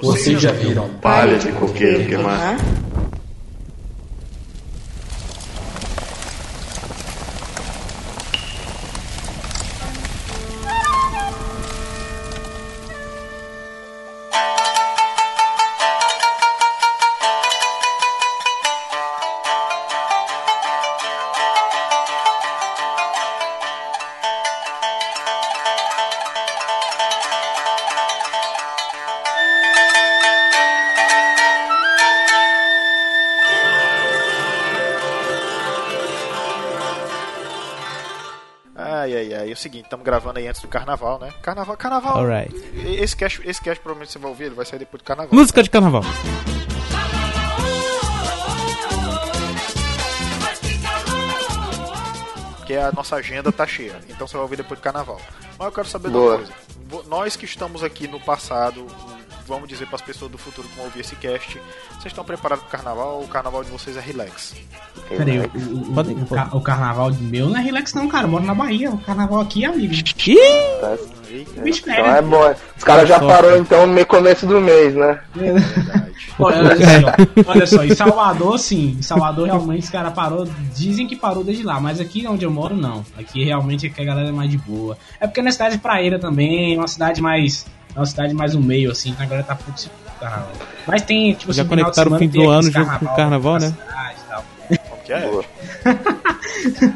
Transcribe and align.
Vocês 0.00 0.40
já 0.40 0.52
viram 0.52 0.88
palha 1.00 1.36
de 1.36 1.50
coqueiro 1.50 2.06
queimar? 2.06 2.56
Estamos 40.00 40.04
gravando 40.04 40.38
aí 40.38 40.48
antes 40.48 40.60
do 40.60 40.68
carnaval, 40.68 41.18
né? 41.18 41.32
Carnaval, 41.42 41.76
carnaval. 41.76 42.18
Alright. 42.18 42.54
Esse 42.74 43.16
cast, 43.16 43.40
esse 43.48 43.60
cast 43.60 43.80
provavelmente 43.82 44.12
você 44.12 44.18
vai 44.18 44.30
ouvir, 44.30 44.44
ele 44.44 44.54
vai 44.54 44.64
sair 44.64 44.78
depois 44.78 45.02
do 45.02 45.04
carnaval. 45.04 45.32
Música 45.32 45.62
de 45.62 45.70
carnaval. 45.70 46.02
Porque 52.56 52.76
a 52.76 52.92
nossa 52.92 53.16
agenda 53.16 53.52
tá 53.52 53.66
cheia. 53.66 54.00
Então 54.08 54.26
você 54.26 54.34
vai 54.34 54.42
ouvir 54.42 54.56
depois 54.56 54.78
do 54.78 54.82
carnaval. 54.82 55.20
Mas 55.58 55.66
eu 55.66 55.72
quero 55.72 55.88
saber 55.88 56.08
de 56.08 56.14
Boa. 56.14 56.36
uma 56.36 56.46
coisa. 56.46 57.08
Nós 57.08 57.36
que 57.36 57.44
estamos 57.44 57.82
aqui 57.84 58.08
no 58.08 58.20
passado, 58.20 58.86
vamos 59.46 59.68
dizer 59.68 59.86
para 59.86 59.96
as 59.96 60.02
pessoas 60.02 60.30
do 60.30 60.38
futuro 60.38 60.66
que 60.68 60.76
vão 60.76 60.86
ouvir 60.86 61.00
esse 61.00 61.14
cast, 61.16 61.60
vocês 61.90 62.06
estão 62.06 62.24
preparados 62.24 62.64
pro 62.64 62.72
carnaval? 62.72 63.20
O 63.22 63.28
carnaval 63.28 63.62
de 63.62 63.70
vocês 63.70 63.96
é 63.96 64.00
relax. 64.00 64.54
Peraí, 65.16 65.38
o, 65.40 65.42
o, 65.44 65.92
Pode- 65.94 66.12
o, 66.12 66.26
ca- 66.26 66.48
o 66.52 66.60
carnaval 66.60 67.10
meu 67.20 67.48
não 67.48 67.56
é 67.56 67.60
relax 67.60 67.92
não, 67.94 68.08
cara. 68.08 68.26
Eu 68.26 68.30
moro 68.30 68.44
na 68.44 68.54
Bahia. 68.54 68.90
O 68.90 68.98
carnaval 68.98 69.40
aqui 69.40 69.64
é 69.64 69.68
amigo. 69.68 69.92
Ih! 69.94 70.36
Tá? 70.80 70.96
Me 71.62 71.70
espera. 71.70 72.00
Então 72.00 72.14
é 72.16 72.22
bom. 72.22 72.54
Os 72.76 72.84
caras 72.84 73.08
já 73.08 73.20
parou 73.20 73.56
então 73.56 73.86
no 73.86 73.92
meio 73.92 74.06
começo 74.06 74.46
do 74.46 74.60
mês, 74.60 74.94
né? 74.94 75.18
Verdade. 75.34 76.10
Olha, 76.38 76.58
olha 76.58 76.76
só, 76.76 77.50
olha 77.50 77.66
só, 77.66 77.84
em 77.84 77.94
Salvador, 77.94 78.58
sim. 78.58 78.96
Em 78.98 79.02
Salvador, 79.02 79.46
realmente, 79.46 79.82
os 79.84 79.90
caras 79.90 80.12
parou. 80.12 80.48
Dizem 80.74 81.06
que 81.06 81.14
parou 81.14 81.44
desde 81.44 81.62
lá, 81.62 81.78
mas 81.80 82.00
aqui 82.00 82.26
onde 82.26 82.44
eu 82.44 82.50
moro, 82.50 82.74
não. 82.74 83.04
Aqui 83.18 83.44
realmente 83.44 83.86
é 83.86 83.90
que 83.90 84.00
a 84.00 84.04
galera 84.04 84.28
é 84.28 84.32
mais 84.32 84.50
de 84.50 84.58
boa. 84.58 84.96
É 85.20 85.26
porque 85.26 85.42
na 85.42 85.52
cidade 85.52 85.78
praeira 85.78 86.18
também, 86.18 86.74
é 86.74 86.78
uma 86.78 86.88
cidade 86.88 87.20
mais. 87.20 87.66
É 87.94 87.98
uma 87.98 88.06
cidade 88.06 88.32
mais 88.34 88.54
um 88.54 88.60
meio, 88.60 88.90
assim, 88.90 89.10
então 89.10 89.24
a 89.24 89.28
galera 89.28 89.46
tá 89.46 89.54
pouco 89.54 89.78
se 89.78 89.88
carnaval. 90.18 90.50
Mas 90.86 91.02
tem, 91.02 91.32
tipo, 91.34 91.52
Já 91.52 91.62
assim, 91.62 91.68
conectaram 91.68 92.12
o 92.12 92.18
fim 92.18 92.28
do 92.28 92.48
ano 92.48 92.70
junto 92.70 92.98
com 92.98 93.04
o 93.06 93.16
carnaval, 93.16 93.54
na 93.54 93.60
né? 93.60 93.66
cidade 93.68 94.19
que 95.10 95.14
é? 95.14 95.30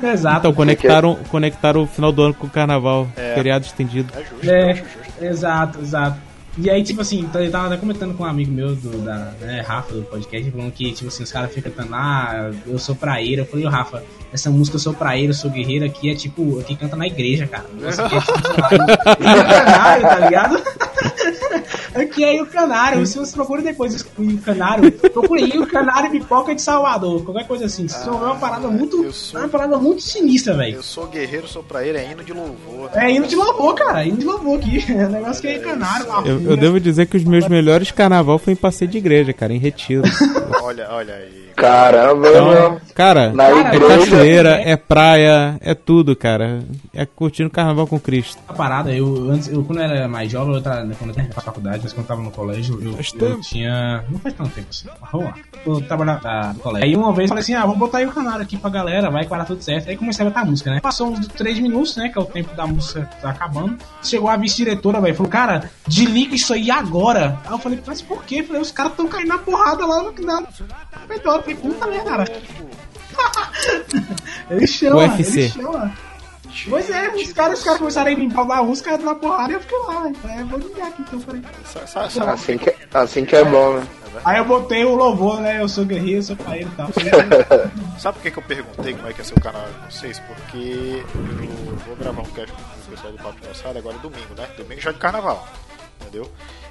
Exato. 0.12 0.38
Então, 0.38 0.52
conectaram, 0.52 1.16
conectaram 1.30 1.82
o 1.82 1.86
final 1.86 2.12
do 2.12 2.22
ano 2.22 2.34
com 2.34 2.46
o 2.46 2.50
carnaval. 2.50 3.08
É. 3.16 3.34
Feriado 3.34 3.64
estendido. 3.64 4.12
É 4.16 4.20
justo, 4.22 4.50
É, 4.50 4.70
acho 4.72 4.82
justo. 4.82 5.24
exato, 5.24 5.80
exato. 5.80 6.18
E 6.56 6.70
aí, 6.70 6.84
tipo 6.84 7.00
assim, 7.00 7.18
então 7.20 7.42
eu 7.42 7.50
tava 7.50 7.66
até 7.66 7.76
comentando 7.76 8.16
com 8.16 8.22
um 8.22 8.26
amigo 8.26 8.52
meu, 8.52 8.76
do, 8.76 8.98
da, 8.98 9.32
né, 9.40 9.60
Rafa, 9.66 9.92
do 9.92 10.02
podcast, 10.02 10.48
falando 10.52 10.70
que, 10.70 10.92
tipo 10.92 11.08
assim, 11.08 11.24
os 11.24 11.32
caras 11.32 11.52
ficam 11.52 11.72
cantando, 11.72 11.94
ah, 11.96 12.52
eu 12.64 12.78
sou 12.78 12.94
praeiro. 12.94 13.42
Eu 13.42 13.46
falei, 13.46 13.66
ô 13.66 13.68
Rafa, 13.68 14.04
essa 14.32 14.50
música 14.50 14.76
Eu 14.76 14.80
Sou 14.80 14.94
Praeiro, 14.94 15.30
Eu 15.30 15.34
Sou 15.34 15.50
Guerreiro 15.50 15.84
aqui 15.84 16.10
é 16.10 16.14
tipo, 16.14 16.60
aqui 16.60 16.76
canta 16.76 16.94
na 16.94 17.08
igreja, 17.08 17.46
cara. 17.48 17.64
Isso 17.88 18.02
aqui 18.02 18.16
é 18.16 18.20
tipo, 18.20 18.40
sei 18.46 18.56
lá, 18.56 18.70
no 18.70 19.48
canário, 19.48 20.02
tá 20.02 20.18
ligado? 20.20 20.62
aqui 21.94 22.24
é 22.24 22.42
o 22.42 22.46
canário, 22.46 23.04
se 23.06 23.18
você 23.18 23.32
procura 23.34 23.62
depois 23.62 24.00
o 24.18 24.38
canário, 24.38 24.90
procure 24.92 25.44
aí 25.44 25.58
o 25.58 25.66
canário 25.66 26.10
pipoca 26.10 26.54
de 26.54 26.60
Salvador, 26.62 27.24
qualquer 27.24 27.46
coisa 27.46 27.66
assim. 27.66 27.84
Isso 27.86 28.08
é 28.08 28.10
uma 28.12 28.36
parada 28.36 28.68
muito, 28.68 29.04
eu 29.04 29.12
sou- 29.12 29.40
é 29.40 29.42
uma 29.44 29.48
parada 29.48 29.78
muito 29.78 30.02
sinistra, 30.02 30.54
velho. 30.56 30.76
Eu 30.76 30.82
sou 30.82 31.06
guerreiro, 31.06 31.46
sou 31.48 31.62
pra 31.62 31.86
ele, 31.86 31.98
é 31.98 32.10
hino 32.10 32.22
de 32.24 32.32
louvor. 32.32 32.90
né? 32.94 33.06
É 33.06 33.10
hino 33.12 33.26
de 33.26 33.36
louvor, 33.36 33.74
cara, 33.74 34.04
hino 34.04 34.16
de 34.16 34.24
louvor 34.24 34.58
aqui. 34.58 34.84
É 34.94 35.06
um 35.06 35.10
negócio 35.10 35.42
que 35.42 35.48
é 35.48 35.58
canário, 35.58 36.06
uma 36.06 36.26
Eu, 36.26 36.40
eu 36.42 36.56
devo 36.56 36.78
dizer 36.80 37.06
que 37.06 37.16
os 37.16 37.24
meus 37.24 37.46
melhores 37.48 37.90
carnaval 37.90 38.38
foi 38.38 38.52
em 38.52 38.56
passeio 38.56 38.90
de 38.90 38.98
igreja, 38.98 39.32
cara, 39.32 39.52
em 39.52 39.58
retiro. 39.58 40.02
Olha, 40.62 40.88
olha 40.90 41.14
aí. 41.14 41.43
Caramba, 41.56 42.28
Então, 42.28 42.48
meu. 42.50 42.80
cara, 42.94 43.32
Na 43.32 43.44
Cara, 43.44 43.56
é 43.56 43.76
igreja. 43.76 43.98
cachoeira, 43.98 44.50
é 44.64 44.76
praia, 44.76 45.56
é 45.60 45.74
tudo, 45.74 46.14
cara. 46.16 46.62
É 46.92 47.06
curtindo 47.06 47.50
carnaval 47.50 47.86
com 47.86 47.98
Cristo. 47.98 48.38
Uma 48.48 48.54
parada, 48.56 48.92
eu 48.92 49.30
antes, 49.30 49.48
eu 49.48 49.62
quando 49.64 49.78
eu 49.80 49.84
era 49.84 50.08
mais 50.08 50.30
jovem, 50.30 50.54
eu 50.54 50.62
tava, 50.62 50.80
quando 50.98 51.10
eu 51.10 51.14
tava 51.14 51.28
na 51.28 51.34
faculdade, 51.40 51.80
mas 51.82 51.92
quando 51.92 52.04
eu 52.04 52.08
tava 52.08 52.22
no 52.22 52.30
colégio, 52.30 52.78
eu, 52.82 52.96
eu 53.28 53.40
tinha. 53.40 54.04
Não 54.10 54.18
faz 54.18 54.34
tanto 54.34 54.50
tempo 54.50 54.68
assim. 54.70 54.88
lá. 54.88 55.34
Eu 55.66 55.80
tava 55.82 56.04
na, 56.04 56.20
na- 56.20 56.52
no 56.52 56.58
colégio. 56.60 56.88
Aí 56.88 56.96
uma 56.96 57.12
vez 57.12 57.24
eu 57.24 57.28
falei 57.28 57.42
assim: 57.42 57.54
ah, 57.54 57.62
vamos 57.62 57.78
botar 57.78 57.98
aí 57.98 58.06
o 58.06 58.12
canário 58.12 58.42
aqui 58.42 58.56
pra 58.56 58.70
galera, 58.70 59.10
vai 59.10 59.24
que 59.24 59.30
vai 59.30 59.38
dar 59.38 59.44
tudo 59.46 59.62
certo. 59.62 59.88
Aí 59.88 59.96
comecei 59.96 60.24
a 60.24 60.28
botar 60.28 60.40
a 60.40 60.44
música, 60.44 60.70
né? 60.70 60.80
Passou 60.80 61.08
uns 61.08 61.26
3 61.28 61.58
minutos, 61.60 61.96
né? 61.96 62.08
Que 62.08 62.18
é 62.18 62.20
o 62.22 62.24
tempo 62.26 62.54
da 62.54 62.66
música 62.66 63.08
tá 63.20 63.30
acabando. 63.30 63.76
Chegou 64.02 64.28
a 64.28 64.36
vice-diretora, 64.36 65.00
velho, 65.00 65.14
falou: 65.14 65.30
cara, 65.30 65.70
desliga 65.86 66.34
isso 66.34 66.52
aí 66.52 66.70
agora. 66.70 67.38
Aí 67.44 67.52
eu 67.52 67.58
falei: 67.58 67.80
mas 67.86 68.02
por 68.02 68.24
quê? 68.24 68.40
Eu 68.40 68.44
falei: 68.44 68.62
os 68.62 68.70
caras 68.70 68.92
tão 68.94 69.06
caindo 69.08 69.28
na 69.28 69.38
porrada 69.38 69.86
lá 69.86 70.02
no 70.02 70.12
final. 70.12 70.42
Eu 71.08 71.20
falei: 71.44 71.56
puta 71.56 71.86
merda, 71.86 72.10
cara. 72.10 72.24
Ele 74.50 74.66
chama, 74.66 74.96
UFC. 74.96 75.40
ele 75.40 75.48
chama. 75.50 75.92
Pois 76.68 76.88
é, 76.88 77.08
os 77.08 77.32
caras, 77.32 77.58
os 77.58 77.64
caras 77.64 77.78
começaram 77.78 78.12
a 78.12 78.14
limpar 78.14 78.48
a 78.50 78.62
música 78.62 78.96
na 78.98 79.14
porrada 79.14 79.52
e 79.52 79.56
eu 79.56 79.60
fiquei 79.60 79.78
lá. 79.78 80.10
Falei, 80.22 80.36
"É, 80.38 80.44
vou 80.44 80.58
ligar 80.58 80.88
aqui 80.88 81.02
então, 81.02 81.20
peraí. 81.20 81.42
Sabe- 81.86 82.30
Assim 82.30 82.58
que, 82.58 82.74
assim 82.92 83.24
que 83.24 83.34
é 83.34 83.44
bom, 83.44 83.74
né? 83.78 83.86
Aí 84.24 84.38
eu 84.38 84.44
botei 84.44 84.84
o 84.84 84.94
louvor, 84.94 85.40
né? 85.40 85.60
Eu 85.60 85.68
sou 85.68 85.84
guerreiro, 85.84 86.18
eu 86.18 86.22
sou 86.22 86.36
paeiro 86.36 86.70
e 86.72 86.76
tal. 86.76 86.88
Sabe 87.98 88.18
por 88.18 88.22
que, 88.22 88.30
que 88.30 88.38
eu 88.38 88.42
perguntei 88.44 88.94
como 88.94 89.08
é 89.08 89.12
que 89.12 89.20
é 89.20 89.24
seu 89.24 89.36
canal 89.40 89.64
de 89.88 89.92
vocês? 89.92 90.20
Porque 90.20 91.02
eu 91.14 91.76
vou 91.86 91.96
gravar 91.96 92.22
um 92.22 92.26
cast 92.26 92.52
com 92.52 92.62
o 92.62 92.90
pessoal 92.94 93.12
do 93.12 93.18
Papo 93.18 93.40
Calçada 93.42 93.78
agora 93.80 93.98
domingo, 93.98 94.34
né? 94.36 94.46
Domingo 94.56 94.80
já 94.80 94.90
é 94.90 94.92
de 94.92 94.98
carnaval, 95.00 95.48
entendeu? 96.00 96.30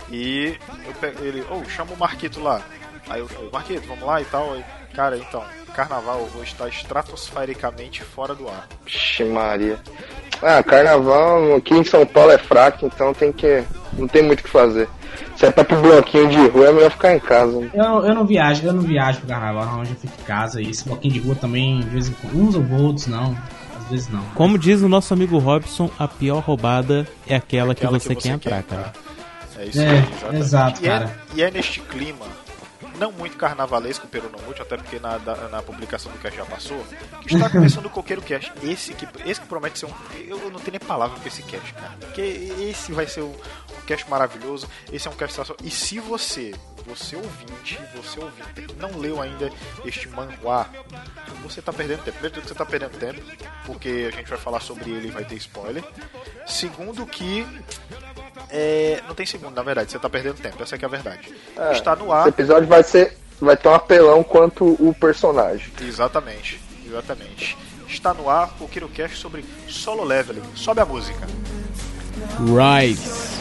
E 0.10 0.56
eu 0.86 0.94
pego 1.02 1.24
ele, 1.26 1.42
ô, 1.52 1.62
chama 1.70 1.92
o 1.94 1.98
Marquito 1.98 2.40
lá. 2.42 2.62
Aí 3.10 3.20
eu 3.20 3.28
falei, 3.28 3.50
Marquito, 3.52 3.88
vamos 3.88 4.04
lá 4.06 4.22
e 4.22 4.26
tal. 4.26 4.54
Aí, 4.54 4.64
cara, 4.94 5.18
então, 5.18 5.44
carnaval 5.76 6.20
eu 6.20 6.28
vou 6.28 6.44
estar 6.44 6.68
estratosfericamente 6.70 8.04
fora 8.04 8.34
do 8.36 8.48
ar. 8.48 8.68
Vixe 8.86 9.24
Maria. 9.24 9.78
Ah, 10.42 10.62
carnaval 10.64 11.56
aqui 11.56 11.74
em 11.74 11.84
São 11.84 12.06
Paulo 12.06 12.32
é 12.32 12.38
fraco, 12.38 12.86
então 12.86 13.14
tem 13.14 13.32
que. 13.32 13.64
Não 13.94 14.08
tem 14.08 14.22
muito 14.24 14.40
o 14.42 14.44
que 14.44 14.50
fazer. 14.50 14.90
Se 15.38 15.46
é 15.46 15.52
pra 15.52 15.64
pro 15.64 15.80
bloquinho 15.82 16.28
de 16.30 16.48
rua, 16.48 16.68
é 16.70 16.72
melhor 16.72 16.92
ficar 16.92 17.14
em 17.14 17.20
casa. 17.20 17.60
né? 17.60 17.70
Eu, 17.74 17.84
eu 18.06 18.14
não 18.16 18.26
viajo, 18.26 18.66
eu 18.66 18.74
não 18.74 18.82
viajo 18.82 19.20
pro 19.20 19.28
carnaval, 19.30 19.64
normalmente 19.66 19.94
eu 19.94 20.00
fico 20.10 20.22
em 20.22 20.26
casa. 20.26 20.62
E 20.62 20.70
esse 20.70 20.84
bloquinho 20.86 21.14
de 21.14 21.20
rua 21.20 21.36
também, 21.36 21.80
de 21.82 21.90
vez 21.90 22.10
em 22.10 22.14
quando, 22.14 22.36
uns 22.42 22.56
vou, 22.56 22.82
outros 22.82 23.08
não. 23.08 23.38
Às 23.80 23.90
vezes 23.90 24.10
não. 24.10 24.24
Como 24.36 24.58
diz 24.58 24.82
o 24.82 24.90
nosso 24.90 25.14
amigo 25.14 25.38
Robson, 25.38 25.90
a 26.00 26.08
pior 26.08 26.40
roubada 26.40 27.08
é 27.28 27.36
aquela, 27.36 27.74
Aquela 27.74 28.00
que 28.00 28.06
você 28.06 28.16
quer 28.16 28.30
entrar, 28.30 28.64
cara. 28.64 28.94
É 29.58 29.66
isso 29.66 29.80
É, 29.82 29.88
aí, 29.90 29.98
exatamente. 30.00 30.42
exato, 30.42 30.82
e, 30.84 30.88
cara. 30.88 31.06
É, 31.06 31.36
e 31.38 31.44
é 31.44 31.52
neste 31.52 31.80
clima, 31.82 32.26
não 33.04 33.12
muito 33.12 33.38
carnavalesco 33.38 34.08
muito, 34.46 34.62
até 34.62 34.78
porque 34.78 35.00
na, 35.00 35.18
da- 35.18 35.50
na 35.50 35.62
publicação 35.62 36.12
do 36.12 36.18
cast 36.20 36.38
já 36.38 36.46
passou, 36.46 36.84
que 37.28 37.34
está 37.36 37.50
começando 37.50 37.86
o 37.86 37.90
Coqueiro 37.90 38.22
Cast. 38.22 38.52
Esse 38.64 38.94
que, 38.94 39.08
esse 39.26 39.42
que 39.42 39.48
promete 39.48 39.80
ser 39.80 39.86
um. 39.88 39.94
Eu 40.28 40.38
não 40.50 40.60
tenho 40.60 40.72
nem 40.72 40.80
palavra 40.80 41.18
pra 41.20 41.28
esse 41.28 41.44
cast, 41.44 41.74
cara. 41.74 41.94
Porque 42.00 42.22
esse 42.22 42.92
vai 42.92 43.06
ser 43.08 43.22
um, 43.22 43.32
um 43.32 43.82
maravilhoso. 44.10 44.68
Esse 44.92 45.08
é 45.08 45.12
um 45.12 45.16
cast. 45.16 45.42
E 45.64 45.70
se 45.70 46.00
você, 46.00 46.54
você 46.86 47.16
ouvinte, 47.16 47.80
você 47.96 48.20
ouvinte, 48.20 48.74
não 48.78 48.98
leu 48.98 49.22
ainda 49.22 49.50
este 49.86 50.08
manhua, 50.10 50.68
você 51.44 51.62
tá 51.62 51.74
perdendo 51.74 52.04
tempo. 52.04 52.18
Primeiro 52.20 52.48
você 52.48 52.56
tá 52.56 52.66
perdendo 52.66 52.98
tempo, 52.98 53.22
porque 53.66 54.10
a 54.12 54.16
gente 54.16 54.30
vai 54.30 54.38
falar 54.40 54.60
sobre 54.62 54.90
ele 54.90 55.08
e 55.08 55.12
vai 55.12 55.26
ter 55.26 55.36
spoiler. 55.36 55.84
Segundo 56.46 57.06
que 57.06 57.46
é, 58.56 59.02
não 59.08 59.16
tem 59.16 59.26
segundo, 59.26 59.56
na 59.56 59.64
verdade, 59.64 59.92
você 59.92 59.98
tá 59.98 60.08
perdendo 60.08 60.36
tempo, 60.36 60.62
essa 60.62 60.76
é 60.76 60.78
que 60.78 60.86
é 60.86 60.88
a 60.88 60.92
verdade. 60.92 61.34
É, 61.58 61.72
Está 61.72 61.96
no 61.96 62.06
Esse 62.06 62.14
ar, 62.14 62.28
episódio 62.28 62.68
vai 62.68 62.84
ser. 62.84 63.18
Vai 63.42 63.58
ter 63.58 63.68
um 63.68 63.74
apelão 63.74 64.24
quanto 64.24 64.64
o 64.80 64.94
personagem. 64.94 65.70
exatamente, 65.82 66.62
exatamente. 66.86 67.58
Está 67.88 68.14
no 68.14 68.30
ar 68.30 68.56
o 68.60 68.68
KiroCast 68.68 69.18
sobre 69.18 69.44
solo 69.68 70.04
leveling. 70.04 70.44
Sobe 70.56 70.82
a 70.82 70.86
música. 70.86 71.28
Rise. 72.40 73.34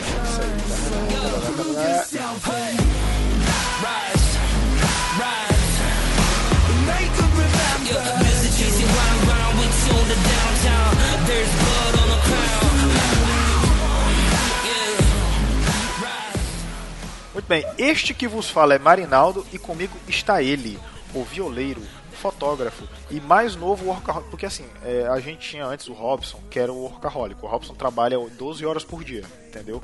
Muito 17.32 17.46
bem, 17.46 17.64
este 17.78 18.12
que 18.12 18.28
vos 18.28 18.50
fala 18.50 18.74
é 18.74 18.78
Marinaldo 18.78 19.46
e 19.52 19.58
comigo 19.58 19.96
está 20.06 20.42
ele, 20.42 20.78
o 21.14 21.24
violeiro, 21.24 21.80
fotógrafo 22.12 22.86
e 23.10 23.20
mais 23.20 23.56
novo 23.56 23.86
workaholic. 23.86 24.30
Porque 24.30 24.46
assim, 24.46 24.66
é, 24.84 25.06
a 25.08 25.18
gente 25.18 25.48
tinha 25.48 25.66
antes 25.66 25.88
o 25.88 25.92
Robson, 25.92 26.38
que 26.50 26.58
era 26.58 26.72
o 26.72 26.82
workaholic. 26.82 27.42
O 27.42 27.48
Robson 27.48 27.74
trabalha 27.74 28.18
12 28.18 28.64
horas 28.66 28.84
por 28.84 29.02
dia, 29.02 29.24
entendeu? 29.46 29.82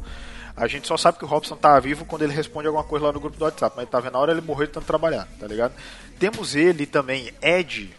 A 0.54 0.66
gente 0.66 0.86
só 0.86 0.96
sabe 0.96 1.18
que 1.18 1.24
o 1.24 1.28
Robson 1.28 1.56
tá 1.56 1.78
vivo 1.80 2.04
quando 2.04 2.22
ele 2.22 2.32
responde 2.32 2.66
alguma 2.66 2.84
coisa 2.84 3.06
lá 3.06 3.12
no 3.12 3.20
grupo 3.20 3.36
do 3.36 3.44
WhatsApp, 3.44 3.76
mas 3.76 3.88
tá 3.88 4.00
vendo 4.00 4.12
na 4.12 4.18
hora 4.18 4.32
ele 4.32 4.40
morreu 4.40 4.66
de 4.66 4.72
tanto 4.72 4.86
trabalhar, 4.86 5.28
tá 5.38 5.46
ligado? 5.46 5.72
Temos 6.18 6.54
ele 6.54 6.84
também, 6.84 7.32
Ed. 7.40 7.94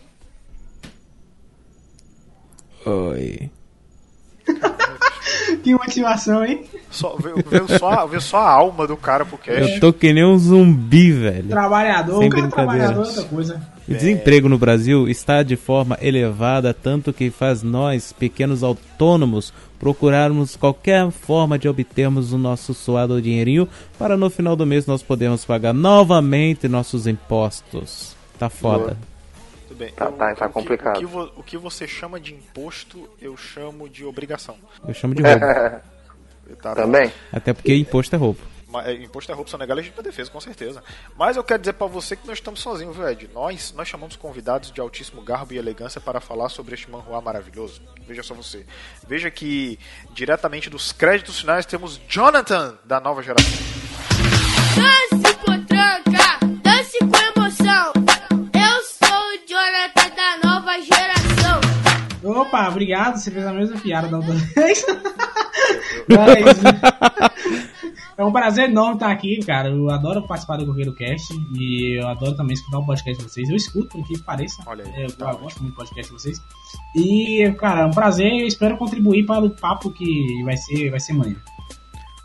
Oi. 2.86 3.50
Que 5.64 5.74
motivação, 5.74 6.44
hein? 6.46 6.64
Só, 6.90 7.16
veio, 7.18 7.44
veio 7.48 7.68
só, 7.80 8.06
veio 8.08 8.22
só 8.22 8.38
a 8.38 8.52
alma 8.52 8.88
do 8.88 8.98
cara 8.98 9.26
pro 9.26 9.38
cast. 9.38 9.74
Eu 9.74 9.80
tô 9.80 9.94
que 9.94 10.14
nem 10.14 10.26
um 10.26 10.38
zumbi, 10.38 11.12
velho. 11.12 11.50
Trabalhador, 11.50 12.20
Sem 12.20 12.28
o 12.28 12.32
cara 12.32 12.48
trabalhador 12.48 13.04
é 13.04 13.08
outra 13.08 13.24
coisa. 13.24 13.62
O 13.88 13.94
desemprego 13.94 14.50
no 14.50 14.58
Brasil 14.58 15.08
está 15.08 15.44
de 15.44 15.56
forma 15.56 15.98
elevada, 16.02 16.74
tanto 16.74 17.12
que 17.12 17.30
faz 17.30 17.64
nós, 17.64 18.14
pequenos 18.14 18.64
autônomos, 18.64 19.54
procurarmos 19.80 20.56
qualquer 20.56 21.10
forma 21.12 21.58
de 21.58 21.68
obtermos 21.68 22.34
o 22.34 22.38
nosso 22.38 22.74
suado 22.74 23.22
dinheirinho 23.22 23.68
para 23.98 24.18
no 24.18 24.30
final 24.30 24.56
do 24.56 24.66
mês 24.66 24.86
nós 24.86 25.02
podermos 25.02 25.46
pagar 25.46 25.74
novamente 25.74 26.68
nossos 26.68 27.08
impostos. 27.08 28.16
Tá 28.38 28.50
foda. 28.50 28.90
Tudo 28.90 29.09
bem. 29.80 29.92
Tá- 29.94 30.12
tá- 30.12 30.36
tá 30.36 30.46
o 30.46 30.48
que- 30.50 30.54
complicado. 30.54 30.98
O 30.98 31.00
que, 31.00 31.06
vo- 31.06 31.32
o 31.38 31.44
que 31.44 31.58
você 31.58 31.88
chama 31.88 32.20
de 32.20 32.34
imposto, 32.34 33.10
eu 33.20 33.36
chamo 33.36 33.90
de 33.90 34.06
obrigação. 34.06 34.58
Eu 34.88 34.94
chamo 34.94 35.16
de 35.16 35.24
roubo. 35.24 35.40
Tá? 36.64 36.74
Também. 36.74 37.12
Até 37.32 37.54
porque 37.54 37.76
imposto 37.76 38.16
é 38.16 38.18
roubo. 38.18 38.40
É, 38.84 38.94
Imposto 38.94 39.32
é 39.32 39.36
roubo, 39.36 39.48
sonegar 39.50 39.78
legítima 39.78 40.02
defesa, 40.02 40.32
com 40.32 40.42
certeza. 40.42 40.84
Mas 41.16 41.38
eu 41.38 41.44
quero 41.44 41.60
dizer 41.60 41.74
pra 41.74 41.86
você 41.86 42.16
que 42.16 42.26
nós 42.28 42.38
estamos 42.40 42.60
sozinhos, 42.60 42.96
viu, 42.96 43.08
Ed? 43.08 43.30
Nós, 43.34 43.72
nós 43.78 43.88
chamamos 43.88 44.16
convidados 44.16 44.72
de 44.72 44.82
altíssimo 44.82 45.22
garbo 45.22 45.54
e 45.54 45.58
elegância 45.60 46.02
para 46.02 46.20
falar 46.20 46.50
sobre 46.50 46.74
este 46.74 46.90
manhua 46.90 47.22
maravilhoso. 47.22 47.82
Veja 48.08 48.24
só 48.24 48.34
você. 48.34 48.66
Veja 49.08 49.30
que, 49.30 49.78
diretamente 50.12 50.72
dos 50.72 50.92
créditos 50.92 51.40
finais, 51.40 51.68
temos 51.68 52.02
Jonathan, 52.10 52.78
da 52.84 53.00
nova 53.00 53.22
geração. 53.22 53.52
Dance 54.76 55.36
com 55.38 55.66
tranca, 55.66 56.40
dance 56.64 56.98
com 57.00 57.40
emoção. 57.40 57.94
Jonathan 59.50 60.16
da 60.16 60.48
nova 60.48 60.74
geração. 60.80 61.60
Opa, 62.24 62.70
obrigado, 62.70 63.18
você 63.18 63.32
fez 63.32 63.48
a 63.48 63.52
mesma 63.52 63.80
piada 63.80 64.08
da 64.08 64.18
outra 64.18 64.36
vez. 64.56 64.86
Mas, 66.08 66.62
é 68.16 68.24
um 68.24 68.32
prazer 68.32 68.70
enorme 68.70 68.94
estar 68.94 69.10
aqui, 69.10 69.40
cara. 69.40 69.70
Eu 69.70 69.90
adoro 69.90 70.28
participar 70.28 70.58
do 70.58 70.68
Correio 70.68 70.94
Cast 70.94 71.34
e 71.56 72.00
eu 72.00 72.08
adoro 72.08 72.36
também 72.36 72.54
escutar 72.54 72.78
o 72.78 72.86
podcast 72.86 73.24
de 73.24 73.28
vocês. 73.28 73.50
Eu 73.50 73.56
escuto, 73.56 73.88
por 73.88 74.06
que 74.08 74.22
pareça. 74.22 74.62
Olha 74.68 74.86
aí, 74.86 74.92
É, 75.02 75.06
eu 75.06 75.12
tá 75.18 75.34
gosto 75.34 75.64
muito 75.64 75.74
do 75.74 75.78
podcast 75.78 76.14
de 76.14 76.20
vocês. 76.22 76.40
E, 76.96 77.52
cara, 77.58 77.82
é 77.82 77.86
um 77.86 77.92
prazer 77.92 78.32
e 78.32 78.42
eu 78.42 78.48
espero 78.48 78.78
contribuir 78.78 79.26
para 79.26 79.44
o 79.44 79.50
papo 79.50 79.90
que 79.90 80.44
vai 80.44 80.58
ser, 80.58 80.92
vai 80.92 81.00
ser 81.00 81.14
maneiro. 81.14 81.42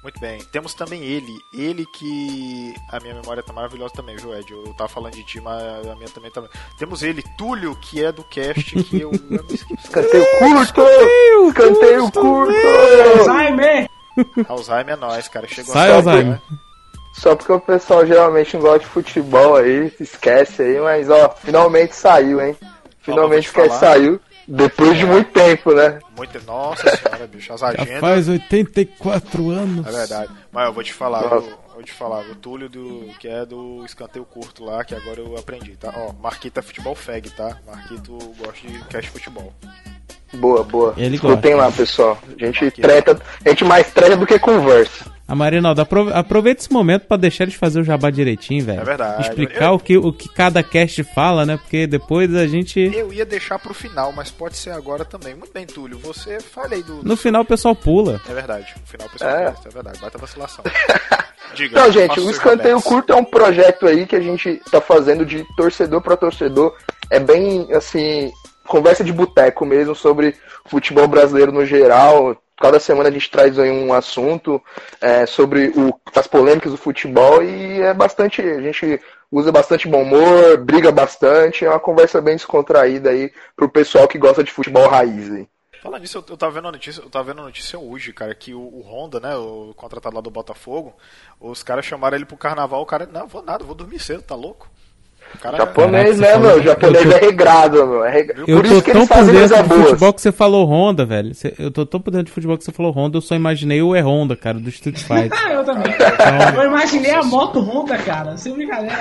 Muito 0.04 0.20
bem. 0.20 0.38
Temos 0.52 0.74
também 0.74 1.02
ele. 1.02 1.40
Ele 1.54 1.86
que. 1.86 2.74
A 2.90 3.00
minha 3.00 3.14
memória 3.14 3.42
tá 3.42 3.54
maravilhosa 3.54 3.94
também, 3.94 4.14
viu, 4.16 4.34
Ed? 4.34 4.52
Eu 4.52 4.74
tava 4.74 4.86
falando 4.86 5.14
de 5.14 5.24
ti, 5.24 5.40
mas 5.40 5.88
a 5.88 5.96
minha 5.96 6.10
também 6.10 6.30
tá. 6.30 6.42
Temos 6.78 7.02
ele, 7.02 7.24
Túlio, 7.38 7.74
que 7.76 8.04
é 8.04 8.12
do 8.12 8.22
cast 8.24 8.82
que 8.84 9.00
eu. 9.00 9.10
eu 9.30 9.42
me 9.44 9.54
esqueci. 9.54 9.74
Escanteio 9.82 10.26
curto! 10.38 10.82
Escanteio 11.48 12.12
curto! 12.12 12.52
Me! 13.56 13.88
Alzheimer 14.46 14.92
é 14.92 14.96
nóis, 14.96 15.26
cara. 15.26 15.48
Chegou 15.48 15.72
Sai, 15.72 15.90
a 15.90 15.94
Alzheimer. 15.94 16.40
Só 17.14 17.34
porque 17.34 17.52
o 17.52 17.60
pessoal 17.60 18.04
geralmente 18.04 18.54
não 18.54 18.60
gosta 18.60 18.80
de 18.80 18.86
futebol 18.86 19.56
aí, 19.56 19.88
se 19.88 20.02
esquece 20.02 20.62
aí, 20.62 20.80
mas 20.80 21.08
ó, 21.08 21.30
finalmente 21.30 21.96
saiu, 21.96 22.40
hein? 22.40 22.56
Finalmente 23.00 23.48
o 23.48 23.52
cast 23.52 23.78
saiu, 23.78 24.20
depois 24.46 24.96
de 24.98 25.06
muito 25.06 25.30
tempo, 25.30 25.72
né? 25.74 25.98
Muito... 26.16 26.42
Nossa 26.44 26.96
senhora, 26.96 27.26
bicho. 27.26 27.52
As 27.52 27.60
Já 27.60 27.68
agendas. 27.68 28.00
faz 28.00 28.28
84 28.28 29.50
anos. 29.50 29.86
É 29.86 29.90
verdade. 29.90 30.32
Mas 30.52 30.66
eu 30.66 30.72
vou 30.72 30.82
te 30.82 30.92
falar, 30.92 31.22
eu, 31.22 31.30
eu 31.30 31.58
vou 31.74 31.82
te 31.82 31.92
falar, 31.92 32.20
o 32.20 32.34
Túlio 32.34 32.68
do, 32.68 33.10
que 33.18 33.28
é 33.28 33.44
do 33.44 33.84
escanteio 33.84 34.24
curto 34.24 34.64
lá, 34.64 34.84
que 34.84 34.94
agora 34.94 35.20
eu 35.20 35.36
aprendi, 35.36 35.76
tá? 35.76 35.92
Ó, 35.96 36.12
Marquito 36.12 36.58
é 36.58 36.62
futebol 36.62 36.94
fag, 36.94 37.30
tá? 37.30 37.58
Marquito 37.66 38.16
gosta 38.38 38.66
de 38.66 38.78
cast 38.84 39.10
futebol. 39.10 39.52
Boa, 40.36 40.62
boa. 40.64 40.94
Ele 40.96 41.16
Escutem 41.16 41.54
lá, 41.54 41.70
pessoal. 41.70 42.18
A 42.40 42.44
gente 42.44 42.70
treta, 42.72 43.20
a 43.44 43.48
gente 43.48 43.64
mais 43.64 43.90
treta 43.92 44.16
do 44.16 44.26
que 44.26 44.38
conversa. 44.38 45.12
A 45.26 45.34
Marinalda, 45.34 45.80
aprove- 45.82 46.12
aproveita 46.12 46.60
esse 46.60 46.70
momento 46.72 47.06
pra 47.06 47.16
deixar 47.16 47.44
eles 47.44 47.54
fazer 47.54 47.80
o 47.80 47.84
jabá 47.84 48.10
direitinho, 48.10 48.62
velho. 48.62 48.82
É 48.82 48.84
verdade. 48.84 49.22
Explicar 49.22 49.68
Eu- 49.68 49.74
o, 49.74 49.78
que, 49.78 49.96
o 49.96 50.12
que 50.12 50.28
cada 50.28 50.62
cast 50.62 51.02
fala, 51.02 51.46
né? 51.46 51.56
Porque 51.56 51.86
depois 51.86 52.34
a 52.34 52.46
gente. 52.46 52.78
Eu 52.78 53.10
ia 53.10 53.24
deixar 53.24 53.58
pro 53.58 53.72
final, 53.72 54.12
mas 54.12 54.30
pode 54.30 54.54
ser 54.58 54.70
agora 54.70 55.02
também. 55.02 55.34
Muito 55.34 55.50
bem, 55.52 55.64
Túlio, 55.64 55.98
você 55.98 56.40
falei 56.40 56.82
do. 56.82 57.02
No 57.02 57.16
final 57.16 57.40
o 57.40 57.46
pessoal 57.46 57.74
pula. 57.74 58.20
É 58.28 58.34
verdade, 58.34 58.66
no 58.78 58.86
final 58.86 59.06
o 59.06 59.10
pessoal 59.10 59.30
É. 59.34 59.44
gosta, 59.46 59.68
é 59.68 59.72
verdade, 59.72 59.98
baita 59.98 60.18
vacilação. 60.18 60.62
Diga. 61.54 61.78
Então, 61.80 61.92
gente, 61.92 62.20
o 62.20 62.30
Escanteio. 62.30 62.82
Curto 62.82 63.12
é 63.12 63.16
um 63.16 63.24
projeto 63.24 63.86
aí 63.86 64.06
que 64.06 64.16
a 64.16 64.20
gente 64.20 64.60
tá 64.70 64.80
fazendo 64.80 65.24
de 65.24 65.44
torcedor 65.56 66.02
para 66.02 66.16
torcedor. 66.16 66.74
É 67.08 67.20
bem, 67.20 67.68
assim, 67.72 68.30
conversa 68.66 69.04
de 69.04 69.12
boteco 69.12 69.64
mesmo 69.64 69.94
sobre 69.94 70.36
futebol 70.66 71.06
brasileiro 71.06 71.52
no 71.52 71.64
geral. 71.64 72.36
Cada 72.56 72.78
semana 72.78 73.08
a 73.08 73.12
gente 73.12 73.30
traz 73.30 73.58
aí 73.58 73.70
um 73.70 73.92
assunto 73.92 74.62
é, 75.00 75.26
sobre 75.26 75.72
o, 75.76 75.92
as 76.14 76.26
polêmicas 76.26 76.72
do 76.72 76.78
futebol 76.78 77.42
e 77.42 77.80
é 77.80 77.92
bastante. 77.92 78.40
A 78.40 78.60
gente 78.60 79.00
usa 79.30 79.50
bastante 79.50 79.88
bom 79.88 80.02
humor, 80.02 80.58
briga 80.58 80.92
bastante. 80.92 81.64
É 81.64 81.70
uma 81.70 81.80
conversa 81.80 82.20
bem 82.20 82.36
descontraída 82.36 83.10
aí 83.10 83.32
pro 83.56 83.68
pessoal 83.68 84.06
que 84.06 84.18
gosta 84.18 84.44
de 84.44 84.52
futebol 84.52 84.88
raiz 84.88 85.30
aí. 85.32 85.48
Falando 85.84 86.00
nisso, 86.00 86.16
eu, 86.16 86.24
eu 86.30 86.36
tava 86.38 86.52
vendo 86.52 86.68
a 86.68 86.72
notícia, 86.72 87.02
eu 87.02 87.10
tava 87.10 87.24
vendo 87.24 87.42
a 87.42 87.44
notícia 87.44 87.78
hoje, 87.78 88.10
cara, 88.10 88.34
que 88.34 88.54
o, 88.54 88.58
o 88.58 88.80
Honda, 88.80 89.20
né, 89.20 89.36
o 89.36 89.74
contratado 89.76 90.16
lá 90.16 90.22
do 90.22 90.30
Botafogo, 90.30 90.94
os 91.38 91.62
caras 91.62 91.84
chamaram 91.84 92.16
ele 92.16 92.24
pro 92.24 92.38
carnaval, 92.38 92.80
o 92.80 92.86
cara, 92.86 93.04
não, 93.04 93.26
vou 93.26 93.42
nada, 93.42 93.62
vou 93.64 93.74
dormir 93.74 93.98
cedo, 93.98 94.22
tá 94.22 94.34
louco? 94.34 94.66
O 95.34 95.38
cara, 95.38 95.56
Japonês, 95.58 96.18
Caraca, 96.18 96.20
né, 96.20 96.26
você 96.32 96.38
meu? 96.38 96.48
falou- 96.50 96.62
Japonês 96.62 97.02
tô- 97.04 97.12
é 97.12 97.18
regrado, 97.20 97.86
meu. 97.86 98.04
É. 98.04 98.20
Eu 98.20 98.24
Por 98.56 98.66
tô 98.66 98.72
isso 98.72 98.82
que 98.82 98.92
tão 98.92 99.00
eles 99.00 99.08
por 99.08 99.14
fazem 99.16 99.34
dentro 99.34 99.48
coisa 99.48 99.62
de 99.62 99.68
boas. 99.68 99.82
futebol 99.90 100.12
que 100.14 100.20
você 100.22 100.32
falou 100.32 100.66
Honda, 100.66 101.04
velho. 101.04 101.32
Eu 101.58 101.70
tô 101.70 101.84
tão 101.86 102.00
por 102.00 102.10
dentro 102.10 102.26
de 102.26 102.32
futebol 102.32 102.56
que 102.56 102.64
você 102.64 102.72
falou 102.72 102.92
Honda, 102.92 103.18
eu 103.18 103.20
só 103.20 103.34
imaginei 103.34 103.82
o 103.82 103.94
E-Honda, 103.94 104.34
cara, 104.36 104.58
do 104.58 104.68
Street 104.70 104.96
Fighter. 105.02 105.30
Ah, 105.32 105.52
eu 105.52 105.64
também. 105.64 105.92
Então- 105.92 106.62
Eu 106.62 106.68
imaginei 106.70 107.10
a 107.12 107.22
moto 107.22 107.60
Honda, 107.60 107.98
cara. 107.98 108.36
Sem 108.36 108.54
brincadeira. 108.54 108.96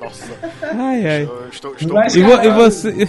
nossa, 0.00 0.32
ai, 0.62 1.06
ai. 1.06 1.22
eu 1.22 1.48
estou, 1.50 1.74
estou 1.74 1.94
Mas, 1.94 2.14
E, 2.14 2.22
vo- 2.22 2.42
e 2.42 2.50
você. 2.50 3.08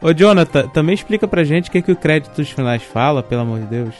Ô, 0.00 0.12
Jonathan, 0.12 0.66
também 0.68 0.94
explica 0.94 1.28
pra 1.28 1.44
gente 1.44 1.68
o 1.68 1.72
que, 1.72 1.80
que 1.82 1.92
o 1.92 1.96
créditos 1.96 2.50
finais 2.50 2.82
fala, 2.82 3.22
pelo 3.22 3.42
amor 3.42 3.60
de 3.60 3.66
Deus. 3.66 3.94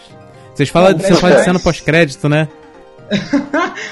Vocês 0.55 0.69
falam, 0.69 0.93
você 0.93 1.03
fala 1.15 1.15
de 1.15 1.21
créditos- 1.21 1.45
cena 1.45 1.59
pós-crédito, 1.61 2.29
né? 2.29 2.49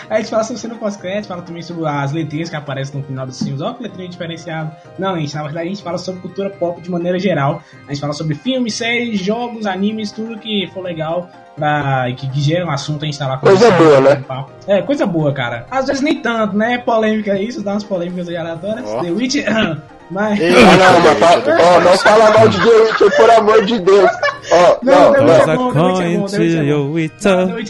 A 0.09 0.17
gente 0.19 0.31
fala 0.31 0.45
sobre 0.45 0.61
cena 0.61 0.75
pós-crédito, 0.75 1.29
fala 1.29 1.43
também 1.43 1.63
sobre 1.63 1.87
as 1.87 2.13
letrinhas 2.13 2.49
que 2.49 2.57
aparecem 2.57 3.01
no 3.01 3.07
final 3.07 3.27
dos 3.27 3.43
filmes. 3.43 3.61
Ó, 3.61 3.73
que 3.75 3.83
letrinha 3.83 4.09
diferenciada. 4.09 4.77
Não, 4.99 5.17
gente, 5.19 5.35
na 5.35 5.43
verdade 5.43 5.67
a 5.67 5.69
gente 5.69 5.83
fala 5.83 5.99
sobre 5.99 6.21
cultura 6.21 6.51
pop 6.51 6.81
de 6.81 6.91
maneira 6.91 7.19
geral. 7.19 7.63
A 7.87 7.93
gente 7.93 8.01
fala 8.01 8.13
sobre 8.13 8.35
filmes, 8.35 8.75
séries, 8.75 9.21
jogos, 9.21 9.67
animes, 9.67 10.11
tudo 10.11 10.39
que 10.39 10.69
for 10.73 10.83
legal 10.83 11.29
pra, 11.57 12.07
que, 12.17 12.29
que 12.29 12.41
gera 12.41 12.65
um 12.65 12.71
assunto 12.71 13.03
a 13.03 13.07
gente 13.07 13.19
tá 13.19 13.29
lá 13.29 13.37
Coisa 13.39 13.71
boa, 13.73 14.01
né? 14.01 14.25
É, 14.67 14.83
coisa 14.83 15.07
boa, 15.07 15.33
cara. 15.33 15.67
Às 15.71 15.87
vezes 15.87 16.03
nem 16.03 16.21
tanto, 16.21 16.57
né? 16.57 16.79
Polêmica 16.79 17.39
isso, 17.39 17.63
dá 17.63 17.73
umas 17.73 17.85
polêmicas 17.85 18.29
aí 18.29 18.37
aleatórias. 18.37 18.87
Ó. 18.87 19.03
The 19.03 19.11
Witch, 19.11 19.37
mas. 20.11 20.41
Ei, 20.41 20.53
não, 20.53 21.01
mas 21.21 21.47
ó, 21.61 21.81
não 21.81 21.99
fala 21.99 22.31
mal 22.31 22.49
de 22.49 22.59
The 22.59 22.71
Witcher, 22.71 23.17
por 23.17 23.31
amor 23.31 23.65
de 23.65 23.79
Deus. 23.79 24.11
Ó, 24.53 24.79
Não, 24.83 25.13
não, 25.13 25.27
não. 25.27 25.35
É 25.35 25.39
é 25.39 25.41
é 25.43 25.57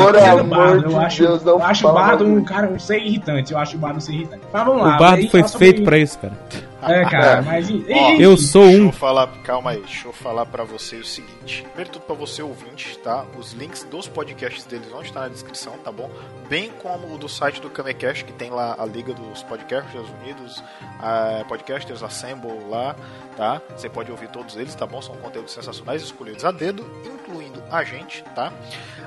Por 0.05 0.15
amor 0.41 0.43
Bardo, 0.57 0.89
de 0.89 0.95
acho, 0.95 1.23
Deus, 1.23 1.43
não 1.43 1.53
eu 1.53 1.63
acho 1.63 1.87
o 1.87 1.93
Bardo 1.93 2.25
um 2.25 2.43
cara 2.43 2.67
um 2.67 2.79
ser 2.79 2.97
irritante. 2.99 3.53
Eu 3.53 3.59
acho 3.59 3.75
o 3.75 3.79
Bardo 3.79 4.01
ser 4.01 4.13
irritante. 4.13 4.41
Mas 4.51 4.65
vamos 4.65 4.81
O 4.81 4.85
lá. 4.85 4.97
bardo 4.97 5.15
aí 5.21 5.29
foi 5.29 5.43
feito 5.47 5.83
pra 5.83 5.97
isso, 5.97 6.17
cara. 6.19 6.33
É, 6.81 7.05
cara, 7.05 7.41
mas. 7.41 7.69
Ó, 7.69 8.11
Eu 8.19 8.37
sou 8.37 8.63
Deixa 8.63 8.81
um. 8.81 8.85
eu 8.87 8.91
falar, 8.91 9.27
calma 9.43 9.71
aí, 9.71 9.79
deixa 9.79 10.07
eu 10.07 10.13
falar 10.13 10.45
pra 10.45 10.63
você 10.63 10.97
o 10.97 11.05
seguinte. 11.05 11.63
Primeiro 11.63 11.91
tudo 11.91 12.01
pra 12.03 12.15
você 12.15 12.41
ouvinte, 12.41 12.97
tá? 12.99 13.25
Os 13.37 13.51
links 13.53 13.83
dos 13.83 14.07
podcasts 14.07 14.65
deles 14.65 14.87
vão 14.89 15.01
estar 15.01 15.21
na 15.21 15.27
descrição, 15.27 15.73
tá 15.83 15.91
bom? 15.91 16.09
Bem 16.49 16.71
como 16.81 17.13
o 17.13 17.17
do 17.17 17.29
site 17.29 17.61
do 17.61 17.69
Kamecast, 17.69 18.25
que 18.25 18.33
tem 18.33 18.49
lá 18.49 18.75
a 18.77 18.85
Liga 18.85 19.13
dos 19.13 19.43
Podcasters 19.43 20.07
Unidos, 20.21 20.63
a 20.99 21.45
Podcasters 21.47 22.03
Assemble 22.03 22.59
lá, 22.69 22.95
tá? 23.37 23.61
Você 23.75 23.87
pode 23.89 24.11
ouvir 24.11 24.29
todos 24.29 24.55
eles, 24.57 24.73
tá 24.75 24.85
bom? 24.85 25.01
São 25.01 25.15
conteúdos 25.17 25.53
sensacionais 25.53 26.01
escolhidos 26.01 26.43
a 26.45 26.51
dedo, 26.51 26.85
incluindo 27.05 27.61
a 27.71 27.83
gente, 27.83 28.23
tá? 28.35 28.51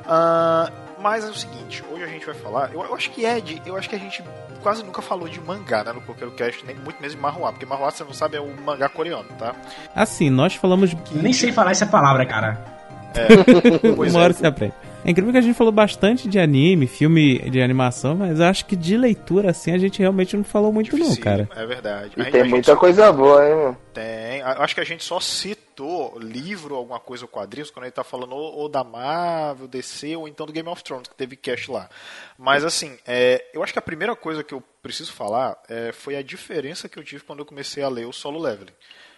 Ah, 0.06 0.70
mas 1.04 1.22
é 1.22 1.28
o 1.28 1.34
seguinte, 1.34 1.84
hoje 1.92 2.02
a 2.02 2.06
gente 2.06 2.24
vai 2.24 2.34
falar. 2.34 2.72
Eu, 2.72 2.82
eu 2.82 2.94
acho 2.94 3.10
que 3.10 3.26
Ed, 3.26 3.60
eu 3.66 3.76
acho 3.76 3.88
que 3.90 3.94
a 3.94 3.98
gente 3.98 4.24
quase 4.62 4.82
nunca 4.82 5.02
falou 5.02 5.28
de 5.28 5.38
mangá, 5.38 5.84
né? 5.84 5.92
No 5.92 6.00
Coqueiro 6.00 6.32
Cast, 6.32 6.64
nem 6.64 6.74
muito 6.76 6.98
mesmo 7.00 7.16
de 7.18 7.22
Marruá, 7.22 7.52
porque 7.52 7.66
Marruá, 7.66 7.90
você 7.90 8.02
não 8.02 8.14
sabe, 8.14 8.38
é 8.38 8.40
o 8.40 8.48
mangá 8.62 8.88
coreano, 8.88 9.28
tá? 9.38 9.54
Assim, 9.94 10.30
nós 10.30 10.54
falamos. 10.54 10.92
Eu 11.14 11.22
nem 11.22 11.34
sei 11.34 11.52
falar 11.52 11.72
essa 11.72 11.86
palavra, 11.86 12.24
cara. 12.24 12.72
Pois 13.94 14.12
Uma 14.12 14.20
é. 14.20 14.24
hora 14.24 14.32
você 14.32 14.46
aprende. 14.46 14.74
É 15.04 15.10
incrível 15.10 15.30
que 15.32 15.38
a 15.38 15.42
gente 15.42 15.54
falou 15.54 15.72
bastante 15.72 16.26
de 16.28 16.38
anime, 16.40 16.86
filme 16.86 17.38
de 17.50 17.60
animação, 17.62 18.16
mas 18.16 18.40
eu 18.40 18.46
acho 18.46 18.64
que 18.64 18.74
de 18.74 18.96
leitura, 18.96 19.50
assim, 19.50 19.70
a 19.72 19.78
gente 19.78 20.00
realmente 20.00 20.34
não 20.36 20.42
falou 20.42 20.72
muito, 20.72 20.90
não, 20.96 21.04
Dificílimo, 21.10 21.22
cara. 21.24 21.48
É 21.54 21.66
verdade. 21.66 22.10
E 22.16 22.22
A 22.22 22.30
tem 22.30 22.40
a 22.40 22.44
muita 22.46 22.72
só- 22.72 22.78
coisa 22.78 23.12
boa, 23.12 23.46
hein, 23.46 23.54
mano. 23.54 23.76
Tem. 23.92 24.42
Acho 24.42 24.74
que 24.74 24.80
a 24.80 24.84
gente 24.84 25.04
só 25.04 25.20
citou 25.20 25.62
citou 25.74 26.16
livro, 26.20 26.76
alguma 26.76 27.00
coisa, 27.00 27.24
ou 27.24 27.28
quadrinhos, 27.28 27.70
quando 27.70 27.84
ele 27.84 27.92
tá 27.92 28.04
falando 28.04 28.32
ou, 28.34 28.54
ou, 28.60 28.68
da 28.68 28.84
Marvel, 28.84 29.66
DC, 29.66 30.14
ou 30.16 30.28
então 30.28 30.46
do 30.46 30.52
Game 30.52 30.68
of 30.68 30.82
Thrones, 30.84 31.08
que 31.08 31.14
teve 31.14 31.34
cast 31.36 31.70
lá. 31.70 31.90
Mas 32.38 32.64
assim, 32.64 32.96
é, 33.04 33.44
eu 33.52 33.62
acho 33.62 33.72
que 33.72 33.78
a 33.78 33.82
primeira 33.82 34.14
coisa 34.14 34.44
que 34.44 34.54
eu 34.54 34.62
preciso 34.80 35.12
falar 35.12 35.60
é, 35.68 35.90
foi 35.92 36.14
a 36.16 36.22
diferença 36.22 36.88
que 36.88 36.98
eu 36.98 37.02
tive 37.04 37.24
quando 37.24 37.40
eu 37.40 37.44
comecei 37.46 37.82
a 37.82 37.88
ler 37.88 38.06
o 38.06 38.12
Solo 38.12 38.40
Leveling. 38.40 38.72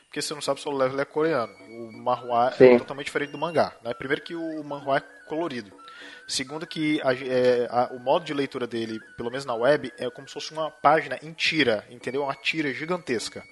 Porque 0.06 0.22
se 0.22 0.28
você 0.28 0.34
não 0.34 0.40
sabe, 0.40 0.60
o 0.60 0.62
Solo 0.62 0.78
Leveling 0.78 1.02
é 1.02 1.04
coreano. 1.04 1.52
O 1.68 1.92
manhua 1.92 2.52
Sim. 2.52 2.64
é 2.74 2.78
totalmente 2.78 3.06
diferente 3.06 3.30
do 3.32 3.38
mangá. 3.38 3.74
Né? 3.82 3.92
Primeiro 3.92 4.22
que 4.22 4.34
o 4.34 4.64
manhua 4.64 4.96
é 4.98 5.00
colorido. 5.28 5.70
Segundo 6.26 6.66
que 6.66 7.00
a- 7.02 7.12
é, 7.12 7.66
a- 7.70 7.90
o 7.92 7.98
modo 7.98 8.24
de 8.24 8.32
leitura 8.32 8.66
dele, 8.66 8.98
pelo 9.16 9.30
menos 9.30 9.44
na 9.44 9.54
web, 9.54 9.92
é 9.98 10.08
como 10.10 10.26
se 10.26 10.32
fosse 10.34 10.52
uma 10.52 10.70
página 10.70 11.18
em 11.22 11.32
tira, 11.32 11.84
entendeu? 11.90 12.22
Uma 12.22 12.34
tira 12.34 12.72
gigantesca, 12.72 13.44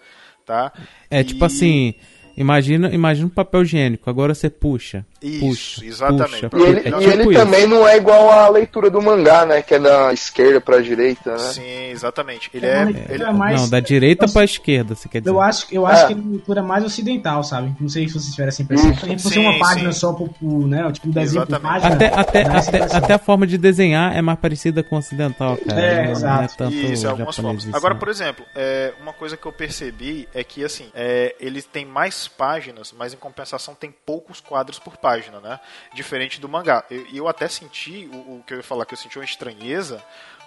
tá? 0.47 0.73
É 1.11 1.21
E- 1.21 1.25
tipo 1.25 1.45
assim, 1.45 1.95
imagina, 2.37 2.89
imagina 2.93 3.27
um 3.27 3.31
papel 3.31 3.63
higiênico, 3.63 4.09
agora 4.11 4.35
você 4.35 4.49
puxa. 4.51 5.05
Isso, 5.23 5.41
puxa, 5.81 5.87
exatamente. 5.87 6.49
puxa, 6.49 6.65
E 6.65 6.69
ele, 6.69 6.79
é 6.81 6.81
e 6.81 6.85
tipo 6.93 7.03
ele 7.03 7.23
isso. 7.23 7.33
também 7.33 7.67
não 7.67 7.89
é 7.89 7.97
igual 7.97 8.31
à 8.31 8.49
leitura 8.49 8.91
do 8.91 9.01
mangá, 9.01 9.47
né? 9.47 9.63
Que 9.63 9.75
é 9.75 9.79
da 9.79 10.13
esquerda 10.13 10.61
pra 10.61 10.81
direita, 10.81 11.33
né? 11.33 11.39
Sim, 11.39 11.85
exatamente. 11.91 12.51
Ele 12.53 12.67
É 12.67 12.69
é, 12.79 12.83
ele, 12.83 12.93
leitura 12.93 13.33
mais- 13.33 13.61
Não, 13.63 13.69
da 13.71 13.81
direita 13.81 14.27
Assim, 14.27 14.35
pra 14.35 14.45
esquerda, 14.45 14.95
você 14.95 15.09
quer 15.09 15.21
dizer. 15.21 15.31
Eu 15.31 15.41
acho, 15.41 15.67
eu 15.73 15.87
acho 15.87 16.05
É. 16.05 16.07
que 16.09 16.13
é 16.13 16.17
uma 16.17 16.31
leitura 16.31 16.63
mais 16.63 16.85
ocidental, 16.85 17.43
sabe? 17.43 17.75
Não 17.81 17.89
sei 17.89 18.07
se 18.07 18.15
vocês 18.15 18.31
tiveram 18.33 18.49
essa 18.49 18.63
impressão. 18.63 18.91
Isso. 18.91 19.01
Se 19.01 19.19
fosse 19.23 19.35
Sim, 19.35 19.41
uma 19.41 19.59
página 19.59 19.93
sim. 19.93 19.99
só 20.01 20.13
pro, 20.13 20.29
pro, 20.29 20.67
né? 20.67 20.93
Tipo 20.93 21.09
um 21.09 21.11
desenho 21.13 21.47
por 21.47 21.61
página. 21.61 21.95
Até, 21.95 22.07
até, 22.09 22.41
essa 22.43 22.59
até, 22.69 22.77
impressão. 22.79 22.99
até 22.99 23.15
a 23.15 23.19
forma 23.19 23.47
de 23.47 23.57
desenhar 23.57 24.15
é 24.17 24.21
mais 24.21 24.39
parecida 24.39 24.83
com 24.83 24.97
o 24.97 24.99
ocidental, 24.99 25.57
cara. 25.57 25.81
É, 25.81 26.05
não, 26.05 26.13
exato. 26.13 26.37
Não 26.37 26.43
é 26.45 26.49
tanto 26.49 26.75
Isso, 26.93 27.09
algumas 27.09 27.37
formas. 27.37 27.75
Agora, 27.75 27.95
por 27.95 28.09
exemplo, 28.09 28.45
é, 28.55 28.93
uma 29.01 29.13
coisa 29.15 29.37
que 29.39 29.47
eu 29.47 29.53
percebi 29.53 30.29
é 30.35 30.45
que, 30.45 30.63
assim, 30.65 30.87
é, 30.95 31.35
eles 31.41 31.65
têm 31.65 31.87
páginas, 32.29 32.93
mas 32.93 33.13
em 33.13 33.17
compensação 33.17 33.75
tem 33.75 33.91
poucos 33.91 34.41
quadros 34.41 34.79
por 34.79 34.97
página, 34.97 35.41
né? 35.41 35.61
Diferente 35.95 36.41
do 36.41 36.49
mangá. 36.49 36.85
E 36.91 36.95
eu, 36.95 37.07
eu 37.25 37.29
até 37.29 37.49
senti, 37.49 38.09
o, 38.13 38.17
o 38.17 38.45
que 38.47 38.55
eu 38.55 38.59
ia 38.59 38.63
falar, 38.63 38.87
que 38.87 38.95
eu 38.95 38.99
senti 38.99 39.19
uma 39.19 39.25
estranheza, 39.25 40.03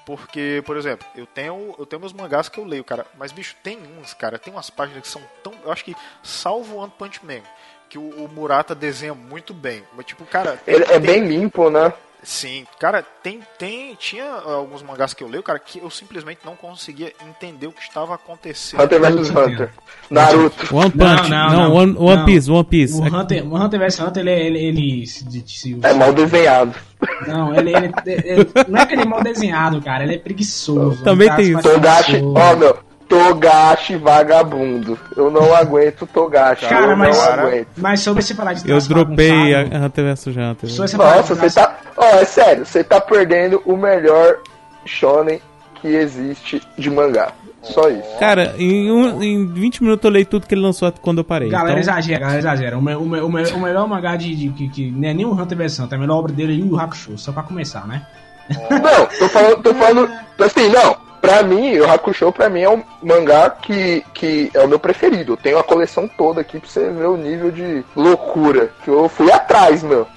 porque, 0.06 0.64
por 0.66 0.78
exemplo, 0.78 1.06
eu 1.16 1.26
tenho, 1.26 1.76
eu 1.78 1.86
tenho 1.86 2.00
meus 2.00 2.14
mangás 2.14 2.48
que 2.48 2.58
eu 2.58 2.64
leio, 2.64 2.84
cara, 2.84 3.06
mas, 3.18 3.32
bicho, 3.32 3.56
tem 3.62 3.78
uns, 4.00 4.14
cara, 4.14 4.40
tem 4.40 4.54
umas 4.54 4.70
páginas 4.70 5.02
que 5.02 5.08
são 5.10 5.22
tão... 5.44 5.54
Eu 5.64 5.72
acho 5.72 5.84
que, 5.84 5.96
salvo 6.24 6.78
One 6.78 6.94
Punch 6.98 7.26
Man, 7.26 7.42
que 7.90 7.98
o, 7.98 8.24
o 8.24 8.30
Murata 8.30 8.74
desenha 8.74 9.14
muito 9.14 9.54
bem. 9.54 9.84
Mas, 9.94 10.06
tipo, 10.06 10.26
cara... 10.26 10.62
Ele 10.66 10.84
é 10.84 10.88
tem- 10.88 11.02
bem 11.02 11.28
limpo, 11.28 11.70
né? 11.70 11.92
Sim, 12.24 12.66
cara, 12.80 13.04
tem, 13.24 13.40
tem, 13.60 13.96
tinha 13.96 14.26
alguns 14.30 14.82
mangás 14.82 15.14
que 15.14 15.24
eu 15.24 15.28
leio, 15.30 15.44
cara, 15.44 15.60
que 15.60 15.80
eu 15.80 15.90
simplesmente 15.90 16.40
não 16.44 16.56
conseguia 16.56 17.14
entender 17.26 17.68
o 17.68 17.72
que 17.72 17.82
estava 17.82 18.16
acontecendo. 18.16 18.82
Hunter 18.84 19.00
vs. 19.00 19.30
Hunter. 19.30 19.70
Naruto. 20.10 20.76
One 20.76 20.92
Punch, 20.92 21.30
Não, 21.30 21.30
não, 21.30 21.50
não, 21.50 21.70
não. 21.70 21.76
One, 21.76 21.96
One. 21.98 22.26
Piece, 22.26 22.52
One 22.52 22.64
Piece. 22.66 22.94
O 23.00 23.04
Hunter, 23.04 23.46
o 23.48 23.56
Hunter 23.56 23.80
vs 23.80 24.00
Hunter, 24.00 24.28
ele, 24.28 24.32
ele, 24.32 24.60
ele 24.66 25.08
se, 25.08 25.44
se- 25.48 25.80
É 25.84 25.94
mal 25.94 26.12
desenhado. 26.12 26.74
Não, 27.28 27.54
ele, 27.56 27.72
ele, 27.76 27.94
ele- 28.06 28.50
não 28.68 28.80
é 28.82 28.86
que 28.86 28.94
ele 28.96 29.04
é 29.04 29.06
mal 29.06 29.24
desenhado, 29.24 29.82
cara. 29.82 30.04
Ele 30.04 30.16
é 30.16 30.20
preguiçoso. 30.20 31.04
Também 31.04 31.32
Um 31.32 31.36
tem 31.36 31.52
isso. 31.52 31.62
Togashi, 31.62 32.22
ó, 32.36 32.56
meu. 32.56 32.87
Togashi 33.08 33.96
vagabundo. 33.98 34.98
Eu 35.16 35.32
não 35.32 35.54
aguento 35.56 36.06
Togashi. 36.08 36.66
Cara, 36.68 36.92
eu 36.92 36.98
mas, 36.98 37.16
não 37.18 37.24
aguento. 37.46 37.68
mas 37.78 38.00
sobre 38.02 38.22
esse 38.22 38.34
falar 38.34 38.54
de 38.54 38.70
Eu 38.70 38.80
dropei 38.82 39.56
a 39.56 39.62
Hunter 39.86 40.06
vs 40.06 40.28
Hunter. 40.28 40.70
sobre 40.70 40.98
Nossa, 40.98 41.36
você 41.36 41.56
tá. 41.60 41.78
Ó, 41.96 42.04
é 42.06 42.26
sério, 42.26 42.66
você 42.66 42.84
tá 42.84 43.00
perdendo 43.02 43.62
o 43.66 43.76
melhor 43.78 44.38
shonen 44.86 45.42
que 45.82 45.88
existe 45.88 46.62
de 46.78 46.90
mangá. 46.90 47.32
Só 47.64 47.90
isso. 47.90 48.18
Cara, 48.20 48.54
em, 48.58 48.90
um, 48.92 49.22
em 49.22 49.46
20 49.46 49.84
minutos 49.84 50.06
eu 50.06 50.12
leio 50.12 50.26
tudo 50.26 50.48
que 50.48 50.54
ele 50.54 50.62
lançou 50.62 50.90
quando 51.02 51.18
eu 51.18 51.24
parei. 51.24 51.50
Galera 51.50 51.72
então, 51.72 51.80
exagera, 51.80 52.20
galera 52.20 52.40
exagera. 52.40 52.78
O, 52.78 52.82
me- 52.82 52.96
o, 52.96 53.02
me- 53.02 53.20
o, 53.20 53.30
me- 53.30 53.52
o 53.52 53.60
melhor 53.60 53.88
mangá 53.88 54.16
de, 54.16 54.34
de- 54.36 54.50
que, 54.50 54.70
que 54.70 54.92
não 54.92 55.08
é 55.10 55.14
nem 55.14 55.26
o 55.26 55.32
Hunter 55.34 55.58
vs 55.58 55.80
Hunter, 55.80 55.98
a 55.98 56.02
melhor 56.02 56.18
obra 56.20 56.32
dele 56.32 56.54
é 56.54 56.56
Yu 56.56 56.68
Yu 56.68 56.80
Hakusho, 56.80 57.18
só 57.18 57.32
pra 57.34 57.44
começar, 57.44 57.86
né? 57.86 58.06
Não, 58.70 59.06
tô 59.20 59.28
falando, 59.28 59.62
tô 59.64 59.74
falando. 59.74 60.10
Assim, 60.40 60.70
não. 60.70 61.07
Pra 61.22 61.44
mim, 61.44 61.78
o 61.80 61.90
Hakusho 61.90 62.32
pra 62.32 62.50
mim 62.50 62.62
é 62.62 62.70
um 62.70 62.84
mangá 63.02 63.50
que, 63.50 64.04
que 64.14 64.52
é 64.54 64.62
o 64.62 64.68
meu 64.68 64.80
preferido. 64.80 65.34
Eu 65.34 65.38
tenho 65.38 65.58
a 65.58 65.64
coleção 65.64 66.08
toda 66.08 66.42
aqui 66.42 66.60
pra 66.60 66.70
você 66.70 66.90
ver 66.90 67.08
o 67.08 67.18
nível 67.18 67.52
de 67.52 67.84
loucura 67.96 68.72
que 68.84 68.90
eu 68.90 69.10
fui 69.10 69.32
atrás, 69.32 69.84
meu. 69.84 70.08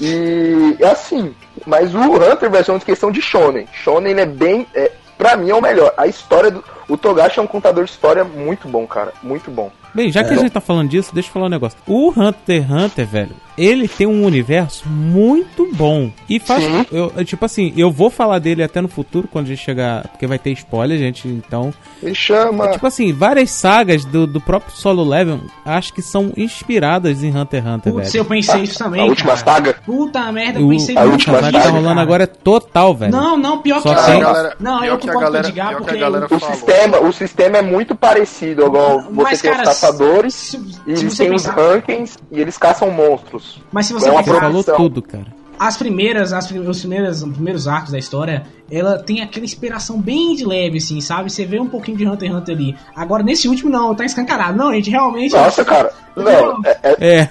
E 0.00 0.76
é 0.80 0.88
assim, 0.88 1.34
mas 1.66 1.94
o 1.94 1.98
Hunter 1.98 2.50
vs 2.50 2.68
Hunter 2.68 2.82
é 2.82 2.86
questão 2.86 3.10
de 3.10 3.20
Shonen. 3.20 3.66
Shonen 3.72 4.18
é 4.18 4.26
bem. 4.26 4.66
É, 4.74 4.92
pra 5.16 5.36
mim 5.36 5.50
é 5.50 5.54
o 5.54 5.62
melhor. 5.62 5.92
A 5.96 6.06
história 6.06 6.50
do. 6.50 6.64
O 6.88 6.96
Togashi 6.96 7.38
é 7.38 7.42
um 7.42 7.46
contador 7.46 7.84
de 7.84 7.90
história 7.90 8.24
muito 8.24 8.66
bom, 8.68 8.86
cara. 8.86 9.12
Muito 9.22 9.50
bom. 9.50 9.70
Bem, 9.94 10.12
já 10.12 10.22
que 10.24 10.32
a 10.34 10.36
gente 10.36 10.50
tá 10.50 10.60
falando 10.60 10.88
disso, 10.88 11.10
deixa 11.14 11.28
eu 11.28 11.32
falar 11.32 11.46
um 11.46 11.50
negócio. 11.50 11.78
O 11.86 12.10
Hunter 12.10 12.62
x 12.62 12.70
Hunter, 12.70 13.06
velho, 13.06 13.30
ele 13.56 13.88
tem 13.88 14.06
um 14.06 14.24
universo 14.24 14.88
muito 14.88 15.68
bom. 15.74 16.10
E 16.28 16.38
faz. 16.38 16.62
Eu, 16.92 17.12
eu, 17.16 17.24
tipo 17.24 17.44
assim, 17.44 17.72
eu 17.76 17.90
vou 17.90 18.08
falar 18.10 18.38
dele 18.38 18.62
até 18.62 18.80
no 18.80 18.86
futuro, 18.88 19.26
quando 19.26 19.46
a 19.46 19.48
gente 19.48 19.62
chegar. 19.64 20.06
Porque 20.08 20.26
vai 20.26 20.38
ter 20.38 20.50
spoiler, 20.52 20.98
gente. 20.98 21.26
Então. 21.26 21.72
Me 22.02 22.14
chama. 22.14 22.68
Tipo 22.68 22.86
assim, 22.86 23.12
várias 23.12 23.50
sagas 23.50 24.04
do, 24.04 24.26
do 24.26 24.40
próprio 24.40 24.76
Solo 24.76 25.02
Level 25.02 25.40
acho 25.64 25.92
que 25.92 26.02
são 26.02 26.32
inspiradas 26.36 27.22
em 27.24 27.36
Hunter 27.36 27.62
x 27.62 27.68
Hunter, 27.74 27.92
Putz, 27.92 28.12
velho. 28.12 28.20
eu 28.20 28.24
pensei 28.24 28.62
isso 28.62 28.78
também. 28.78 29.00
a 29.00 29.04
última 29.06 29.36
cara. 29.36 29.44
saga. 29.44 29.74
Puta 29.84 30.30
merda, 30.32 30.60
eu 30.60 30.66
O, 30.66 30.70
pensei 30.70 30.96
a 30.96 31.00
muito 31.00 31.12
última 31.14 31.40
saga 31.40 31.58
que 31.58 31.64
tá 31.64 31.70
rolando 31.70 31.88
cara. 31.88 32.00
agora 32.02 32.22
é 32.24 32.26
total, 32.26 32.94
velho. 32.94 33.12
Não, 33.12 33.36
não, 33.36 33.58
pior 33.62 33.80
Só 33.80 33.94
que 33.94 34.04
tem- 34.04 34.14
eu. 34.14 34.20
Galera, 34.20 34.56
Não, 34.60 34.80
pior 34.80 34.88
eu 34.92 34.98
que 34.98 35.08
a 35.10 35.12
concordo 35.12 35.12
com 35.12 35.18
o 35.18 35.22
galera- 35.32 35.48
Edgar, 35.48 35.68
pior 35.68 35.76
que 35.78 35.82
a 35.82 35.86
porque. 35.86 35.98
galera 36.00 36.26
O 36.26 36.38
falou. 36.38 36.54
sistema, 36.54 36.98
o 37.00 37.12
sistema 37.12 37.56
é 37.58 37.62
muito 37.62 37.94
parecido, 37.94 38.66
igual 38.66 39.00
você 39.10 39.42
tem 39.42 39.50
cara, 39.50 39.62
os 39.70 39.77
caçadores 39.80 40.34
se- 40.34 40.60
e 40.86 40.96
se 40.96 41.16
têm 41.16 41.34
os 41.34 41.42
pensar- 41.42 41.54
rankings 41.56 42.16
e 42.30 42.40
eles 42.40 42.56
caçam 42.58 42.90
monstros. 42.90 43.60
Mas 43.72 43.86
se 43.86 43.92
você 43.92 44.08
É 44.08 44.12
uma 44.12 44.22
pensar, 44.22 44.40
falou 44.40 44.64
tudo, 44.64 45.02
cara. 45.02 45.26
as 45.58 45.76
primeiras, 45.76 46.32
as, 46.32 46.50
os, 46.50 46.78
primeiros, 46.80 47.22
os 47.22 47.32
primeiros 47.32 47.66
arcos 47.68 47.90
da 47.92 47.98
história, 47.98 48.46
ela 48.70 48.98
tem 48.98 49.20
aquela 49.22 49.44
inspiração 49.44 50.00
bem 50.00 50.34
de 50.36 50.44
leve, 50.44 50.78
assim, 50.78 51.00
sabe? 51.00 51.30
Você 51.32 51.44
vê 51.44 51.58
um 51.58 51.68
pouquinho 51.68 51.96
de 51.96 52.06
Hunter 52.06 52.28
x 52.30 52.36
Hunter 52.38 52.54
ali. 52.54 52.76
Agora, 52.94 53.22
nesse 53.22 53.48
último, 53.48 53.70
não, 53.70 53.94
tá 53.94 54.04
escancarado. 54.04 54.56
Não, 54.56 54.72
gente, 54.72 54.90
realmente. 54.90 55.34
Nossa, 55.34 55.64
cara. 55.64 55.92
Não, 56.22 56.60
é- 56.64 56.78
é- 56.82 56.96
É. 57.20 57.30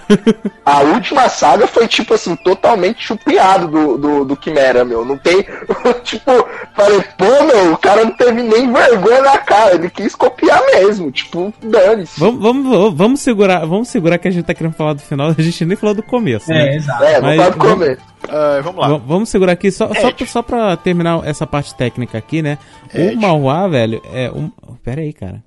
a 0.65 0.79
última 0.81 1.27
saga 1.29 1.67
foi, 1.67 1.87
tipo 1.87 2.13
assim, 2.13 2.35
totalmente 2.37 3.03
chupiado 3.03 3.67
do, 3.67 3.97
do, 3.97 4.25
do 4.25 4.35
Quimera, 4.37 4.83
meu. 4.85 5.03
Não 5.05 5.17
tem. 5.17 5.43
tipo, 6.03 6.31
falei, 6.75 7.03
pô, 7.17 7.25
meu, 7.45 7.73
o 7.73 7.77
cara 7.77 8.03
não 8.05 8.11
teve 8.11 8.41
nem 8.43 8.71
vergonha 8.71 9.21
na 9.21 9.37
cara. 9.37 9.75
Ele 9.75 9.89
quis 9.89 10.15
copiar 10.15 10.61
mesmo. 10.73 11.11
Tipo, 11.11 11.53
dane-se. 11.61 12.19
Vamos, 12.19 12.41
vamos, 12.41 12.93
vamos 12.95 13.19
segurar, 13.21 13.65
vamos 13.65 13.87
segurar 13.89 14.17
que 14.17 14.27
a 14.27 14.31
gente 14.31 14.45
tá 14.45 14.53
querendo 14.53 14.73
falar 14.73 14.93
do 14.93 15.01
final, 15.01 15.29
a 15.37 15.41
gente 15.41 15.65
nem 15.65 15.75
falou 15.77 15.95
do 15.95 16.03
começo, 16.03 16.49
né? 16.49 16.69
É, 16.69 16.75
exato. 16.75 17.03
É, 17.03 17.13
não 17.21 17.27
Mas 17.27 17.41
pode 17.41 17.57
comer. 17.57 17.99
Ah, 18.29 18.59
vamos 18.63 18.81
lá. 18.81 18.87
V- 18.89 19.01
Vamos 19.07 19.29
segurar 19.29 19.53
aqui, 19.53 19.71
só, 19.71 19.87
só, 19.93 20.09
Ed. 20.09 20.25
só 20.25 20.41
pra 20.41 20.75
terminar 20.75 21.25
essa 21.25 21.45
parte 21.47 21.73
técnica 21.75 22.17
aqui, 22.17 22.41
né? 22.41 22.57
Ed. 22.93 23.15
O 23.15 23.21
Mauá, 23.21 23.67
velho, 23.67 24.01
é 24.13 24.29
um. 24.31 24.51
Pera 24.83 25.01
aí, 25.01 25.13
cara. 25.13 25.41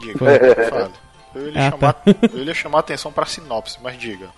Diga, 0.00 0.18
Foi. 0.18 0.28
Eu 1.36 1.50
ia, 1.52 1.60
Ah, 1.66 1.70
chamar, 1.70 1.92
tá. 1.92 2.02
eu 2.32 2.44
ia 2.44 2.54
chamar 2.54 2.78
a 2.78 2.80
atenção 2.80 3.12
pra 3.12 3.26
sinopse, 3.26 3.78
mas 3.82 3.96
diga. 3.98 4.28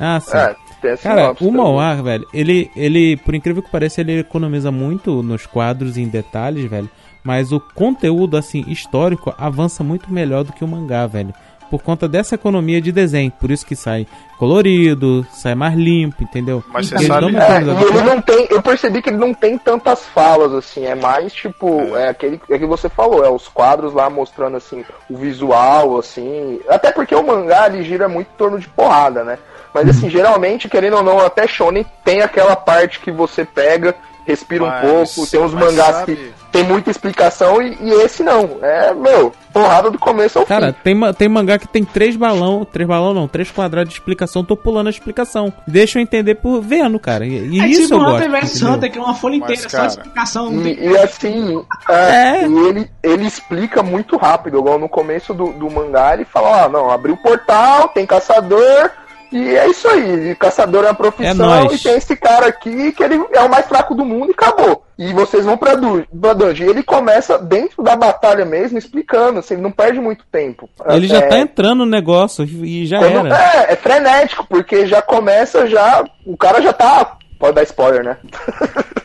Ah, 0.00 0.20
sim. 0.20 0.36
É, 0.36 0.56
tem 0.80 0.96
Cara, 0.96 1.32
o 1.32 1.34
também. 1.34 1.52
Mauá, 1.54 1.94
velho, 1.96 2.26
ele, 2.32 2.70
ele, 2.74 3.16
por 3.18 3.34
incrível 3.34 3.62
que 3.62 3.70
pareça, 3.70 4.00
ele 4.00 4.18
economiza 4.20 4.70
muito 4.72 5.22
nos 5.22 5.44
quadros 5.46 5.96
e 5.96 6.02
em 6.02 6.08
detalhes, 6.08 6.68
velho. 6.70 6.88
Mas 7.22 7.52
o 7.52 7.60
conteúdo, 7.60 8.36
assim, 8.36 8.64
histórico, 8.66 9.32
avança 9.38 9.84
muito 9.84 10.12
melhor 10.12 10.42
do 10.44 10.52
que 10.52 10.64
o 10.64 10.68
mangá, 10.68 11.06
velho. 11.06 11.32
Por 11.72 11.82
conta 11.82 12.06
dessa 12.06 12.34
economia 12.34 12.82
de 12.82 12.92
desenho. 12.92 13.32
Por 13.40 13.50
isso 13.50 13.64
que 13.64 13.74
sai 13.74 14.06
colorido, 14.38 15.26
sai 15.32 15.54
mais 15.54 15.74
limpo, 15.74 16.22
entendeu? 16.22 16.62
Mas 16.68 16.88
você 16.90 17.06
sabe- 17.06 17.34
É, 17.34 17.62
e 17.62 17.84
ele 17.88 18.02
não 18.02 18.20
tem. 18.20 18.46
Eu 18.50 18.60
percebi 18.60 19.00
que 19.00 19.08
ele 19.08 19.16
não 19.16 19.32
tem 19.32 19.56
tantas 19.56 20.04
falas, 20.04 20.52
assim. 20.52 20.84
É 20.84 20.94
mais 20.94 21.32
tipo. 21.32 21.96
É, 21.96 22.10
aquele 22.10 22.38
é 22.50 22.58
que 22.58 22.66
você 22.66 22.90
falou, 22.90 23.24
é 23.24 23.30
os 23.30 23.48
quadros 23.48 23.94
lá 23.94 24.10
mostrando 24.10 24.58
assim 24.58 24.84
o 25.08 25.16
visual, 25.16 25.98
assim. 25.98 26.60
Até 26.68 26.92
porque 26.92 27.14
o 27.14 27.26
mangá 27.26 27.68
ele 27.68 27.82
gira 27.84 28.06
muito 28.06 28.28
em 28.28 28.36
torno 28.36 28.58
de 28.58 28.68
porrada, 28.68 29.24
né? 29.24 29.38
Mas 29.72 29.88
assim, 29.88 30.10
geralmente, 30.10 30.68
querendo 30.68 30.98
ou 30.98 31.02
não, 31.02 31.20
até 31.20 31.46
Shonen 31.46 31.86
tem 32.04 32.20
aquela 32.20 32.54
parte 32.54 33.00
que 33.00 33.10
você 33.10 33.46
pega, 33.46 33.94
respira 34.26 34.66
Mas- 34.66 34.84
um 34.84 34.88
pouco, 34.92 35.30
tem 35.30 35.40
uns 35.40 35.54
mangás 35.54 35.96
sabe- 35.96 36.16
que 36.16 36.32
tem 36.52 36.62
muita 36.62 36.90
explicação 36.90 37.60
e, 37.62 37.76
e 37.80 37.90
esse 38.04 38.22
não. 38.22 38.58
É, 38.62 38.92
meu, 38.94 39.32
porrada 39.52 39.90
do 39.90 39.98
começo 39.98 40.38
ao 40.38 40.44
Cara, 40.46 40.68
fim. 40.72 40.78
tem, 40.84 40.94
ma- 40.94 41.12
tem 41.12 41.28
mangá 41.28 41.58
que 41.58 41.66
tem 41.66 41.82
três 41.84 42.14
balão, 42.14 42.64
três 42.64 42.86
balão 42.86 43.14
não, 43.14 43.26
três 43.26 43.50
quadrados 43.50 43.88
de 43.92 43.98
explicação, 43.98 44.44
tô 44.44 44.54
pulando 44.56 44.86
a 44.88 44.90
explicação. 44.90 45.52
Deixa 45.66 45.98
eu 45.98 46.02
entender 46.02 46.34
por 46.36 46.60
vendo, 46.60 46.98
cara. 47.00 47.26
E, 47.26 47.56
e 47.56 47.60
É 47.60 47.66
isso 47.66 47.82
tipo 47.88 47.94
eu 47.94 48.00
Hunter 48.00 48.30
gosto. 48.30 48.66
Hunter, 48.66 48.92
que 48.92 48.98
é 48.98 49.00
uma 49.02 49.14
folha 49.14 49.38
Mas, 49.40 49.50
inteira, 49.50 49.68
só 49.70 49.76
cara, 49.78 49.88
de 49.88 49.94
explicação. 49.94 50.48
Tem... 50.62 50.72
E, 50.74 50.88
e 50.90 50.98
assim, 50.98 51.64
é, 51.88 51.94
É. 52.42 52.46
e 52.46 52.68
ele, 52.68 52.90
ele 53.02 53.26
explica 53.26 53.82
muito 53.82 54.16
rápido, 54.18 54.58
igual 54.58 54.78
no 54.78 54.88
começo 54.88 55.32
do, 55.32 55.52
do 55.54 55.70
mangá, 55.70 56.12
ele 56.14 56.24
fala, 56.26 56.64
ah, 56.64 56.68
não, 56.68 56.90
abriu 56.90 57.14
o 57.14 57.22
portal, 57.22 57.88
tem 57.88 58.04
caçador, 58.06 58.90
e 59.32 59.56
é 59.56 59.66
isso 59.68 59.88
aí, 59.88 60.34
caçador 60.36 60.82
é 60.84 60.88
uma 60.88 60.90
É 60.90 60.94
profissão, 60.94 61.34
nóis. 61.46 61.72
e 61.72 61.82
tem 61.82 61.94
esse 61.96 62.14
cara 62.14 62.46
aqui 62.48 62.92
que 62.92 63.02
ele 63.02 63.18
é 63.32 63.40
o 63.40 63.48
mais 63.50 63.66
fraco 63.66 63.94
do 63.94 64.04
mundo 64.04 64.28
e 64.28 64.32
acabou. 64.32 64.84
E 65.08 65.12
vocês 65.12 65.44
vão 65.44 65.56
pra, 65.56 65.74
du 65.74 66.06
pra 66.20 66.32
dungeon. 66.32 66.66
E 66.66 66.70
ele 66.70 66.82
começa 66.82 67.38
dentro 67.38 67.82
da 67.82 67.96
batalha 67.96 68.44
mesmo, 68.44 68.78
explicando, 68.78 69.38
assim, 69.38 69.54
ele 69.54 69.62
não 69.62 69.72
perde 69.72 70.00
muito 70.00 70.24
tempo. 70.26 70.68
Ele 70.88 71.06
já 71.06 71.18
É, 71.18 71.28
tá 71.28 71.38
entrando 71.38 71.84
no 71.84 71.86
negócio 71.86 72.44
e 72.44 72.86
já 72.86 72.98
quando- 72.98 73.26
era. 73.26 73.36
é, 73.68 73.72
é 73.72 73.76
frenético, 73.76 74.46
porque 74.48 74.86
já 74.86 75.00
começa 75.02 75.66
já. 75.66 76.04
O 76.26 76.36
cara 76.36 76.60
já 76.62 76.72
tá. 76.72 77.16
Pode 77.38 77.54
dar 77.56 77.62
spoiler, 77.64 78.04
né? 78.04 78.16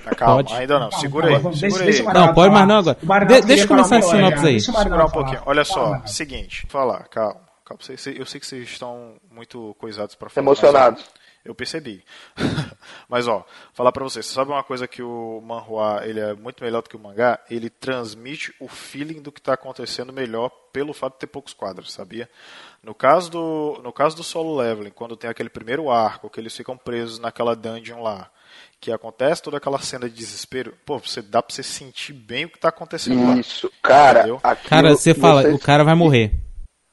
Ah, 0.05 0.13
calma, 0.15 0.35
Pode. 0.43 0.53
ainda 0.53 0.75
não. 0.79 0.89
Calma, 0.89 0.99
Segura 1.01 1.31
calma, 1.31 1.49
aí, 1.49 1.55
segura 1.57 1.83
aí. 1.83 2.03
Não, 2.13 2.33
pode 2.33 2.53
mais 2.53 2.67
não 2.67 2.77
agora. 2.77 2.97
De- 3.25 3.41
deixa 3.41 3.45
queria 3.47 3.67
começar 3.67 3.95
a 3.95 3.97
agora, 3.97 4.15
sinopse 4.17 4.47
aí. 4.47 4.59
Segurar 4.61 5.05
um 5.05 5.09
pouquinho. 5.09 5.41
Olha 5.45 5.65
só, 5.65 6.01
seguinte, 6.05 6.65
falar, 6.69 7.05
calma. 7.09 7.37
calma 7.65 7.81
Eu 8.15 8.25
sei 8.25 8.39
que 8.39 8.45
vocês 8.45 8.63
estão 8.69 9.13
muito 9.31 9.75
coisados 9.79 10.13
pra 10.15 10.29
falar. 10.29 10.43
Emocionados. 10.45 11.01
mas, 11.03 11.26
Eu 11.47 11.55
percebi. 11.55 12.03
Mas 13.07 13.27
ó, 13.27 13.45
falar 13.73 13.91
pra 13.91 14.03
vocês, 14.03 14.25
sabe 14.25 14.51
uma 14.51 14.63
coisa 14.63 14.87
que 14.87 15.01
o 15.01 15.41
manhua, 15.41 16.01
ele 16.03 16.19
é 16.19 16.33
muito 16.33 16.63
melhor 16.63 16.81
do 16.81 16.89
que 16.89 16.95
o 16.95 16.99
mangá? 16.99 17.39
Ele 17.49 17.69
transmite 17.69 18.53
o 18.59 18.67
feeling 18.67 19.21
do 19.21 19.31
que 19.31 19.41
tá 19.41 19.53
acontecendo 19.53 20.11
melhor 20.11 20.49
pelo 20.73 20.93
fato 20.93 21.13
de 21.13 21.19
ter 21.19 21.27
poucos 21.27 21.53
quadros, 21.53 21.93
sabia? 21.93 22.29
No 22.83 22.93
caso 22.93 23.31
do, 23.31 23.79
no 23.83 23.91
caso 23.93 24.15
do 24.15 24.23
solo 24.23 24.55
leveling, 24.57 24.91
quando 24.91 25.15
tem 25.15 25.29
aquele 25.29 25.49
primeiro 25.49 25.89
arco 25.89 26.29
que 26.29 26.39
eles 26.39 26.55
ficam 26.55 26.77
presos 26.77 27.17
naquela 27.17 27.55
dungeon 27.55 28.01
lá, 28.01 28.29
que 28.79 28.91
acontece 28.91 29.41
toda 29.41 29.57
aquela 29.57 29.79
cena 29.79 30.09
de 30.09 30.15
desespero, 30.15 30.73
pô, 30.85 30.99
você 30.99 31.21
dá 31.21 31.41
pra 31.41 31.53
você 31.55 31.63
sentir 31.63 32.13
bem 32.13 32.45
o 32.45 32.49
que 32.49 32.59
tá 32.59 32.69
acontecendo 32.69 33.25
lá. 33.27 33.37
Isso, 33.37 33.71
cara. 33.81 34.19
Entendeu? 34.19 34.39
aquilo- 34.43 34.69
Cara, 34.69 34.89
você 34.95 35.13
fala, 35.13 35.41
vocês- 35.43 35.55
o 35.55 35.59
cara 35.59 35.83
vai 35.83 35.95
morrer. 35.95 36.33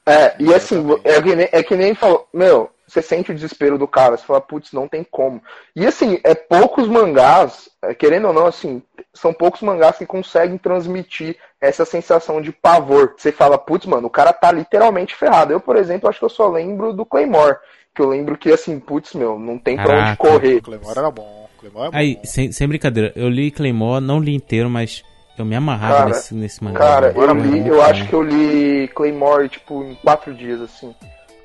É, 0.06 0.36
e 0.38 0.52
assim, 0.52 0.84
é 1.02 1.20
que, 1.22 1.34
nem, 1.34 1.48
é 1.50 1.62
que 1.62 1.74
nem 1.76 1.94
falou, 1.94 2.28
meu, 2.32 2.70
você 2.86 3.00
sente 3.00 3.30
o 3.30 3.34
desespero 3.34 3.78
do 3.78 3.88
cara, 3.88 4.16
você 4.16 4.24
fala, 4.24 4.40
putz, 4.40 4.72
não 4.72 4.86
tem 4.86 5.02
como. 5.02 5.42
E 5.74 5.86
assim, 5.86 6.20
é 6.22 6.34
poucos 6.34 6.86
mangás, 6.86 7.68
é, 7.82 7.94
querendo 7.94 8.28
ou 8.28 8.34
não, 8.34 8.46
assim, 8.46 8.82
são 9.12 9.32
poucos 9.32 9.62
mangás 9.62 9.96
que 9.96 10.06
conseguem 10.06 10.58
transmitir 10.58 11.36
essa 11.60 11.84
sensação 11.84 12.40
de 12.40 12.52
pavor. 12.52 13.14
Você 13.16 13.32
fala, 13.32 13.56
putz, 13.56 13.86
mano, 13.86 14.08
o 14.08 14.10
cara 14.10 14.32
tá 14.32 14.52
literalmente 14.52 15.14
ferrado. 15.14 15.52
Eu, 15.52 15.60
por 15.60 15.76
exemplo, 15.76 16.08
acho 16.08 16.18
que 16.18 16.24
eu 16.24 16.30
só 16.30 16.48
lembro 16.48 16.92
do 16.92 17.06
Claymore. 17.06 17.56
Que 17.94 18.02
eu 18.02 18.08
lembro 18.08 18.36
que, 18.36 18.52
assim, 18.52 18.78
putz, 18.80 19.14
meu, 19.14 19.38
não 19.38 19.56
tem 19.58 19.76
pra 19.76 19.84
onde 19.84 20.16
Caraca. 20.16 20.16
correr. 20.16 20.56
O 20.56 20.62
Clemore 20.62 20.98
era 20.98 21.10
bom, 21.10 21.48
o 21.54 21.60
Clemore 21.60 21.86
é 21.86 21.90
bom. 21.90 21.96
Aí, 21.96 22.18
sem, 22.24 22.50
sem 22.50 22.68
brincadeira, 22.68 23.12
eu 23.14 23.28
li 23.28 23.50
Claymore, 23.50 24.04
não 24.04 24.18
li 24.18 24.34
inteiro, 24.34 24.68
mas 24.68 25.04
eu 25.38 25.44
me 25.44 25.54
amarrava 25.54 25.94
Cara, 25.94 26.06
nesse, 26.06 26.34
nesse 26.34 26.62
mangá. 26.62 26.78
Cara, 26.78 27.12
eu 27.16 27.34
li, 27.34 27.68
eu 27.68 27.80
acho 27.82 28.06
que 28.08 28.12
eu 28.12 28.22
li 28.22 28.88
Claymore, 28.88 29.48
tipo, 29.48 29.84
em 29.84 29.94
quatro 29.94 30.34
dias, 30.34 30.60
assim. 30.60 30.94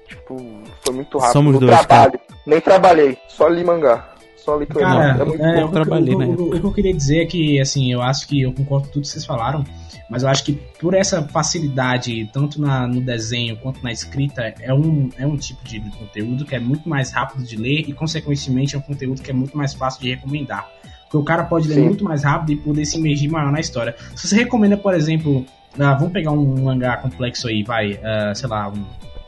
Tipo, 0.10 0.62
foi 0.84 0.94
muito 0.96 1.18
rápido. 1.18 1.34
Somos 1.34 1.54
no 1.54 1.60
dois, 1.62 1.86
trabalho. 1.86 2.20
Nem 2.46 2.60
trabalhei, 2.60 3.18
só 3.28 3.48
li 3.48 3.64
mangá. 3.64 4.10
Só 4.36 4.58
li 4.58 4.66
Claymore. 4.66 4.98
Cara, 4.98 5.22
é 5.22 5.26
muito 5.26 5.44
é, 5.44 5.62
eu 5.62 5.66
o, 5.66 5.68
que- 5.68 5.74
trabalhei 5.74 6.16
o- 6.16 6.18
na 6.20 6.26
o- 6.26 6.48
o 6.48 6.60
que 6.60 6.66
eu 6.66 6.74
queria 6.74 6.94
dizer 6.94 7.22
é 7.24 7.26
que, 7.26 7.60
assim, 7.60 7.92
eu 7.94 8.02
acho 8.02 8.28
que 8.28 8.42
eu 8.42 8.52
concordo 8.54 8.88
com 8.88 8.94
tudo 8.94 9.02
que 9.04 9.08
vocês 9.10 9.26
falaram, 9.26 9.64
mas 10.10 10.24
eu 10.24 10.30
acho 10.30 10.44
que 10.44 10.54
por 10.80 10.94
essa 10.96 11.22
facilidade, 11.28 12.28
tanto 12.34 12.60
na, 12.60 12.88
no 12.88 13.02
desenho 13.02 13.58
quanto 13.58 13.84
na 13.84 13.92
escrita, 13.92 14.54
é 14.60 14.74
um, 14.74 15.10
é 15.18 15.28
um 15.28 15.38
tipo 15.38 15.64
de 15.64 15.80
conteúdo 15.92 16.46
que 16.46 16.56
é 16.56 16.60
muito 16.60 16.88
mais 16.90 17.12
rápido 17.12 17.44
de 17.44 17.56
ler 17.58 17.82
e, 17.88 17.94
consequentemente, 17.94 18.76
é 18.76 18.80
um 18.80 18.82
conteúdo 18.82 19.22
que 19.22 19.30
é 19.30 19.34
muito 19.34 19.56
mais 19.56 19.74
fácil 19.74 20.02
de 20.02 20.10
recomendar. 20.10 20.68
Porque 21.04 21.18
o 21.18 21.24
cara 21.24 21.44
pode 21.44 21.68
ler 21.68 21.76
Sim. 21.76 21.86
muito 21.86 22.04
mais 22.04 22.24
rápido 22.24 22.52
e 22.54 22.56
poder 22.56 22.86
se 22.86 22.98
imergir 22.98 23.30
maior 23.30 23.52
na 23.52 23.60
história. 23.60 23.96
Se 24.16 24.28
você 24.28 24.36
recomenda, 24.38 24.78
por 24.78 24.94
exemplo, 24.94 25.46
ah, 25.80 25.94
vamos 25.96 26.14
pegar 26.14 26.32
um 26.32 26.64
mangá 26.64 26.98
complexo 26.98 27.48
aí, 27.48 27.62
vai, 27.64 28.00
ah, 28.04 28.34
sei 28.34 28.48
lá, 28.50 28.70
um 28.70 28.84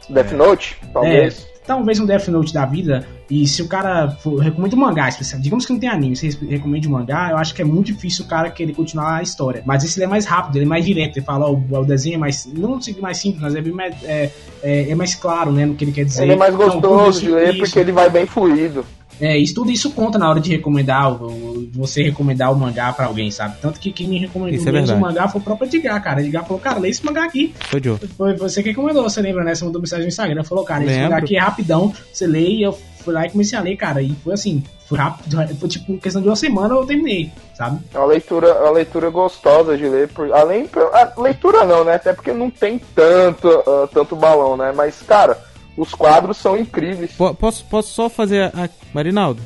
Death 0.09 0.31
Note, 0.33 0.77
talvez. 0.93 1.47
talvez 1.65 1.99
um 1.99 2.05
Death 2.05 2.27
Note 2.29 2.53
da 2.53 2.65
vida, 2.65 3.05
e 3.29 3.47
se 3.47 3.61
o 3.61 3.67
cara 3.67 4.11
for, 4.11 4.39
recomenda 4.39 4.75
mangá 4.75 5.07
especial, 5.07 5.39
digamos 5.41 5.65
que 5.65 5.71
não 5.71 5.79
tem 5.79 5.87
anime, 5.89 6.15
se 6.15 6.27
recomenda 6.49 6.87
um 6.87 6.91
mangá, 6.91 7.29
eu 7.31 7.37
acho 7.37 7.53
que 7.53 7.61
é 7.61 7.65
muito 7.65 7.87
difícil 7.87 8.25
o 8.25 8.27
cara 8.27 8.49
querer 8.49 8.73
continuar 8.73 9.17
a 9.17 9.21
história. 9.21 9.61
Mas 9.65 9.83
esse 9.83 9.97
ele 9.99 10.05
é 10.05 10.07
mais 10.07 10.25
rápido, 10.25 10.57
ele 10.57 10.65
é 10.65 10.67
mais 10.67 10.83
direto, 10.85 11.17
ele 11.17 11.25
fala, 11.25 11.45
ó, 11.45 11.53
o, 11.53 11.77
o 11.79 11.85
desenho 11.85 12.15
é 12.15 12.17
mais, 12.17 12.45
não 12.45 12.79
mais 12.99 13.17
simples, 13.17 13.41
mas 13.41 13.55
é 13.55 13.61
bem 13.61 13.71
mais, 13.73 13.95
é, 14.03 14.29
é, 14.61 14.89
é 14.89 14.95
mais 14.95 15.15
claro, 15.15 15.51
né, 15.51 15.65
no 15.65 15.75
que 15.75 15.85
ele 15.85 15.91
quer 15.91 16.03
dizer. 16.05 16.23
Ele 16.23 16.33
é 16.33 16.35
mais 16.35 16.53
Então, 16.53 16.69
gostoso 16.69 17.09
isso- 17.09 17.19
de 17.21 17.31
ler 17.31 17.57
porque 17.57 17.79
ele 17.79 17.91
vai 17.91 18.09
bem 18.09 18.25
fluido. 18.25 18.85
É, 19.21 19.37
isso 19.37 19.53
tudo 19.53 19.71
isso 19.71 19.91
conta 19.91 20.17
na 20.17 20.27
hora 20.29 20.39
de 20.39 20.49
recomendar, 20.49 21.13
o- 21.13 21.69
você 21.71 22.01
recomendar 22.03 22.51
o 22.51 22.55
mangá 22.55 22.91
pra 22.91 23.05
alguém, 23.05 23.29
sabe? 23.31 23.55
Tanto 23.61 23.79
que 23.79 23.91
quem 23.91 24.07
me 24.07 24.17
recomendou 24.17 24.59
Isso 24.59 24.67
é 24.67 24.95
o 24.95 24.99
mangá 24.99 25.27
foi 25.27 25.39
o 25.39 25.43
próprio 25.43 25.67
Edgar, 25.67 26.01
cara. 26.03 26.21
Edgar 26.21 26.43
falou, 26.45 26.59
cara, 26.59 26.79
lê 26.79 26.89
esse 26.89 27.05
mangá 27.05 27.23
aqui. 27.23 27.53
Foi 27.69 27.81
Joe. 27.81 27.97
Foi 28.17 28.33
você 28.35 28.61
que 28.63 28.69
recomendou, 28.69 29.03
você 29.03 29.21
lembra, 29.21 29.43
né? 29.43 29.53
Você 29.55 29.63
mandou 29.63 29.79
mensagem 29.81 30.05
no 30.05 30.09
Instagram, 30.09 30.43
falou, 30.43 30.63
cara, 30.65 30.83
esse 30.83 30.93
mangá 31.03 31.17
aqui 31.17 31.35
é 31.37 31.39
rapidão, 31.39 31.93
você 32.11 32.25
lê 32.27 32.47
e 32.49 32.63
eu 32.63 32.73
fui 33.03 33.13
lá 33.13 33.25
e 33.25 33.29
comecei 33.29 33.57
a 33.57 33.61
ler, 33.61 33.75
cara. 33.77 34.01
E 34.01 34.13
foi 34.23 34.33
assim, 34.33 34.63
foi 34.87 34.97
rápido, 34.97 35.37
foi 35.59 35.69
tipo, 35.69 35.97
questão 35.99 36.21
de 36.21 36.27
uma 36.27 36.35
semana 36.35 36.73
eu 36.73 36.85
terminei, 36.85 37.31
sabe? 37.55 37.79
É 37.93 37.97
uma 37.99 38.07
leitura, 38.07 38.47
é 38.47 38.61
uma 38.63 38.71
leitura 38.71 39.09
gostosa 39.09 39.77
de 39.77 39.87
ler. 39.87 40.07
Por, 40.09 40.31
além. 40.33 40.67
A 40.93 41.21
leitura 41.21 41.63
não, 41.63 41.83
né? 41.83 41.95
Até 41.95 42.11
porque 42.13 42.31
não 42.33 42.49
tem 42.49 42.79
tanto, 42.95 43.47
ah, 43.49 43.87
tanto 43.93 44.15
balão, 44.15 44.57
né? 44.57 44.71
Mas, 44.75 45.01
cara, 45.01 45.37
os 45.77 45.93
quadros 45.93 46.37
são 46.37 46.57
incríveis. 46.57 47.11
Po- 47.13 47.33
Posso, 47.35 47.65
posso 47.65 47.93
só 47.93 48.09
fazer 48.09 48.43
a. 48.55 48.69
Marinaldo, 48.93 49.41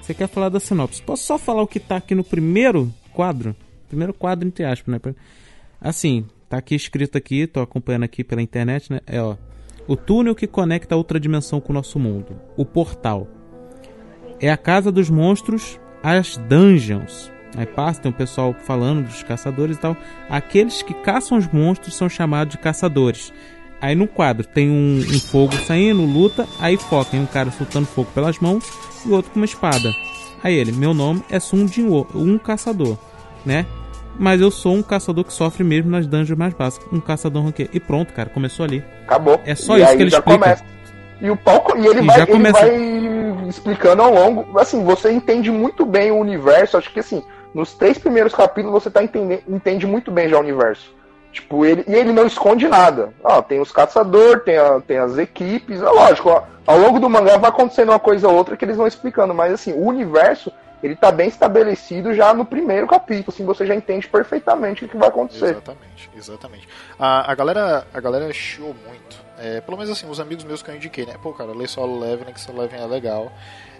você 0.00 0.14
quer 0.14 0.28
falar 0.28 0.48
da 0.48 0.60
sinopse? 0.60 1.02
Posso 1.02 1.24
só 1.24 1.38
falar 1.38 1.62
o 1.62 1.66
que 1.66 1.80
tá 1.80 1.96
aqui 1.96 2.14
no 2.14 2.24
primeiro 2.24 2.92
quadro? 3.12 3.54
Primeiro 3.88 4.12
quadro, 4.14 4.46
entre 4.46 4.64
aspas, 4.64 5.00
né? 5.02 5.14
Assim, 5.80 6.26
tá 6.48 6.58
aqui 6.58 6.74
escrito 6.74 7.16
aqui, 7.16 7.46
tô 7.46 7.60
acompanhando 7.60 8.04
aqui 8.04 8.22
pela 8.24 8.42
internet, 8.42 8.92
né? 8.92 9.00
É, 9.06 9.20
ó. 9.20 9.36
O 9.86 9.96
túnel 9.96 10.34
que 10.34 10.46
conecta 10.46 10.94
a 10.94 10.98
outra 10.98 11.18
dimensão 11.18 11.60
com 11.60 11.72
o 11.72 11.74
nosso 11.74 11.98
mundo. 11.98 12.38
O 12.56 12.64
portal. 12.64 13.26
É 14.40 14.50
a 14.50 14.56
casa 14.56 14.92
dos 14.92 15.08
monstros, 15.10 15.80
as 16.02 16.36
dungeons. 16.36 17.32
Aí 17.56 17.64
passa, 17.64 18.02
tem 18.02 18.10
um 18.10 18.14
pessoal 18.14 18.54
falando 18.54 19.06
dos 19.06 19.22
caçadores 19.22 19.76
e 19.76 19.80
tal. 19.80 19.96
Aqueles 20.28 20.82
que 20.82 20.92
caçam 20.92 21.38
os 21.38 21.48
monstros 21.50 21.96
são 21.96 22.08
chamados 22.08 22.52
de 22.52 22.58
caçadores. 22.58 23.32
Aí 23.80 23.94
no 23.94 24.08
quadro 24.08 24.46
tem 24.46 24.68
um, 24.68 24.98
um 24.98 25.20
fogo 25.20 25.52
saindo, 25.66 26.02
luta, 26.02 26.46
aí 26.58 26.76
foca 26.76 27.16
em 27.16 27.20
um 27.20 27.26
cara 27.26 27.50
soltando 27.50 27.86
fogo 27.86 28.10
pelas 28.14 28.38
mãos 28.38 28.64
e 29.06 29.10
outro 29.10 29.30
com 29.30 29.38
uma 29.38 29.44
espada. 29.44 29.92
Aí 30.42 30.54
ele, 30.54 30.72
meu 30.72 30.92
nome 30.92 31.22
é 31.30 31.38
Sun 31.38 31.66
Jinwo, 31.66 32.06
um 32.14 32.38
caçador, 32.38 32.96
né? 33.46 33.66
Mas 34.18 34.40
eu 34.40 34.50
sou 34.50 34.74
um 34.74 34.82
caçador 34.82 35.24
que 35.24 35.32
sofre 35.32 35.62
mesmo 35.62 35.90
nas 35.90 36.06
dungeons 36.06 36.36
mais 36.36 36.52
básicas. 36.52 36.88
Um 36.92 37.00
caçador 37.00 37.44
ranqueiro. 37.44 37.70
E 37.72 37.78
pronto, 37.78 38.12
cara, 38.12 38.28
começou 38.28 38.64
ali. 38.64 38.82
Acabou. 39.04 39.40
É 39.44 39.54
só 39.54 39.78
E 39.78 39.82
isso 39.82 39.96
que 39.96 40.02
ele 40.02 40.08
explica. 40.08 40.38
Começa. 40.38 40.64
E 41.20 41.30
o 41.30 41.36
palco. 41.36 41.78
E 41.78 41.86
ele, 41.86 42.00
E 42.00 42.04
vai, 42.04 42.20
ele 42.22 42.50
vai 42.50 43.48
explicando 43.48 44.02
ao 44.02 44.12
longo. 44.12 44.58
Assim, 44.58 44.82
você 44.82 45.12
entende 45.12 45.52
muito 45.52 45.86
bem 45.86 46.10
o 46.10 46.16
universo. 46.16 46.76
Acho 46.76 46.92
que 46.92 46.98
assim, 46.98 47.22
nos 47.54 47.74
três 47.74 47.96
primeiros 47.96 48.34
capítulos 48.34 48.82
você 48.82 48.90
tá 48.90 49.02
entendendo, 49.04 49.42
entende 49.48 49.86
muito 49.86 50.10
bem 50.10 50.28
já 50.28 50.36
o 50.36 50.40
universo. 50.40 50.92
Tipo, 51.32 51.64
ele, 51.64 51.84
e 51.86 51.94
ele 51.94 52.12
não 52.12 52.26
esconde 52.26 52.66
nada. 52.66 53.12
Ó, 53.22 53.40
tem 53.42 53.60
os 53.60 53.70
caçadores, 53.70 54.44
tem, 54.44 54.56
tem 54.86 54.98
as 54.98 55.18
equipes. 55.18 55.80
É 55.80 55.88
lógico, 55.88 56.30
ó, 56.30 56.42
ao 56.66 56.78
longo 56.78 56.98
do 56.98 57.08
mangá 57.08 57.36
vai 57.36 57.50
acontecendo 57.50 57.90
uma 57.90 57.98
coisa 57.98 58.28
ou 58.28 58.34
outra 58.34 58.56
que 58.56 58.64
eles 58.64 58.76
vão 58.76 58.86
explicando. 58.86 59.34
Mas 59.34 59.52
assim, 59.52 59.72
o 59.72 59.84
universo, 59.84 60.52
ele 60.82 60.96
tá 60.96 61.12
bem 61.12 61.28
estabelecido 61.28 62.14
já 62.14 62.32
no 62.32 62.44
primeiro 62.44 62.86
capítulo. 62.86 63.28
Assim, 63.28 63.44
você 63.44 63.66
já 63.66 63.74
entende 63.74 64.08
perfeitamente 64.08 64.84
o 64.84 64.88
que 64.88 64.96
vai 64.96 65.08
acontecer. 65.08 65.50
Exatamente, 65.50 66.10
exatamente. 66.16 66.68
A, 66.98 67.30
a 67.30 67.34
galera, 67.34 67.86
a 67.92 68.00
galera 68.00 68.32
chiou 68.32 68.74
muito. 68.86 69.28
É, 69.38 69.60
pelo 69.60 69.76
menos 69.76 69.92
assim, 69.92 70.10
os 70.10 70.18
amigos 70.18 70.44
meus 70.44 70.62
que 70.62 70.70
eu 70.70 70.74
indiquei, 70.74 71.06
né? 71.06 71.14
Pô, 71.22 71.32
cara, 71.32 71.52
lê 71.52 71.68
solo 71.68 72.00
Leveling, 72.00 72.32
que 72.32 72.40
solo 72.40 72.60
Leveling 72.60 72.82
é 72.82 72.86
legal. 72.86 73.32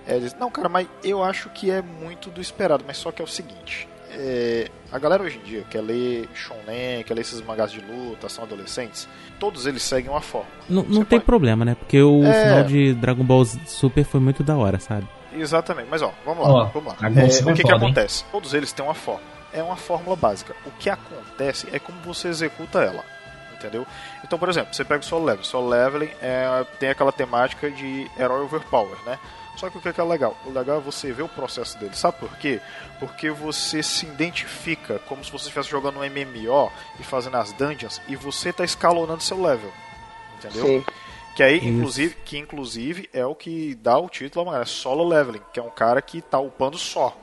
É, 0.06 0.14
eles, 0.14 0.34
não, 0.34 0.50
cara, 0.50 0.68
mas 0.68 0.86
eu 1.02 1.22
acho 1.22 1.50
que 1.50 1.70
é 1.70 1.82
muito 1.82 2.30
do 2.30 2.40
esperado, 2.40 2.84
mas 2.86 2.96
só 2.96 3.10
que 3.10 3.20
é 3.20 3.24
o 3.24 3.28
seguinte. 3.28 3.88
É, 4.10 4.68
a 4.92 4.98
galera 4.98 5.22
hoje 5.22 5.38
em 5.38 5.46
dia 5.46 5.64
quer 5.70 5.80
ler 5.80 6.28
shonen, 6.34 7.02
quer 7.04 7.14
ler 7.14 7.20
esses 7.20 7.40
mangás 7.42 7.70
de 7.72 7.80
luta, 7.80 8.28
são 8.28 8.44
adolescentes, 8.44 9.08
todos 9.38 9.66
eles 9.66 9.82
seguem 9.82 10.10
uma 10.10 10.20
forma. 10.20 10.48
Não, 10.68 10.82
não 10.82 11.04
tem 11.04 11.18
pode- 11.18 11.24
problema, 11.24 11.64
né? 11.64 11.74
Porque 11.74 12.00
o 12.02 12.24
É. 12.24 12.42
final 12.44 12.64
de 12.64 12.94
Dragon 12.94 13.24
Ball 13.24 13.44
Super 13.44 14.04
foi 14.04 14.20
muito 14.20 14.42
da 14.42 14.56
hora, 14.56 14.78
sabe? 14.78 15.06
Exatamente, 15.34 15.88
mas 15.90 16.02
ó, 16.02 16.12
vamos 16.24 16.46
lá, 16.46 16.52
Ó, 16.54 16.64
vamos 16.66 16.92
lá. 16.92 16.98
É, 17.02 17.08
o 17.08 17.54
que, 17.54 17.60
é 17.60 17.64
que 17.64 17.70
hein? 17.70 17.76
acontece? 17.76 18.24
Todos 18.32 18.54
eles 18.54 18.72
têm 18.72 18.84
uma 18.84 18.94
fórmula. 18.94 19.26
É 19.52 19.62
uma 19.62 19.76
fórmula 19.76 20.16
básica. 20.16 20.54
O 20.66 20.70
que 20.72 20.90
acontece 20.90 21.68
é 21.72 21.78
como 21.78 21.98
você 22.02 22.28
executa 22.28 22.80
ela. 22.80 23.02
Entendeu? 23.54 23.84
Então, 24.22 24.38
por 24.38 24.48
exemplo, 24.48 24.72
você 24.72 24.84
pega 24.84 25.00
o 25.00 25.04
Solo 25.04 25.24
Leveling. 25.24 25.44
Solo 25.44 25.68
Leveling 25.68 26.10
é, 26.22 26.64
tem 26.78 26.90
aquela 26.90 27.10
temática 27.10 27.68
de 27.70 28.08
herói 28.18 28.42
overpower, 28.44 28.96
né? 29.04 29.18
Só 29.58 29.68
que 29.68 29.76
o 29.76 29.80
que 29.80 29.88
é, 29.88 29.92
que 29.92 30.00
é 30.00 30.04
legal? 30.04 30.36
O 30.46 30.50
legal 30.50 30.76
é 30.76 30.80
você 30.80 31.12
ver 31.12 31.24
o 31.24 31.28
processo 31.28 31.76
dele. 31.78 31.90
Sabe 31.94 32.16
por 32.18 32.30
quê? 32.36 32.60
Porque 33.00 33.28
você 33.28 33.82
se 33.82 34.06
identifica 34.06 35.00
como 35.00 35.24
se 35.24 35.32
você 35.32 35.46
estivesse 35.46 35.68
jogando 35.68 35.98
um 35.98 36.04
MMO 36.04 36.70
e 37.00 37.02
fazendo 37.02 37.36
as 37.38 37.52
dungeons 37.52 38.00
e 38.06 38.14
você 38.14 38.50
está 38.50 38.62
escalonando 38.62 39.20
seu 39.20 39.42
level. 39.42 39.72
Entendeu? 40.38 40.64
Sim. 40.64 40.84
Que 41.34 41.42
aí, 41.42 41.56
Isso. 41.56 41.66
inclusive, 41.66 42.16
que 42.24 42.38
inclusive 42.38 43.10
é 43.12 43.26
o 43.26 43.34
que 43.34 43.74
dá 43.82 43.98
o 43.98 44.08
título 44.08 44.46
ao 44.46 44.52
mangá, 44.52 44.62
é 44.62 44.64
solo 44.64 45.06
leveling, 45.06 45.40
que 45.52 45.58
é 45.58 45.62
um 45.62 45.70
cara 45.70 46.00
que 46.00 46.20
tá 46.20 46.38
upando 46.38 46.78
só. 46.78 47.16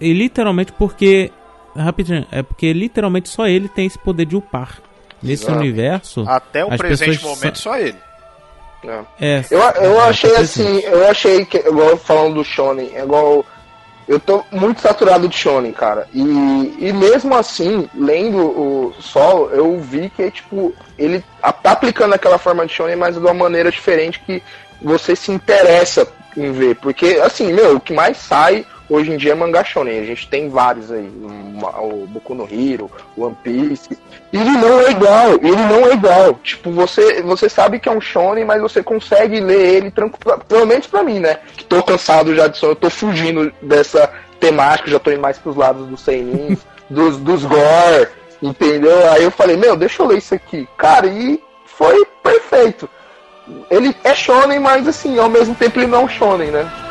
E 0.00 0.12
literalmente 0.12 0.72
porque. 0.72 1.30
Rapidinho, 1.76 2.26
é 2.32 2.42
porque 2.42 2.72
literalmente 2.72 3.28
só 3.28 3.46
ele 3.46 3.68
tem 3.68 3.86
esse 3.86 3.98
poder 3.98 4.26
de 4.26 4.36
upar. 4.36 4.82
Nesse 5.22 5.44
Exato. 5.44 5.58
universo. 5.58 6.24
Até 6.28 6.64
o 6.64 6.76
presente 6.76 7.22
momento, 7.22 7.58
só 7.58 7.76
ele. 7.76 7.98
É. 8.84 9.00
É, 9.20 9.44
Eu, 9.50 9.58
eu 9.58 10.00
é, 10.00 10.08
achei 10.08 10.36
assim, 10.36 10.80
eu 10.80 11.08
achei 11.08 11.44
que, 11.44 11.58
igual 11.58 11.96
falando 11.96 12.34
do 12.34 12.44
Shonen, 12.44 12.90
é 12.94 13.02
igual 13.02 13.44
Eu 14.06 14.18
tô 14.18 14.42
muito 14.50 14.80
saturado 14.80 15.28
de 15.28 15.36
shonen, 15.36 15.70
cara. 15.70 16.08
E, 16.14 16.76
e 16.78 16.92
mesmo 16.94 17.34
assim, 17.34 17.88
lendo 17.94 18.38
o 18.38 18.94
Sol, 18.98 19.50
eu 19.50 19.78
vi 19.78 20.08
que, 20.08 20.30
tipo, 20.30 20.72
ele 20.96 21.22
tá 21.62 21.72
aplicando 21.72 22.14
aquela 22.14 22.38
forma 22.38 22.66
de 22.66 22.72
shonen, 22.72 22.96
mas 22.96 23.16
de 23.16 23.20
uma 23.20 23.34
maneira 23.34 23.70
diferente 23.70 24.20
que 24.20 24.42
você 24.80 25.14
se 25.14 25.30
interessa 25.30 26.08
em 26.34 26.52
ver. 26.52 26.76
Porque, 26.76 27.20
assim, 27.22 27.52
meu, 27.52 27.76
o 27.76 27.80
que 27.80 27.92
mais 27.92 28.16
sai 28.16 28.64
hoje 28.88 29.12
em 29.12 29.16
dia 29.16 29.32
é 29.32 29.34
mangá 29.34 29.64
shonen. 29.64 30.00
A 30.00 30.04
gente 30.04 30.28
tem 30.28 30.48
vários 30.48 30.90
aí. 30.90 31.10
O 31.80 32.06
Boku 32.06 32.34
no 32.34 32.44
Hero, 32.44 32.90
One 33.16 33.36
Piece. 33.42 33.98
Ele 34.32 34.50
não 34.50 34.80
é 34.80 34.90
igual, 34.90 35.32
ele 35.34 35.56
não 35.56 35.86
é 35.86 35.92
igual. 35.92 36.34
Tipo, 36.34 36.70
você, 36.70 37.22
você 37.22 37.48
sabe 37.48 37.78
que 37.78 37.88
é 37.88 37.92
um 37.92 38.00
shonen, 38.00 38.44
mas 38.44 38.60
você 38.60 38.82
consegue 38.82 39.40
ler 39.40 39.74
ele 39.76 39.90
tranquilo. 39.90 40.38
Pelo 40.48 40.66
menos 40.66 40.86
pra 40.86 41.02
mim, 41.02 41.18
né? 41.18 41.38
Que 41.56 41.64
tô 41.64 41.82
cansado 41.82 42.34
já 42.34 42.46
de 42.46 42.58
sono, 42.58 42.72
eu 42.72 42.76
tô 42.76 42.90
fugindo 42.90 43.52
dessa 43.62 44.10
temática, 44.38 44.90
já 44.90 44.98
tô 44.98 45.10
indo 45.10 45.20
mais 45.20 45.38
pros 45.38 45.56
lados 45.56 45.86
dos 45.86 46.00
seinins, 46.00 46.60
dos, 46.88 47.16
dos 47.16 47.44
gore, 47.44 48.08
entendeu? 48.42 49.10
Aí 49.10 49.24
eu 49.24 49.30
falei, 49.30 49.56
meu, 49.56 49.76
deixa 49.76 50.02
eu 50.02 50.06
ler 50.06 50.18
isso 50.18 50.34
aqui. 50.34 50.68
Cara, 50.76 51.06
e 51.06 51.42
foi 51.64 52.04
perfeito. 52.22 52.88
Ele 53.70 53.94
é 54.04 54.14
shonen, 54.14 54.58
mas 54.58 54.86
assim, 54.86 55.18
ao 55.18 55.28
mesmo 55.28 55.54
tempo 55.54 55.78
ele 55.78 55.86
não 55.86 56.02
é 56.02 56.04
um 56.04 56.08
shonen, 56.08 56.50
né? 56.50 56.87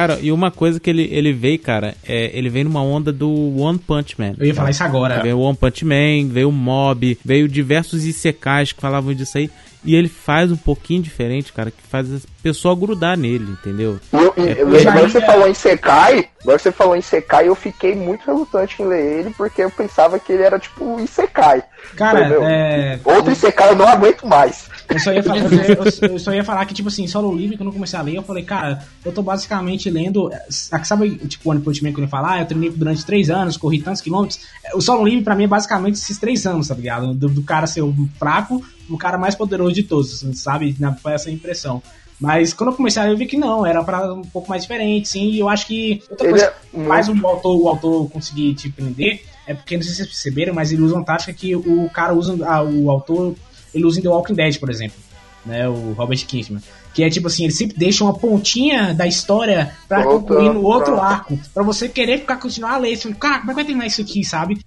Cara, 0.00 0.18
e 0.22 0.32
uma 0.32 0.50
coisa 0.50 0.80
que 0.80 0.88
ele, 0.88 1.08
ele 1.12 1.32
veio, 1.32 1.58
cara, 1.58 1.94
é, 2.06 2.30
ele 2.32 2.48
veio 2.48 2.64
numa 2.64 2.82
onda 2.82 3.12
do 3.12 3.30
One 3.58 3.78
Punch 3.78 4.14
Man. 4.18 4.34
Eu 4.38 4.46
ia 4.46 4.54
falar 4.54 4.70
isso 4.70 4.82
agora. 4.84 5.20
Veio 5.22 5.36
o 5.38 5.42
One 5.42 5.56
Punch 5.56 5.84
Man, 5.84 6.28
veio 6.28 6.48
o 6.48 6.52
Mob, 6.52 7.18
veio 7.24 7.46
diversos 7.48 8.04
Isekais 8.04 8.72
que 8.72 8.80
falavam 8.80 9.12
disso 9.14 9.36
aí. 9.38 9.50
E 9.82 9.94
ele 9.94 10.08
faz 10.08 10.52
um 10.52 10.58
pouquinho 10.58 11.00
diferente, 11.02 11.54
cara, 11.54 11.70
que 11.70 11.82
faz 11.88 12.12
a 12.14 12.18
pessoa 12.42 12.76
grudar 12.76 13.16
nele, 13.16 13.50
entendeu? 13.50 13.98
Eu, 14.12 14.34
eu, 14.36 14.46
É, 14.76 14.80
agora 14.82 15.08
já 15.08 15.08
você 15.08 15.18
ia- 15.20 15.26
falou 15.26 15.48
em 15.48 15.54
Sekai, 15.54 16.28
agora 16.42 16.58
você 16.58 16.70
falou 16.70 16.96
em 16.96 17.00
Sekai, 17.00 17.48
eu 17.48 17.54
fiquei 17.54 17.94
muito 17.94 18.26
relutante 18.26 18.82
em 18.82 18.86
ler 18.86 19.20
ele, 19.20 19.30
porque 19.30 19.62
eu 19.62 19.70
pensava 19.70 20.18
que 20.18 20.32
ele 20.34 20.42
era 20.42 20.58
tipo 20.58 21.00
Isekai. 21.00 21.62
Cara, 21.96 22.20
Entendeu? 22.20 22.42
é. 22.44 23.00
Outro 23.02 23.32
Isekai 23.32 23.70
eu 23.70 23.76
não 23.76 23.88
aguento 23.88 24.26
mais. 24.26 24.68
Eu 24.90 24.98
só, 24.98 25.12
ia 25.12 25.22
falar, 25.22 25.38
eu, 25.40 26.10
eu 26.10 26.18
só 26.18 26.34
ia 26.34 26.42
falar 26.44 26.64
que, 26.66 26.74
tipo 26.74 26.88
assim, 26.88 27.06
solo 27.06 27.34
livre, 27.34 27.56
quando 27.56 27.68
eu 27.68 27.72
comecei 27.72 27.98
a 27.98 28.02
ler, 28.02 28.16
eu 28.16 28.22
falei, 28.22 28.42
cara, 28.42 28.82
eu 29.04 29.12
tô 29.12 29.22
basicamente 29.22 29.88
lendo. 29.88 30.30
ah, 30.72 30.84
Sabe, 30.84 31.10
tipo, 31.28 31.48
o 31.48 31.52
One 31.52 31.60
Punch 31.60 31.82
Man 31.82 31.92
que 31.92 32.00
ele 32.00 32.08
fala, 32.08 32.32
ah, 32.34 32.40
eu 32.40 32.46
treinei 32.46 32.70
durante 32.70 33.04
três 33.06 33.30
anos, 33.30 33.56
corri 33.56 33.80
tantos 33.80 34.00
quilômetros. 34.00 34.40
O 34.74 34.80
solo 34.80 35.04
livre, 35.04 35.22
pra 35.22 35.34
mim, 35.36 35.44
é 35.44 35.46
basicamente 35.46 35.94
esses 35.94 36.18
três 36.18 36.46
anos, 36.46 36.68
tá 36.68 36.74
ligado? 36.74 37.14
Do, 37.14 37.28
do 37.28 37.42
cara 37.42 37.66
ser 37.66 37.82
o 37.82 37.94
fraco, 38.18 38.64
o 38.88 38.98
cara 38.98 39.16
mais 39.16 39.34
poderoso 39.34 39.72
de 39.74 39.82
todos, 39.84 40.24
sabe? 40.34 40.76
Foi 41.02 41.12
essa 41.12 41.30
impressão. 41.30 41.82
Mas 42.18 42.52
quando 42.52 42.70
eu 42.70 42.76
comecei 42.76 43.00
a 43.00 43.06
ler, 43.06 43.12
eu 43.12 43.16
vi 43.16 43.24
que 43.26 43.36
não, 43.38 43.64
era 43.64 43.82
pra 43.82 44.12
um 44.12 44.20
pouco 44.22 44.48
mais 44.50 44.62
diferente, 44.62 45.08
sim, 45.08 45.30
e 45.30 45.38
eu 45.40 45.48
acho 45.48 45.66
que 45.66 46.02
outra 46.10 46.26
Ele 46.26 46.32
coisa 46.36 46.52
é 46.74 47.14
muito- 47.14 47.24
o 47.24 47.26
autor, 47.28 47.56
o 47.62 47.68
autor 47.68 48.10
conseguir 48.10 48.52
te 48.54 48.68
prender 48.68 49.22
é 49.46 49.54
porque, 49.54 49.74
não 49.76 49.82
sei 49.82 49.92
se 49.92 49.96
vocês 49.98 50.08
perceberam, 50.08 50.52
mas 50.52 50.70
ele 50.70 50.82
usa 50.82 50.94
uma 50.96 51.04
tática 51.04 51.32
que 51.32 51.56
o 51.56 51.88
cara 51.88 52.12
usa, 52.12 52.36
ah, 52.46 52.62
o 52.62 52.90
autor, 52.90 53.34
ele 53.74 53.84
usa 53.84 53.98
em 53.98 54.02
The 54.02 54.08
Walking 54.08 54.34
Dead, 54.34 54.58
por 54.58 54.70
exemplo 54.70 54.96
né, 55.44 55.66
o 55.66 55.92
Robert 55.92 56.18
Kirkman. 56.26 56.60
Que 56.92 57.02
é 57.02 57.08
tipo 57.08 57.26
assim, 57.28 57.44
ele 57.44 57.52
sempre 57.54 57.74
deixa 57.78 58.04
uma 58.04 58.12
pontinha 58.12 58.92
da 58.92 59.06
história 59.06 59.74
pra 59.88 60.02
Volta, 60.02 60.18
concluir 60.18 60.52
no 60.52 60.62
outro 60.62 60.92
pra- 60.96 61.02
arco. 61.06 61.38
Pra 61.54 61.62
você 61.62 61.88
querer 61.88 62.18
ficar 62.18 62.36
continuar 62.36 62.72
a 62.74 62.76
ler. 62.76 62.94
Você 62.94 63.04
fala, 63.04 63.14
cara, 63.14 63.38
como 63.38 63.50
é 63.50 63.54
que 63.54 63.56
vai 63.56 63.64
terminar 63.64 63.86
isso 63.86 64.02
aqui, 64.02 64.22
sabe? 64.22 64.60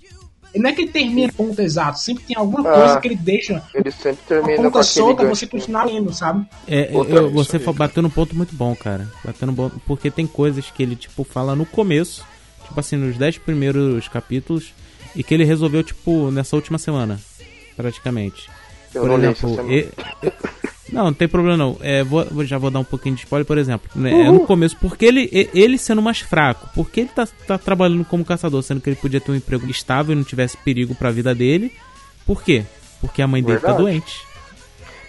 E 0.52 0.58
não 0.58 0.68
é 0.68 0.74
que 0.74 0.82
ele 0.82 0.89
termina 0.92 1.28
no 1.28 1.34
ponto 1.34 1.60
exato, 1.62 2.00
sempre 2.00 2.24
tem 2.24 2.36
alguma 2.36 2.68
Ah. 2.68 2.74
coisa 2.74 3.00
que 3.00 3.08
ele 3.08 3.16
deixa 3.16 3.62
Ele 3.72 3.92
sempre 3.92 4.12
uma 4.12 4.42
termina 4.42 4.56
com 4.58 4.63
ponta 4.63 4.84
solta, 4.84 5.28
você 5.28 5.46
continuar 5.46 5.84
lendo, 5.84 6.12
sabe? 6.12 6.44
É, 6.68 6.89
eu- 6.92 7.30
você 7.30 7.60
bateu 7.60 8.02
num 8.02 8.10
ponto 8.10 8.36
muito 8.36 8.56
bom, 8.56 8.76
cara. 8.76 9.08
Bateu 9.24 9.46
num 9.46 9.54
bom, 9.54 9.70
porque 9.86 10.10
tem 10.10 10.26
coisas 10.26 10.72
que 10.72 10.82
ele, 10.82 10.96
tipo, 10.96 11.24
fala 11.24 11.56
no 11.56 11.68
começo, 11.68 12.26
tipo 12.66 12.80
assim, 12.80 12.96
nos 12.96 13.16
10 13.16 13.38
primeiros 13.38 14.08
capítulos, 14.08 14.74
e 15.16 15.24
que 15.24 15.36
ele 15.36 15.44
resolveu, 15.44 15.84
tipo, 15.84 16.32
nessa 16.32 16.56
última 16.56 16.80
semana, 16.80 17.20
praticamente. 17.76 18.50
Eu 18.93 19.01
Por 19.01 19.10
não 19.10 19.17
li 19.17 19.25
exemplo, 19.27 19.71
e- 19.71 19.88
não, 20.91 21.06
não 21.06 21.13
tem 21.13 21.27
problema 21.27 21.58
não. 21.58 21.77
É, 21.82 22.03
vou, 22.03 22.25
já 22.45 22.58
vou 22.58 22.69
dar 22.69 22.79
um 22.79 22.84
pouquinho 22.84 23.15
de 23.15 23.21
spoiler, 23.23 23.45
por 23.45 23.58
exemplo. 23.58 23.89
né, 23.95 24.12
é 24.12 24.32
no 24.32 24.41
começo, 24.41 24.77
porque 24.79 25.06
ele, 25.06 25.49
ele 25.53 25.77
sendo 25.77 26.01
mais 26.01 26.19
fraco, 26.19 26.69
porque 26.75 27.01
ele 27.01 27.10
tá, 27.10 27.27
tá 27.47 27.58
trabalhando 27.58 28.06
como 28.06 28.23
caçador, 28.23 28.62
sendo 28.62 28.79
que 28.82 28.89
ele 28.89 28.95
podia 28.97 29.19
ter 29.19 29.32
um 29.32 29.36
emprego 29.36 29.69
estável 29.69 30.13
e 30.13 30.15
não 30.15 30.23
tivesse 30.23 30.56
perigo 30.58 30.93
pra 30.93 31.10
vida 31.10 31.34
dele. 31.34 31.71
Por 32.25 32.43
quê? 32.43 32.63
Porque 33.01 33.21
a 33.21 33.27
mãe 33.27 33.41
dele 33.41 33.60
tá 33.60 33.67
Verdade. 33.73 33.84
doente. 33.84 34.21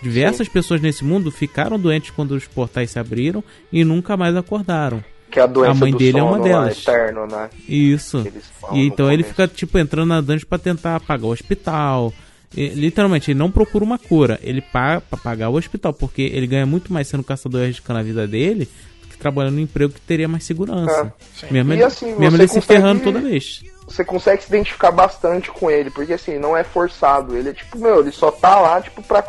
Diversas 0.03 0.49
pessoas 0.49 0.81
nesse 0.81 1.05
mundo 1.05 1.31
ficaram 1.31 1.79
doentes 1.79 2.11
quando 2.11 2.33
os 2.33 2.47
portais 2.47 2.91
se 2.91 2.99
abriram 2.99 3.43
e 3.73 3.85
nunca 3.85 4.17
mais 4.17 4.37
acordaram. 4.37 5.03
Que 5.31 5.41
a 5.41 5.47
doença 5.47 5.73
a 5.73 5.75
mãe 5.75 5.93
dele 5.95 6.19
é 6.19 6.23
uma 6.23 6.39
delas. 6.39 6.79
eterno, 6.79 7.27
né? 7.27 7.49
Isso. 7.69 8.25
E 8.73 8.87
então 8.87 9.11
ele 9.11 9.23
fica, 9.23 9.49
tipo, 9.49 9.79
entrando 9.79 10.09
na 10.09 10.21
dungeon 10.21 10.47
pra 10.49 10.59
tentar 10.59 11.01
pagar 11.01 11.27
o 11.27 11.31
hospital. 11.33 12.13
E, 12.57 12.69
literalmente, 12.69 13.31
ele 13.31 13.39
não 13.39 13.51
procura 13.51 13.85
uma 13.85 13.99
cura. 13.99 14.39
Ele 14.43 14.61
paga 14.61 15.01
pra 15.01 15.19
pagar 15.19 15.49
o 15.49 15.57
hospital, 15.57 15.93
porque 15.93 16.23
ele 16.23 16.47
ganha 16.47 16.67
muito 16.67 16.93
mais 16.93 17.09
sendo 17.09 17.25
caçador 17.25 17.63
e 17.63 17.65
arriscando 17.65 17.99
a 17.99 18.03
vida 18.03 18.27
dele 18.27 18.69
do 19.03 19.09
que 19.09 19.17
trabalhando 19.17 19.57
um 19.57 19.61
emprego 19.61 19.93
que 19.93 20.01
teria 20.01 20.29
mais 20.29 20.45
segurança. 20.45 21.13
sim. 21.35 21.47
mesmo 21.51 21.73
E 21.73 21.77
ele, 21.77 21.85
assim, 21.85 22.15
mesmo 22.17 22.37
ele 22.37 22.49
se 22.49 22.61
ferrando 22.61 23.03
toda 23.03 23.21
vez. 23.21 23.63
Você 23.87 24.05
consegue 24.05 24.43
se 24.43 24.49
identificar 24.49 24.91
bastante 24.91 25.51
com 25.51 25.71
ele, 25.71 25.91
porque 25.91 26.15
assim, 26.15 26.39
não 26.39 26.57
é 26.57 26.65
forçado. 26.65 27.37
Ele 27.37 27.51
é 27.51 27.53
tipo, 27.53 27.79
meu, 27.79 28.01
ele 28.01 28.13
só 28.13 28.31
tá 28.31 28.59
lá, 28.61 28.81
tipo, 28.81 29.03
pra. 29.03 29.23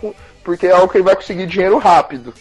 Porque 0.43 0.67
é 0.67 0.71
algo 0.71 0.87
que 0.87 0.97
ele 0.97 1.03
vai 1.03 1.15
conseguir 1.15 1.47
dinheiro 1.47 1.77
rápido. 1.77 2.33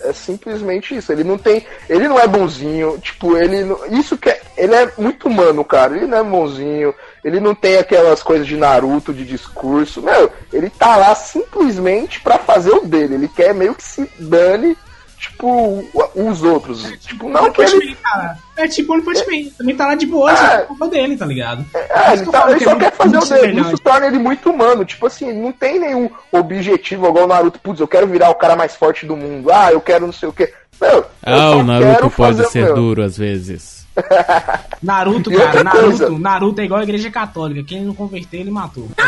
É 0.00 0.12
simplesmente 0.12 0.96
isso. 0.96 1.12
Ele 1.12 1.22
não 1.22 1.38
tem. 1.38 1.64
Ele 1.88 2.08
não 2.08 2.18
é 2.18 2.26
bonzinho. 2.26 2.98
Tipo, 2.98 3.36
ele. 3.36 3.58
Isso 3.90 4.16
que 4.16 4.30
é. 4.30 4.40
Ele 4.56 4.74
é 4.74 4.90
muito 4.98 5.28
humano, 5.28 5.64
cara. 5.64 5.96
Ele 5.96 6.06
não 6.06 6.18
é 6.18 6.24
bonzinho. 6.24 6.94
Ele 7.24 7.38
não 7.38 7.54
tem 7.54 7.76
aquelas 7.78 8.22
coisas 8.22 8.46
de 8.46 8.56
Naruto, 8.56 9.12
de 9.12 9.24
discurso. 9.24 10.02
Meu, 10.02 10.30
ele 10.52 10.68
tá 10.70 10.96
lá 10.96 11.14
simplesmente 11.14 12.20
pra 12.20 12.38
fazer 12.38 12.70
o 12.70 12.84
dele. 12.84 13.14
Ele 13.14 13.28
quer 13.28 13.54
meio 13.54 13.74
que 13.76 13.84
se 13.84 14.10
dane, 14.18 14.76
tipo, 15.16 15.46
o- 15.46 15.88
os 16.16 16.42
outros. 16.42 16.82
Tipo, 17.00 17.28
não 17.28 17.44
One 17.44 17.52
que 17.52 17.62
ele. 17.62 17.90
Man, 17.90 17.96
cara. 18.02 18.38
É 18.56 18.66
tipo 18.66 18.92
One 18.92 19.02
Punch 19.02 19.20
Man. 19.20 19.50
Também 19.56 19.76
tá 19.76 19.86
lá 19.86 19.94
de 19.94 20.04
boa, 20.06 20.32
É. 20.32 20.36
só 20.36 20.56
que 20.58 20.66
culpa 20.66 20.88
dele, 20.88 21.16
tá 21.16 21.24
ligado? 21.24 21.64
É, 21.74 22.12
ele, 22.12 22.22
que 22.22 22.28
eu 22.28 22.32
tá- 22.32 22.50
ele 22.50 22.58
que 22.58 22.64
só 22.64 22.70
é 22.72 22.76
quer 22.76 22.92
fazer 22.92 23.16
o 23.16 23.24
dele. 23.26 23.60
Isso 23.60 23.78
torna 23.78 24.06
ele 24.08 24.18
muito 24.18 24.50
humano. 24.50 24.84
Tipo 24.84 25.06
assim, 25.06 25.32
não 25.32 25.52
tem 25.52 25.78
nenhum 25.78 26.10
objetivo 26.32 27.06
igual 27.06 27.24
o 27.24 27.28
Naruto. 27.28 27.60
Putz, 27.60 27.78
eu 27.80 27.86
quero 27.88 28.08
virar 28.08 28.30
o 28.30 28.34
cara 28.34 28.56
mais 28.56 28.74
forte 28.74 29.06
do 29.06 29.16
mundo. 29.16 29.48
Ah, 29.52 29.70
eu 29.72 29.80
quero 29.80 30.06
não 30.06 30.12
sei 30.12 30.28
o 30.28 30.32
quê. 30.32 30.52
Não, 30.80 30.88
eu 30.90 31.06
Ah, 31.22 31.36
só 31.52 31.56
o 31.58 31.62
Naruto 31.62 32.10
pode 32.10 32.14
fazer 32.36 32.46
o 32.46 32.50
ser 32.50 32.64
meu. 32.64 32.74
duro 32.74 33.02
às 33.04 33.16
vezes. 33.16 33.81
Naruto, 34.82 35.30
cara. 35.30 35.62
Naruto, 35.64 36.18
Naruto 36.18 36.60
é 36.60 36.64
igual 36.64 36.80
a 36.80 36.84
igreja 36.84 37.10
católica. 37.10 37.62
Quem 37.62 37.82
não 37.82 37.94
converter, 37.94 38.38
ele 38.38 38.50
matou. 38.50 38.88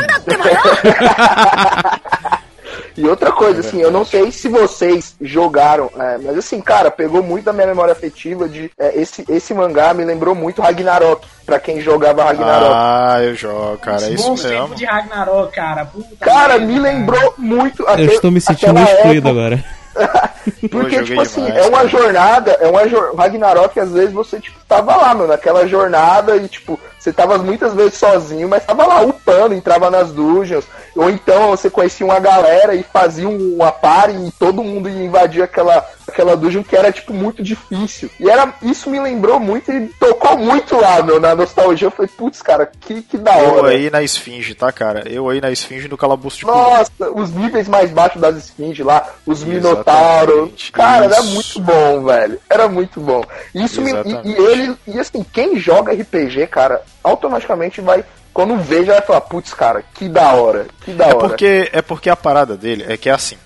E 2.96 3.04
outra 3.08 3.32
coisa, 3.32 3.58
assim, 3.60 3.80
eu 3.80 3.90
não 3.90 4.04
sei 4.04 4.30
se 4.30 4.48
vocês 4.48 5.16
jogaram, 5.20 5.90
é, 5.98 6.16
mas 6.18 6.38
assim, 6.38 6.60
cara, 6.60 6.92
pegou 6.92 7.24
muito 7.24 7.44
da 7.44 7.52
minha 7.52 7.66
memória 7.66 7.90
afetiva 7.92 8.48
de. 8.48 8.70
é, 8.78 8.96
esse, 9.00 9.24
esse 9.28 9.52
mangá 9.52 9.92
me 9.92 10.04
lembrou 10.04 10.32
muito 10.32 10.62
Ragnarok, 10.62 11.26
pra 11.44 11.58
quem 11.58 11.80
jogava 11.80 12.22
Ragnarok. 12.24 12.72
Ah, 12.72 13.18
eu 13.20 13.34
jogo, 13.34 13.78
cara. 13.78 14.04
É 14.06 14.10
isso 14.10 14.28
Bons 14.28 14.44
mesmo. 14.44 14.62
tempos 14.62 14.76
de 14.78 14.84
Ragnarok, 14.84 15.52
cara. 15.54 15.84
Puta 15.86 16.08
cara, 16.20 16.58
merda, 16.58 16.66
me 16.72 16.78
lembrou 16.78 17.34
muito. 17.36 17.84
aque- 17.88 18.02
Eu 18.02 18.06
estou 18.06 18.30
me 18.30 18.40
sentindo 18.40 18.78
excluído 18.80 19.28
época- 19.28 19.30
agora. 19.30 19.64
Porque, 20.70 21.02
tipo 21.02 21.20
assim, 21.20 21.44
demais, 21.44 21.64
é 21.64 21.68
uma 21.68 21.76
cara. 21.78 21.88
jornada, 21.88 22.50
é 22.60 22.66
uma 22.68 22.88
jor... 22.88 23.14
Ragnarok, 23.14 23.78
às 23.78 23.92
vezes 23.92 24.12
você, 24.12 24.40
tipo, 24.40 24.58
tava 24.68 24.96
lá, 24.96 25.14
meu, 25.14 25.26
naquela 25.26 25.66
jornada 25.66 26.36
e, 26.36 26.48
tipo, 26.48 26.78
você 26.98 27.12
tava 27.12 27.38
muitas 27.38 27.74
vezes 27.74 27.94
sozinho, 27.94 28.48
mas 28.48 28.64
tava 28.64 28.86
lá 28.86 29.00
upando, 29.02 29.54
entrava 29.54 29.90
nas 29.90 30.10
dungeons, 30.10 30.64
ou 30.96 31.08
então 31.10 31.50
você 31.50 31.70
conhecia 31.70 32.04
uma 32.06 32.18
galera 32.18 32.74
e 32.74 32.82
fazia 32.82 33.28
um- 33.28 33.54
uma 33.56 33.70
party 33.72 34.16
e 34.16 34.30
todo 34.32 34.62
mundo 34.62 34.88
ia 34.88 35.04
invadir 35.04 35.42
aquela, 35.42 35.84
aquela 36.14 36.36
dungeon 36.36 36.62
que 36.62 36.76
era, 36.76 36.90
tipo, 36.92 37.12
muito 37.12 37.42
difícil. 37.42 38.08
E 38.18 38.30
era, 38.30 38.54
isso 38.62 38.88
me 38.88 38.98
lembrou 39.00 39.38
muito 39.40 39.70
e 39.70 39.88
tocou 40.00 40.38
muito 40.38 40.76
lá, 40.80 41.02
meu, 41.02 41.20
na 41.20 41.34
nostalgia. 41.34 41.86
Eu 41.88 41.90
falei, 41.90 42.10
putz, 42.16 42.40
cara, 42.40 42.70
que, 42.80 43.02
que 43.02 43.18
da 43.18 43.38
Eu 43.40 43.56
hora. 43.56 43.68
aí 43.70 43.90
na 43.90 44.02
esfinge, 44.02 44.54
tá, 44.54 44.70
cara? 44.72 45.02
Eu 45.10 45.28
aí 45.28 45.40
na 45.40 45.50
esfinge 45.50 45.88
do 45.88 45.96
calabouço 45.98 46.38
de. 46.38 46.46
Nossa, 46.46 46.90
os 47.14 47.30
níveis 47.32 47.68
mais 47.68 47.90
baixos 47.90 48.20
das 48.20 48.36
esfinges 48.36 48.86
lá, 48.86 49.06
os 49.26 49.42
minotauros. 49.44 50.70
Cara, 50.72 51.06
era 51.06 51.20
isso. 51.20 51.30
muito 51.30 51.60
bom, 51.60 52.04
velho. 52.04 52.40
Era 52.48 52.68
muito 52.68 53.00
bom. 53.00 53.22
Isso 53.54 53.80
me, 53.82 53.90
e, 53.92 54.28
e 54.30 54.32
ele, 54.32 54.76
e 54.86 54.98
assim, 54.98 55.24
quem 55.32 55.58
joga 55.58 55.92
RPG, 55.92 56.46
cara, 56.46 56.80
automaticamente 57.02 57.80
vai. 57.80 58.04
Quando 58.32 58.56
vê, 58.56 58.84
já 58.84 58.94
vai 58.94 59.02
falar, 59.02 59.20
putz, 59.22 59.54
cara, 59.54 59.84
que 59.94 60.08
da 60.08 60.32
hora, 60.32 60.66
que 60.84 60.92
da 60.92 61.04
É 61.04 61.08
hora. 61.14 61.28
porque, 61.28 61.68
é 61.72 61.80
porque 61.82 62.10
a 62.10 62.16
parada 62.16 62.56
dele 62.56 62.84
é 62.88 62.96
que 62.96 63.08
é 63.08 63.12
assim. 63.12 63.36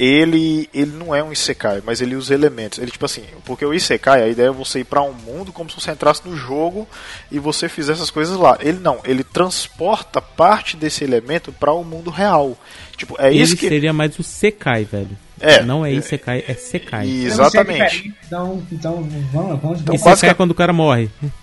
Ele, 0.00 0.70
ele 0.72 0.92
não 0.92 1.12
é 1.12 1.20
um 1.24 1.32
Isekai, 1.32 1.82
mas 1.84 2.00
ele 2.00 2.14
usa 2.14 2.32
elementos. 2.32 2.78
Ele, 2.78 2.88
tipo 2.90 3.04
assim, 3.04 3.24
porque 3.44 3.66
o 3.66 3.74
Isekai, 3.74 4.22
a 4.22 4.28
ideia 4.28 4.46
é 4.46 4.52
você 4.52 4.78
ir 4.78 4.84
pra 4.84 5.02
um 5.02 5.12
mundo 5.12 5.52
como 5.52 5.68
se 5.68 5.74
você 5.80 5.90
entrasse 5.90 6.22
no 6.24 6.36
jogo 6.36 6.86
e 7.32 7.40
você 7.40 7.68
fizesse 7.68 7.98
essas 7.98 8.10
coisas 8.10 8.36
lá. 8.36 8.56
Ele 8.60 8.78
não, 8.78 9.00
ele 9.04 9.24
transporta 9.24 10.20
parte 10.22 10.76
desse 10.76 11.02
elemento 11.02 11.50
para 11.52 11.72
o 11.72 11.82
mundo 11.82 12.10
real. 12.10 12.56
Tipo, 12.96 13.16
é 13.18 13.28
Ele 13.28 13.42
isso 13.42 13.56
que. 13.56 13.68
seria 13.68 13.92
mais 13.92 14.16
o 14.18 14.22
Sekai, 14.22 14.84
velho. 14.84 15.10
É. 15.40 15.62
Não 15.62 15.84
é 15.86 15.92
Isekai, 15.92 16.44
é 16.48 16.54
Sekai. 16.54 17.02
A 17.02 17.04
Exatamente. 17.06 18.12
Então, 18.26 18.62
então 18.72 19.02
vamos, 19.32 19.60
vamos 19.60 19.80
Então, 19.80 19.94
Isekai 19.94 20.16
que- 20.16 20.26
é 20.26 20.34
quando 20.34 20.50
o 20.52 20.54
cara 20.54 20.72
morre. 20.72 21.10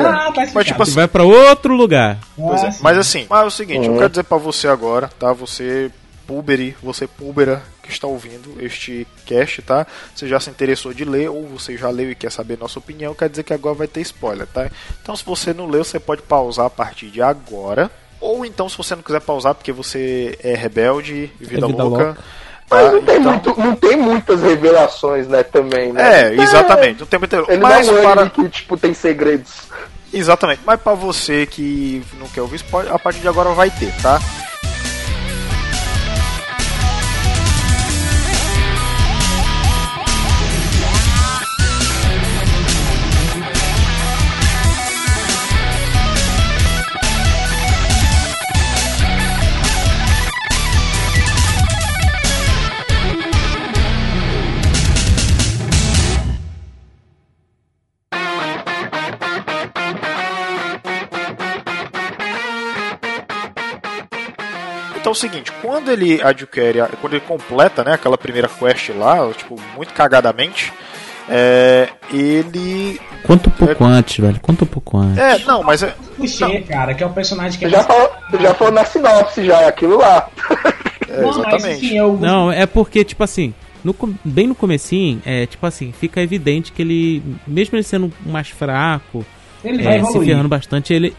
ah, 0.00 0.32
tá 0.32 0.46
Mas, 0.54 0.66
tipo 0.66 0.82
assim, 0.82 0.92
vai 0.92 1.08
pra 1.08 1.24
outro 1.24 1.74
lugar. 1.74 2.18
Pois 2.36 2.62
é. 2.62 2.70
Mas 2.80 2.98
assim, 2.98 3.26
mas 3.28 3.40
é 3.42 3.46
o 3.46 3.50
seguinte, 3.50 3.86
eu 3.86 3.96
quero 3.96 4.08
dizer 4.10 4.24
pra 4.24 4.38
você 4.38 4.68
agora, 4.68 5.08
tá? 5.18 5.32
Você, 5.32 5.90
púberi, 6.28 6.76
você 6.82 7.06
púbera 7.06 7.62
que 7.82 7.90
está 7.90 8.06
ouvindo 8.06 8.56
este 8.60 9.06
cast, 9.24 9.62
tá? 9.62 9.86
Você 10.14 10.28
já 10.28 10.38
se 10.38 10.50
interessou 10.50 10.92
de 10.92 11.02
ler 11.02 11.30
ou 11.30 11.48
você 11.48 11.74
já 11.74 11.88
leu 11.88 12.10
e 12.10 12.14
quer 12.14 12.30
saber 12.30 12.58
nossa 12.58 12.78
opinião, 12.78 13.14
quer 13.14 13.30
dizer 13.30 13.42
que 13.44 13.54
agora 13.54 13.74
vai 13.74 13.88
ter 13.88 14.02
spoiler, 14.02 14.46
tá? 14.46 14.70
Então 15.02 15.16
se 15.16 15.24
você 15.24 15.54
não 15.54 15.66
leu, 15.66 15.82
você 15.82 15.98
pode 15.98 16.20
pausar 16.20 16.66
a 16.66 16.70
partir 16.70 17.06
de 17.06 17.22
agora. 17.22 17.90
Ou 18.20 18.44
então, 18.44 18.68
se 18.68 18.76
você 18.76 18.94
não 18.96 19.02
quiser 19.02 19.20
pausar 19.20 19.54
porque 19.54 19.72
você 19.72 20.36
é 20.42 20.54
rebelde, 20.54 21.32
vida, 21.40 21.66
vida 21.66 21.82
louca. 21.82 22.04
louca. 22.04 22.18
Mas 22.68 22.84
tá? 22.84 22.92
não 22.92 23.02
tem, 23.02 23.16
Então- 23.16 23.32
muito, 23.32 23.60
não 23.60 23.76
tem 23.76 23.96
muitas 23.96 24.42
revelações, 24.42 25.28
né, 25.28 25.42
também, 25.42 25.92
né? 25.92 26.24
É, 26.26 26.34
exatamente. 26.34 27.02
O 27.04 27.06
tempo 27.06 27.24
inteiro. 27.24 27.46
Ele 27.48 27.62
Mas 27.62 27.86
não 27.86 27.96
é 27.96 28.00
um 28.00 28.02
para... 28.02 28.28
que, 28.28 28.48
tipo, 28.50 28.76
tem 28.76 28.92
segredos. 28.92 29.52
Exatamente. 30.12 30.60
Mas 30.66 30.80
pra 30.80 30.94
você 30.94 31.46
que 31.46 32.02
não 32.18 32.26
quer 32.28 32.42
ouvir 32.42 32.56
spoiler, 32.56 32.92
a 32.92 32.98
partir 32.98 33.20
de 33.20 33.28
agora 33.28 33.50
vai 33.50 33.70
ter, 33.70 33.94
tá? 34.02 34.18
É 65.08 65.10
o 65.10 65.14
seguinte, 65.14 65.50
quando 65.62 65.90
ele 65.90 66.20
adquire, 66.22 66.80
a- 66.80 66.88
quando 67.00 67.14
ele 67.14 67.24
completa, 67.26 67.82
né, 67.82 67.94
aquela 67.94 68.16
primeira 68.18 68.48
quest 68.48 68.90
lá, 68.90 69.16
tipo, 69.32 69.56
muito 69.76 69.92
cagadamente, 69.94 70.72
é, 71.28 71.88
ele 72.12 73.00
Quanto 73.22 73.50
pouco 73.50 73.84
antes, 73.84 74.18
velho. 74.18 74.40
Quanto 74.40 74.64
pouco 74.64 74.96
antes. 74.96 75.18
é, 75.18 75.38
não, 75.40 75.62
mas 75.62 75.82
é, 75.82 75.94
clichê, 76.16 76.62
cara, 76.62 76.94
que 76.94 77.02
é 77.02 77.06
o 77.06 77.10
personagem 77.10 77.58
que 77.58 77.66
Você 77.66 77.70
já 77.76 77.82
falou, 77.84 78.10
você 78.30 78.42
já 78.42 78.54
falou 78.54 78.72
na 78.72 78.84
sinopse 78.84 79.44
já, 79.44 79.60
é 79.62 79.68
aquilo 79.68 79.98
lá. 79.98 80.28
é, 81.08 81.20
Não, 81.20 81.26
mas 81.28 81.36
exatamente. 81.36 81.86
assim, 81.86 81.98
eu... 81.98 82.16
Não, 82.18 82.50
é 82.50 82.64
porque, 82.64 83.04
tipo 83.04 83.22
assim, 83.22 83.52
no 83.84 83.94
bem 84.24 84.46
no 84.46 84.54
comecinho, 84.54 85.20
é, 85.26 85.44
tipo 85.46 85.66
assim, 85.66 85.92
fica 85.92 86.22
evidente 86.22 86.72
que 86.72 86.80
ele, 86.80 87.22
mesmo 87.46 87.76
ele 87.76 87.82
sendo 87.82 88.10
mais 88.24 88.48
fraco, 88.48 89.24
ele 89.62 89.82
vai 89.82 89.98
é, 89.98 90.04
se 90.04 90.18
ferrando 90.20 90.48
bastante, 90.48 90.92
ele... 90.94 91.14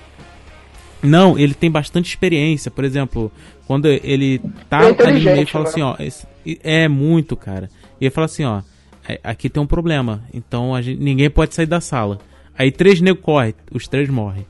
Não, 1.01 1.37
ele 1.37 1.53
tem 1.53 1.69
bastante 1.71 2.07
experiência. 2.09 2.69
Por 2.69 2.83
exemplo, 2.83 3.31
quando 3.67 3.87
ele 3.87 4.39
tá 4.69 4.83
Ele 4.83 4.95
é 5.01 5.07
ali 5.07 5.19
no 5.19 5.31
meio 5.31 5.43
e 5.43 5.45
fala 5.45 5.63
né? 5.65 5.69
assim, 5.71 5.81
ó... 5.81 5.95
esse- 5.99 6.27
é 6.63 6.87
muito, 6.87 7.35
cara. 7.37 7.69
E 7.99 8.05
ele 8.05 8.11
fala 8.11 8.25
assim, 8.25 8.43
ó... 8.43 8.61
é, 9.07 9.19
Aqui 9.23 9.49
tem 9.49 9.61
um 9.61 9.67
problema, 9.67 10.23
então 10.33 10.75
a 10.75 10.81
gente, 10.81 10.99
ninguém 11.01 11.29
pode 11.29 11.53
sair 11.55 11.65
da 11.65 11.79
sala. 11.81 12.17
Aí 12.57 12.71
três 12.71 12.99
negros 12.99 13.23
correm, 13.23 13.53
os 13.71 13.87
três 13.87 14.09
morrem. 14.09 14.45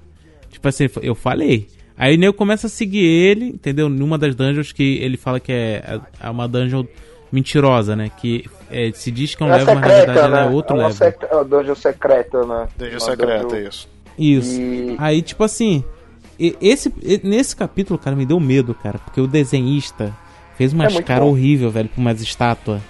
Tipo 0.50 0.68
assim, 0.68 0.88
eu 1.02 1.14
falei. 1.14 1.68
Aí 1.96 2.16
o 2.16 2.18
nego 2.20 2.34
começa 2.34 2.66
a 2.68 2.70
seguir 2.70 3.04
ele, 3.06 3.46
entendeu? 3.46 3.88
Numa 3.90 4.18
das 4.18 4.34
dungeons 4.34 4.72
que 4.72 4.98
ele 5.02 5.18
fala 5.18 5.40
que 5.40 5.52
é, 5.52 6.00
é 6.20 6.30
uma 6.30 6.48
dungeon 6.48 6.86
mentirosa, 7.32 7.96
né? 7.96 8.10
Que 8.20 8.46
é, 8.72 8.92
se 8.94 9.12
diz 9.12 9.36
que 9.36 9.44
é 9.44 9.46
um 9.46 9.50
É 9.50 9.58
level, 9.58 9.76
mas 9.76 9.82
na 9.84 9.88
secreta, 9.90 10.06
verdade 10.14 10.32
né? 10.34 10.40
ela 10.40 10.50
é 10.52 10.56
outro 10.56 10.76
é 10.76 10.80
level. 10.80 10.94
sec- 10.94 11.24
é 11.30 11.36
uma 11.36 11.44
dungeon 11.46 11.76
secreta, 11.76 12.46
né? 12.46 12.68
Dungeon 12.78 12.94
Uma 12.94 13.00
secreta, 13.02 13.44
dungeon- 13.44 13.68
isso. 13.68 13.88
Isso. 14.18 14.62
E- 14.62 14.96
Aí, 14.98 15.22
tipo 15.22 15.44
assim, 15.44 15.84
esse, 16.62 16.94
nesse 17.24 17.56
capítulo, 17.56 18.00
cara, 18.00 18.16
me 18.16 18.26
deu 18.26 18.40
medo, 18.40 18.74
cara, 18.74 18.98
porque 19.00 19.20
o 19.20 19.28
desenhista 19.28 20.16
fez 20.58 20.74
umas 20.74 20.96
É 20.96 21.02
caras 21.02 21.28
horríveis, 21.28 21.74
velho, 21.74 21.90
pra 21.90 22.02
umas 22.02 22.22
estátuas. 22.22 22.82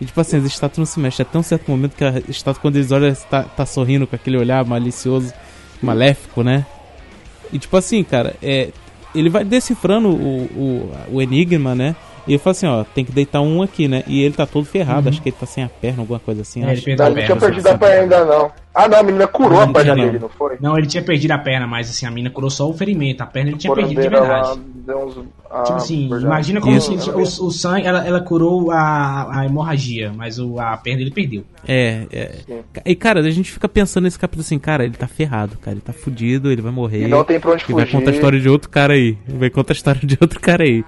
E 0.00 0.04
tipo 0.04 0.20
assim, 0.20 0.36
as 0.36 0.44
estátuas 0.44 0.78
não 0.78 0.86
se 0.86 1.00
mexem. 1.00 1.24
Até 1.28 1.38
um 1.38 1.42
certo 1.42 1.70
momento 1.70 1.96
que 1.96 2.04
a 2.04 2.22
estátua, 2.28 2.60
quando 2.60 2.76
eles 2.76 2.92
olham, 2.92 3.12
tá, 3.28 3.42
tá 3.42 3.66
sorrindo 3.66 4.06
com 4.06 4.14
aquele 4.14 4.36
olhar 4.36 4.64
malicioso, 4.64 5.32
maléfico, 5.82 6.42
né? 6.42 6.64
E 7.52 7.58
tipo 7.58 7.76
assim, 7.76 8.04
cara, 8.04 8.36
é, 8.42 8.70
ele 9.14 9.28
vai 9.28 9.44
decifrando 9.44 10.08
o, 10.08 10.44
o, 10.44 10.92
o 11.12 11.22
enigma, 11.22 11.74
né? 11.74 11.96
E 12.28 12.32
ele 12.32 12.38
fala 12.38 12.52
assim, 12.52 12.66
ó, 12.66 12.84
tem 12.84 13.04
que 13.04 13.10
deitar 13.12 13.40
um 13.40 13.62
aqui, 13.62 13.88
né? 13.88 14.04
E 14.06 14.22
ele 14.22 14.34
tá 14.34 14.46
todo 14.46 14.64
ferrado, 14.66 15.08
acho 15.08 15.20
que 15.22 15.30
ele 15.30 15.36
tá 15.40 15.46
sem 15.46 15.64
a 15.64 15.68
perna, 15.68 16.02
alguma 16.02 16.20
coisa 16.20 16.42
assim. 16.42 16.62
É, 16.64 16.72
ele 16.72 16.80
perdeu 16.82 17.06
Não, 17.06 17.06
a 17.06 17.08
não 17.08 17.16
tinha 17.16 17.36
perna. 17.36 17.40
perdido 17.54 17.66
a 17.68 17.78
perna 17.78 18.02
ainda 18.02 18.24
não. 18.24 18.50
Ah 18.74 18.86
não, 18.86 18.98
a 18.98 19.02
menina 19.02 19.26
curou 19.26 19.58
Não 19.60 19.70
a 19.70 19.72
perna 19.72 19.94
dele, 19.96 20.18
não 20.20 20.28
foi? 20.28 20.56
Não, 20.60 20.78
ele 20.78 20.86
tinha 20.86 21.02
perdido 21.02 21.32
a 21.32 21.38
perna, 21.38 21.66
mas 21.66 21.90
assim, 21.90 22.06
a 22.06 22.10
mina 22.12 22.30
curou 22.30 22.48
só 22.48 22.68
o 22.68 22.72
ferimento. 22.72 23.22
A 23.22 23.26
perna 23.26 23.50
ele 23.50 23.58
tinha 23.58 23.74
perdido 23.74 24.00
de 24.00 24.08
verdade. 24.08 24.60
uns- 24.88 25.24
ah, 25.50 25.62
Tipo 25.62 25.76
assim, 25.78 26.02
verdade. 26.02 26.24
imagina 26.26 26.60
como 26.60 26.76
Isso. 26.76 26.96
se 27.00 27.10
o, 27.10 27.46
o 27.46 27.50
sangue, 27.50 27.86
ela, 27.86 28.06
ela 28.06 28.20
curou 28.20 28.70
a, 28.70 29.40
a 29.40 29.46
hemorragia, 29.46 30.12
mas 30.14 30.38
o, 30.38 30.60
a 30.60 30.76
perna 30.76 31.00
ele 31.00 31.10
perdeu. 31.10 31.42
É, 31.66 32.06
é. 32.12 32.34
E 32.84 32.94
cara, 32.94 33.18
a 33.20 33.30
gente 33.30 33.50
fica 33.50 33.68
pensando 33.68 34.04
nesse 34.04 34.18
capítulo 34.18 34.42
assim, 34.42 34.58
cara, 34.60 34.84
ele 34.84 34.94
tá 34.94 35.08
ferrado, 35.08 35.58
cara, 35.58 35.74
ele 35.74 35.80
tá 35.80 35.92
fudido, 35.92 36.52
ele 36.52 36.62
vai 36.62 36.70
morrer. 36.70 37.04
E 37.06 37.08
não 37.08 37.24
tem 37.24 37.40
pra 37.40 37.52
onde 37.52 37.64
E 37.68 37.72
vai 37.72 37.84
fugir. 37.84 37.96
contar 37.98 38.10
a 38.10 38.14
história 38.14 38.38
de 38.38 38.48
outro 38.48 38.68
cara 38.70 38.92
aí. 38.92 39.16
Vai 39.26 39.50
contar 39.50 39.72
a 39.72 39.76
história 39.76 40.00
de 40.04 40.16
outro 40.20 40.38
cara 40.38 40.62
aí. 40.62 40.84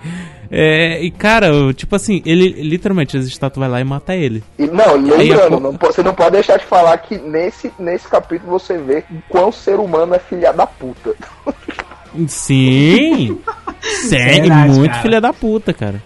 É, 0.53 1.01
e 1.01 1.11
cara, 1.13 1.49
tipo 1.75 1.95
assim, 1.95 2.21
ele 2.27 2.49
literalmente, 2.63 3.17
as 3.17 3.25
estátuas 3.27 3.61
vai 3.61 3.69
lá 3.69 3.81
e 3.81 3.85
mata 3.85 4.17
ele. 4.17 4.43
E, 4.59 4.67
não, 4.67 4.83
a 4.91 4.93
lembrando, 4.95 5.61
não 5.61 5.73
você 5.81 6.03
não 6.03 6.13
pode 6.13 6.33
deixar 6.33 6.59
de 6.59 6.65
falar 6.65 6.99
que 6.99 7.17
nesse, 7.19 7.73
nesse 7.79 8.09
capítulo 8.09 8.51
você 8.59 8.77
vê 8.77 9.05
o 9.11 9.23
quão 9.29 9.53
ser 9.53 9.77
humano 9.79 10.15
é 10.15 10.19
filha 10.19 10.53
da 10.53 10.67
puta. 10.67 11.15
Sim! 12.27 13.39
Segue 13.81 14.41
Verdade, 14.49 14.71
muito 14.73 14.91
cara. 14.91 15.03
filha 15.03 15.21
da 15.21 15.33
puta, 15.33 15.73
cara. 15.73 16.03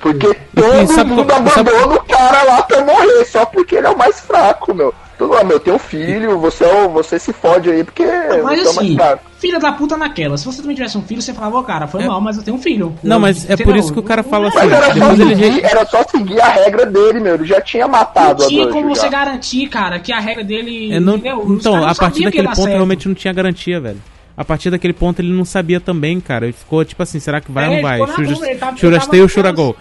Porque 0.00 0.36
todo 0.54 0.86
sabe 0.88 1.10
mundo 1.10 1.26
sabe- 1.32 1.50
abandona 1.50 1.94
o 1.94 2.04
cara 2.04 2.42
lá 2.42 2.62
pra 2.62 2.84
morrer, 2.84 3.24
só 3.24 3.46
porque 3.46 3.76
ele 3.76 3.86
é 3.86 3.90
o 3.90 3.96
mais 3.98 4.20
fraco, 4.20 4.74
meu. 4.74 4.94
Todo 5.18 5.32
mundo, 5.32 5.46
meu, 5.46 5.58
tem 5.60 5.72
um 5.72 5.78
filho, 5.78 6.38
você, 6.38 6.64
é 6.64 6.84
o- 6.84 6.90
você 6.90 7.18
se 7.18 7.32
fode 7.32 7.70
aí 7.70 7.82
porque 7.82 8.04
Mas 8.44 8.60
você 8.60 8.66
é 8.66 8.70
assim, 8.82 8.96
fraco. 8.96 9.22
filha 9.38 9.58
da 9.58 9.72
puta 9.72 9.96
naquela. 9.96 10.36
Se 10.36 10.44
você 10.44 10.60
também 10.60 10.76
tivesse 10.76 10.98
um 10.98 11.02
filho, 11.02 11.22
você 11.22 11.32
falava, 11.32 11.58
ô 11.58 11.62
cara, 11.62 11.86
foi 11.86 12.04
mal, 12.04 12.20
mas 12.20 12.36
eu 12.36 12.42
tenho 12.42 12.56
um 12.56 12.60
filho. 12.60 12.94
Não, 13.02 13.18
mas 13.18 13.48
é 13.48 13.56
por 13.56 13.74
isso 13.76 13.92
que 13.92 13.98
o 13.98 14.02
cara 14.02 14.22
fala 14.22 14.48
assim, 14.48 14.58
Mas 14.58 14.72
era 14.72 14.94
só, 14.94 15.12
ele 15.12 15.34
seguir, 15.36 15.50
re- 15.50 15.60
era 15.64 15.86
só 15.86 16.02
seguir 16.04 16.40
a 16.40 16.48
regra 16.48 16.84
dele, 16.86 17.20
meu. 17.20 17.34
Ele 17.34 17.46
já 17.46 17.60
tinha 17.62 17.88
matado 17.88 18.40
Não 18.40 18.46
a 18.46 18.48
tinha 18.48 18.64
Dojo 18.66 18.74
como 18.76 18.94
já. 18.94 19.00
você 19.02 19.08
garantir, 19.08 19.66
cara, 19.68 19.98
que 19.98 20.12
a 20.12 20.20
regra 20.20 20.44
dele. 20.44 20.92
É, 20.92 21.00
não- 21.00 21.16
então, 21.16 21.76
não 21.76 21.86
a 21.88 21.94
partir 21.94 22.22
daquele 22.24 22.48
ponto 22.48 22.56
certo. 22.56 22.68
realmente 22.74 23.08
não 23.08 23.14
tinha 23.14 23.32
garantia, 23.32 23.80
velho. 23.80 24.02
A 24.38 24.44
partir 24.44 24.68
daquele 24.68 24.92
ponto 24.92 25.18
ele 25.20 25.32
não 25.32 25.46
sabia 25.46 25.80
também, 25.80 26.20
cara. 26.20 26.44
Ele 26.44 26.52
ficou 26.52 26.84
tipo 26.84 27.02
assim, 27.02 27.18
será 27.18 27.40
que 27.40 27.50
vai 27.50 27.64
É, 27.64 27.66
ou 27.68 27.72
não 27.72 27.78
ele 27.78 27.82
vai? 27.82 28.00
ele 28.00 28.34
ele 28.34 28.34
ou 28.34 28.58
tava 29.00 29.28
Shuragol? 29.28 29.74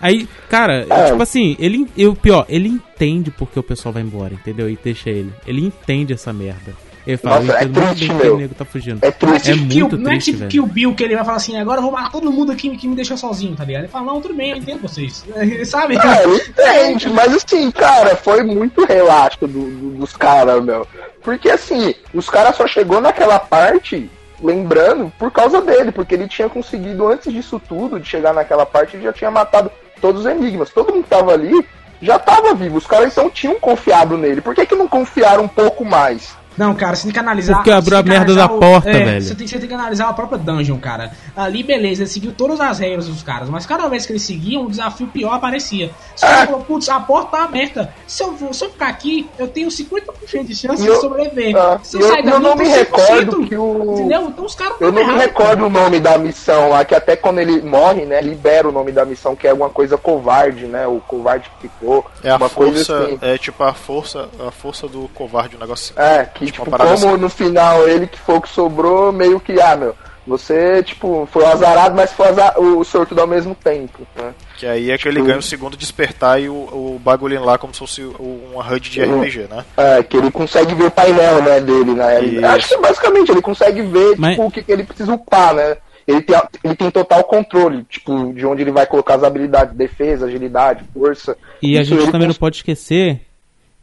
Aí, 0.00 0.28
cara, 0.48 0.86
É. 0.88 1.04
tipo 1.10 1.22
assim, 1.22 1.56
ele. 1.58 1.86
E 1.96 2.06
o 2.06 2.14
pior, 2.14 2.44
ele 2.48 2.68
entende 2.68 3.30
porque 3.30 3.58
o 3.58 3.62
pessoal 3.62 3.92
vai 3.92 4.02
embora, 4.02 4.34
entendeu? 4.34 4.68
E 4.68 4.78
deixa 4.82 5.10
ele. 5.10 5.32
Ele 5.46 5.64
entende 5.64 6.12
essa 6.12 6.32
merda. 6.32 6.74
Ele 7.06 7.16
fala, 7.16 7.38
Nossa, 7.38 7.52
eu 7.52 7.56
é 7.58 7.62
entendo 7.62 7.80
muito 7.80 7.94
triste, 7.96 8.14
meu. 8.14 8.34
o 8.34 8.38
nego 8.38 8.54
tá 8.56 8.64
fugindo. 8.64 8.98
É 9.00 9.06
Não 9.06 9.08
é 9.08 9.12
triste. 9.38 9.50
É 9.50 9.54
tipo, 9.54 9.68
Kill, 9.68 9.88
muito 9.88 9.96
não 10.02 10.10
é 10.10 10.18
tipo. 10.18 10.46
Kill 10.48 10.66
Bill 10.66 10.94
que 10.96 11.04
ele 11.04 11.14
vai 11.14 11.24
falar 11.24 11.36
assim, 11.36 11.56
agora 11.56 11.78
eu 11.78 11.82
vou 11.82 11.92
matar 11.92 12.10
todo 12.10 12.32
mundo 12.32 12.50
aqui 12.50 12.76
que 12.76 12.88
me 12.88 12.96
deixou 12.96 13.16
sozinho, 13.16 13.54
tá 13.54 13.64
ligado? 13.64 13.82
Ele 13.82 13.88
fala, 13.92 14.06
não, 14.06 14.20
tudo 14.20 14.34
bem, 14.34 14.50
eu 14.50 14.56
entendo 14.56 14.82
vocês. 14.82 15.24
Sabe? 15.66 15.96
É, 15.96 16.24
ele 16.24 16.42
entende, 16.42 17.08
mas 17.10 17.32
assim, 17.32 17.70
cara, 17.70 18.16
foi 18.16 18.42
muito 18.42 18.84
relaxo 18.84 19.38
do- 19.46 19.46
do- 19.48 19.90
dos 19.98 20.16
caras, 20.16 20.60
meu. 20.64 20.84
Porque 21.22 21.48
assim, 21.48 21.94
os 22.12 22.28
caras 22.28 22.56
só 22.56 22.66
chegou 22.66 23.00
naquela 23.00 23.38
parte, 23.38 24.10
lembrando, 24.42 25.12
por 25.16 25.30
causa 25.30 25.60
dele, 25.62 25.92
porque 25.92 26.14
ele 26.14 26.26
tinha 26.26 26.48
conseguido, 26.48 27.06
antes 27.06 27.32
disso 27.32 27.60
tudo, 27.68 28.00
de 28.00 28.08
chegar 28.08 28.34
naquela 28.34 28.66
parte, 28.66 28.96
ele 28.96 29.04
já 29.04 29.12
tinha 29.12 29.30
matado 29.30 29.70
todos 30.00 30.22
os 30.22 30.26
enigmas. 30.26 30.70
Todo 30.70 30.92
mundo 30.92 31.04
que 31.04 31.10
tava 31.10 31.32
ali 31.32 31.66
já 32.00 32.18
tava 32.18 32.54
vivo. 32.54 32.78
Os 32.78 32.86
caras 32.86 33.12
então 33.12 33.30
tinham 33.30 33.58
confiado 33.58 34.16
nele. 34.16 34.40
Por 34.40 34.54
que, 34.54 34.66
que 34.66 34.74
não 34.74 34.88
confiaram 34.88 35.44
um 35.44 35.48
pouco 35.48 35.84
mais? 35.84 36.36
Não, 36.56 36.74
cara, 36.74 36.96
você 36.96 37.04
tem 37.04 37.12
que 37.12 37.18
analisar. 37.18 37.54
Porque 37.56 37.70
abriu 37.70 37.98
a 37.98 38.02
merda 38.02 38.34
da 38.34 38.46
o- 38.46 38.58
porta, 38.58 38.88
é, 38.90 38.92
velho. 39.04 39.22
Você 39.22 39.34
tem, 39.34 39.46
você 39.46 39.58
tem 39.58 39.68
que 39.68 39.74
analisar 39.74 40.08
a 40.08 40.12
própria 40.12 40.38
dungeon, 40.38 40.78
cara. 40.78 41.10
Ali, 41.36 41.62
beleza, 41.62 42.02
ele 42.02 42.08
seguiu 42.10 42.32
todas 42.32 42.60
as 42.60 42.78
regras 42.78 43.06
dos 43.06 43.22
caras, 43.22 43.48
mas 43.48 43.66
cada 43.66 43.88
vez 43.88 44.06
que 44.06 44.12
eles 44.12 44.22
seguiam, 44.22 44.62
um 44.62 44.68
desafio 44.70 45.06
pior 45.08 45.34
aparecia. 45.34 45.90
Você 46.14 46.24
Ah. 46.26 46.46
falou, 46.46 46.60
putz, 46.62 46.88
a 46.88 46.98
porta 47.00 47.36
tá 47.36 47.44
aberta. 47.44 47.92
Se 48.06 48.22
eu, 48.22 48.32
vou- 48.32 48.52
se 48.54 48.64
eu 48.64 48.70
ficar 48.70 48.88
aqui, 48.88 49.28
eu 49.38 49.48
tenho 49.48 49.70
50% 49.70 50.46
de 50.46 50.54
chance 50.54 50.80
E 50.82 50.84
de 50.84 50.88
eu- 50.88 51.00
sobreviver. 51.00 51.54
Ah, 51.56 51.78
Se 51.82 51.96
eu 51.96 52.00
eu- 52.00 52.08
sair 52.08 52.22
daqui, 52.22 52.36
eu 52.36 52.40
não 52.40 52.50
eu 52.50 52.56
me 52.56 52.68
recordo 52.68 53.06
100%, 53.06 53.48
que 53.48 53.56
o- 53.56 53.94
Entendeu? 53.94 54.22
Então 54.28 54.44
os 54.44 54.54
caras 54.54 54.76
Eu 54.80 54.86
não 54.88 54.94
me 54.94 55.00
errados, 55.02 55.20
recordo 55.22 55.66
o 55.66 55.70
nome 55.70 56.00
da 56.00 56.16
missão 56.18 56.70
lá, 56.70 56.84
que 56.84 56.94
até 56.94 57.16
quando 57.16 57.38
ele 57.38 57.60
morre, 57.60 58.04
né, 58.06 58.20
libera 58.20 58.68
o 58.68 58.72
nome 58.72 58.92
da 58.92 59.04
missão, 59.04 59.36
que 59.36 59.46
é 59.46 59.50
alguma 59.50 59.68
coisa 59.70 59.96
covarde, 59.98 60.66
né? 60.66 60.86
O 60.86 61.00
covarde 61.00 61.50
que 61.60 61.68
ficou. 61.68 62.04
É 62.24 62.30
a 62.30 62.36
uma 62.36 62.48
força, 62.48 62.72
coisa 62.94 63.04
assim. 63.04 63.18
é 63.20 63.38
tipo 63.38 63.62
a 63.62 63.74
força, 63.74 64.28
a 64.46 64.50
força 64.50 64.88
do 64.88 65.08
covarde, 65.14 65.56
um 65.56 65.60
negócio 65.60 65.94
assim. 65.98 66.08
É, 66.20 66.24
que 66.24 66.45
Tipo, 66.46 66.64
tipo, 66.64 66.70
parada 66.70 66.94
como 67.00 67.12
assim. 67.14 67.20
no 67.22 67.28
final 67.30 67.88
ele 67.88 68.06
que 68.06 68.18
foi 68.18 68.36
o 68.36 68.40
que 68.40 68.48
sobrou, 68.48 69.12
meio 69.12 69.38
que, 69.40 69.60
ah, 69.60 69.76
meu, 69.76 69.94
você, 70.26 70.82
tipo, 70.82 71.28
foi 71.30 71.44
o 71.44 71.46
azarado, 71.46 71.94
mas 71.94 72.12
foi 72.12 72.26
azar, 72.28 72.58
o 72.60 72.82
sortudo 72.84 73.20
ao 73.20 73.26
mesmo 73.28 73.54
tempo, 73.54 74.00
né? 74.16 74.34
Que 74.58 74.66
aí 74.66 74.90
é 74.90 74.98
que 74.98 75.06
ele 75.06 75.16
Tipo- 75.16 75.26
ganha 75.28 75.38
o 75.38 75.42
segundo 75.42 75.76
despertar 75.76 76.40
e 76.40 76.48
o, 76.48 76.52
o 76.54 77.00
bagulho 77.02 77.44
lá 77.44 77.56
como 77.58 77.72
se 77.72 77.78
fosse 77.78 78.02
o- 78.02 78.50
uma 78.52 78.64
HUD 78.72 78.90
de. 78.90 79.02
RPG, 79.02 79.46
né? 79.48 79.64
É, 79.76 80.02
que 80.02 80.16
ele 80.16 80.30
consegue 80.30 80.74
ver 80.74 80.86
o 80.86 80.90
painel, 80.90 81.42
né, 81.42 81.60
dele, 81.60 81.92
né? 81.94 82.18
Ele- 82.18 82.36
Isso. 82.38 82.46
acho 82.46 82.68
que 82.70 82.76
basicamente 82.78 83.30
ele 83.30 83.42
consegue 83.42 83.82
ver, 83.82 84.16
Mas- 84.18 84.32
tipo, 84.32 84.46
o 84.46 84.50
que, 84.50 84.62
que 84.62 84.72
ele 84.72 84.82
precisa 84.84 85.12
upar, 85.12 85.54
né? 85.54 85.76
Ele 86.08 86.22
tem, 86.22 86.40
ele 86.62 86.76
tem 86.76 86.88
total 86.90 87.24
controle, 87.24 87.84
tipo, 87.88 88.32
de 88.32 88.46
onde 88.46 88.62
ele 88.62 88.70
vai 88.70 88.86
colocar 88.86 89.16
as 89.16 89.24
habilidades, 89.24 89.74
defesa, 89.76 90.26
agilidade, 90.26 90.84
força. 90.94 91.36
E 91.60 91.76
a 91.76 91.82
gente 91.82 92.04
também 92.06 92.20
não 92.20 92.26
cons- 92.28 92.38
pode 92.38 92.56
esquecer 92.58 93.22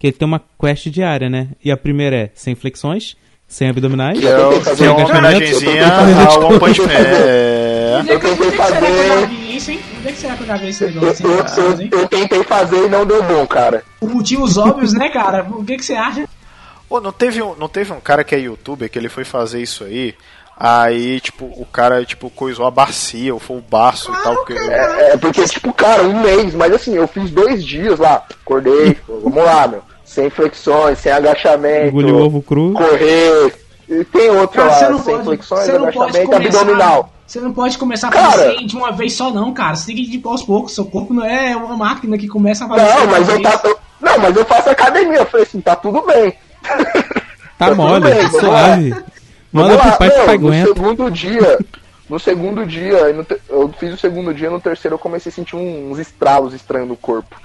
que 0.03 0.07
ele 0.07 0.17
tem 0.17 0.27
uma 0.27 0.41
quest 0.59 0.87
diária, 0.89 1.29
né? 1.29 1.47
E 1.63 1.71
a 1.71 1.77
primeira 1.77 2.13
é 2.17 2.29
sem 2.35 2.55
flexões, 2.55 3.15
sem 3.47 3.69
abdominais, 3.69 4.19
Que 4.19 4.27
é, 4.27 4.31
é 4.31 4.91
um 4.91 5.01
homenagenzinha 5.05 5.85
agachamento. 5.85 6.29
ao 6.43 6.49
One 6.49 6.59
Punch 6.59 6.81
Man. 6.81 6.87
É. 6.91 8.03
Eu 8.09 8.19
tentei 8.19 8.47
eu 8.47 8.51
fazer- 8.51 9.27
vi 9.27 9.55
isso, 9.55 9.71
hein? 9.71 9.79
Onde 9.99 10.07
é 10.09 10.11
que 10.11 10.17
será 10.17 10.35
que 10.35 10.43
eu 10.43 10.47
já 10.47 10.57
vi 10.57 10.67
esse 10.67 10.83
Eu, 10.83 10.89
negócio, 10.91 11.25
eu- 11.25 11.31
hein? 11.39 11.45
eu- 11.57 11.81
hein? 11.83 11.89
eu 11.93 12.07
tentei 12.09 12.43
fazer 12.43 12.85
e 12.85 12.89
não 12.89 13.05
deu 13.05 13.23
bom, 13.23 13.47
cara. 13.47 13.81
Por 14.01 14.09
motivos 14.09 14.57
óbvios, 14.57 14.91
né, 14.93 15.07
cara? 15.07 15.47
O 15.49 15.63
que, 15.63 15.77
que 15.77 15.85
você 15.85 15.93
acha? 15.93 16.25
Pô, 16.89 16.99
não 16.99 17.13
teve, 17.13 17.41
um, 17.41 17.55
não 17.55 17.69
teve 17.69 17.93
um 17.93 18.01
cara 18.01 18.25
que 18.25 18.35
é 18.35 18.39
youtuber 18.39 18.89
que 18.89 18.99
ele 18.99 19.07
foi 19.07 19.23
fazer 19.23 19.61
isso 19.61 19.85
aí. 19.85 20.13
Aí, 20.57 21.19
tipo, 21.21 21.45
o 21.45 21.65
cara, 21.65 22.03
tipo, 22.05 22.29
coisou 22.29 22.67
a 22.67 22.71
bacia, 22.71 23.33
ou 23.33 23.39
foi 23.39 23.57
o 23.57 23.61
baço 23.61 24.11
e 24.11 24.23
tal. 24.23 24.35
Porque... 24.35 24.53
É, 24.53 25.13
é 25.13 25.17
porque, 25.17 25.43
tipo, 25.45 25.73
cara, 25.73 26.03
um 26.03 26.21
mês, 26.21 26.53
mas 26.53 26.73
assim, 26.73 26.93
eu 26.93 27.07
fiz 27.07 27.31
dois 27.31 27.63
dias 27.65 27.97
lá, 27.99 28.23
acordei, 28.41 28.95
vamos 29.07 29.43
lá, 29.43 29.67
meu, 29.67 29.81
sem 30.13 30.29
flexões, 30.29 30.99
sem 30.99 31.11
agachamento, 31.11 31.87
engoliu 31.87 32.17
ovo 32.17 32.41
cru. 32.41 32.73
correr, 32.73 33.53
e 33.89 34.03
tem 34.05 34.29
outro 34.29 34.61
Cara, 34.61 34.71
lá, 34.71 34.77
você 34.77 34.89
não 34.89 34.99
sem 34.99 35.13
pode, 35.15 35.25
flexões, 35.25 35.65
você 35.65 35.71
não 35.73 35.91
pode 35.91 35.97
agachamento, 36.17 36.31
começar, 36.31 36.59
abdominal. 36.61 37.13
Você 37.25 37.39
não 37.39 37.53
pode 37.53 37.77
começar 37.77 38.07
a 38.09 38.11
Cara- 38.11 38.31
fazer 38.31 38.55
de 38.65 38.75
uma 38.75 38.91
vez 38.91 39.13
só, 39.13 39.31
não, 39.31 39.53
cara. 39.53 39.75
Você 39.75 39.87
tem 39.87 39.95
que 39.95 40.03
ir 40.03 40.17
de 40.17 40.21
aos 40.27 40.43
poucos. 40.43 40.75
Seu 40.75 40.85
corpo 40.85 41.13
não 41.13 41.25
é 41.25 41.55
uma 41.55 41.75
máquina 41.75 42.17
que 42.17 42.27
começa 42.27 42.65
a 42.65 42.67
fazer 42.67 42.83
Não, 42.83 43.07
mas 43.07 43.29
eu, 43.29 43.41
tá, 43.41 43.61
eu- 43.63 43.79
não, 44.01 44.19
mas 44.19 44.35
eu 44.35 44.45
faço 44.45 44.69
academia, 44.69 45.19
eu 45.19 45.25
falei 45.25 45.45
assim, 45.45 45.61
tá 45.61 45.75
tudo 45.75 46.01
bem. 46.01 46.33
Tá 47.57 47.67
tudo 47.69 47.77
mole, 47.77 48.01
bem, 48.09 48.21
tá 48.23 48.29
suave. 48.39 48.95
Manda 49.51 49.77
pro 49.77 49.97
pai 49.97 50.37
que 50.37 50.43
no 50.43 50.53
segundo 50.65 51.11
dia, 51.11 51.59
no 52.09 52.19
segundo 52.19 52.65
dia, 52.65 53.25
eu 53.49 53.73
fiz 53.79 53.93
o 53.93 53.97
segundo 53.97 54.33
dia, 54.33 54.49
no 54.49 54.59
terceiro 54.59 54.95
eu 54.95 54.99
comecei 54.99 55.29
a 55.31 55.33
sentir 55.33 55.55
uns 55.55 55.99
estralos 55.99 56.53
estranhos 56.53 56.89
no 56.89 56.97
corpo. 56.97 57.35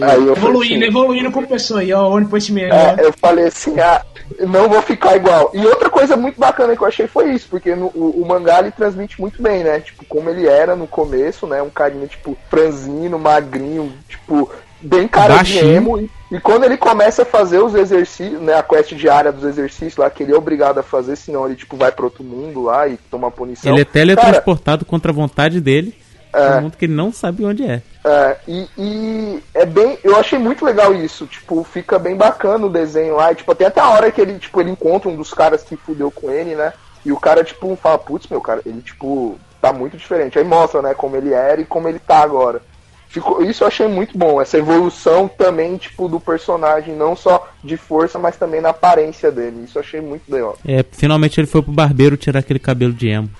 Aí 0.00 0.28
Evoluindo, 0.28 0.74
assim, 0.74 0.84
evoluindo 0.84 1.30
como 1.32 1.46
pessoa 1.46 1.80
aí, 1.80 1.92
ó. 1.92 2.14
Mesmo. 2.18 2.58
É, 2.58 2.96
eu 3.00 3.12
falei 3.12 3.46
assim, 3.46 3.78
ah, 3.80 4.04
não 4.40 4.68
vou 4.68 4.82
ficar 4.82 5.16
igual. 5.16 5.50
E 5.54 5.64
outra 5.66 5.88
coisa 5.88 6.16
muito 6.16 6.38
bacana 6.38 6.76
que 6.76 6.82
eu 6.82 6.86
achei 6.86 7.06
foi 7.06 7.32
isso, 7.32 7.48
porque 7.50 7.74
no- 7.74 7.90
o, 7.94 8.22
o 8.22 8.26
mangá 8.26 8.58
ele 8.60 8.70
transmite 8.70 9.20
muito 9.20 9.42
bem, 9.42 9.64
né? 9.64 9.80
Tipo, 9.80 10.04
como 10.04 10.28
ele 10.28 10.46
era 10.46 10.76
no 10.76 10.86
começo, 10.86 11.46
né? 11.46 11.62
Um 11.62 11.70
carinha, 11.70 12.06
tipo, 12.06 12.36
franzino, 12.50 13.18
magrinho, 13.18 13.92
tipo, 14.08 14.50
bem 14.80 15.08
cara 15.08 15.42
de 15.42 15.58
emo. 15.58 15.98
E, 15.98 16.10
e 16.32 16.38
quando 16.40 16.64
ele 16.64 16.76
começa 16.76 17.22
a 17.22 17.26
fazer 17.26 17.58
os 17.58 17.74
exercícios, 17.74 18.40
né? 18.42 18.54
A 18.54 18.62
quest 18.62 18.92
diária 18.94 19.32
dos 19.32 19.44
exercícios 19.44 19.96
lá, 19.96 20.10
que 20.10 20.22
ele 20.22 20.32
é 20.32 20.36
obrigado 20.36 20.78
a 20.78 20.82
fazer, 20.82 21.16
senão 21.16 21.46
ele, 21.46 21.56
tipo, 21.56 21.76
vai 21.76 21.90
pro 21.90 22.04
outro 22.04 22.22
mundo 22.22 22.64
lá 22.64 22.86
e 22.86 22.98
toma 23.10 23.30
punição. 23.30 23.72
Ele 23.72 23.80
é 23.80 23.84
Cara, 23.86 23.92
teletransportado 23.92 24.84
contra 24.84 25.10
a 25.10 25.14
vontade 25.14 25.60
dele. 25.60 25.94
É. 26.32 26.56
Um 26.56 26.62
mundo 26.62 26.76
que 26.76 26.84
ele 26.84 26.94
não 26.94 27.12
sabe 27.12 27.44
onde 27.44 27.64
é. 27.64 27.82
É, 28.04 28.36
e, 28.46 28.68
e 28.78 29.42
é 29.54 29.66
bem. 29.66 29.98
Eu 30.02 30.16
achei 30.16 30.38
muito 30.38 30.64
legal 30.64 30.94
isso. 30.94 31.26
Tipo, 31.26 31.64
fica 31.64 31.98
bem 31.98 32.16
bacana 32.16 32.66
o 32.66 32.70
desenho 32.70 33.16
lá. 33.16 33.32
E, 33.32 33.36
tipo, 33.36 33.54
tem 33.54 33.66
até 33.66 33.80
a 33.80 33.90
hora 33.90 34.10
que 34.10 34.20
ele, 34.20 34.38
tipo, 34.38 34.60
ele 34.60 34.70
encontra 34.70 35.08
um 35.08 35.16
dos 35.16 35.32
caras 35.32 35.62
que 35.62 35.76
fudeu 35.76 36.10
com 36.10 36.30
ele, 36.30 36.54
né? 36.54 36.72
E 37.04 37.12
o 37.12 37.18
cara, 37.18 37.44
tipo, 37.44 37.74
fala, 37.76 37.98
putz, 37.98 38.28
meu 38.28 38.40
cara, 38.40 38.60
ele, 38.64 38.82
tipo, 38.82 39.38
tá 39.60 39.72
muito 39.72 39.96
diferente. 39.96 40.38
Aí 40.38 40.44
mostra, 40.44 40.82
né, 40.82 40.94
como 40.94 41.16
ele 41.16 41.32
era 41.32 41.60
e 41.60 41.64
como 41.64 41.88
ele 41.88 41.98
tá 41.98 42.18
agora. 42.18 42.62
Ficou, 43.08 43.42
isso 43.42 43.64
eu 43.64 43.68
achei 43.68 43.88
muito 43.88 44.18
bom, 44.18 44.40
essa 44.40 44.58
evolução 44.58 45.26
também, 45.26 45.78
tipo, 45.78 46.08
do 46.08 46.20
personagem, 46.20 46.94
não 46.94 47.16
só 47.16 47.48
de 47.64 47.76
força, 47.76 48.18
mas 48.18 48.36
também 48.36 48.60
na 48.60 48.68
aparência 48.68 49.32
dele. 49.32 49.64
Isso 49.64 49.78
eu 49.78 49.82
achei 49.82 50.00
muito 50.00 50.30
legal. 50.30 50.58
É, 50.66 50.84
finalmente 50.92 51.40
ele 51.40 51.46
foi 51.46 51.62
pro 51.62 51.72
barbeiro 51.72 52.18
tirar 52.18 52.40
aquele 52.40 52.58
cabelo 52.58 52.92
de 52.92 53.08
emo. 53.08 53.30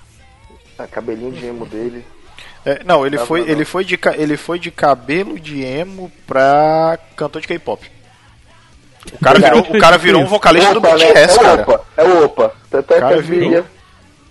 A 0.78 0.86
cabelinho 0.86 1.32
de 1.32 1.44
emo 1.44 1.66
dele. 1.66 2.02
É, 2.70 2.82
não, 2.84 3.06
ele 3.06 3.16
foi, 3.18 3.48
ele, 3.48 3.64
foi 3.64 3.84
de, 3.84 3.98
ele 4.16 4.36
foi 4.36 4.58
de 4.58 4.70
cabelo 4.70 5.38
de 5.40 5.62
emo 5.64 6.10
pra 6.26 6.98
cantor 7.16 7.40
de 7.40 7.48
K-pop. 7.48 7.90
O 9.12 9.18
cara 9.24 9.38
virou, 9.38 9.60
o 9.60 9.78
cara 9.80 9.96
virou 9.98 10.22
um 10.22 10.26
vocalista 10.26 10.72
do 10.74 10.78
Opa, 10.80 10.96
né? 10.98 11.06
BTS, 11.06 11.38
é 11.38 11.42
cara. 11.42 11.62
Opa, 11.62 11.80
é 11.96 12.04
o 12.04 12.24
Opa. 12.24 12.52
Tanto 12.70 12.90
é 12.92 12.94
que 12.96 13.00
Cara, 13.00 13.14
as 13.16 13.24
virou. 13.24 13.38
menininhas. 13.40 13.64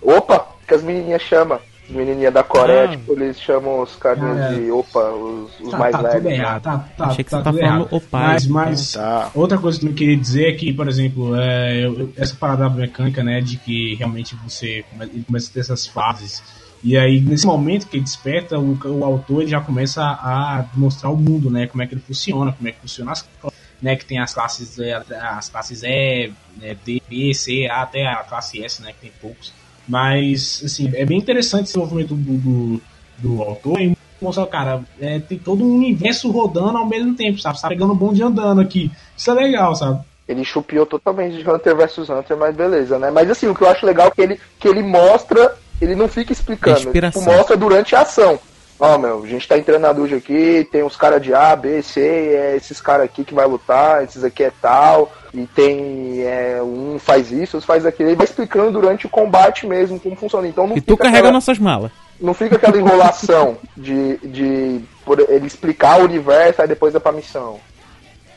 Opa, 0.03 0.47
que 0.67 0.73
as 0.75 0.83
menininhas 0.83 1.21
chamam. 1.23 1.59
As 1.89 1.95
menininhas 1.95 2.33
da 2.33 2.43
Coreia, 2.43 2.83
Ah. 2.83 2.87
tipo, 2.89 3.13
eles 3.13 3.39
chamam 3.39 3.79
os 3.81 3.95
carinhas 3.95 4.37
Ah, 4.39 4.51
é. 4.51 4.55
de 4.55 4.69
Opa, 4.69 4.99
os, 5.09 5.59
os 5.61 5.71
Tá, 5.71 5.77
mais 5.77 5.91
tá 5.93 6.01
leves. 6.01 6.17
tudo 6.17 6.29
né? 6.29 6.35
errado, 6.35 6.61
tá, 6.61 6.85
tá, 6.97 7.05
Achei 7.05 7.23
que 7.23 7.31
tá 7.31 7.37
você 7.37 7.43
tá 7.43 7.49
tudo 7.51 7.59
falando 7.61 7.79
errado. 7.79 7.95
o 7.95 8.01
pai. 8.01 8.21
Mas, 8.33 8.47
mas 8.47 8.91
Tá. 8.91 9.31
outra 9.33 9.57
coisa 9.57 9.79
que 9.79 9.87
eu 9.87 9.93
queria 9.93 10.17
dizer 10.17 10.49
é 10.49 10.51
que, 10.51 10.71
por 10.73 10.87
exemplo, 10.87 11.35
é, 11.35 11.85
eu- 11.85 12.11
essa 12.17 12.35
parada 12.35 12.65
da 12.65 12.69
mecânica, 12.69 13.23
né, 13.23 13.39
de 13.41 13.57
que 13.57 13.95
realmente 13.95 14.35
você 14.45 14.83
começa 15.25 15.49
a 15.49 15.53
ter 15.53 15.61
essas 15.61 15.87
fases. 15.87 16.43
E 16.83 16.97
aí, 16.97 17.19
nesse 17.19 17.45
momento 17.45 17.87
que 17.87 17.97
ele 17.97 18.03
desperta, 18.03 18.59
o, 18.59 18.77
o 18.85 19.03
autor 19.03 19.45
já 19.45 19.59
começa 19.59 20.01
a 20.01 20.65
mostrar 20.75 21.09
o 21.09 21.17
mundo, 21.17 21.49
né, 21.49 21.67
como 21.67 21.81
é 21.81 21.87
que 21.87 21.93
ele 21.93 22.01
funciona, 22.01 22.51
como 22.51 22.67
é 22.67 22.71
que 22.71 22.79
funciona 22.79 23.11
as 23.11 23.21
classes, 23.21 23.59
né, 23.81 23.95
que 23.95 24.05
tem 24.05 24.19
as 24.19 24.33
classes, 24.33 24.79
é, 24.79 24.93
as 24.93 25.49
classes 25.49 25.83
E, 25.83 26.31
é, 26.61 26.75
D, 26.85 27.01
B, 27.09 27.33
C, 27.33 27.67
A, 27.69 27.81
até 27.81 28.05
a 28.05 28.17
classe 28.17 28.63
S, 28.63 28.81
né, 28.81 28.93
que 28.93 29.01
tem 29.01 29.11
poucos. 29.21 29.51
Mas, 29.87 30.61
assim, 30.65 30.91
é 30.93 31.05
bem 31.05 31.17
interessante 31.17 31.63
esse 31.63 31.73
desenvolvimento 31.73 32.13
do, 32.13 32.37
do, 32.37 32.81
do 33.17 33.41
autor 33.41 33.79
e 33.79 33.97
mostrar, 34.21 34.45
cara, 34.47 34.81
é, 34.99 35.19
tem 35.19 35.37
todo 35.37 35.63
um 35.63 35.75
universo 35.75 36.29
rodando 36.29 36.77
ao 36.77 36.85
mesmo 36.85 37.15
tempo, 37.15 37.39
sabe? 37.39 37.57
Você 37.57 37.61
tá 37.61 37.69
pegando 37.69 37.93
um 37.93 37.97
bonde 37.97 38.21
andando 38.21 38.61
aqui. 38.61 38.91
Isso 39.15 39.31
é 39.31 39.33
legal, 39.33 39.75
sabe? 39.75 40.01
Ele 40.27 40.43
chupiou 40.43 40.85
totalmente 40.85 41.37
de 41.37 41.49
Hunter 41.49 41.75
vs 41.75 42.09
Hunter, 42.09 42.35
mas 42.35 42.55
beleza, 42.55 42.99
né? 42.99 43.09
Mas 43.09 43.29
assim, 43.29 43.47
o 43.47 43.55
que 43.55 43.61
eu 43.61 43.69
acho 43.69 43.85
legal 43.85 44.07
é 44.07 44.11
que 44.11 44.21
ele, 44.21 44.39
que 44.59 44.67
ele 44.67 44.83
mostra, 44.83 45.55
ele 45.81 45.95
não 45.95 46.07
fica 46.07 46.31
explicando, 46.33 46.77
ele 46.77 46.85
Inspiração. 46.87 47.21
tipo, 47.21 47.33
mostra 47.35 47.55
durante 47.57 47.95
a 47.95 48.01
ação. 48.01 48.39
Ó, 48.79 48.95
meu, 48.99 49.23
a 49.23 49.27
gente 49.27 49.47
tá 49.47 49.57
entrando 49.57 49.81
na 49.81 49.91
duja 49.91 50.17
aqui, 50.17 50.67
tem 50.71 50.83
os 50.83 50.95
caras 50.95 51.19
de 51.19 51.33
A, 51.33 51.55
B, 51.55 51.81
C, 51.81 51.99
é 51.99 52.55
esses 52.55 52.79
caras 52.79 53.05
aqui 53.05 53.23
que 53.23 53.33
vai 53.33 53.47
lutar, 53.47 54.03
esses 54.03 54.23
aqui 54.23 54.43
é 54.43 54.51
tal, 54.61 55.11
e 55.33 55.47
tem 55.47 56.21
é, 56.23 56.59
um 56.61 56.99
faz 56.99 57.31
isso, 57.31 57.57
outro 57.57 57.65
faz 57.65 57.87
aquilo. 57.87 58.09
Ele 58.09 58.15
vai 58.15 58.25
explicando 58.25 58.71
durante 58.71 59.07
o 59.07 59.09
combate 59.09 59.65
mesmo 59.65 59.99
como 59.99 60.15
funciona. 60.15 60.47
Então 60.47 60.67
não 60.67 60.77
E 60.77 60.81
tu 60.81 60.95
carrega 60.95 61.17
aquela- 61.17 61.31
nossas 61.33 61.57
malas. 61.57 61.91
não 62.21 62.35
fica 62.35 62.55
aquela 62.55 62.77
enrolação 62.77 63.57
de, 63.75 64.17
de 64.17 64.81
por 65.03 65.19
ele 65.21 65.47
explicar 65.47 65.99
o 65.99 66.03
universo, 66.05 66.61
aí 66.61 66.67
depois 66.67 66.93
é 66.93 66.99
pra 66.99 67.11
missão. 67.11 67.59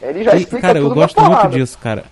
Ele 0.00 0.24
já 0.24 0.34
E, 0.34 0.38
explica 0.38 0.68
cara, 0.68 0.78
eu 0.78 0.88
gosto 0.88 1.20
muito 1.20 1.48
disso, 1.48 1.76
cara. 1.76 2.04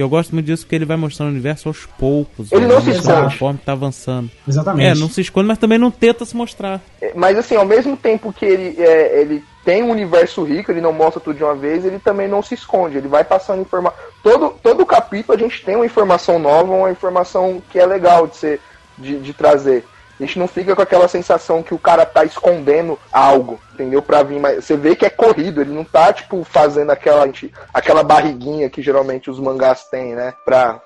E 0.00 0.02
eu 0.02 0.08
gosto 0.08 0.32
muito 0.34 0.46
disso 0.46 0.64
porque 0.64 0.76
ele 0.76 0.86
vai 0.86 0.96
mostrando 0.96 1.28
o 1.28 1.32
universo 1.32 1.68
aos 1.68 1.84
poucos. 1.84 2.50
Ele 2.50 2.64
vai 2.64 2.74
não 2.74 2.80
se 2.80 2.90
esconde. 2.92 3.22
Conforme 3.24 3.60
tá 3.62 3.72
avançando. 3.72 4.30
Exatamente. 4.48 4.88
É, 4.88 4.94
não 4.94 5.10
se 5.10 5.20
esconde, 5.20 5.46
mas 5.46 5.58
também 5.58 5.76
não 5.76 5.90
tenta 5.90 6.24
se 6.24 6.34
mostrar. 6.34 6.80
Mas 7.14 7.36
assim, 7.36 7.54
ao 7.54 7.66
mesmo 7.66 7.98
tempo 7.98 8.32
que 8.32 8.46
ele, 8.46 8.82
é, 8.82 9.20
ele 9.20 9.44
tem 9.62 9.82
um 9.82 9.90
universo 9.90 10.42
rico, 10.42 10.72
ele 10.72 10.80
não 10.80 10.90
mostra 10.90 11.20
tudo 11.20 11.36
de 11.36 11.44
uma 11.44 11.54
vez, 11.54 11.84
ele 11.84 11.98
também 11.98 12.26
não 12.26 12.42
se 12.42 12.54
esconde, 12.54 12.96
ele 12.96 13.08
vai 13.08 13.24
passando 13.24 13.60
informação. 13.60 13.98
Todo, 14.22 14.54
todo 14.62 14.86
capítulo 14.86 15.36
a 15.36 15.38
gente 15.38 15.62
tem 15.62 15.76
uma 15.76 15.84
informação 15.84 16.38
nova, 16.38 16.72
uma 16.72 16.90
informação 16.90 17.62
que 17.68 17.78
é 17.78 17.84
legal 17.84 18.26
de, 18.26 18.36
ser, 18.36 18.60
de, 18.96 19.18
de 19.18 19.34
trazer. 19.34 19.84
A 20.18 20.22
gente 20.22 20.38
não 20.38 20.48
fica 20.48 20.74
com 20.74 20.80
aquela 20.80 21.08
sensação 21.08 21.62
que 21.62 21.74
o 21.74 21.78
cara 21.78 22.06
tá 22.06 22.24
escondendo 22.24 22.98
algo, 23.12 23.60
entendeu? 23.82 24.02
Pra 24.02 24.22
vir 24.22 24.40
mais. 24.40 24.64
Você 24.64 24.76
vê 24.76 24.94
que 24.94 25.06
é 25.06 25.10
corrido, 25.10 25.60
ele 25.60 25.72
não 25.72 25.84
tá, 25.84 26.12
tipo, 26.12 26.44
fazendo 26.44 26.90
aquela, 26.90 27.26
aquela 27.72 28.02
barriguinha 28.02 28.68
que 28.70 28.82
geralmente 28.82 29.30
os 29.30 29.38
mangás 29.38 29.84
têm, 29.84 30.14
né? 30.14 30.34
Pra, 30.44 30.80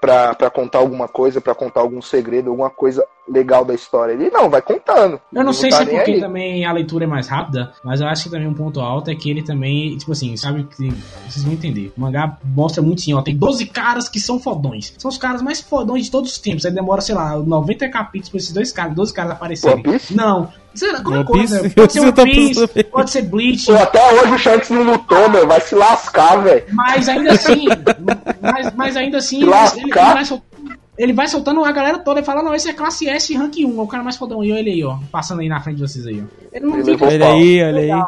pra, 0.00 0.34
pra 0.34 0.50
contar 0.50 0.78
alguma 0.78 1.08
coisa, 1.08 1.40
pra 1.40 1.54
contar 1.54 1.80
algum 1.80 2.02
segredo, 2.02 2.50
alguma 2.50 2.70
coisa 2.70 3.04
legal 3.28 3.64
da 3.64 3.74
história. 3.74 4.12
Ele 4.12 4.30
não, 4.30 4.50
vai 4.50 4.60
contando. 4.60 5.20
Eu 5.32 5.44
não 5.44 5.50
Ele 5.50 5.58
sei 5.58 5.70
tá 5.70 5.76
se 5.76 5.82
é 5.82 5.96
porque 5.96 6.10
aí. 6.12 6.20
também 6.20 6.64
a 6.64 6.72
leitura 6.72 7.04
é 7.04 7.06
mais 7.06 7.28
rápida, 7.28 7.72
mas 7.84 8.00
eu 8.00 8.08
acho 8.08 8.24
que 8.24 8.30
também 8.30 8.48
um 8.48 8.54
ponto 8.54 8.80
alto 8.80 9.10
é 9.10 9.14
que 9.14 9.30
ele 9.30 9.42
também, 9.42 9.96
tipo 9.96 10.12
assim, 10.12 10.36
sabe 10.36 10.64
que 10.64 10.90
vocês 11.28 11.44
vão 11.44 11.52
entender. 11.52 11.92
O 11.96 12.00
mangá 12.00 12.36
mostra 12.44 12.82
muito 12.82 13.00
assim, 13.00 13.14
ó, 13.14 13.22
tem 13.22 13.36
12 13.36 13.66
caras 13.66 14.08
que 14.08 14.18
são 14.18 14.40
fodões. 14.40 14.92
São 14.98 15.08
os 15.08 15.16
caras 15.16 15.42
mais 15.42 15.60
fodões 15.60 16.06
de 16.06 16.10
todos 16.10 16.32
os 16.32 16.38
tempos. 16.38 16.66
Aí 16.66 16.72
demora, 16.72 17.00
sei 17.00 17.14
lá, 17.14 17.36
90 17.36 17.88
capítulos 17.88 18.28
pra 18.30 18.38
esses 18.38 18.52
dois 18.52 18.72
caras, 18.72 18.94
12 18.94 19.12
caras 19.14 19.32
aparecerem. 19.32 19.82
Não. 20.10 20.48
Sei 20.74 20.92
lá, 20.92 21.00
qualquer 21.02 21.18
One 21.18 21.24
coisa. 21.24 21.70
Pode 21.70 21.92
ser 21.92 22.00
One 22.00 22.12
Piece, 22.12 22.84
pode 22.84 23.10
ser 23.10 23.22
Bleach, 23.22 23.66
Pô, 23.66 23.74
até 23.74 24.12
hoje 24.14 24.34
o 24.34 24.38
Shanks 24.38 24.70
não 24.70 24.82
lutou, 24.82 25.28
meu. 25.28 25.46
Vai 25.46 25.60
se 25.60 25.74
lascar, 25.74 26.42
velho. 26.42 26.64
mas 26.72 27.08
ainda 27.08 27.32
assim, 27.32 27.66
mas, 28.40 28.74
mas 28.74 28.96
ainda 28.96 29.18
assim, 29.18 29.42
ele, 29.42 29.52
ele 29.82 29.92
vai 29.92 30.24
soltando, 30.24 30.72
ele 30.96 31.12
vai 31.12 31.28
soltando 31.28 31.64
a 31.64 31.72
galera 31.72 31.98
toda 31.98 32.20
e 32.20 32.22
fala, 32.22 32.42
não, 32.42 32.54
esse 32.54 32.68
é 32.68 32.72
classe 32.72 33.08
S 33.08 33.34
rank 33.34 33.56
1, 33.56 33.78
é 33.78 33.82
o 33.82 33.86
cara 33.86 34.02
mais 34.02 34.16
fodão. 34.16 34.44
E 34.44 34.52
olha 34.52 34.60
ele 34.60 34.70
aí, 34.70 34.84
ó, 34.84 34.98
passando 35.10 35.40
aí 35.40 35.48
na 35.48 35.60
frente 35.60 35.76
de 35.76 35.82
vocês 35.82 36.06
aí, 36.06 36.22
ó. 36.22 36.46
Ele 36.52 36.66
não 36.66 36.74
Ele 36.76 36.84
fica 36.84 37.06
Olha 37.06 37.26
aí, 37.26 37.62
olha 37.62 37.80
aí. 37.80 38.04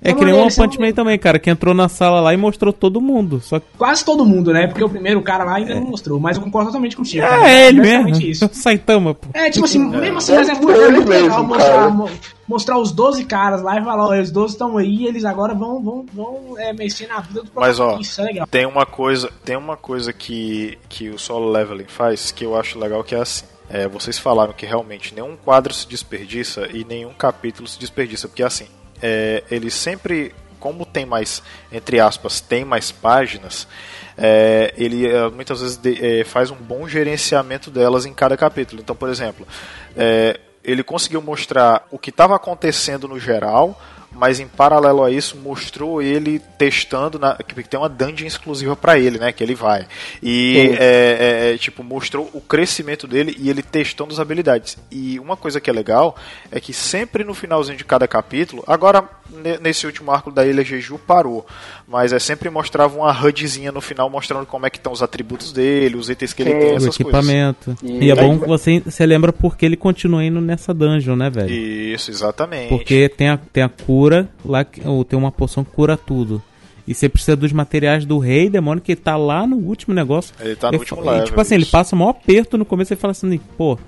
É 0.00 0.12
que 0.12 0.24
nem 0.24 0.32
o 0.32 0.38
One 0.42 0.54
Punch 0.54 0.78
Man 0.78 0.92
também, 0.92 1.18
cara, 1.18 1.38
que 1.38 1.50
entrou 1.50 1.74
na 1.74 1.88
sala 1.88 2.20
lá 2.20 2.32
e 2.32 2.36
mostrou 2.36 2.72
todo 2.72 3.00
mundo. 3.00 3.40
Só 3.40 3.60
Quase 3.76 4.04
todo 4.04 4.24
mundo, 4.24 4.52
né? 4.52 4.66
Porque 4.66 4.82
o 4.84 4.88
primeiro 4.88 5.20
cara 5.22 5.44
lá 5.44 5.56
ainda 5.56 5.74
não 5.74 5.82
mostrou, 5.88 6.20
mas 6.20 6.36
eu 6.36 6.42
concordo 6.42 6.68
totalmente 6.68 6.96
contigo. 6.96 7.26
cara. 7.26 7.48
é 7.50 7.68
ele 7.68 7.80
mesmo. 7.80 8.08
Isso. 8.10 8.48
Saitama, 8.54 9.14
pô. 9.14 9.28
É, 9.34 9.50
tipo 9.50 9.64
assim, 9.64 9.78
mesmo 9.78 10.18
assim, 10.18 10.32
É 10.32 10.36
mas 10.36 10.48
é 10.48 10.54
muito, 10.54 10.70
é 10.80 10.90
muito 10.90 11.08
legal 11.08 11.28
mesmo, 11.28 11.44
mostrar, 11.44 11.90
mo- 11.90 12.10
mostrar 12.46 12.78
os 12.78 12.92
12 12.92 13.24
caras 13.24 13.60
lá 13.62 13.78
e 13.80 13.84
falar, 13.84 14.04
ó, 14.06 14.20
os 14.20 14.30
12 14.30 14.54
estão 14.54 14.76
aí, 14.78 15.04
eles 15.06 15.24
agora 15.24 15.52
vão, 15.54 15.82
vão, 15.82 16.06
vão 16.12 16.54
é, 16.58 16.72
mexer 16.72 17.08
na 17.08 17.20
vida 17.20 17.42
do 17.42 17.50
Mas, 17.54 17.80
ó, 17.80 17.98
Isso 17.98 18.20
é 18.20 18.24
legal. 18.24 18.46
Tem 18.46 18.66
uma 18.66 18.86
coisa, 18.86 19.30
tem 19.44 19.56
uma 19.56 19.76
coisa 19.76 20.12
que, 20.12 20.78
que 20.88 21.08
o 21.10 21.18
solo 21.18 21.50
leveling 21.50 21.86
faz 21.88 22.30
que 22.30 22.44
eu 22.44 22.56
acho 22.56 22.78
legal 22.78 23.02
que 23.02 23.14
é 23.14 23.20
assim. 23.20 23.44
É, 23.70 23.86
vocês 23.86 24.16
falaram 24.18 24.54
que 24.54 24.64
realmente 24.64 25.14
nenhum 25.14 25.36
quadro 25.36 25.74
se 25.74 25.86
desperdiça 25.86 26.66
e 26.72 26.84
nenhum 26.84 27.12
capítulo 27.12 27.68
se 27.68 27.78
desperdiça, 27.78 28.26
porque 28.26 28.42
assim, 28.42 28.64
é, 29.02 29.42
ele 29.50 29.70
sempre, 29.70 30.34
como 30.60 30.84
tem 30.86 31.06
mais, 31.06 31.42
entre 31.70 32.00
aspas, 32.00 32.40
tem 32.40 32.64
mais 32.64 32.90
páginas, 32.90 33.66
é, 34.16 34.74
ele 34.76 35.06
é, 35.06 35.28
muitas 35.30 35.60
vezes 35.60 35.76
de- 35.76 36.20
é, 36.20 36.24
faz 36.24 36.50
um 36.50 36.56
bom 36.56 36.88
gerenciamento 36.88 37.70
delas 37.70 38.04
em 38.06 38.12
cada 38.12 38.36
capítulo. 38.36 38.80
Então, 38.82 38.96
por 38.96 39.08
exemplo, 39.08 39.46
é, 39.96 40.40
ele 40.64 40.82
conseguiu 40.82 41.22
mostrar 41.22 41.86
o 41.90 41.98
que 41.98 42.10
estava 42.10 42.34
acontecendo 42.34 43.06
no 43.06 43.18
geral, 43.18 43.80
mas 44.12 44.40
em 44.40 44.48
paralelo 44.48 45.04
a 45.04 45.10
isso 45.10 45.36
mostrou 45.36 46.00
ele 46.02 46.40
testando 46.58 47.18
na, 47.18 47.34
que 47.36 47.62
tem 47.68 47.78
uma 47.78 47.88
dungeon 47.88 48.26
exclusiva 48.26 48.74
para 48.74 48.98
ele, 48.98 49.18
né, 49.18 49.32
que 49.32 49.42
ele 49.44 49.54
vai. 49.54 49.86
E 50.22 50.74
é, 50.78 51.48
é, 51.50 51.54
é, 51.54 51.58
tipo 51.58 51.84
mostrou 51.84 52.28
o 52.32 52.40
crescimento 52.40 53.06
dele 53.06 53.36
e 53.38 53.48
ele 53.50 53.62
testando 53.62 54.12
as 54.12 54.18
habilidades. 54.18 54.76
E 54.90 55.18
uma 55.20 55.36
coisa 55.36 55.60
que 55.60 55.68
é 55.70 55.72
legal 55.72 56.16
é 56.50 56.58
que 56.60 56.72
sempre 56.72 57.22
no 57.22 57.34
finalzinho 57.34 57.76
de 57.76 57.84
cada 57.84 58.08
capítulo, 58.08 58.64
agora 58.66 59.04
ne- 59.30 59.58
nesse 59.58 59.86
último 59.86 60.10
arco 60.10 60.30
da 60.30 60.44
Ilha 60.46 60.64
Jeju 60.64 60.98
parou, 60.98 61.46
mas 61.86 62.12
é 62.12 62.18
sempre 62.18 62.50
mostrava 62.50 62.96
uma 62.96 63.12
HUDzinha 63.12 63.70
no 63.70 63.80
final 63.80 64.08
mostrando 64.10 64.46
como 64.46 64.66
é 64.66 64.70
que 64.70 64.78
estão 64.78 64.92
os 64.92 65.02
atributos 65.02 65.52
dele, 65.52 65.96
os 65.96 66.08
itens 66.10 66.32
que 66.32 66.42
ele 66.42 66.50
tem, 66.54 66.72
O 66.72 66.76
essas 66.76 66.96
coisas. 66.96 67.00
equipamento. 67.00 67.76
E 67.82 68.06
E, 68.06 68.10
é 68.10 68.14
bom 68.14 68.38
que 68.38 68.46
você, 68.46 68.80
você 68.80 69.04
lembra 69.06 69.32
porque 69.32 69.64
ele 69.66 69.76
continua 69.76 70.24
indo 70.24 70.40
nessa 70.40 70.72
dungeon, 70.74 71.14
né, 71.16 71.28
velho? 71.30 71.50
Isso, 71.50 72.10
exatamente. 72.10 72.68
Porque 72.70 73.08
tem 73.08 73.28
a, 73.28 73.36
tem 73.36 73.62
a 73.62 73.68
cura 73.68 73.97
lá, 74.44 74.64
que- 74.64 74.86
ou 74.86 75.04
tem 75.04 75.18
uma 75.18 75.32
poção 75.32 75.64
que 75.64 75.70
cura 75.70 75.96
tudo. 75.96 76.42
E 76.86 76.94
você 76.94 77.08
precisa 77.08 77.36
dos 77.36 77.52
materiais 77.52 78.06
do 78.06 78.18
rei 78.18 78.48
demônio 78.48 78.82
que 78.82 78.96
tá 78.96 79.16
lá 79.16 79.46
no 79.46 79.56
último 79.56 79.94
negócio. 79.94 80.34
Ele 80.40 80.56
tá 80.56 80.68
no 80.70 80.76
E- 80.76 80.78
último 80.78 81.02
e, 81.02 81.06
level, 81.06 81.24
Tipo 81.24 81.40
assim, 81.40 81.54
ele 81.54 81.62
isso. 81.64 81.72
passa 81.72 81.94
o 81.94 81.98
maior 81.98 82.10
aperto 82.10 82.56
no 82.56 82.64
começo 82.64 82.92
e 82.92 82.96
fala 82.96 83.10
assim, 83.12 83.38
pô, 83.58 83.78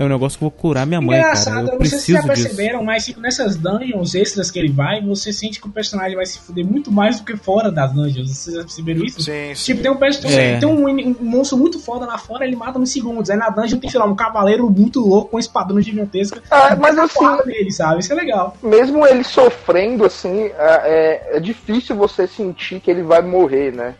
é 0.00 0.04
um 0.04 0.08
negócio 0.08 0.38
que 0.38 0.44
eu 0.44 0.48
vou 0.48 0.58
curar 0.58 0.86
minha 0.86 1.00
mãe, 1.00 1.18
cara. 1.20 1.28
Engraçado, 1.32 1.66
Eu 1.68 1.72
eu 1.74 1.78
não 1.78 1.86
sei 1.86 1.98
se 1.98 2.04
vocês 2.04 2.16
já 2.18 2.22
preciso 2.22 2.34
disso. 2.48 2.56
perceberam, 2.56 2.84
mas 2.84 3.04
tipo, 3.04 3.20
nessas 3.20 3.56
dungeons 3.56 4.14
extras 4.14 4.50
que 4.50 4.58
ele 4.58 4.70
vai, 4.72 5.00
você 5.02 5.32
sente 5.32 5.60
que 5.60 5.66
o 5.66 5.70
personagem 5.70 6.16
vai 6.16 6.24
se 6.26 6.38
fuder 6.38 6.64
muito 6.64 6.90
mais 6.90 7.18
do 7.18 7.24
que 7.26 7.36
fora 7.36 7.70
das 7.70 7.92
dungeons. 7.92 8.30
Vocês 8.30 8.56
já 8.56 8.62
perceberam 8.62 9.04
isso? 9.04 9.20
Sim, 9.22 9.54
sim. 9.54 9.64
Tipo, 9.72 9.82
tem 9.82 9.90
um, 9.90 9.96
personagem, 9.96 10.40
É. 10.40 10.58
tem 10.58 10.68
um, 10.68 10.88
um 10.88 11.16
monstro 11.20 11.58
muito 11.58 11.78
foda 11.78 12.06
lá 12.06 12.16
fora, 12.16 12.46
ele 12.46 12.56
mata 12.56 12.78
nos 12.78 12.90
segundos. 12.90 13.28
Aí 13.30 13.36
na 13.36 13.50
dungeon 13.50 13.78
tem, 13.78 13.90
sei 13.90 13.98
lá, 14.00 14.06
um 14.06 14.14
cavaleiro 14.16 14.70
muito 14.70 15.00
louco 15.00 15.30
com 15.30 15.36
uma 15.36 15.40
espadona 15.40 15.82
gigantesca. 15.82 16.40
Ah, 16.50 16.76
mas 16.76 16.96
assim, 16.98 17.70
sabe? 17.70 18.00
Isso 18.00 18.12
é 18.12 18.16
legal. 18.16 18.56
mesmo 18.62 19.06
ele 19.06 19.24
sofrendo, 19.24 20.04
assim, 20.04 20.44
é, 20.58 21.30
é- 21.32 21.36
é 21.36 21.40
difícil 21.40 21.96
você 21.96 22.26
sentir 22.26 22.80
que 22.80 22.90
ele 22.90 23.02
vai 23.02 23.20
morrer, 23.22 23.72
né? 23.74 23.94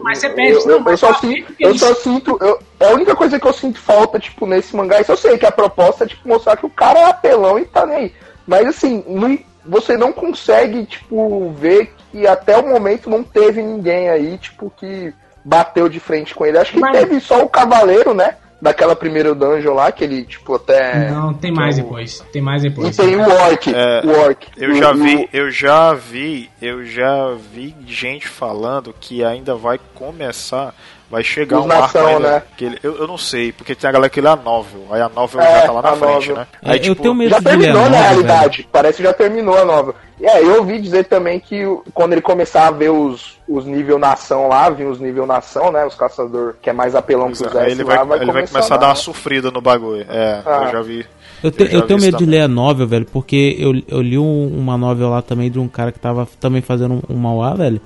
Mas 0.00 0.18
você 0.18 0.26
Eu, 0.28 0.34
perde, 0.34 0.52
eu, 0.52 0.66
não, 0.80 0.90
eu 0.90 0.96
só 0.96 1.08
pra 1.08 1.18
sinto, 1.18 1.54
eu 1.58 1.78
só 1.78 1.94
sinto, 1.94 2.38
eu- 2.40 2.58
é 2.80 2.90
a 2.90 2.94
única 2.94 3.14
coisa 3.16 3.38
que 3.38 3.46
eu 3.46 3.52
sinto 3.52 3.80
falta, 3.80 4.18
tipo, 4.18 4.46
nesse 4.46 4.74
mangá, 4.76 5.00
isso 5.00 5.12
eu 5.12 5.16
sei 5.16 5.36
que 5.38 5.46
a 5.46 5.52
proposta 5.52 6.04
é, 6.04 6.06
tipo, 6.06 6.28
mostrar 6.28 6.56
que 6.56 6.66
o 6.66 6.70
cara 6.70 6.98
é 7.00 7.04
apelão 7.04 7.58
e 7.58 7.64
tá 7.64 7.84
nem 7.84 7.96
aí. 7.96 8.14
Mas, 8.46 8.66
assim, 8.68 9.04
não- 9.06 9.38
você 9.64 9.96
não 9.96 10.12
consegue, 10.12 10.84
tipo, 10.86 11.50
ver 11.58 11.92
que 12.10 12.26
até 12.26 12.56
o 12.56 12.66
momento 12.68 13.10
não 13.10 13.22
teve 13.22 13.60
ninguém 13.60 14.08
aí, 14.08 14.38
tipo, 14.38 14.72
que 14.76 15.12
bateu 15.44 15.88
de 15.88 16.00
frente 16.00 16.34
com 16.34 16.46
ele. 16.46 16.58
Acho 16.58 16.72
que 16.72 16.80
Mas- 16.80 16.98
teve 16.98 17.20
só 17.20 17.42
o 17.42 17.48
cavaleiro, 17.48 18.14
né? 18.14 18.36
Daquela 18.60 18.96
primeira 18.96 19.32
dungeon 19.36 19.72
lá, 19.74 19.92
que 19.92 20.02
ele, 20.02 20.24
tipo, 20.24 20.54
até... 20.56 21.08
Não, 21.10 21.32
tem 21.32 21.52
mais 21.52 21.76
depois. 21.76 22.18
Tem 22.32 22.42
mais 22.42 22.64
E 22.64 22.68
depois. 22.68 22.96
tem 22.96 23.14
o 23.14 23.20
Orc, 23.20 23.68
É, 23.72 24.02
o 24.04 24.20
Orc. 24.20 24.48
Eu 24.56 24.72
O- 24.72 24.74
já 24.74 24.90
o- 24.90 24.94
vi, 24.96 25.28
eu 25.32 25.50
já 25.50 25.94
vi, 25.94 26.50
eu 26.60 26.84
já 26.84 27.34
vi 27.52 27.72
gente 27.86 28.26
falando 28.26 28.92
que 28.98 29.22
ainda 29.22 29.54
vai 29.54 29.78
começar, 29.94 30.74
vai 31.10 31.24
chegar 31.24 31.58
Os 31.60 31.66
um 31.66 31.70
arco 31.70 31.82
nação, 31.82 32.06
ainda, 32.06 32.30
né? 32.32 32.42
que 32.56 32.64
ele, 32.66 32.78
eu, 32.82 32.96
eu 32.98 33.06
não 33.06 33.16
sei, 33.16 33.50
porque 33.52 33.74
tem 33.74 33.88
a 33.88 33.92
galera 33.92 34.10
que 34.10 34.20
lê 34.20 34.28
a 34.28 34.36
novel, 34.36 34.86
aí 34.90 35.00
a 35.00 35.08
novel 35.08 35.40
É, 35.40 35.60
já 35.60 35.66
tá 35.66 35.72
lá 35.72 35.82
na 35.82 35.92
frente, 35.96 36.12
novel. 36.28 36.36
né? 36.36 36.46
É, 36.62 36.70
Aí, 36.70 36.76
eu 36.78 36.82
tipo, 36.82 37.02
tenho 37.02 37.14
medo 37.14 37.30
Já 37.30 37.38
de 37.38 37.44
ler 37.44 37.50
a 37.50 37.56
terminou, 37.58 37.82
na 37.82 37.88
novel, 37.90 38.02
realidade. 38.04 38.68
Parece 38.70 38.96
que 38.98 39.02
já 39.04 39.12
terminou 39.14 39.56
a 39.58 39.64
nova. 39.64 39.94
E 40.20 40.26
é, 40.26 40.42
eu 40.42 40.56
ouvi 40.58 40.80
dizer 40.80 41.04
também 41.04 41.38
que 41.40 41.62
quando 41.94 42.12
ele 42.12 42.20
começar 42.20 42.66
a 42.66 42.70
ver 42.70 42.90
os, 42.90 43.38
os 43.48 43.64
nível 43.64 43.98
nação 43.98 44.48
lá, 44.48 44.68
vir 44.68 44.86
os 44.86 44.98
nível 45.00 45.24
nação, 45.26 45.70
né? 45.72 45.86
Os 45.86 45.94
caçador 45.94 46.56
que 46.60 46.68
é 46.68 46.72
mais 46.72 46.94
apelão 46.94 47.28
que 47.30 47.34
os 47.44 47.56
aí 47.56 47.70
ele 47.70 47.84
vai, 47.84 47.96
lá, 47.98 48.04
vai 48.04 48.18
ele 48.18 48.32
vai 48.32 48.46
começar 48.46 48.74
a 48.74 48.78
dar 48.78 48.88
uma 48.88 48.94
sofrida 48.96 49.50
no 49.50 49.60
bagulho. 49.60 50.04
É, 50.10 50.42
Ah. 50.44 50.62
eu 50.64 50.72
já 50.72 50.82
vi. 50.82 51.06
Eu, 51.42 51.52
te- 51.52 51.62
Eu 51.62 51.68
eu 51.80 51.82
tenho 51.86 52.00
medo 52.00 52.16
isso 52.16 52.24
de 52.24 52.26
ler 52.26 52.40
a 52.42 52.48
novel, 52.48 52.86
velho, 52.88 53.06
porque 53.12 53.56
eu, 53.60 53.72
eu 53.86 54.02
li 54.02 54.18
um- 54.18 54.48
uma 54.58 54.76
novel 54.76 55.08
lá 55.08 55.22
também 55.22 55.48
de 55.48 55.58
um 55.60 55.68
cara 55.68 55.92
que 55.92 56.00
tava 56.00 56.26
também 56.40 56.60
fazendo 56.60 56.94
um, 57.08 57.14
um 57.14 57.16
mauá, 57.16 57.54
velho. 57.54 57.80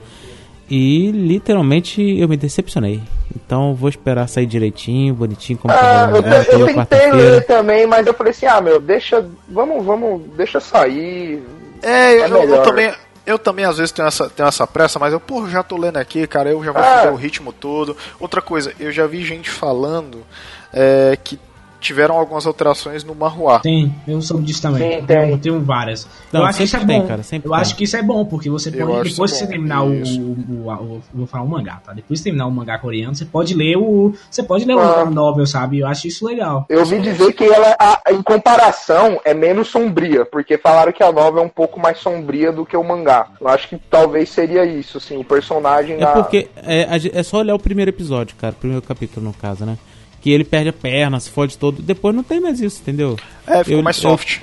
E 0.71 1.11
literalmente 1.11 2.01
eu 2.19 2.29
me 2.29 2.37
decepcionei. 2.37 3.01
Então 3.35 3.71
eu 3.71 3.75
vou 3.75 3.89
esperar 3.89 4.29
sair 4.29 4.47
direitinho, 4.47 5.15
bonitinho, 5.15 5.59
como 5.59 5.73
Ah, 5.75 5.79
tá 5.79 6.11
eu, 6.17 6.23
te- 6.45 6.51
eu 6.53 6.61
entendeu? 6.69 6.87
tentei 6.87 7.13
ler 7.13 7.47
também, 7.47 7.87
mas 7.87 8.07
eu 8.07 8.15
falei 8.15 8.31
assim, 8.31 8.47
ah, 8.47 8.61
meu, 8.61 8.81
deixa. 8.81 9.27
Vamos, 9.49 9.85
vamos, 9.85 10.23
deixa 10.37 10.61
sair. 10.61 11.43
É, 11.83 12.19
eu, 12.21 12.25
É 12.25 12.31
eu- 12.31 12.49
eu 12.57 12.63
também. 12.63 12.93
Eu 13.25 13.39
também 13.39 13.65
às 13.65 13.77
vezes 13.79 13.93
tenho 13.93 14.09
essa, 14.09 14.29
tenho 14.29 14.49
essa 14.49 14.67
pressa, 14.67 14.99
mas 14.99 15.13
eu, 15.13 15.21
pô, 15.21 15.47
já 15.47 15.63
tô 15.63 15.77
lendo 15.77 15.97
aqui, 15.97 16.27
cara, 16.27 16.51
eu 16.51 16.65
já 16.65 16.73
vou 16.73 16.83
Ah. 16.83 16.97
fazer 16.97 17.11
o 17.11 17.15
ritmo 17.15 17.53
todo. 17.53 17.97
Outra 18.19 18.43
coisa, 18.43 18.73
eu 18.81 18.91
já 18.91 19.07
vi 19.07 19.25
gente 19.25 19.49
falando 19.49 20.25
é, 20.73 21.17
que 21.23 21.39
tiveram 21.83 22.17
algumas 22.17 22.47
alterações 22.47 23.05
no 23.05 23.15
Marruá. 23.15 23.59
Tem, 23.61 23.95
eu 24.09 24.23
soube 24.23 24.45
disso 24.45 24.63
também. 24.63 25.01
Sim, 25.01 25.07
tem. 25.07 25.31
Eu 25.31 25.39
tenho 25.39 25.61
várias. 25.61 26.07
Não, 26.33 26.41
eu 26.41 26.47
acho 26.47 26.59
que 26.59 26.65
isso 26.65 26.77
é 26.77 26.79
sempre 26.79 26.95
tem, 26.95 27.03
bom. 27.03 27.09
cara, 27.09 27.21
eu 27.21 27.41
tem. 27.41 27.55
acho 27.61 27.77
que 27.77 27.85
isso 27.85 27.97
é 27.97 28.03
bom, 28.03 28.25
porque 28.25 28.49
você 28.49 28.69
Eu 28.71 28.87
pode, 28.87 29.11
depois 29.11 29.33
que 29.33 29.39
você 29.39 29.45
bom, 29.45 29.51
terminar 29.51 29.83
o, 29.85 29.91
o, 29.91 30.67
o- 30.67 30.71
o- 30.97 31.03
Vou 31.13 31.27
falar 31.27 31.45
um 31.45 31.49
mangá, 31.49 31.81
tá? 31.85 31.93
Depois 31.93 32.21
de 32.21 32.25
terminar 32.25 32.47
o 32.47 32.51
mangá 32.51 32.79
coreano, 32.79 33.15
você 33.15 33.25
pode 33.25 33.53
ler 33.55 33.77
o. 33.77 34.15
Você 34.31 34.43
pode 34.43 34.65
ler 34.65 34.79
Ah. 34.79 35.05
o 35.05 35.11
novel, 35.11 35.47
sabe? 35.47 35.81
Eu 35.81 35.87
acho 35.89 36.07
isso 36.09 36.25
legal. 36.27 36.65
Eu 36.69 36.81
ouvi 36.81 37.01
dizer 37.01 37.33
que 37.33 37.45
ela, 37.45 37.77
a- 37.79 38.01
em 38.13 38.23
comparação, 38.23 39.21
é 39.25 39.35
menos 39.35 39.69
sombria, 39.69 40.25
porque 40.25 40.57
falaram 40.57 40.93
que 40.93 41.03
a 41.03 41.11
nova 41.13 41.41
é 41.41 41.43
um 41.43 41.49
pouco 41.49 41.81
mais 41.81 41.99
sombria 41.99 42.53
do 42.53 42.65
que 42.65 42.77
o 42.77 42.85
mangá. 42.85 43.27
Eu 43.41 43.49
acho 43.49 43.69
que 43.69 43.77
talvez 43.91 44.29
seria 44.31 44.65
isso, 44.65 44.99
assim, 44.99 45.17
o 45.17 45.25
personagem 45.25 45.97
É 45.97 46.01
da- 46.01 46.13
porque 46.13 46.49
é, 46.57 46.87
é 47.13 47.23
só 47.23 47.39
olhar 47.39 47.55
o 47.55 47.59
primeiro 47.59 47.91
episódio, 47.91 48.37
cara, 48.37 48.53
o 48.53 48.57
primeiro 48.57 48.83
capítulo 48.87 49.27
no 49.27 49.33
caso, 49.33 49.65
né? 49.65 49.77
Que 50.23 50.31
ele 50.31 50.45
perde 50.45 50.69
a 50.71 50.73
perna, 50.73 51.19
se 51.21 51.29
fode 51.29 51.59
todo. 51.59 51.83
Depois 51.83 52.15
não 52.15 52.23
tem 52.23 52.41
mais 52.41 52.61
isso, 52.61 52.81
entendeu? 52.81 53.19
É, 53.47 53.59
ficou 53.65 53.79
Eu- 53.81 53.83
mais 53.83 53.97
eu- 53.97 54.03
soft. 54.03 54.39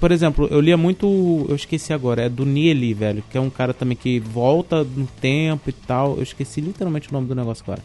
Por 0.00 0.12
exemplo, 0.12 0.46
eu 0.50 0.60
lia 0.60 0.76
muito. 0.76 1.46
Eu 1.48 1.56
esqueci 1.56 1.92
agora, 1.92 2.22
é 2.22 2.28
do 2.28 2.44
Nieli, 2.44 2.94
velho. 2.94 3.22
Que 3.30 3.38
é 3.38 3.40
um 3.40 3.50
cara 3.50 3.72
também 3.74 3.96
que 3.96 4.20
volta 4.20 4.84
no 4.84 5.06
tempo 5.20 5.68
e 5.70 5.72
tal. 5.72 6.16
Eu 6.16 6.22
esqueci 6.22 6.60
literalmente 6.60 7.08
o 7.08 7.12
nome 7.12 7.26
do 7.26 7.34
negócio 7.34 7.64
agora. 7.64 7.82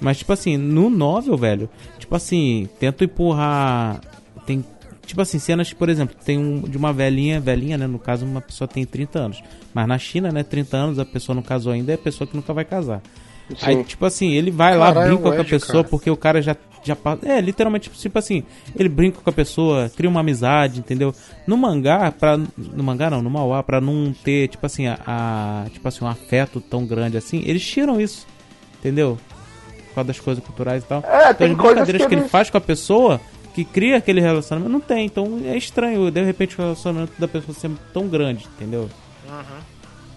Mas, 0.00 0.18
tipo 0.18 0.32
assim, 0.32 0.56
no 0.56 0.90
novel, 0.90 1.36
velho, 1.36 1.68
tipo 1.98 2.14
assim, 2.16 2.68
tento 2.80 3.04
empurrar. 3.04 4.00
Tem. 4.46 4.64
Tipo 5.06 5.20
assim, 5.20 5.38
cenas, 5.38 5.72
por 5.72 5.88
exemplo, 5.88 6.16
tem 6.24 6.38
um 6.38 6.62
de 6.62 6.76
uma 6.76 6.92
velhinha, 6.92 7.38
velhinha, 7.40 7.76
né? 7.78 7.86
No 7.86 7.98
caso, 7.98 8.24
uma 8.24 8.40
pessoa 8.40 8.66
tem 8.66 8.84
30 8.84 9.18
anos. 9.20 9.42
Mas 9.74 9.86
na 9.86 9.98
China, 9.98 10.30
né, 10.32 10.42
30 10.42 10.76
anos, 10.76 10.98
a 10.98 11.04
pessoa 11.04 11.34
não 11.34 11.42
casou 11.42 11.72
ainda, 11.72 11.92
é 11.92 11.94
a 11.96 11.98
pessoa 11.98 12.26
que 12.26 12.34
nunca 12.36 12.52
vai 12.52 12.64
casar. 12.64 13.00
Aí, 13.62 13.76
Sim. 13.76 13.82
tipo 13.82 14.04
assim, 14.06 14.30
ele 14.32 14.50
vai 14.50 14.76
lá, 14.76 14.92
Caralho, 14.92 15.16
brinca 15.18 15.36
com 15.36 15.40
a 15.42 15.44
pessoa 15.44 15.82
cara. 15.82 15.88
porque 15.88 16.10
o 16.10 16.16
cara 16.16 16.40
já 16.42 16.56
já 16.84 16.96
pa- 16.96 17.16
É, 17.22 17.40
literalmente, 17.40 17.88
tipo 17.90 18.18
assim, 18.18 18.42
ele 18.76 18.88
brinca 18.88 19.20
com 19.22 19.30
a 19.30 19.32
pessoa, 19.32 19.88
cria 19.96 20.10
uma 20.10 20.18
amizade, 20.20 20.80
entendeu? 20.80 21.14
No 21.46 21.56
mangá, 21.56 22.10
pra. 22.10 22.36
No 22.36 22.82
mangá 22.82 23.08
não, 23.08 23.22
no 23.22 23.30
mauá, 23.30 23.62
pra 23.62 23.80
não 23.80 24.12
ter, 24.24 24.48
tipo 24.48 24.66
assim, 24.66 24.86
a, 24.88 24.98
a- 25.06 25.70
Tipo 25.70 25.86
assim, 25.86 26.04
um 26.04 26.08
afeto 26.08 26.60
tão 26.60 26.84
grande 26.84 27.16
assim, 27.16 27.42
eles 27.46 27.64
tiram 27.64 28.00
isso, 28.00 28.26
entendeu? 28.80 29.16
Por 29.88 29.94
causa 29.96 30.08
das 30.08 30.18
coisas 30.20 30.42
culturais 30.42 30.82
e 30.82 30.86
tal. 30.86 31.04
É, 31.06 31.30
então, 31.30 31.34
tem 31.34 31.50
as 31.52 31.56
brincadeiras 31.56 32.02
que 32.02 32.08
que 32.08 32.14
ele 32.16 32.28
faz 32.28 32.50
com 32.50 32.56
a 32.58 32.60
pessoa, 32.60 33.20
que 33.54 33.64
cria 33.64 33.98
aquele 33.98 34.20
relacionamento, 34.20 34.72
não 34.72 34.80
tem. 34.80 35.04
Então 35.06 35.40
é 35.44 35.56
estranho, 35.56 36.10
de 36.10 36.22
repente, 36.24 36.58
o 36.58 36.62
relacionamento 36.62 37.12
da 37.16 37.28
pessoa 37.28 37.54
ser 37.54 37.70
tão 37.92 38.08
grande, 38.08 38.48
entendeu? 38.56 38.88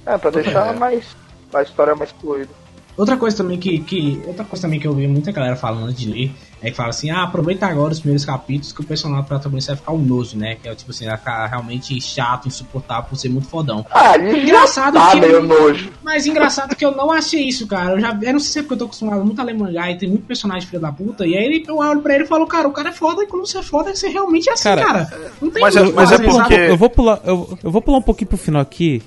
É, 0.05 0.17
pra 0.17 0.31
deixar 0.31 0.73
mais. 0.75 1.15
a 1.53 1.61
história 1.61 1.95
mais 1.95 2.11
fluida. 2.11 2.49
Outra 2.97 3.17
coisa 3.17 3.37
também 3.37 3.57
que, 3.57 3.79
que. 3.79 4.21
Outra 4.25 4.45
coisa 4.45 4.63
também 4.63 4.79
que 4.79 4.87
eu 4.87 4.93
vi 4.93 5.07
muita 5.07 5.31
galera 5.31 5.55
falando 5.55 5.93
de 5.93 6.09
ler 6.09 6.31
é 6.61 6.71
que 6.71 6.75
fala 6.77 6.89
assim, 6.89 7.09
ah, 7.11 7.23
aproveita 7.23 7.65
agora 7.67 7.91
os 7.93 7.99
primeiros 7.99 8.25
capítulos 8.25 8.73
que 8.73 8.81
o 8.81 8.83
personagem 8.83 9.25
protagonista 9.25 9.73
vai 9.73 9.79
ficar 9.79 9.91
unoso, 9.91 10.37
né? 10.37 10.55
Que 10.61 10.67
é 10.67 10.75
tipo 10.75 10.91
assim, 10.91 11.05
vai 11.05 11.17
ficar 11.17 11.45
realmente 11.47 11.99
chato, 12.01 12.47
insuportável 12.47 13.03
por 13.09 13.15
ser 13.17 13.29
muito 13.29 13.47
fodão. 13.47 13.85
Ah, 13.91 14.17
Engraçado 14.17 14.93
tá 14.93 15.11
que- 15.11 15.19
meio 15.19 15.43
nojo. 15.43 15.91
Mas 16.03 16.25
engraçado 16.25 16.75
que 16.75 16.85
eu 16.85 16.91
não 16.95 17.11
achei 17.11 17.43
isso, 17.47 17.67
cara. 17.67 17.91
Eu 17.91 17.99
já 17.99 18.17
eu 18.21 18.33
não 18.33 18.39
sei 18.39 18.51
se 18.51 18.59
é 18.59 18.61
porque 18.63 18.73
eu 18.73 18.77
tô 18.79 18.85
acostumado 18.85 19.23
muito 19.23 19.39
a 19.39 19.43
ler 19.43 19.53
mangá 19.57 19.91
e 19.91 19.97
tem 19.97 20.09
muito 20.09 20.25
personagem 20.25 20.67
filho 20.67 20.81
da 20.81 20.91
puta. 20.91 21.25
E 21.27 21.35
aí 21.37 21.45
ele, 21.45 21.63
eu 21.67 21.77
olho 21.77 22.01
pra 22.01 22.15
ele 22.15 22.23
e 22.23 22.27
falo, 22.27 22.47
cara, 22.47 22.67
o 22.67 22.71
cara 22.71 22.89
é 22.89 22.93
foda 22.93 23.23
e 23.23 23.27
quando 23.27 23.45
você 23.45 23.59
é 23.59 23.63
foda, 23.63 23.93
você 23.93 24.07
realmente 24.09 24.49
é 24.49 24.53
assim, 24.53 24.63
Cara, 24.63 24.81
cara. 25.05 25.31
Não 25.41 25.51
tem 25.51 25.61
mas 25.61 25.75
é- 25.75 25.83
que 25.85 25.91
mas 25.93 26.11
é 26.11 26.17
porque-? 26.19 26.53
Eu 26.71 26.77
vou 26.77 26.89
pular, 26.89 27.19
eu, 27.25 27.57
eu 27.63 27.71
vou 27.71 27.81
pular 27.81 27.97
um 27.97 28.01
pouquinho 28.01 28.27
pro 28.29 28.37
final 28.37 28.61
aqui 28.61 29.03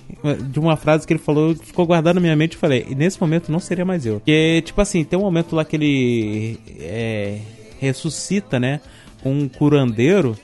de 0.49 0.59
uma 0.59 0.77
frase 0.77 1.07
que 1.07 1.13
ele 1.13 1.21
falou, 1.21 1.55
que 1.55 1.67
ficou 1.67 1.87
guardada 1.87 2.15
na 2.15 2.21
minha 2.21 2.35
mente 2.37 2.53
e 2.55 2.57
falei, 2.57 2.87
e 2.89 2.95
nesse 2.95 3.21
momento 3.21 3.51
não 3.53 3.61
seria 3.61 3.85
mais 3.85 4.05
eu. 4.05 4.15
Porque, 4.15 4.63
tipo 4.65 4.81
assim, 4.81 5.05
tem 5.05 5.19
um 5.19 5.23
momento 5.23 5.55
lá 5.55 5.65
que 5.65 5.77
ele 5.77 6.59
é, 6.81 7.39
ressuscita, 7.79 8.59
né? 8.61 8.81
Um 9.25 9.49
curandeiro. 9.49 10.37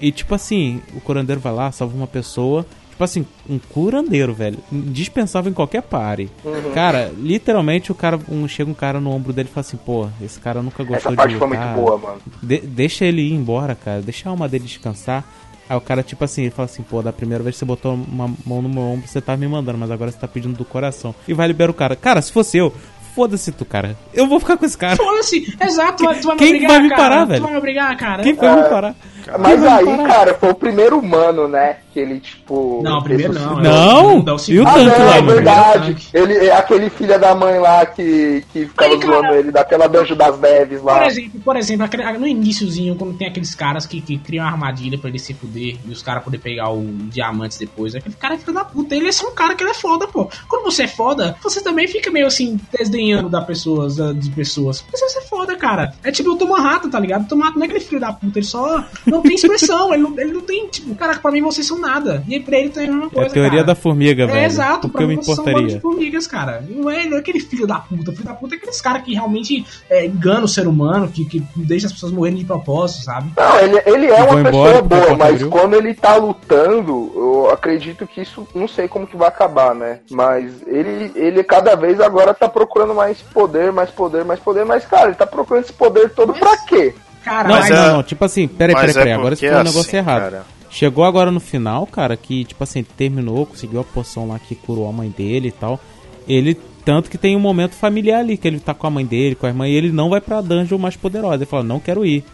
E 0.00 0.10
tipo 0.12 0.34
assim, 0.34 0.80
o 0.94 1.00
curandeiro 1.00 1.40
vai 1.40 1.52
lá, 1.52 1.70
salva 1.72 1.96
uma 1.96 2.06
pessoa. 2.06 2.66
Tipo 2.90 3.04
assim, 3.04 3.26
um 3.48 3.58
curandeiro, 3.58 4.34
velho. 4.34 4.58
Indispensável 4.70 5.50
em 5.50 5.54
qualquer 5.54 5.82
pare. 5.82 6.30
Uhum. 6.44 6.72
Cara, 6.74 7.10
literalmente 7.16 7.90
o 7.90 7.94
cara. 7.94 8.18
Um, 8.28 8.46
chega 8.46 8.70
um 8.70 8.74
cara 8.74 9.00
no 9.00 9.10
ombro 9.10 9.32
dele 9.32 9.48
e 9.50 9.52
fala 9.54 9.62
assim, 9.66 9.76
pô, 9.78 10.08
esse 10.20 10.38
cara 10.38 10.62
nunca 10.62 10.84
gostou 10.84 11.10
Essa 11.12 11.16
parte 11.16 11.32
de 11.32 11.38
foi 11.38 11.48
lutar. 11.48 11.66
muito 11.74 11.84
boa, 11.84 11.98
mano. 11.98 12.20
De- 12.42 12.60
deixa 12.60 13.04
ele 13.04 13.22
ir 13.22 13.32
embora, 13.32 13.74
cara. 13.74 14.02
Deixa 14.02 14.28
a 14.28 14.32
alma 14.32 14.48
dele 14.48 14.64
descansar. 14.64 15.24
Aí 15.68 15.76
o 15.76 15.80
cara, 15.80 16.02
tipo 16.02 16.22
assim, 16.22 16.42
ele 16.42 16.50
fala 16.50 16.66
assim, 16.66 16.82
pô, 16.82 17.00
da 17.00 17.12
primeira 17.12 17.42
vez 17.42 17.54
que 17.54 17.60
você 17.60 17.64
botou 17.64 17.94
uma 17.94 18.28
mão 18.44 18.60
no 18.60 18.68
meu 18.68 18.82
ombro, 18.82 19.08
você 19.08 19.20
tá 19.22 19.34
me 19.36 19.48
mandando, 19.48 19.78
mas 19.78 19.90
agora 19.90 20.10
você 20.10 20.18
tá 20.18 20.28
pedindo 20.28 20.54
do 20.56 20.64
coração. 20.64 21.14
E 21.26 21.32
vai 21.32 21.46
liberar 21.48 21.70
o 21.70 21.74
cara. 21.74 21.96
Cara, 21.96 22.20
se 22.20 22.30
fosse 22.30 22.58
eu, 22.58 22.74
foda-se 23.14 23.52
tu, 23.52 23.64
cara. 23.64 23.96
Eu 24.12 24.26
vou 24.26 24.38
ficar 24.40 24.56
com 24.56 24.64
esse 24.64 24.76
cara. 24.76 24.96
Foda-se, 24.96 25.56
exato, 25.60 25.98
tu 25.98 26.04
vai- 26.04 26.18
tu 26.20 26.26
vai 26.28 26.36
Quem 26.36 26.52
me 26.54 26.58
que 26.60 26.64
obrigar, 26.64 26.72
vai 26.78 26.82
me 26.82 26.88
cara. 26.88 27.02
parar, 27.02 27.22
Tu 27.22 27.28
velho? 27.28 27.42
vai 27.42 27.50
me 27.52 27.58
obrigar, 27.58 27.96
cara. 27.96 28.22
Quem 28.22 28.34
foi 28.34 28.48
me 28.48 28.62
parar? 28.68 28.94
Mas 29.38 29.60
vai 29.60 29.78
aí, 29.80 29.84
parar? 29.86 30.08
cara, 30.08 30.34
foi 30.34 30.50
o 30.50 30.54
primeiro 30.54 30.98
humano, 30.98 31.46
né? 31.48 31.76
Que 31.92 32.00
ele, 32.00 32.20
tipo. 32.20 32.80
Não, 32.82 33.02
primeiro 33.02 33.32
não. 33.34 33.56
ressuscitou. 33.56 33.62
Não, 33.72 34.22
Não, 34.22 34.36
e 34.48 34.58
o 34.60 34.66
Ah, 34.66 34.72
tanque 34.72 34.98
não, 34.98 35.06
lá, 35.06 35.16
é 35.16 35.22
verdade. 35.22 35.96
Ele, 36.14 36.34
é 36.46 36.56
aquele 36.56 36.88
filho 36.90 37.20
da 37.20 37.34
mãe 37.34 37.58
lá 37.58 37.84
que, 37.84 38.42
que 38.52 38.66
ficava 38.66 38.90
Aí, 38.92 38.98
cara- 38.98 39.12
zoando 39.12 39.34
ele, 39.34 39.50
daquela 39.50 39.86
Danjo 39.88 40.14
das 40.16 40.38
Neves 40.40 40.82
lá. 40.82 40.98
Por 41.00 41.06
exemplo, 41.06 41.40
por 41.44 41.56
exemplo, 41.56 41.84
aquele- 41.84 42.18
no 42.18 42.26
iníciozinho, 42.26 42.94
quando 42.96 43.16
tem 43.18 43.28
aqueles 43.28 43.54
caras 43.54 43.84
que, 43.86 44.00
que 44.00 44.16
criam 44.18 44.44
uma 44.44 44.50
armadilha 44.52 44.96
pra 44.98 45.10
ele 45.10 45.18
se 45.18 45.34
fuder 45.34 45.76
e 45.86 45.90
os 45.90 46.02
caras 46.02 46.22
poder 46.24 46.38
pegar 46.38 46.70
o 46.70 46.82
diamante 47.10 47.58
depois, 47.58 47.94
aquele 47.94 48.14
cara 48.14 48.34
é 48.34 48.38
filho 48.38 48.54
da 48.54 48.64
puta. 48.64 48.94
Ele 48.96 49.08
é 49.08 49.12
só 49.12 49.28
um 49.28 49.34
cara 49.34 49.54
que 49.54 49.62
ele 49.62 49.70
é 49.70 49.74
foda, 49.74 50.06
pô. 50.06 50.30
Quando 50.48 50.64
você 50.64 50.84
é 50.84 50.88
foda, 50.88 51.36
você 51.42 51.60
também 51.62 51.86
fica 51.86 52.10
meio 52.10 52.26
assim, 52.26 52.58
desdenhando 52.76 53.28
da 53.28 53.42
pessoas, 53.42 53.96
da- 53.96 54.12
de 54.12 54.30
pessoas. 54.30 54.82
Mas 54.90 55.00
você 55.00 55.18
é 55.18 55.22
foda, 55.22 55.54
cara. 55.56 55.92
É 56.02 56.10
tipo 56.10 56.30
o 56.30 56.36
Tomarrata, 56.36 56.88
tá 56.88 56.98
ligado? 56.98 57.30
O 57.30 57.36
não 57.36 57.62
é 57.62 57.64
aquele 57.64 57.80
filho 57.80 58.00
da 58.00 58.12
puta, 58.12 58.38
ele 58.38 58.46
só 58.46 58.84
não 59.06 59.20
tem 59.20 59.34
expressão, 59.34 59.92
ele 59.92 60.02
não, 60.02 60.18
ele 60.18 60.32
não 60.32 60.40
tem, 60.40 60.66
tipo, 60.68 60.94
cara, 60.94 61.16
pra 61.18 61.30
mim 61.32 61.40
vocês 61.42 61.66
são 61.66 61.78
nada. 61.82 62.24
E 62.26 62.40
pra 62.40 62.56
ele 62.58 62.70
tem 62.70 62.84
a 62.88 62.90
mesma 62.90 63.06
É 63.06 63.10
coisa. 63.10 63.28
a 63.28 63.32
teoria 63.32 63.50
cara. 63.50 63.64
da 63.64 63.74
formiga, 63.74 64.26
velho. 64.26 64.38
É, 64.38 64.44
exato, 64.46 64.88
Porque 64.88 65.04
eu 65.04 65.08
me 65.08 65.16
vocês 65.16 65.36
são 65.36 65.44
importaria. 65.46 65.80
formigas, 65.80 66.26
cara. 66.26 66.64
Não 66.66 66.88
é, 66.90 67.04
não 67.06 67.16
é 67.18 67.20
aquele 67.20 67.40
filho 67.40 67.66
da 67.66 67.74
puta. 67.80 68.12
Filho 68.12 68.24
da 68.24 68.32
puta 68.34 68.54
é 68.54 68.56
aqueles 68.56 68.80
caras 68.80 69.02
que 69.02 69.12
realmente 69.12 69.66
é, 69.90 70.06
enganam 70.06 70.44
o 70.44 70.48
ser 70.48 70.66
humano, 70.66 71.08
que, 71.08 71.24
que 71.26 71.42
deixa 71.56 71.86
as 71.88 71.92
pessoas 71.92 72.12
morrerem 72.12 72.38
de 72.38 72.44
propósito, 72.46 73.04
sabe? 73.04 73.30
Não, 73.36 73.58
ele, 73.58 73.82
ele 73.84 74.06
é 74.06 74.22
uma 74.22 74.40
embora 74.40 74.82
pessoa 74.82 74.82
boa, 74.82 75.16
mas 75.16 75.42
quando 75.44 75.74
ele 75.74 75.92
tá 75.94 76.16
lutando, 76.16 77.12
eu 77.14 77.50
acredito 77.50 78.06
que 78.06 78.22
isso. 78.22 78.46
Não 78.54 78.68
sei 78.68 78.88
como 78.88 79.06
que 79.06 79.16
vai 79.16 79.28
acabar, 79.28 79.74
né? 79.74 79.98
Mas 80.10 80.62
ele, 80.66 81.10
ele 81.14 81.42
cada 81.44 81.74
vez 81.74 82.00
agora 82.00 82.32
tá 82.32 82.48
procurando 82.48 82.94
mais 82.94 83.18
poder, 83.20 83.72
mais 83.72 83.90
poder, 83.90 84.24
mais 84.24 84.38
poder. 84.40 84.64
Mas, 84.64 84.84
cara, 84.86 85.06
ele 85.06 85.14
tá 85.16 85.26
procurando 85.26 85.64
esse 85.64 85.72
poder 85.72 86.10
todo 86.10 86.28
Mas- 86.30 86.38
pra 86.38 86.56
quê? 86.66 86.94
Cara, 87.24 87.48
Não, 87.48 87.54
Mas 87.56 87.68
não, 87.70 87.76
é- 87.76 87.88
não, 87.92 88.02
tipo 88.02 88.24
assim, 88.24 88.48
peraí, 88.48 88.74
peraí, 88.74 88.90
é 88.90 88.94
peraí, 88.94 89.12
agora 89.12 89.36
porque 89.36 89.46
você 89.46 89.52
falou 89.52 89.58
um 89.58 89.68
assim, 89.68 89.76
negócio 89.76 89.96
errado. 89.96 90.22
cara. 90.22 90.44
Chegou 90.72 91.04
agora 91.04 91.30
no 91.30 91.38
final, 91.38 91.86
cara, 91.86 92.16
que, 92.16 92.46
tipo 92.46 92.64
assim, 92.64 92.82
terminou, 92.82 93.44
conseguiu 93.44 93.80
a 93.80 93.84
poção 93.84 94.26
lá 94.26 94.38
que 94.38 94.54
curou 94.54 94.88
a 94.88 94.92
mãe 94.92 95.10
dele 95.10 95.48
e 95.48 95.52
tal. 95.52 95.78
Ele, 96.26 96.54
tanto 96.82 97.10
que 97.10 97.18
tem 97.18 97.36
um 97.36 97.40
momento 97.40 97.74
familiar 97.74 98.20
ali, 98.20 98.38
que 98.38 98.48
ele 98.48 98.58
tá 98.58 98.72
com 98.72 98.86
a 98.86 98.90
mãe 98.90 99.04
dele, 99.04 99.34
com 99.34 99.44
a 99.44 99.50
irmã, 99.50 99.68
e 99.68 99.74
ele 99.74 99.92
não 99.92 100.08
vai 100.08 100.18
pra 100.18 100.40
dungeon 100.40 100.78
mais 100.78 100.96
poderosa. 100.96 101.34
Ele 101.34 101.44
fala, 101.44 101.62
não 101.62 101.78
quero 101.78 102.06
ir. 102.06 102.24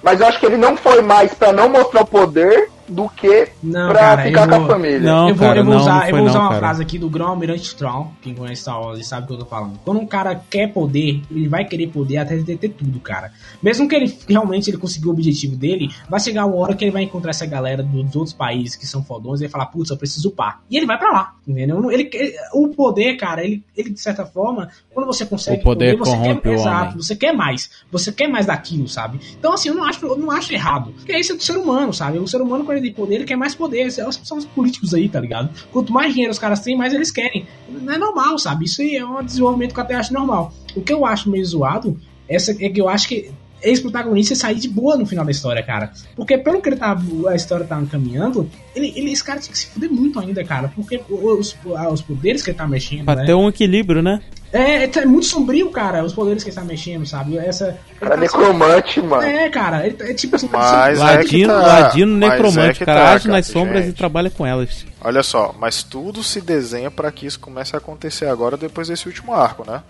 Mas 0.00 0.20
eu 0.20 0.28
acho 0.28 0.38
que 0.38 0.46
ele 0.46 0.56
não 0.56 0.76
foi 0.76 1.02
mais 1.02 1.34
pra 1.34 1.52
não 1.52 1.68
mostrar 1.68 2.02
o 2.02 2.06
poder 2.06 2.70
do 2.88 3.08
que 3.10 3.48
Não, 3.62 3.88
pra 3.90 3.98
cara, 3.98 4.22
ficar 4.24 4.42
eu 4.42 4.48
com 4.48 4.54
a 4.54 4.58
vou- 4.58 4.68
família. 4.68 5.00
Não, 5.00 5.28
eu 5.28 5.34
vou, 5.34 5.46
cara, 5.46 5.58
eu 5.60 5.64
vou 5.64 5.74
não, 5.74 5.80
usar, 5.80 6.00
não 6.00 6.06
eu 6.08 6.16
vou 6.16 6.26
usar 6.26 6.38
uma 6.40 6.48
cara. 6.48 6.58
frase 6.60 6.82
aqui 6.82 6.98
do 6.98 7.08
Grão 7.10 7.28
Almirante 7.28 7.62
Strong, 7.62 8.10
quem 8.22 8.34
conhece 8.34 8.62
Star 8.62 8.80
Wars 8.80 8.98
e 8.98 9.04
sabe 9.04 9.24
o 9.24 9.26
que 9.28 9.32
eu 9.34 9.38
tô 9.38 9.44
falando. 9.44 9.78
Quando 9.84 10.00
um 10.00 10.06
cara 10.06 10.40
quer 10.50 10.72
poder, 10.72 11.22
ele 11.30 11.48
vai 11.48 11.64
querer 11.64 11.88
poder 11.88 12.18
até 12.18 12.34
ele 12.34 12.56
ter 12.56 12.68
tudo, 12.70 12.98
cara. 13.00 13.32
Mesmo 13.62 13.88
que 13.88 13.94
ele 13.94 14.16
realmente 14.28 14.70
ele 14.70 14.76
conseguiu 14.78 15.10
o 15.10 15.12
objetivo 15.12 15.56
dele, 15.56 15.90
vai 16.08 16.20
chegar 16.20 16.46
uma 16.46 16.56
hora 16.56 16.74
que 16.74 16.84
ele 16.84 16.90
vai 16.92 17.02
encontrar 17.02 17.30
essa 17.30 17.46
galera 17.46 17.82
dos 17.82 18.16
outros 18.16 18.32
países 18.32 18.76
que 18.76 18.86
são 18.86 19.02
fodões 19.02 19.40
e 19.40 19.44
vai 19.44 19.50
falar, 19.50 19.66
putz, 19.66 19.90
eu 19.90 19.96
preciso 19.96 20.28
upar. 20.28 20.60
E 20.70 20.76
ele 20.76 20.86
vai 20.86 20.98
pra 20.98 21.10
lá, 21.10 21.34
entendeu? 21.46 21.90
Ele, 21.90 22.08
ele- 22.12 22.34
o 22.54 22.68
poder, 22.68 23.16
cara, 23.16 23.44
ele, 23.44 23.62
ele 23.76 23.90
de 23.90 24.00
certa 24.00 24.24
forma, 24.24 24.68
quando 24.92 25.06
você 25.06 25.26
consegue 25.26 25.60
O 25.60 25.64
poder 25.64 25.96
você 25.96 26.10
corrompe 26.10 26.42
quer, 26.42 26.48
o 26.50 26.52
exato, 26.54 26.84
homem. 26.92 26.96
você 27.02 27.16
quer 27.16 27.32
mais, 27.32 27.70
você 27.90 28.12
quer 28.12 28.28
mais 28.28 28.46
daquilo, 28.46 28.88
sabe? 28.88 29.20
Então 29.38 29.52
assim, 29.52 29.68
eu 29.68 29.74
não 29.74 29.84
acho, 29.84 30.04
eu 30.06 30.16
não 30.16 30.30
acho 30.30 30.52
errado. 30.52 30.92
Porque 30.96 31.16
isso 31.16 31.32
é 31.32 31.36
do 31.36 31.42
ser 31.42 31.56
humano, 31.56 31.92
sabe? 31.92 32.18
O 32.18 32.26
ser 32.28 32.40
humano 32.40 32.64
quando 32.64 32.77
tem 32.80 32.92
poder, 32.92 33.16
ele 33.16 33.24
quer 33.24 33.36
mais 33.36 33.54
poder. 33.54 33.90
São 33.90 34.10
são 34.12 34.38
os 34.38 34.44
políticos 34.44 34.94
aí, 34.94 35.08
tá 35.08 35.20
ligado? 35.20 35.50
Quanto 35.72 35.92
mais 35.92 36.12
dinheiro 36.12 36.32
os 36.32 36.38
caras 36.38 36.60
têm, 36.60 36.76
mais 36.76 36.92
eles 36.92 37.10
querem. 37.10 37.46
Não 37.68 37.92
é 37.92 37.98
normal, 37.98 38.38
sabe? 38.38 38.64
Isso 38.64 38.82
aí 38.82 38.96
é 38.96 39.04
um 39.04 39.22
desenvolvimento 39.24 39.72
que 39.74 39.80
eu 39.80 39.84
até 39.84 39.94
acho 39.94 40.12
normal. 40.12 40.52
O 40.74 40.80
que 40.80 40.92
eu 40.92 41.04
acho 41.04 41.30
meio 41.30 41.44
zoado 41.44 41.98
essa, 42.28 42.52
é 42.52 42.68
que 42.68 42.80
eu 42.80 42.88
acho 42.88 43.08
que 43.08 43.30
esse 43.62 43.82
protagonista 43.82 44.34
sair 44.34 44.56
de 44.56 44.68
boa 44.68 44.96
no 44.96 45.04
final 45.04 45.24
da 45.24 45.30
história, 45.30 45.62
cara. 45.62 45.92
Porque 46.14 46.38
pelo 46.38 46.60
que 46.62 46.68
ele 46.68 46.76
tá, 46.76 46.96
a 47.28 47.34
história 47.34 47.66
tá 47.66 47.82
caminhando, 47.90 48.48
ele, 48.74 48.92
ele, 48.94 49.10
esse 49.12 49.24
cara 49.24 49.40
tinha 49.40 49.52
que 49.52 49.58
se 49.58 49.66
fuder 49.66 49.90
muito 49.90 50.18
ainda, 50.20 50.44
cara. 50.44 50.70
Porque 50.74 51.00
os, 51.08 51.56
os 51.92 52.02
poderes 52.02 52.42
que 52.42 52.50
ele 52.50 52.56
tá 52.58 52.68
mexendo, 52.68 53.04
Pra 53.04 53.16
né? 53.16 53.24
ter 53.26 53.34
um 53.34 53.48
equilíbrio, 53.48 54.02
né? 54.02 54.20
É, 54.52 54.84
é, 54.84 54.90
é 54.96 55.04
muito 55.04 55.26
sombrio, 55.26 55.70
cara, 55.70 56.02
os 56.02 56.12
poderes 56.12 56.42
que 56.42 56.48
ele 56.50 56.56
tá 56.56 56.64
mexendo, 56.64 57.06
sabe? 57.06 57.36
Essa. 57.36 57.78
Cara, 58.00 58.14
tá- 58.14 58.20
necromante, 58.20 59.00
mano. 59.00 59.22
É, 59.22 59.48
cara, 59.50 59.86
ele, 59.86 59.96
é 60.00 60.14
tipo 60.14 60.36
assim. 60.36 60.48
Mas 60.50 60.98
é 61.00 61.18
que 61.18 61.44
Ladino, 61.44 61.48
tá, 61.48 61.66
ladino 61.66 62.16
necromante, 62.16 62.60
é 62.60 62.74
que 62.74 62.84
cara, 62.84 63.00
tá, 63.00 63.12
age 63.12 63.28
nas 63.28 63.46
cara, 63.46 63.58
sombras 63.60 63.84
gente. 63.84 63.94
e 63.94 63.98
trabalha 63.98 64.30
com 64.30 64.46
elas. 64.46 64.86
Olha 65.02 65.22
só, 65.22 65.54
mas 65.58 65.82
tudo 65.82 66.22
se 66.22 66.40
desenha 66.40 66.90
para 66.90 67.12
que 67.12 67.26
isso 67.26 67.38
comece 67.38 67.76
a 67.76 67.78
acontecer 67.78 68.26
agora 68.26 68.56
depois 68.56 68.88
desse 68.88 69.06
último 69.06 69.34
arco, 69.34 69.70
né? 69.70 69.82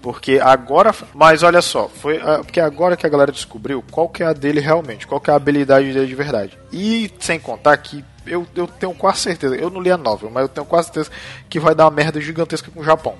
Porque 0.00 0.40
agora, 0.42 0.94
mas 1.12 1.42
olha 1.42 1.60
só, 1.60 1.88
foi 1.88 2.18
ah, 2.22 2.38
porque 2.38 2.58
agora 2.58 2.96
que 2.96 3.06
a 3.06 3.10
galera 3.10 3.30
descobriu 3.30 3.84
qual 3.90 4.08
que 4.08 4.22
é 4.22 4.26
a 4.26 4.32
dele 4.32 4.60
realmente, 4.60 5.06
qual 5.06 5.20
que 5.20 5.28
é 5.28 5.32
a 5.32 5.36
habilidade 5.36 5.92
dele 5.92 6.06
de 6.06 6.14
verdade. 6.14 6.58
E 6.72 7.10
sem 7.18 7.38
contar 7.38 7.76
que 7.76 8.02
eu, 8.26 8.46
eu 8.54 8.66
tenho 8.66 8.94
quase 8.94 9.18
certeza, 9.18 9.56
eu 9.56 9.68
não 9.68 9.80
li 9.80 9.90
a 9.90 9.98
novel, 9.98 10.30
mas 10.30 10.42
eu 10.42 10.48
tenho 10.48 10.64
quase 10.64 10.86
certeza 10.86 11.10
que 11.50 11.60
vai 11.60 11.74
dar 11.74 11.84
uma 11.84 11.90
merda 11.90 12.20
gigantesca 12.20 12.70
com 12.70 12.80
o 12.80 12.84
Japão. 12.84 13.14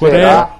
Será? 0.00 0.56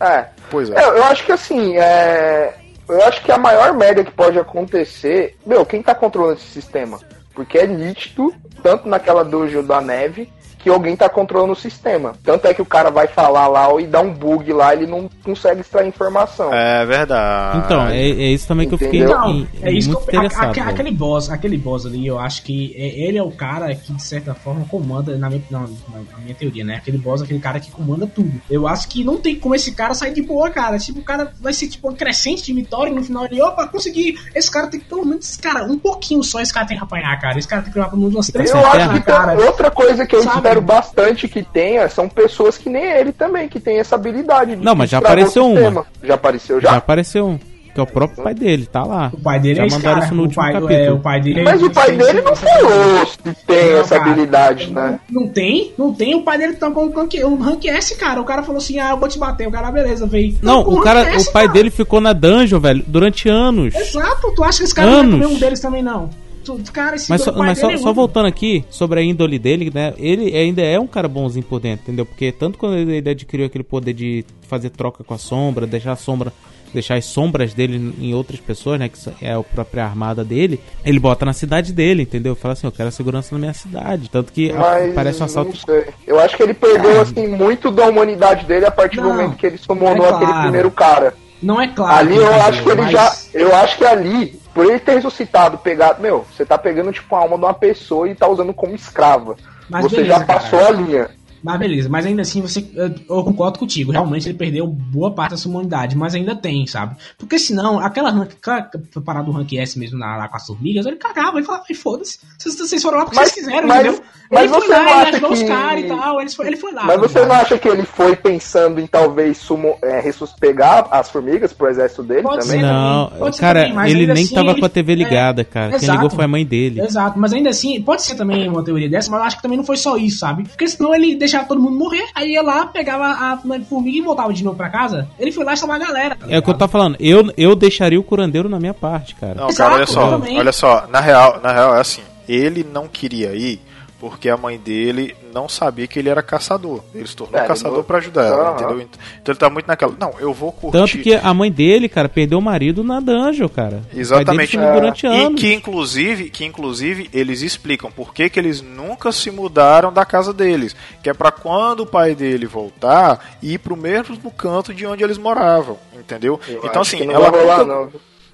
É. 0.00 0.26
Pois 0.50 0.70
é. 0.70 0.78
É, 0.78 0.88
eu 0.88 1.04
acho 1.04 1.24
que 1.24 1.32
assim, 1.32 1.76
é... 1.76 2.54
eu 2.88 3.04
acho 3.04 3.22
que 3.22 3.30
a 3.30 3.38
maior 3.38 3.74
merda 3.74 4.02
que 4.04 4.10
pode 4.10 4.38
acontecer. 4.38 5.36
Meu, 5.44 5.64
quem 5.66 5.82
tá 5.82 5.94
controlando 5.94 6.38
esse 6.38 6.48
sistema? 6.48 6.98
Porque 7.40 7.56
é 7.58 7.66
nítido, 7.66 8.34
tanto 8.62 8.86
naquela 8.86 9.24
dojo 9.24 9.62
da 9.62 9.80
neve, 9.80 10.28
que 10.62 10.68
alguém 10.68 10.94
tá 10.94 11.08
controlando 11.08 11.54
o 11.54 11.56
sistema. 11.56 12.12
Tanto 12.22 12.46
é 12.46 12.52
que 12.52 12.60
o 12.60 12.66
cara 12.66 12.90
vai 12.90 13.06
falar 13.06 13.48
lá 13.48 13.66
e 13.80 13.86
dá 13.86 14.02
um 14.02 14.12
bug 14.12 14.52
lá, 14.52 14.74
ele 14.74 14.86
não 14.86 15.08
consegue 15.24 15.62
extrair 15.62 15.88
informação. 15.88 16.52
É 16.52 16.84
verdade. 16.84 17.62
Então, 17.64 17.86
é, 17.86 17.98
é 17.98 18.30
isso 18.30 18.46
também 18.46 18.68
que 18.68 18.74
eu 18.74 18.78
fiquei 18.78 19.00
Entendeu? 19.00 19.18
Não, 19.18 19.30
em- 19.30 19.48
é 19.62 19.72
isso 19.72 19.88
muito 19.88 20.06
que 20.06 20.14
eu, 20.14 20.20
a- 20.20 20.24
interessado. 20.24 20.50
a- 20.50 20.52
velho. 20.52 20.68
aquele 20.68 20.90
boss, 20.90 21.30
aquele 21.30 21.56
boss 21.56 21.86
ali, 21.86 22.06
eu 22.06 22.18
acho 22.18 22.42
que 22.42 22.74
é- 22.76 23.08
ele 23.08 23.16
é 23.16 23.22
o 23.22 23.30
cara 23.30 23.74
que 23.74 23.90
de 23.90 24.02
certa 24.02 24.34
forma 24.34 24.66
comanda 24.66 25.16
na 25.16 25.30
minha, 25.30 25.42
não, 25.50 25.60
na 25.62 26.18
minha 26.18 26.34
teoria, 26.34 26.62
né? 26.62 26.74
Aquele 26.76 26.98
boss, 26.98 27.22
é 27.22 27.24
aquele 27.24 27.40
cara 27.40 27.58
que 27.58 27.70
comanda 27.70 28.06
tudo. 28.06 28.30
Eu 28.50 28.68
acho 28.68 28.86
que 28.86 29.02
não 29.02 29.16
tem 29.16 29.36
como 29.36 29.54
esse 29.54 29.72
cara 29.72 29.94
sair 29.94 30.12
de 30.12 30.20
boa, 30.20 30.50
cara. 30.50 30.78
Tipo, 30.78 31.00
o 31.00 31.02
cara 31.04 31.32
vai 31.40 31.54
ser 31.54 31.68
tipo 31.68 31.88
um 31.90 31.94
crescente 31.94 32.42
de 32.44 32.52
vitória 32.52 32.90
e 32.90 32.94
no 32.94 33.02
final 33.02 33.24
ele, 33.24 33.40
opa, 33.40 33.66
consegui. 33.66 34.18
Esse 34.34 34.50
cara 34.50 34.66
tem 34.66 34.78
que 34.78 34.84
pelo 34.84 35.06
menos, 35.06 35.36
cara, 35.38 35.64
um 35.64 35.78
pouquinho 35.78 36.22
só 36.22 36.38
esse 36.38 36.52
cara 36.52 36.66
tem 36.66 36.76
que 36.76 36.84
apanhar, 36.84 37.18
cara. 37.18 37.29
Esse 37.38 37.48
cara 37.48 37.62
tem 37.62 37.72
que 37.72 37.78
levar 37.78 37.90
pelo 37.90 38.00
menos 38.02 38.14
umas 38.16 38.26
três 38.28 38.50
Eu 38.50 38.58
acho 38.66 38.90
que 38.90 39.00
cara. 39.00 39.36
tem 39.36 39.46
outra 39.46 39.70
coisa 39.70 40.06
que 40.06 40.16
eu 40.16 40.22
Sabe? 40.22 40.36
espero 40.36 40.60
bastante 40.60 41.28
que 41.28 41.42
tenha 41.42 41.88
são 41.88 42.08
pessoas 42.08 42.58
que 42.58 42.68
nem 42.68 42.84
ele 42.84 43.12
também, 43.12 43.48
que 43.48 43.60
tem 43.60 43.78
essa 43.78 43.94
habilidade. 43.94 44.56
de 44.56 44.64
Não, 44.64 44.74
mas 44.74 44.90
já 44.90 44.98
o 44.98 45.00
apareceu 45.00 45.46
uma. 45.46 45.54
sistema. 45.56 45.86
Já 46.02 46.14
apareceu, 46.14 46.60
Já 46.60 46.70
já? 46.70 46.76
apareceu 46.76 47.26
um. 47.26 47.38
Que 47.72 47.78
é 47.78 47.82
o 47.84 47.86
próprio 47.86 48.24
pai 48.24 48.34
dele, 48.34 48.66
tá 48.66 48.82
lá. 48.82 49.12
O 49.14 49.20
pai 49.20 49.38
dele 49.38 49.54
Já 49.54 49.62
é 49.62 49.66
esse 49.68 49.76
mandaram 49.76 49.94
cara. 50.00 50.06
isso 50.06 50.14
no 50.16 50.22
o, 50.22 50.24
último 50.24 50.42
pai, 50.42 50.52
capítulo. 50.54 50.74
é, 50.74 50.90
o 50.92 50.98
pai 50.98 51.20
dele 51.20 51.42
Mas 51.44 51.62
o 51.62 51.70
pai 51.70 51.92
dele 51.96 52.20
não 52.20 52.34
falou 52.34 53.06
se 53.06 53.18
tem 53.46 53.70
Não, 53.72 53.78
essa 53.80 53.96
cara. 53.96 54.10
habilidade, 54.10 54.72
né? 54.72 54.98
Não 55.08 55.28
tem, 55.28 55.72
não 55.78 55.94
tem. 55.94 56.16
O 56.16 56.22
pai 56.22 56.36
dele 56.36 56.54
tá 56.54 56.68
com 56.68 56.86
o 56.86 56.90
rank, 56.92 57.14
o 57.22 57.36
rank 57.36 57.64
S, 57.66 57.94
cara. 57.94 58.20
O 58.20 58.24
cara 58.24 58.42
falou 58.42 58.58
assim: 58.58 58.80
ah, 58.80 58.90
eu 58.90 58.96
vou 58.96 59.08
te 59.08 59.20
bater. 59.20 59.46
O 59.46 59.52
cara, 59.52 59.68
"Ah, 59.68 59.70
beleza, 59.70 60.04
veio. 60.04 60.36
Não, 60.42 60.62
o 60.62 60.80
cara, 60.80 61.04
rank 61.04 61.14
S, 61.14 61.28
o 61.28 61.32
pai 61.32 61.44
cara. 61.46 61.54
dele 61.54 61.70
ficou 61.70 62.00
na 62.00 62.12
dungeon, 62.12 62.58
velho, 62.58 62.82
durante 62.88 63.28
anos. 63.28 63.72
Exato, 63.72 64.32
tu 64.34 64.42
acha 64.42 64.58
que 64.58 64.64
esse 64.64 64.74
cara 64.74 64.88
não 64.88 64.96
vai 64.96 65.04
Anos. 65.06 65.20
comer 65.20 65.36
um 65.36 65.38
deles 65.38 65.60
também, 65.60 65.80
não? 65.80 66.10
Tu, 66.58 66.72
cara, 66.72 66.96
esse 66.96 67.08
Mas, 67.10 67.22
só, 67.22 67.32
pai 67.32 67.46
mas 67.48 67.58
só, 67.58 67.70
é 67.70 67.76
só 67.76 67.92
voltando 67.92 68.26
aqui 68.26 68.64
sobre 68.70 69.00
a 69.00 69.02
índole 69.02 69.38
dele, 69.38 69.70
né? 69.72 69.94
Ele 69.98 70.36
ainda 70.36 70.62
é 70.62 70.78
um 70.78 70.86
cara 70.86 71.08
bonzinho 71.08 71.44
por 71.44 71.60
dentro, 71.60 71.84
entendeu? 71.84 72.04
Porque 72.06 72.32
tanto 72.32 72.58
quando 72.58 72.76
ele 72.76 73.08
adquiriu 73.10 73.46
aquele 73.46 73.64
poder 73.64 73.92
de 73.92 74.24
fazer 74.48 74.70
troca 74.70 75.04
com 75.04 75.14
a 75.14 75.18
sombra, 75.18 75.66
deixar 75.66 75.92
a 75.92 75.96
sombra, 75.96 76.32
deixar 76.72 76.96
as 76.96 77.04
sombras 77.04 77.52
dele 77.54 77.94
em 78.00 78.14
outras 78.14 78.40
pessoas, 78.40 78.78
né? 78.78 78.88
Que 78.88 78.98
é 79.24 79.32
a 79.32 79.42
própria 79.42 79.84
armada 79.84 80.24
dele, 80.24 80.60
ele 80.84 80.98
bota 80.98 81.24
na 81.24 81.32
cidade 81.32 81.72
dele, 81.72 82.02
entendeu? 82.02 82.34
Fala 82.34 82.52
assim, 82.52 82.66
eu 82.66 82.72
quero 82.72 82.88
a 82.88 82.92
segurança 82.92 83.34
na 83.34 83.38
minha 83.38 83.54
cidade. 83.54 84.08
Tanto 84.10 84.32
que 84.32 84.52
Mas 84.52 84.94
parece 84.94 85.18
um 85.18 85.20
não 85.20 85.26
assalto. 85.26 85.56
sei. 85.56 85.86
Eu 86.06 86.18
acho 86.20 86.36
que 86.36 86.42
ele 86.42 86.54
perdeu 86.54 87.00
assim 87.00 87.26
muito 87.28 87.70
da 87.70 87.86
humanidade 87.86 88.46
dele 88.46 88.66
a 88.66 88.70
partir 88.70 88.96
do 88.96 89.02
Não, 89.08 89.16
momento 89.16 89.36
que 89.36 89.46
ele 89.46 89.58
summonou 89.58 90.06
é 90.06 90.10
aquele 90.10 90.26
claro. 90.26 90.42
primeiro 90.42 90.70
cara. 90.70 91.14
Não 91.42 91.60
é 91.60 91.68
claro. 91.68 91.96
ali 91.98 92.16
eu 92.16 92.42
acho 92.42 92.62
que 92.62 92.68
ele 92.68 92.82
Mas- 92.82 92.90
já. 92.92 93.12
Eu 93.32 93.56
acho 93.56 93.78
que 93.78 93.84
ali, 93.84 94.40
por 94.54 94.66
ele 94.66 94.78
ter 94.78 94.94
ressuscitado, 94.94 95.58
pegado. 95.58 96.00
Meu, 96.02 96.24
você 96.30 96.44
tá 96.44 96.58
pegando 96.58 96.92
tipo 96.92 97.14
a 97.14 97.20
alma 97.20 97.36
de 97.38 97.44
uma 97.44 97.54
pessoa 97.54 98.08
e 98.08 98.14
tá 98.14 98.28
usando 98.28 98.52
como 98.52 98.74
escrava. 98.74 99.36
Mas 99.68 99.84
você 99.84 99.96
beleza, 100.02 100.18
já 100.18 100.24
passou 100.26 100.58
cara. 100.58 100.70
a 100.70 100.76
linha. 100.76 101.10
Mas 101.42 101.58
beleza, 101.58 101.88
mas 101.88 102.06
ainda 102.06 102.22
assim 102.22 102.40
você. 102.42 102.64
Eu, 102.74 103.24
concordo 103.24 103.58
contigo. 103.58 103.92
Realmente 103.92 104.28
ele 104.28 104.36
perdeu 104.36 104.66
boa 104.66 105.10
parte 105.10 105.30
da 105.32 105.36
sua 105.36 105.50
humanidade, 105.50 105.96
mas 105.96 106.14
ainda 106.14 106.34
tem, 106.36 106.66
sabe? 106.66 106.96
Porque 107.18 107.38
senão, 107.38 107.78
aquela 107.80 108.10
rank, 108.10 108.32
aquela 108.42 108.70
parada 109.04 109.26
do 109.26 109.32
rank 109.32 109.52
S 109.54 109.78
mesmo 109.78 109.98
na, 109.98 110.16
lá 110.16 110.28
com 110.28 110.36
as 110.36 110.46
formigas, 110.46 110.86
ele 110.86 110.96
cagava, 110.96 111.38
ele 111.38 111.46
falava, 111.46 111.64
"Ai, 111.68 111.74
foda-se, 111.74 112.18
vocês, 112.38 112.82
foram 112.82 112.98
lá 112.98 113.04
porque 113.04 113.16
Mas- 113.18 113.30
vocês 113.30 113.46
quiseram, 113.46 113.66
mas- 113.68 113.80
entendeu? 113.86 114.02
mas 114.30 114.40
ele 114.42 114.48
foi 114.52 114.60
você 114.60 114.68
lá, 114.68 114.78
não 114.78 114.84
ele 114.84 114.92
acha 115.00 115.08
ajudou 115.10 115.32
os 115.32 115.38
que- 115.40 115.48
caras 115.48 115.84
e 115.84 115.88
tal, 115.88 116.20
ele 116.20 116.30
foi, 116.30 116.46
ele 116.46 116.56
foi 116.56 116.72
lá. 116.72 116.84
Mas 116.84 117.00
você 117.00 117.24
não 117.24 117.32
acha 117.34 117.58
que 117.58 117.68
ele 117.68 117.82
foi 117.84 118.16
pensando 118.16 118.80
em 118.80 118.86
talvez 118.86 119.38
sumo, 119.38 119.76
é, 119.82 120.00
ressus- 120.00 120.32
pegar 120.38 120.86
as 120.90 121.10
formigas 121.10 121.52
pro 121.52 121.68
exército 121.68 122.02
dele 122.02 122.22
Pode 122.22 122.42
também? 122.46 122.60
ser. 122.60 122.66
Não, 122.66 123.10
pode 123.18 123.38
cara, 123.38 123.68
também, 123.68 123.90
ele 123.90 124.06
nem 124.12 124.24
assim 124.24 124.34
tava 124.34 124.50
ele- 124.50 124.60
com 124.60 124.66
a 124.66 124.68
TV 124.68 124.92
é, 124.92 124.96
ligada, 124.96 125.44
cara. 125.44 125.70
Quem 125.70 125.78
exato. 125.78 125.98
ligou 125.98 126.10
foi 126.10 126.24
a 126.24 126.28
mãe 126.28 126.44
dele. 126.44 126.80
Exato, 126.80 127.18
mas 127.18 127.32
ainda 127.32 127.50
assim, 127.50 127.80
pode 127.82 128.02
ser 128.02 128.14
também 128.14 128.48
uma 128.48 128.62
teoria 128.64 128.88
dessa, 128.88 129.10
mas 129.10 129.20
eu 129.20 129.26
acho 129.26 129.36
que 129.36 129.42
também 129.42 129.56
não 129.58 129.64
foi 129.64 129.76
só 129.76 129.96
isso, 129.96 130.18
sabe? 130.18 130.44
Porque 130.44 130.66
senão 130.68 130.94
ele 130.94 131.14
deixava 131.30 131.46
todo 131.46 131.60
mundo 131.60 131.78
morrer, 131.78 132.06
aí 132.14 132.32
ia 132.32 132.42
lá, 132.42 132.66
pegava 132.66 133.04
a 133.04 133.38
formiga 133.68 133.98
e 133.98 134.00
voltava 134.00 134.32
de 134.32 134.42
novo 134.42 134.56
pra 134.56 134.68
casa. 134.68 135.08
Ele 135.18 135.30
foi 135.30 135.44
lá 135.44 135.54
chamar 135.54 135.76
a 135.76 135.78
galera. 135.78 136.16
tá 136.16 136.26
É 136.28 136.38
o 136.38 136.42
que 136.42 136.50
eu 136.50 136.54
tô 136.54 136.66
falando. 136.66 136.96
Eu, 136.98 137.32
eu 137.36 137.54
deixaria 137.54 137.98
o 137.98 138.04
curandeiro 138.04 138.48
na 138.48 138.58
minha 138.58 138.74
parte, 138.74 139.14
cara. 139.14 139.34
Não, 139.34 139.48
Exato, 139.48 139.70
cara, 139.70 139.74
olha 139.76 139.86
só. 139.86 140.20
Olha 140.38 140.52
só, 140.52 140.86
na 140.88 141.00
real, 141.00 141.40
na 141.42 141.52
real 141.52 141.76
é 141.76 141.80
assim. 141.80 142.02
Ele 142.28 142.64
não 142.64 142.86
queria 142.86 143.34
ir 143.34 143.60
porque 144.00 144.28
a 144.30 144.36
mãe 144.36 144.56
dele 144.58 145.14
não 145.32 145.46
sabia 145.48 145.86
que 145.86 145.98
ele 145.98 146.08
era 146.08 146.22
caçador. 146.22 146.80
Ele 146.94 147.06
se 147.06 147.14
tornou 147.14 147.38
É, 147.38 147.46
caçador 147.46 147.76
não- 147.78 147.84
pra 147.84 147.98
ajudar 147.98 148.24
ela, 148.24 148.48
Aham. 148.48 148.54
entendeu? 148.54 148.80
Então 148.80 149.32
ele 149.32 149.38
tá 149.38 149.50
muito 149.50 149.66
naquela. 149.66 149.94
Não, 150.00 150.14
eu 150.18 150.32
vou 150.32 150.50
curtir. 150.50 150.78
Tanto 150.78 150.98
que 150.98 151.14
a 151.14 151.34
mãe 151.34 151.52
dele, 151.52 151.88
cara, 151.88 152.08
perdeu 152.08 152.38
o 152.38 152.42
marido 152.42 152.82
na 152.82 152.98
dungeon, 152.98 153.48
cara. 153.48 153.82
Exatamente. 153.94 154.52
Sumiu 154.52 154.72
durante 154.72 155.04
E 155.04 155.08
anos. 155.08 155.40
que 155.40 155.52
inclusive, 155.52 156.30
que 156.30 156.44
inclusive 156.44 157.10
eles 157.12 157.42
explicam 157.42 157.90
por 157.92 158.14
que, 158.14 158.30
que 158.30 158.40
eles 158.40 158.62
nunca 158.62 159.12
se 159.12 159.30
mudaram 159.30 159.92
da 159.92 160.04
casa 160.06 160.32
deles, 160.32 160.74
que 161.02 161.10
é 161.10 161.14
pra 161.14 161.30
quando 161.30 161.80
o 161.80 161.86
pai 161.86 162.14
dele 162.14 162.46
voltar 162.46 163.36
ir 163.42 163.58
pro 163.58 163.76
mesmo 163.76 164.30
canto 164.32 164.72
de 164.72 164.86
onde 164.86 165.04
eles 165.04 165.18
moravam, 165.18 165.76
entendeu? 165.94 166.40
Eu 166.48 166.62
então 166.64 166.80
assim, 166.82 167.02
ela 167.02 167.28
rolar, 167.28 167.58
nunca, 167.58 167.74
não. 167.74 167.90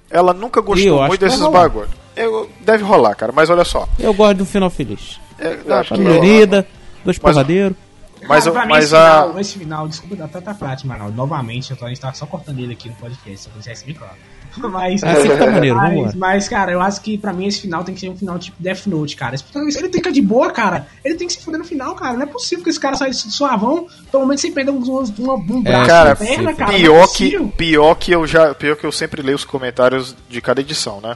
ela 0.09 0.33
nunca 0.33 0.61
gostou 0.61 1.05
muito 1.05 1.19
desses 1.19 1.45
bagulhos. 1.47 1.89
Eu- 2.17 2.49
Deve 2.61 2.83
rolar, 2.83 3.15
cara, 3.15 3.31
mas 3.31 3.49
olha 3.49 3.63
só. 3.63 3.87
Eu 3.99 4.13
gosto 4.13 4.35
de 4.37 4.43
um 4.43 4.45
final 4.45 4.69
feliz. 4.69 5.19
É, 5.39 5.55
que 5.55 5.89
Família 5.89 6.19
unida, 6.19 6.67
dois 7.05 7.17
Mas- 7.17 7.33
porradeiros. 7.33 7.77
Mas, 8.27 8.45
Cara, 8.45 8.51
pra 8.55 8.65
mim, 8.65 8.71
mas 8.71 8.85
esse, 8.85 8.95
a. 8.95 9.21
final, 9.21 9.39
esse 9.39 9.59
final, 9.59 9.87
desculpa, 9.87 10.23
até 10.23 10.41
tá 10.41 10.51
prático, 10.51 10.87
Manaus. 10.87 11.13
Novamente, 11.13 11.69
eu 11.69 11.77
tô, 11.77 11.85
a 11.85 11.89
gente 11.89 12.01
tá 12.01 12.11
só 12.13 12.25
cortando 12.25 12.57
ele 12.59 12.73
aqui 12.73 12.89
no 12.89 12.95
podcast, 12.95 13.41
se 13.41 13.47
eu 13.47 13.53
deixar 13.53 13.73
isso 13.73 13.85
bem 13.85 13.93
claro. 13.93 14.15
Mas, 14.71 15.03
Assim 15.03 15.29
que 15.29 15.37
tá 15.37 15.51
maneiro, 15.51 15.75
mas, 15.75 16.15
mas, 16.15 16.49
cara, 16.49 16.71
eu 16.71 16.81
acho 16.81 16.99
que 17.01 17.15
pra 17.15 17.31
mim 17.31 17.45
esse 17.45 17.61
final 17.61 17.83
tem 17.83 17.93
que 17.93 18.01
ser 18.01 18.09
um 18.09 18.17
final 18.17 18.39
tipo 18.39 18.57
Death 18.59 18.87
Note, 18.87 19.15
cara. 19.15 19.35
Esse 19.35 19.43
protagonista, 19.43 19.79
ele 19.81 19.89
tem 19.89 20.01
que 20.01 20.09
ir 20.09 20.13
de 20.13 20.21
boa, 20.23 20.49
cara. 20.49 20.87
Ele 21.05 21.13
tem 21.13 21.27
que 21.27 21.33
se 21.33 21.43
fuder 21.43 21.59
no 21.59 21.65
final, 21.65 21.93
cara. 21.93 22.13
Não 22.15 22.23
é 22.23 22.25
possível 22.25 22.63
que 22.63 22.71
esse 22.71 22.79
cara 22.79 22.95
saia 22.95 23.13
suavão, 23.13 23.85
pelo 24.11 24.25
menos 24.25 24.41
sem 24.41 24.51
perder 24.51 24.71
um, 24.71 24.77
um, 24.79 25.33
um 25.33 25.61
braço, 25.61 25.87
Cara, 25.87 26.09
uma 26.09 26.15
perna, 26.15 26.53
cara. 26.55 26.73
é 26.73 26.77
pior 26.79 27.01
que, 27.07 27.23
possível. 27.25 27.53
pior 27.55 27.95
que 27.95 28.11
eu 28.11 28.25
já, 28.25 28.55
pior 28.55 28.75
que 28.75 28.83
eu 28.85 28.91
sempre 28.91 29.21
leio 29.21 29.35
os 29.35 29.45
comentários 29.45 30.15
de 30.27 30.41
cada 30.41 30.59
edição, 30.59 30.99
né? 31.01 31.15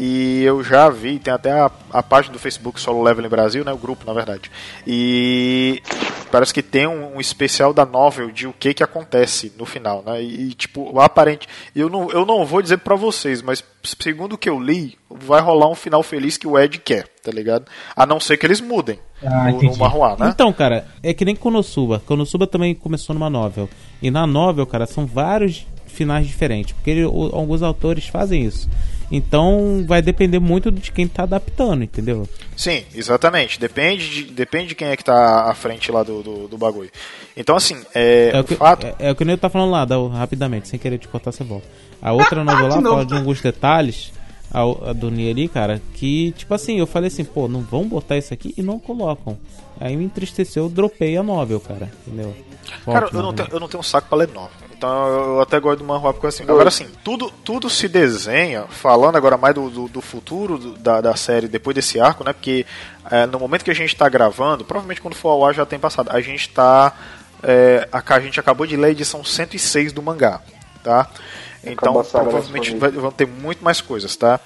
E 0.00 0.44
eu 0.44 0.62
já 0.62 0.88
vi, 0.88 1.18
tem 1.18 1.34
até 1.34 1.50
a, 1.50 1.68
a 1.92 2.02
página 2.04 2.32
do 2.32 2.38
Facebook 2.38 2.80
Solo 2.80 3.02
Leveling 3.02 3.28
Brasil, 3.28 3.64
né? 3.64 3.72
O 3.72 3.76
grupo, 3.76 4.06
na 4.06 4.12
verdade. 4.12 4.48
E 4.86 5.82
parece 6.30 6.54
que 6.54 6.62
tem 6.62 6.86
um, 6.86 7.16
um 7.16 7.20
especial 7.20 7.72
da 7.74 7.84
novel 7.84 8.30
de 8.30 8.46
o 8.46 8.52
que 8.52 8.72
que 8.72 8.82
acontece 8.84 9.52
no 9.58 9.66
final, 9.66 10.04
né? 10.06 10.22
E, 10.22 10.54
tipo, 10.54 11.00
aparente, 11.00 11.48
eu 11.74 11.90
não, 11.90 12.10
eu 12.12 12.24
não 12.24 12.46
vou 12.46 12.62
dizer 12.62 12.78
pra 12.78 12.94
vocês, 12.94 13.42
mas 13.42 13.64
segundo 13.82 14.34
o 14.34 14.38
que 14.38 14.48
eu 14.48 14.60
li, 14.60 14.96
vai 15.10 15.40
rolar 15.40 15.68
um 15.68 15.74
final 15.74 16.02
feliz 16.04 16.36
que 16.36 16.46
o 16.46 16.56
Ed 16.56 16.78
quer, 16.78 17.08
tá 17.22 17.32
ligado? 17.32 17.64
A 17.96 18.06
não 18.06 18.20
ser 18.20 18.36
que 18.36 18.46
eles 18.46 18.60
mudem 18.60 19.00
Ah, 19.20 19.50
no, 19.50 19.60
no. 19.62 19.76
Marruá, 19.76 20.16
né? 20.16 20.30
Então, 20.32 20.52
cara, 20.52 20.86
é 21.02 21.12
que 21.12 21.24
nem 21.24 21.34
Konosuba. 21.34 22.00
Konosuba 22.06 22.46
também 22.46 22.72
começou 22.74 23.14
numa 23.14 23.28
novel. 23.30 23.68
E 24.00 24.10
na 24.12 24.26
novel, 24.28 24.64
cara, 24.64 24.86
são 24.86 25.06
vários 25.06 25.66
finais 25.86 26.24
diferentes. 26.26 26.72
Porque 26.74 26.90
ele- 26.90 27.02
alguns 27.02 27.62
autores 27.62 28.06
fazem 28.06 28.44
isso. 28.44 28.68
Então 29.10 29.84
vai 29.86 30.02
depender 30.02 30.38
muito 30.38 30.70
de 30.70 30.92
quem 30.92 31.08
tá 31.08 31.22
adaptando, 31.22 31.82
entendeu? 31.82 32.28
Sim, 32.56 32.84
exatamente. 32.94 33.58
Depende 33.58 34.08
de, 34.08 34.22
depende 34.24 34.68
de 34.68 34.74
quem 34.74 34.88
é 34.88 34.96
que 34.96 35.04
tá 35.04 35.50
à 35.50 35.54
frente 35.54 35.90
lá 35.90 36.02
do, 36.02 36.22
do, 36.22 36.48
do 36.48 36.58
bagulho. 36.58 36.90
Então, 37.36 37.56
assim, 37.56 37.76
é, 37.94 38.30
É 38.34 38.36
o 38.36 38.40
o 38.40 38.44
que, 38.44 38.54
fato. 38.54 38.86
é, 38.86 38.94
é 38.98 39.10
o 39.10 39.14
que 39.16 39.24
nem 39.24 39.32
eu 39.34 39.38
tá 39.38 39.48
falando 39.48 39.70
lá, 39.70 39.84
dá, 39.84 39.96
rapidamente, 40.08 40.68
sem 40.68 40.78
querer 40.78 40.98
te 40.98 41.08
cortar, 41.08 41.32
você 41.32 41.42
volta. 41.42 41.66
A 42.02 42.12
outra 42.12 42.44
novela 42.44 42.68
lá 42.68 42.76
De 42.78 42.82
fala 42.84 43.06
de 43.06 43.14
alguns 43.14 43.40
detalhes, 43.40 44.12
a, 44.52 44.60
a 44.60 44.92
do 44.92 45.10
Nia 45.10 45.30
ali, 45.30 45.48
cara, 45.48 45.80
que, 45.94 46.32
tipo 46.32 46.52
assim, 46.52 46.78
eu 46.78 46.86
falei 46.86 47.08
assim, 47.08 47.24
pô, 47.24 47.48
não 47.48 47.62
vão 47.62 47.88
botar 47.88 48.16
isso 48.18 48.34
aqui 48.34 48.52
e 48.58 48.62
não 48.62 48.78
colocam. 48.78 49.38
Aí 49.80 49.96
me 49.96 50.04
entristeceu, 50.04 50.64
eu 50.64 50.68
dropei 50.68 51.16
a 51.16 51.22
novel, 51.22 51.60
cara, 51.60 51.90
entendeu? 52.06 52.34
Cara, 52.84 53.08
eu 53.12 53.22
não, 53.22 53.32
tenho, 53.32 53.48
eu 53.52 53.60
não 53.60 53.68
tenho 53.68 53.82
saco 53.82 54.08
pra 54.08 54.18
ler 54.18 54.28
novel. 54.28 54.67
Então 54.78 55.08
eu 55.08 55.40
até 55.40 55.58
gosto 55.58 55.80
do 55.80 55.84
manhua 55.84 56.14
porque 56.14 56.28
assim. 56.28 56.44
Agora 56.44 56.68
assim, 56.68 56.86
tudo, 57.04 57.30
tudo 57.44 57.68
se 57.68 57.88
desenha, 57.88 58.62
falando 58.68 59.16
agora 59.16 59.36
mais 59.36 59.52
do, 59.52 59.68
do, 59.68 59.88
do 59.88 60.00
futuro 60.00 60.56
da, 60.78 61.00
da 61.00 61.16
série 61.16 61.48
depois 61.48 61.74
desse 61.74 61.98
arco, 61.98 62.22
né? 62.22 62.32
Porque 62.32 62.64
é, 63.10 63.26
no 63.26 63.40
momento 63.40 63.64
que 63.64 63.72
a 63.72 63.74
gente 63.74 63.94
tá 63.96 64.08
gravando, 64.08 64.64
provavelmente 64.64 65.00
quando 65.00 65.14
for 65.14 65.30
ao 65.30 65.44
ar 65.44 65.52
já 65.52 65.66
tem 65.66 65.80
passado, 65.80 66.10
a 66.12 66.20
gente 66.20 66.48
tá. 66.50 66.92
É, 67.42 67.88
a, 67.92 68.02
a 68.14 68.20
gente 68.20 68.38
acabou 68.38 68.66
de 68.66 68.76
ler 68.76 68.86
a 68.86 68.90
edição 68.90 69.24
106 69.24 69.92
do 69.92 70.00
mangá, 70.00 70.40
tá? 70.84 71.08
Então 71.64 71.92
provavelmente 72.30 72.76
vai- 72.76 72.90
vão 72.92 73.10
ter 73.10 73.26
muito 73.26 73.64
mais 73.64 73.80
coisas, 73.80 74.14
tá? 74.14 74.38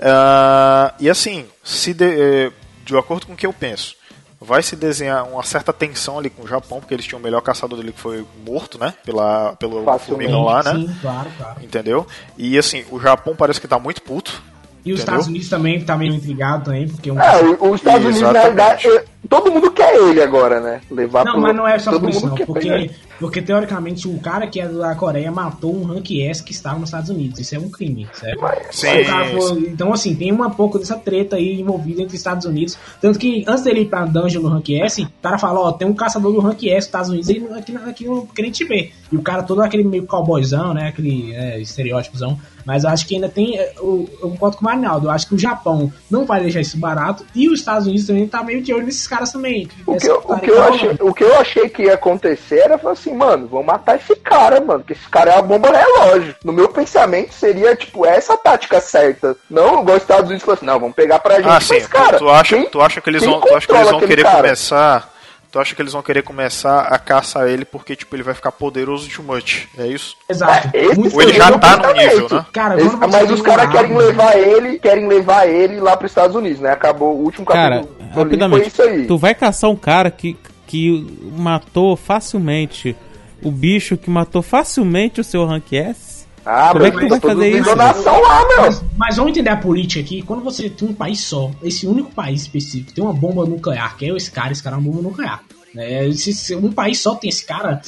Ah, 0.00 0.94
e 0.98 1.10
assim, 1.10 1.46
se 1.62 1.92
de, 1.92 2.04
eh, 2.04 2.52
de 2.84 2.96
acordo 2.96 3.26
com 3.26 3.34
o 3.34 3.36
que 3.36 3.46
eu 3.46 3.52
penso, 3.52 3.94
vai 4.40 4.62
se 4.62 4.76
desenhar 4.76 5.26
uma 5.28 5.42
certa 5.42 5.72
tensão 5.72 6.18
ali 6.18 6.30
com 6.30 6.42
o 6.42 6.48
Japão, 6.48 6.80
porque 6.80 6.94
eles 6.94 7.06
tinham 7.06 7.20
o 7.20 7.22
melhor 7.22 7.40
caçador 7.40 7.78
dele 7.78 7.92
que 7.92 8.00
foi 8.00 8.26
morto, 8.44 8.78
né? 8.78 8.94
Pela, 9.04 9.54
pelo 9.56 9.84
Facilmente. 9.84 10.30
formigão 10.30 10.44
lá, 10.44 10.62
né? 10.62 10.72
Sim, 10.74 10.96
claro, 11.00 11.30
claro. 11.36 11.64
Entendeu? 11.64 12.06
E 12.36 12.58
assim, 12.58 12.84
o 12.90 13.00
Japão 13.00 13.34
parece 13.36 13.60
que 13.60 13.68
tá 13.68 13.78
muito 13.78 14.02
puto. 14.02 14.42
E 14.84 14.92
os 14.92 15.00
Entendeu? 15.00 15.14
Estados 15.14 15.26
Unidos 15.28 15.48
também 15.48 15.80
tá 15.80 15.96
meio 15.96 16.12
intrigado 16.14 16.64
também, 16.64 16.86
porque 16.86 17.10
um 17.10 17.18
É, 17.18 17.42
o- 17.42 17.70
os 17.70 17.76
Estados 17.80 18.04
Unidos, 18.04 18.20
na 18.20 18.30
Exatamente. 18.30 18.82
realidade, 18.82 18.86
é- 18.88 19.04
todo 19.30 19.50
mundo 19.50 19.70
quer 19.70 19.94
ele 19.96 20.20
agora, 20.22 20.60
né? 20.60 20.80
Levar 20.90 21.24
Não, 21.24 21.32
pro- 21.32 21.40
mas 21.40 21.56
não 21.56 21.66
é 21.66 21.78
só 21.78 21.90
todo 21.92 22.02
por 22.02 22.10
isso, 22.10 22.20
mundo 22.26 22.38
não. 22.38 22.46
Porque, 22.46 22.68
pegar. 22.70 22.94
porque 23.18 23.40
teoricamente 23.40 24.06
o 24.06 24.18
cara 24.18 24.46
que 24.46 24.60
é 24.60 24.68
da 24.68 24.94
Coreia 24.94 25.32
matou 25.32 25.74
um 25.74 25.84
rank 25.84 26.10
S 26.20 26.42
que 26.44 26.52
estava 26.52 26.78
nos 26.78 26.90
Estados 26.90 27.08
Unidos. 27.08 27.40
Isso 27.40 27.54
é 27.54 27.58
um 27.58 27.70
crime, 27.70 28.06
certo? 28.12 28.38
Sim, 28.72 29.04
falou- 29.04 29.58
então, 29.60 29.90
assim, 29.90 30.14
tem 30.14 30.30
uma 30.30 30.50
pouco 30.50 30.78
dessa 30.78 30.96
treta 30.96 31.36
aí 31.36 31.58
envolvida 31.58 32.02
entre 32.02 32.16
Estados 32.16 32.44
Unidos. 32.44 32.76
Tanto 33.00 33.18
que 33.18 33.42
antes 33.48 33.64
dele 33.64 33.80
ir 33.80 33.86
pra 33.86 34.04
dungeon 34.04 34.42
no 34.42 34.48
rank 34.50 34.68
S, 34.68 35.00
o 35.02 35.08
cara 35.22 35.38
fala: 35.38 35.60
Ó, 35.60 35.72
tem 35.72 35.88
um 35.88 35.94
caçador 35.94 36.30
do 36.30 36.40
rank 36.40 36.62
S 36.62 36.74
nos 36.74 36.84
Estados 36.84 37.08
Unidos 37.08 37.30
aí 37.30 37.42
aqui, 37.58 37.74
aqui 37.76 38.04
não 38.04 38.26
querem 38.26 38.50
te 38.50 38.64
ver. 38.64 38.92
E 39.10 39.16
o 39.16 39.22
cara 39.22 39.42
todo 39.42 39.62
aquele 39.62 39.82
meio 39.84 40.04
cowboyzão, 40.04 40.74
né? 40.74 40.88
Aquele 40.88 41.32
é, 41.34 41.58
estereótipozão. 41.58 42.38
Mas 42.64 42.84
eu 42.84 42.90
acho 42.90 43.06
que 43.06 43.14
ainda 43.14 43.28
tem. 43.28 43.58
é, 43.58 43.74
o- 43.78 44.08
Eu 44.22 44.30
concordo 44.30 44.56
com 44.56 44.62
o 44.62 44.64
Marinaldo. 44.64 45.06
Eu 45.06 45.10
acho 45.10 45.26
que 45.28 45.34
o 45.34 45.38
Japão 45.38 45.92
não 46.10 46.24
vai 46.24 46.40
deixar 46.40 46.60
isso 46.60 46.78
barato. 46.78 47.24
E 47.34 47.48
os 47.48 47.58
Estados 47.60 47.86
Unidos 47.86 48.06
também 48.06 48.26
tá 48.26 48.42
meio 48.42 48.62
de 48.62 48.72
olho 48.72 48.86
nesses 48.86 49.06
caras 49.06 49.30
também. 49.32 49.68
O 49.86 49.96
que, 49.96 50.06
eu, 50.06 50.22
o, 50.24 50.38
que 50.40 50.50
eu 50.50 50.56
tá 50.56 50.68
achei, 50.68 50.90
o 51.00 51.14
que 51.14 51.24
eu 51.24 51.40
achei 51.40 51.68
que 51.68 51.82
ia 51.84 51.94
acontecer 51.94 52.58
era 52.60 52.78
falar 52.78 52.92
assim, 52.94 53.14
mano, 53.14 53.46
vamos 53.48 53.66
matar 53.66 53.96
esse 53.96 54.16
cara, 54.16 54.60
mano, 54.60 54.80
porque 54.80 54.94
esse 54.94 55.08
cara 55.08 55.32
é 55.32 55.38
a 55.38 55.42
bomba 55.42 55.70
relógio. 55.70 56.34
No 56.44 56.52
meu 56.52 56.68
pensamento 56.68 57.32
seria, 57.34 57.76
tipo, 57.76 58.06
essa 58.06 58.34
a 58.34 58.36
tática 58.36 58.80
certa. 58.80 59.36
Não 59.50 59.80
igual 59.82 59.96
os 59.96 60.02
Estados 60.02 60.26
Unidos 60.26 60.42
falou 60.44 60.56
assim, 60.56 60.66
não, 60.66 60.80
vamos 60.80 60.94
pegar 60.94 61.18
pra 61.18 61.36
gente. 61.36 61.48
Ah, 61.48 61.60
sim. 61.60 61.74
Mas, 61.74 61.86
cara, 61.86 62.18
tu, 62.18 62.28
acha, 62.28 62.56
quem- 62.56 62.66
tu 62.70 62.80
acha 62.80 63.00
que 63.00 63.10
eles 63.10 63.24
vão, 63.24 63.40
tu 63.40 63.54
acha 63.54 63.66
que 63.66 63.72
eles 63.74 63.90
vão 63.90 64.00
querer 64.00 64.22
cara? 64.22 64.36
começar. 64.38 65.13
Tu 65.54 65.60
acha 65.60 65.72
que 65.76 65.80
eles 65.80 65.92
vão 65.92 66.02
querer 66.02 66.24
começar 66.24 66.80
a 66.80 66.98
caçar 66.98 67.46
ele 67.46 67.64
porque, 67.64 67.94
tipo, 67.94 68.16
ele 68.16 68.24
vai 68.24 68.34
ficar 68.34 68.50
poderoso 68.50 69.08
de 69.08 69.22
much? 69.22 69.68
É 69.78 69.86
isso? 69.86 70.16
Exato. 70.28 70.68
É, 70.74 70.86
Ou 70.88 71.22
ele 71.22 71.32
já 71.34 71.56
tá 71.56 71.76
no 71.76 71.92
nível, 71.92 72.28
né? 72.28 72.44
Cara, 72.52 72.76
Esse- 72.76 72.96
mas 72.96 73.30
os 73.30 73.40
caras 73.40 73.70
querem 73.70 73.96
levar 73.96 74.36
ele, 74.36 74.80
querem 74.80 75.06
levar 75.06 75.46
ele 75.46 75.78
lá 75.78 75.96
pros 75.96 76.10
Estados 76.10 76.34
Unidos, 76.34 76.58
né? 76.58 76.72
Acabou 76.72 77.14
o 77.16 77.22
último 77.22 77.46
Cara, 77.46 77.76
capítulo 77.76 77.98
foi 78.12 78.22
rapidamente, 78.24 78.66
isso 78.66 78.82
aí. 78.82 79.06
tu 79.06 79.16
vai 79.16 79.32
caçar 79.32 79.70
um 79.70 79.76
cara 79.76 80.10
que, 80.10 80.36
que 80.66 81.06
matou 81.38 81.94
facilmente 81.94 82.96
o 83.40 83.52
bicho 83.52 83.96
que 83.96 84.10
matou 84.10 84.42
facilmente 84.42 85.20
o 85.20 85.24
seu 85.24 85.46
rank 85.46 85.72
S? 85.72 86.13
Ah, 86.46 86.70
Como 86.72 86.84
é 86.84 86.90
que 86.90 86.98
tu 87.00 87.08
vai 87.08 87.20
fazer 87.20 87.48
isso? 87.50 87.64
donação 87.70 88.20
lá, 88.20 88.46
meu. 88.48 88.56
Mas, 88.62 88.82
mas 88.96 89.16
vamos 89.16 89.30
entender 89.32 89.50
a 89.50 89.56
política 89.56 90.00
aqui. 90.00 90.20
Quando 90.22 90.42
você 90.44 90.68
tem 90.68 90.88
um 90.88 90.94
país 90.94 91.20
só, 91.20 91.50
esse 91.62 91.86
único 91.86 92.10
país 92.10 92.42
específico, 92.42 92.92
tem 92.92 93.02
uma 93.02 93.12
bomba 93.14 93.46
nuclear, 93.46 93.96
que 93.96 94.04
é 94.04 94.14
esse 94.14 94.30
cara, 94.30 94.52
esse 94.52 94.62
cara 94.62 94.76
é 94.76 94.78
uma 94.78 94.90
bomba 94.90 95.02
nuclear. 95.02 95.42
É, 95.76 96.10
se, 96.12 96.32
se 96.32 96.54
um 96.54 96.70
país 96.70 97.00
só 97.00 97.14
tem 97.14 97.28
esse 97.30 97.44
cara, 97.44 97.80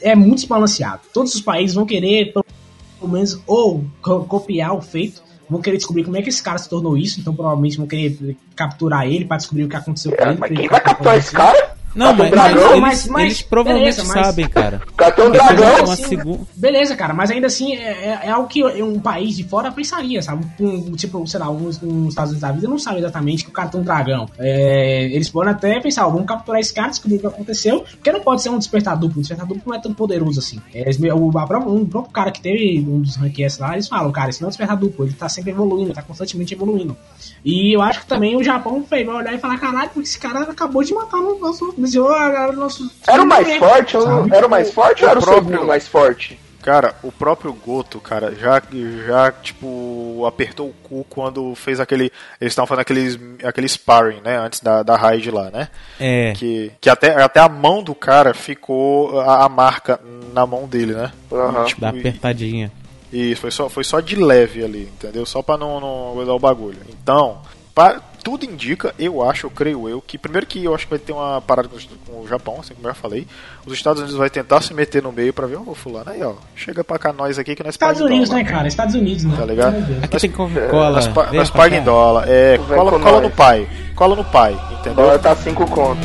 é 0.00 0.14
muito 0.14 0.36
desbalanceado. 0.36 1.00
Todos 1.12 1.34
os 1.34 1.40
países 1.40 1.74
vão 1.74 1.84
querer, 1.84 2.32
pelo 2.32 3.12
menos, 3.12 3.38
ou 3.46 3.84
co- 4.00 4.24
copiar 4.24 4.74
o 4.74 4.80
feito, 4.80 5.22
vão 5.50 5.60
querer 5.60 5.76
descobrir 5.76 6.04
como 6.04 6.16
é 6.16 6.22
que 6.22 6.30
esse 6.30 6.42
cara 6.42 6.56
se 6.56 6.68
tornou 6.70 6.96
isso, 6.96 7.20
então 7.20 7.34
provavelmente 7.34 7.76
vão 7.76 7.86
querer 7.86 8.36
capturar 8.56 9.06
ele 9.06 9.26
para 9.26 9.36
descobrir 9.36 9.64
o 9.64 9.68
que 9.68 9.76
aconteceu 9.76 10.12
com 10.16 10.22
É, 10.24 10.28
ele. 10.30 10.38
mas 10.38 10.52
quem 10.56 10.68
vai 10.68 10.80
capturar 10.80 11.18
esse 11.18 11.32
cara? 11.32 11.73
Não, 11.94 12.12
um 12.12 12.16
mas, 12.16 12.30
dragão? 12.30 12.70
eles, 12.70 12.80
mas- 12.80 13.06
mas- 13.08 13.24
eles 13.24 13.42
provavelmente 13.42 13.96
beleza, 13.96 14.14
mas- 14.14 14.26
sabem, 14.26 14.48
cara. 14.48 14.82
O 14.88 14.92
cara 14.94 15.12
tem 15.12 15.24
um 15.26 15.30
Depois 15.30 15.56
dragão. 15.56 15.84
uma 15.84 15.92
assim, 15.94 16.04
segu- 16.04 16.48
Beleza, 16.56 16.96
cara, 16.96 17.14
mas 17.14 17.30
ainda 17.30 17.46
assim 17.46 17.74
é, 17.76 17.82
é- 17.82 18.20
é 18.24 18.30
algo 18.30 18.48
que 18.48 18.64
um 18.82 18.98
país 18.98 19.36
de 19.36 19.44
fora 19.44 19.70
pensaria, 19.70 20.20
sabe? 20.22 20.44
Um, 20.60 20.92
tipo, 20.92 21.26
sei 21.26 21.40
lá, 21.40 21.50
uns 21.50 21.80
um, 21.82 22.08
Estados 22.08 22.30
Unidos 22.32 22.40
da 22.48 22.52
vida 22.52 22.68
não 22.68 22.78
sabe 22.78 22.98
exatamente 22.98 23.44
que 23.44 23.50
o 23.50 23.78
um 23.78 23.82
dragão. 23.82 24.26
É, 24.38 25.04
eles 25.12 25.28
podem 25.30 25.52
até 25.52 25.80
pensar, 25.80 26.06
ó, 26.06 26.10
vamos 26.10 26.26
capturar 26.26 26.60
esse 26.60 26.72
cara, 26.74 26.88
descobrir 26.88 27.16
o 27.16 27.20
que 27.20 27.26
aconteceu, 27.26 27.80
porque 27.92 28.12
não 28.12 28.20
pode 28.20 28.42
ser 28.42 28.50
um 28.50 28.58
despertar 28.58 28.96
duplo. 28.96 29.18
Um 29.18 29.20
despertar 29.20 29.46
duplo 29.46 29.62
não 29.66 29.74
é 29.74 29.80
tão 29.80 29.92
poderoso 29.94 30.38
assim. 30.40 30.60
É, 30.74 30.82
eles- 30.82 30.98
o, 30.98 31.28
um 31.28 31.86
próprio 31.86 32.12
cara 32.12 32.30
que 32.30 32.40
teve 32.40 32.84
um 32.88 33.00
dos 33.00 33.16
ranks 33.16 33.58
lá, 33.58 33.74
eles 33.74 33.88
falam, 33.88 34.10
cara, 34.12 34.30
esse 34.30 34.40
não 34.40 34.46
é 34.46 34.48
um 34.48 34.50
despertar 34.50 34.76
duplo, 34.76 35.04
ele 35.04 35.14
tá 35.14 35.28
sempre 35.28 35.50
evoluindo, 35.52 35.92
tá 35.92 36.02
constantemente 36.02 36.54
evoluindo. 36.54 36.96
E 37.44 37.74
eu 37.76 37.82
acho 37.82 38.00
que 38.00 38.06
também 38.06 38.36
o 38.36 38.42
Japão 38.42 38.84
vai 38.88 39.04
olhar 39.06 39.34
e 39.34 39.38
falar, 39.38 39.58
caralho, 39.58 39.90
porque 39.90 40.08
esse 40.08 40.18
cara 40.18 40.40
acabou 40.42 40.82
de 40.82 40.92
matar 40.94 41.18
no 41.18 41.38
nosso. 41.38 41.74
Desviou 41.84 42.08
a- 42.10 42.46
a 42.46 42.52
nosso. 42.52 42.90
Era 43.06 43.22
o 43.22 43.26
mais 43.26 43.56
forte? 43.56 43.96
ou 43.96 44.06
não- 44.08 44.34
Era 44.34 44.46
o 44.46 44.50
mais 44.50 44.70
forte 44.72 45.02
ou 45.04 45.08
O 45.08 45.10
era 45.10 45.18
o 45.18 45.22
próprio- 45.22 45.44
segundo 45.52 45.66
mais 45.68 45.86
forte? 45.88 46.40
Cara, 46.62 46.94
o 47.02 47.12
próprio 47.12 47.52
Goto, 47.52 48.00
cara, 48.00 48.34
já, 48.34 48.62
já 49.06 49.30
tipo, 49.30 50.24
apertou 50.26 50.68
o 50.70 50.72
cu 50.82 51.04
quando 51.10 51.54
fez 51.54 51.78
aquele. 51.78 52.04
Eles 52.40 52.52
estavam 52.52 52.66
fazendo 52.66 52.80
aqueles, 52.80 53.18
aquele 53.44 53.68
sparring, 53.68 54.22
né? 54.24 54.38
Antes 54.38 54.60
da, 54.60 54.82
da 54.82 54.96
raid 54.96 55.30
lá, 55.30 55.50
né? 55.50 55.68
É. 56.00 56.32
Que, 56.34 56.72
que 56.80 56.88
até, 56.88 57.22
até 57.22 57.38
a 57.38 57.50
mão 57.50 57.82
do 57.82 57.94
cara 57.94 58.32
ficou 58.32 59.20
a, 59.20 59.44
a 59.44 59.48
marca 59.50 60.00
na 60.32 60.46
mão 60.46 60.66
dele, 60.66 60.94
né? 60.94 61.12
Aham. 61.30 61.64
Tipo, 61.66 61.80
Dá 61.82 61.90
apertadinha. 61.90 62.72
Isso, 63.12 63.42
foi 63.42 63.50
só, 63.50 63.68
foi 63.68 63.84
só 63.84 64.00
de 64.00 64.16
leve 64.16 64.64
ali, 64.64 64.90
entendeu? 64.94 65.26
Só 65.26 65.42
pra 65.42 65.58
não, 65.58 65.78
não 65.78 66.24
dar 66.24 66.32
o 66.34 66.38
bagulho. 66.38 66.78
Então, 66.88 67.42
pa- 67.74 68.00
tudo 68.24 68.46
indica, 68.46 68.94
eu 68.98 69.22
acho, 69.22 69.46
eu 69.46 69.50
creio 69.50 69.86
eu, 69.86 70.00
que 70.00 70.16
primeiro 70.16 70.46
que 70.46 70.64
eu 70.64 70.74
acho 70.74 70.86
que 70.86 70.90
vai 70.90 70.98
ter 70.98 71.12
uma 71.12 71.42
parada 71.42 71.68
com, 71.68 72.22
o 72.22 72.26
Japão, 72.26 72.56
assim 72.58 72.74
como 72.74 72.88
eu 72.88 72.90
já 72.90 72.94
falei. 72.94 73.26
Os 73.66 73.74
Estados 73.74 74.00
Unidos 74.00 74.18
vai 74.18 74.30
tentar 74.30 74.62
se 74.62 74.72
meter 74.72 75.02
no 75.02 75.12
meio 75.12 75.32
pra 75.32 75.46
ver, 75.46 75.56
ô 75.56 75.74
fulano, 75.74 76.10
aí 76.10 76.22
ó, 76.22 76.32
chega 76.56 76.82
pra 76.82 76.98
cá 76.98 77.12
nós 77.12 77.38
aqui 77.38 77.54
que 77.54 77.62
nós 77.62 77.74
Estados 77.74 78.00
Unidos, 78.00 78.30
dólar. 78.30 78.42
né, 78.42 78.50
cara? 78.50 78.66
Estados 78.66 78.94
Unidos, 78.94 79.24
né? 79.24 79.36
Tá 79.36 79.44
ligado? 79.44 79.76
Aqui 80.02 80.16
tem 80.16 80.30
Coca-Cola. 80.30 80.92
Nós, 80.92 81.32
nós 81.32 81.50
paga 81.50 81.70
cá. 81.70 81.76
em 81.76 81.84
dólar, 81.84 82.24
é, 82.26 82.56
cola, 82.56 82.90
cola 82.92 82.98
nós. 82.98 83.22
no 83.22 83.30
pai, 83.30 83.68
cola 83.94 84.16
no 84.16 84.24
pai, 84.24 84.58
entendeu? 84.72 84.94
dólar 84.94 85.18
tá 85.18 85.36
5 85.36 85.66
conto. 85.66 86.00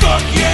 Fuck 0.00 0.38
yeah! 0.38 0.53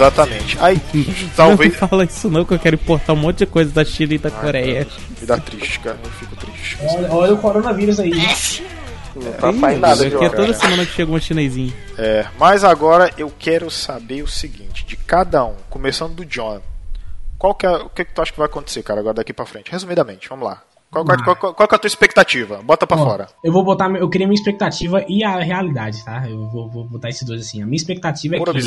Exatamente. 0.00 0.56
Aí, 0.60 0.80
Não 0.94 1.30
talvez. 1.36 1.76
fala 1.76 2.04
isso 2.04 2.30
não, 2.30 2.44
que 2.44 2.54
eu 2.54 2.58
quero 2.58 2.76
importar 2.76 3.12
um 3.12 3.16
monte 3.16 3.38
de 3.38 3.46
coisa 3.46 3.70
da 3.70 3.84
China 3.84 4.14
e 4.14 4.18
da 4.18 4.30
Coreia. 4.30 4.86
Me 5.20 5.26
dá 5.26 5.36
triste, 5.38 5.78
cara, 5.80 5.98
eu 6.02 6.10
fico 6.12 6.36
triste. 6.36 6.78
Olha, 6.82 7.12
olha 7.12 7.34
o 7.34 7.38
coronavírus 7.38 8.00
aí. 8.00 8.10
Não 9.14 9.32
tá 9.32 9.52
saindo 9.52 9.80
nada 9.80 10.06
Aqui 10.06 10.24
é 10.24 10.28
toda 10.28 10.54
semana 10.54 10.86
que 10.86 10.92
chega 10.92 11.12
um 11.12 11.20
chinesinho. 11.20 11.74
É, 11.98 12.26
mas 12.38 12.64
agora 12.64 13.12
eu 13.18 13.30
quero 13.38 13.70
saber 13.70 14.22
o 14.22 14.28
seguinte, 14.28 14.86
de 14.86 14.96
cada 14.96 15.44
um, 15.44 15.54
começando 15.68 16.14
do 16.14 16.24
John. 16.24 16.60
Qual 17.36 17.54
que 17.54 17.66
é, 17.66 17.70
o 17.70 17.88
que, 17.88 18.04
que 18.04 18.14
tu 18.14 18.22
acha 18.22 18.32
que 18.32 18.38
vai 18.38 18.46
acontecer, 18.46 18.82
cara, 18.82 19.00
agora 19.00 19.14
daqui 19.14 19.32
pra 19.32 19.46
frente? 19.46 19.70
Resumidamente, 19.70 20.28
vamos 20.28 20.46
lá. 20.46 20.62
Qual, 20.90 21.04
qual, 21.04 21.22
qual, 21.22 21.36
qual- 21.36 21.54
qual 21.54 21.68
que 21.68 21.74
é 21.74 21.76
a 21.76 21.78
tua 21.78 21.86
expectativa? 21.88 22.60
Bota 22.64 22.86
pra 22.86 22.96
Ó, 22.96 23.04
fora. 23.04 23.28
Eu 23.44 23.52
vou 23.52 23.62
botar, 23.64 23.88
eu 23.94 24.08
queria 24.08 24.26
minha 24.26 24.34
expectativa 24.38 25.04
e 25.08 25.22
a 25.22 25.38
realidade, 25.38 26.04
tá? 26.04 26.28
Eu 26.28 26.48
vou, 26.48 26.68
vou 26.68 26.84
botar 26.84 27.08
esses 27.08 27.22
dois 27.22 27.40
assim. 27.42 27.62
A 27.62 27.66
minha 27.66 27.76
expectativa 27.76 28.34
é 28.34 28.38
Pura 28.38 28.52
que, 28.52 28.60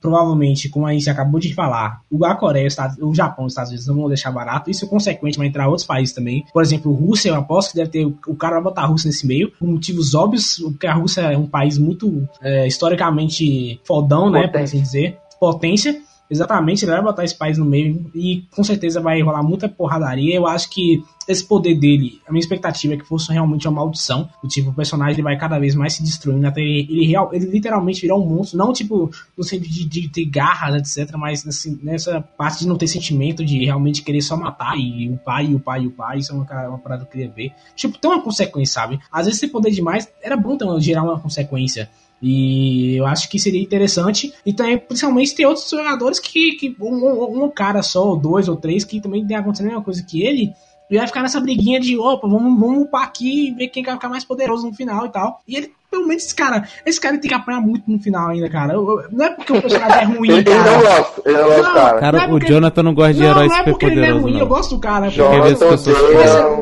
provavelmente, 0.00 0.68
como 0.68 0.86
a 0.86 0.92
gente 0.92 1.08
acabou 1.10 1.40
de 1.40 1.52
falar, 1.52 2.00
o- 2.10 2.24
a 2.24 2.34
Coreia, 2.36 2.68
o 3.00 3.14
Japão 3.14 3.44
e 3.44 3.46
os 3.46 3.52
Estados 3.52 3.70
Unidos 3.70 3.86
não 3.88 3.96
vão 3.96 4.08
deixar 4.08 4.30
barato. 4.30 4.70
Isso, 4.70 4.86
consequente, 4.86 5.36
vai 5.36 5.46
entrar 5.48 5.66
outros 5.68 5.86
países 5.86 6.14
também. 6.14 6.44
Por 6.52 6.62
exemplo, 6.62 6.92
Rússia, 6.92 7.30
eu 7.30 7.34
aposto 7.34 7.70
que 7.72 7.76
deve 7.76 7.90
ter. 7.90 8.06
O 8.06 8.36
cara 8.36 8.54
vai 8.54 8.62
botar 8.64 8.82
a 8.82 8.86
Rússia 8.86 9.08
nesse 9.08 9.26
meio, 9.26 9.50
por 9.58 9.66
motivos 9.66 10.14
óbvios, 10.14 10.58
porque 10.58 10.86
a 10.86 10.94
Rússia 10.94 11.22
é 11.22 11.36
um 11.36 11.46
país 11.46 11.76
muito 11.78 12.28
é, 12.40 12.66
historicamente 12.66 13.80
fodão, 13.84 14.30
né? 14.30 14.46
Por 14.48 14.60
assim 14.60 14.80
dizer. 14.80 15.18
Potência. 15.40 16.00
Exatamente, 16.34 16.84
ele 16.84 16.90
vai 16.90 17.00
botar 17.02 17.22
esse 17.22 17.36
país 17.36 17.56
no 17.58 17.64
meio 17.64 18.10
e 18.12 18.42
com 18.50 18.64
certeza 18.64 19.00
vai 19.00 19.22
rolar 19.22 19.42
muita 19.42 19.68
porradaria. 19.68 20.34
Eu 20.34 20.48
acho 20.48 20.68
que 20.68 21.00
esse 21.28 21.44
poder 21.46 21.76
dele, 21.78 22.20
a 22.26 22.32
minha 22.32 22.40
expectativa 22.40 22.94
é 22.94 22.96
que 22.96 23.04
fosse 23.04 23.32
realmente 23.32 23.68
uma 23.68 23.76
maldição. 23.76 24.28
Do 24.42 24.48
tipo, 24.48 24.70
o 24.70 24.74
personagem 24.74 25.14
ele 25.14 25.22
vai 25.22 25.38
cada 25.38 25.58
vez 25.60 25.76
mais 25.76 25.92
se 25.94 26.02
destruindo 26.02 26.44
até 26.46 26.60
ele, 26.60 27.06
real, 27.06 27.30
ele 27.32 27.46
literalmente 27.46 28.00
virar 28.00 28.16
um 28.16 28.26
monstro. 28.26 28.58
Não 28.58 28.72
tipo 28.72 29.10
no 29.38 29.44
sentido 29.44 29.68
de, 29.70 29.84
de 29.86 30.08
ter 30.08 30.24
garras, 30.24 30.98
etc. 30.98 31.14
Mas 31.16 31.46
assim, 31.46 31.78
nessa 31.82 32.20
parte 32.20 32.58
de 32.60 32.68
não 32.68 32.76
ter 32.76 32.88
sentimento, 32.88 33.44
de 33.44 33.64
realmente 33.64 34.02
querer 34.02 34.20
só 34.22 34.36
matar. 34.36 34.76
E 34.76 35.08
o 35.08 35.16
pai, 35.16 35.46
e 35.46 35.54
o 35.54 35.60
pai, 35.60 35.84
e 35.84 35.86
o 35.86 35.90
pai. 35.92 36.18
Isso 36.18 36.32
é 36.32 36.34
uma, 36.34 36.68
uma 36.68 36.78
parada 36.78 37.04
que 37.04 37.08
eu 37.08 37.12
queria 37.12 37.30
ver. 37.30 37.52
Tipo, 37.76 37.96
tem 37.96 38.10
uma 38.10 38.20
consequência, 38.20 38.74
sabe? 38.74 38.98
Às 39.10 39.26
vezes 39.26 39.40
ter 39.40 39.48
poder 39.48 39.70
demais 39.70 40.08
era 40.20 40.36
bom 40.36 40.58
uma- 40.60 40.80
gerar 40.80 41.04
uma 41.04 41.18
consequência. 41.20 41.88
E 42.22 42.96
eu 42.96 43.06
acho 43.06 43.28
que 43.28 43.38
seria 43.38 43.62
interessante. 43.62 44.32
E 44.46 44.52
também, 44.52 44.78
principalmente, 44.78 45.34
ter 45.34 45.46
outros 45.46 45.68
jogadores 45.68 46.18
que. 46.18 46.52
que 46.52 46.76
um, 46.80 47.44
um- 47.44 47.50
cara 47.50 47.82
só, 47.82 48.08
ou 48.08 48.16
dois 48.16 48.48
ou 48.48 48.56
três, 48.56 48.84
que 48.84 49.00
também 49.00 49.26
tem 49.26 49.36
acontecendo 49.36 49.66
a 49.66 49.70
mesma 49.70 49.84
coisa 49.84 50.02
que 50.02 50.22
ele. 50.22 50.52
E 50.90 50.96
vai 50.98 51.06
ficar 51.06 51.22
nessa 51.22 51.40
briguinha 51.40 51.80
de, 51.80 51.96
opa, 51.98 52.28
vamos, 52.28 52.58
vamos 52.60 52.84
upar 52.84 53.02
aqui 53.04 53.48
e 53.48 53.54
ver 53.54 53.68
quem 53.68 53.82
vai 53.82 53.94
ficar 53.94 54.08
mais 54.08 54.24
poderoso 54.24 54.66
no 54.66 54.74
final 54.74 55.06
e 55.06 55.08
tal. 55.10 55.40
E 55.48 55.56
ele, 55.56 55.72
pelo 55.94 56.08
menos, 56.08 56.24
esse 56.24 56.34
cara, 56.34 56.66
esse 56.84 57.00
cara 57.00 57.16
tem 57.18 57.28
que 57.28 57.34
apanhar 57.34 57.60
muito 57.60 57.84
no 57.88 57.98
final 58.00 58.30
ainda, 58.30 58.48
cara. 58.50 58.72
Eu- 58.74 58.82
eu- 59.00 59.04
não 59.12 59.24
é 59.26 59.30
porque 59.30 59.52
o 59.52 59.62
personagem 59.62 59.98
é 60.00 60.04
ruim, 60.04 60.28
Ele, 60.32 60.38
ele 60.40 60.54
não 60.54 60.64
cara. 60.64 60.80
gosta, 60.98 61.22
ele 61.24 61.38
não 61.38 61.44
gosta, 61.48 61.72
cara. 61.72 61.98
Cara, 62.00 62.18
Não 62.18 62.24
é 62.24 62.36
o 62.36 62.38
Jonathan 62.46 62.82
não 62.82 62.94
gosta 62.94 63.14
de 63.14 63.20
Não, 63.20 63.26
herói 63.28 63.46
não 63.48 63.54
é 63.54 63.58
super 63.58 63.70
porque 63.70 63.86
ele 63.86 64.04
é 64.04 64.10
ruim, 64.10 64.32
eu 64.34 64.38
não. 64.40 64.46
gosto 64.48 64.74
do 64.74 64.80
cara. 64.80 65.08
Jonathan 65.08 65.76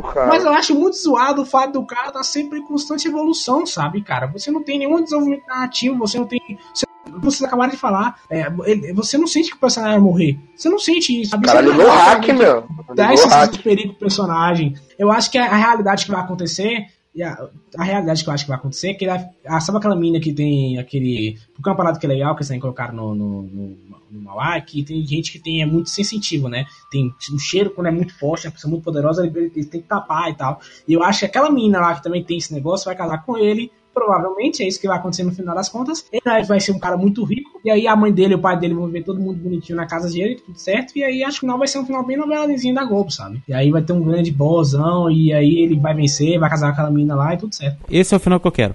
cara. 0.03 0.27
mas 0.27 0.45
eu 0.45 0.53
acho 0.53 0.75
muito 0.75 0.97
zoado 0.97 1.43
o 1.43 1.47
fato 1.47 1.73
do 1.73 1.87
cara 1.87 2.09
estar 2.09 2.23
sempre 2.23 2.59
em 2.59 2.63
constante 2.63 3.09
evolução, 3.09 3.65
sabe, 3.67 4.03
cara? 4.03 4.27
Você 4.29 4.51
não 4.51 4.63
tem 4.63 4.79
nenhum 4.79 5.03
desenvolvimento 5.03 5.47
narrativo, 5.47 5.99
você 5.99 6.19
não 6.19 6.27
tem. 6.27 6.41
Você, 6.75 6.87
vocês 7.19 7.43
acabaram 7.43 7.71
de 7.71 7.77
falar, 7.77 8.17
é, 8.31 8.47
ele- 8.67 8.93
você 8.93 9.19
não 9.19 9.27
sente 9.27 9.51
que 9.51 9.57
o 9.57 9.61
personagem 9.61 9.99
vai 9.99 10.05
morrer. 10.09 10.39
Você 10.57 10.69
não 10.69 10.79
sente 10.79 11.21
isso, 11.21 11.31
sabe? 11.33 11.47
Cara 11.47 11.61
ligou 11.61 11.89
hack, 11.91 12.29
meu. 12.29 12.65
Dá 12.95 13.13
esse 13.13 13.29
hack. 13.29 13.57
perigo 13.63 13.91
pro 13.91 14.01
personagem. 14.01 14.75
Eu 14.99 15.11
acho 15.11 15.31
que 15.31 15.39
a, 15.39 15.45
a 15.47 15.57
realidade 15.57 16.05
que 16.05 16.11
vai 16.11 16.21
acontecer. 16.21 16.87
E 17.15 17.23
a, 17.23 17.49
a 17.77 17.85
realidade 17.85 18.25
que 18.25 18.31
eu 18.31 18.33
acho 18.35 18.45
que 18.45 18.49
vai 18.49 18.59
acontecer 18.59 18.91
é 18.91 18.95
que 18.95 19.05
ele 19.05 19.13
vai- 19.13 19.29
ah, 19.47 19.61
sabe 19.61 19.79
aquela 19.79 19.95
mina 19.95 20.19
que 20.19 20.33
tem 20.33 20.79
aquele. 20.79 21.39
Porque 21.55 21.69
é 21.69 21.73
uma 21.73 21.77
parada 21.77 21.99
que 21.99 22.07
é 22.07 22.09
legal, 22.09 22.35
que 22.35 22.41
eles 22.41 22.49
têm 22.49 22.59
colocado 22.59 22.95
no, 22.95 23.15
no, 23.15 23.43
no, 23.43 23.77
no 24.11 24.21
Mauá, 24.23 24.59
que 24.61 24.83
tem 24.83 25.05
gente 25.07 25.31
que 25.31 25.39
tem, 25.39 25.61
é 25.63 25.67
muito 25.67 25.91
sensitivo, 25.91 26.49
né? 26.49 26.65
Tem 26.91 27.13
um 27.33 27.39
cheiro 27.39 27.71
quando 27.71 27.89
é 27.89 27.91
muito 27.91 28.19
forte, 28.19 28.47
é 28.47 28.49
uma 28.49 28.55
pessoa 28.55 28.71
muito 28.71 28.85
poderosa, 28.85 29.27
ele, 29.27 29.53
ele 29.55 29.65
tem 29.67 29.83
que 29.83 29.89
tapar 29.89 30.31
e 30.31 30.35
tal. 30.35 30.61
E 30.89 30.93
eu 30.95 31.03
acho 31.03 31.21
que 31.21 31.27
aquela 31.27 31.51
mina 31.51 31.81
lá 31.81 31.95
que 31.95 32.03
também 32.03 32.25
tem 32.25 32.39
esse 32.39 32.53
negócio 32.55 32.87
vai 32.87 32.97
casar 32.97 33.25
com 33.25 33.37
ele. 33.37 33.71
Provavelmente 33.95 34.63
é 34.63 34.67
isso 34.67 34.81
que 34.81 34.87
vai 34.89 34.99
acontecer 34.99 35.23
no 35.23 35.33
final 35.33 35.55
das 35.55 35.69
contas. 35.69 36.05
Ele 36.13 36.23
vai- 36.47 36.61
ser 36.61 36.73
um 36.73 36.79
cara 36.79 36.97
muito 36.97 37.23
rico. 37.25 37.61
E 37.65 37.71
aí 37.71 37.87
a 37.87 37.95
mãe 37.95 38.13
dele 38.13 38.33
e 38.35 38.37
o 38.37 38.41
pai 38.41 38.59
dele 38.59 38.75
vão 38.75 38.89
ver 38.89 39.03
todo 39.05 39.21
mundo 39.21 39.39
bonitinho 39.39 39.77
na 39.77 39.87
casa 39.87 40.09
dele, 40.11 40.37
tudo 40.45 40.59
certo. 40.59 40.97
E 40.97 41.03
aí 41.05 41.23
acho 41.23 41.33
que 41.41 41.45
o 41.45 41.49
final 41.49 41.59
vai 41.59 41.69
ser 41.69 41.79
um 41.79 41.87
final 41.87 42.05
bem 42.05 42.17
novelazinho 42.17 42.75
da 42.75 42.85
Globo, 42.85 43.11
sabe? 43.11 43.43
E 43.47 43.53
aí 43.55 43.71
vai 43.71 43.83
ter 43.83 43.93
um 43.93 44.03
grande 44.03 44.31
bossão. 44.31 45.11
E 45.11 45.33
aí 45.33 45.59
ele 45.63 45.79
vai 45.79 45.95
vencer, 45.95 46.39
vai 46.39 46.49
casar 46.51 46.69
com 46.69 46.73
aquela 46.73 46.91
mina 46.91 47.15
lá 47.15 47.35
e 47.35 47.37
tudo 47.39 47.55
certo. 47.55 47.79
Esse 47.91 48.15
é 48.15 48.17
o 48.17 48.21
final 48.21 48.41
que 48.41 48.47
eu 48.47 48.53
quero. 48.53 48.75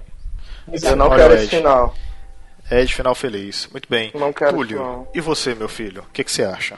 Eu 0.82 0.96
não 0.96 1.08
quero 1.10 1.34
Ed. 1.34 1.42
esse 1.44 1.56
final. 1.56 1.94
É 2.70 2.84
de 2.84 2.94
final 2.94 3.14
feliz. 3.14 3.68
Muito 3.72 3.88
bem. 3.88 4.10
Não 4.14 4.32
quero 4.32 4.56
Túlio, 4.56 4.78
não. 4.78 5.08
e 5.14 5.20
você, 5.20 5.54
meu 5.54 5.68
filho? 5.68 6.02
O 6.02 6.12
que, 6.12 6.22
que 6.22 6.30
você 6.30 6.44
acha? 6.44 6.76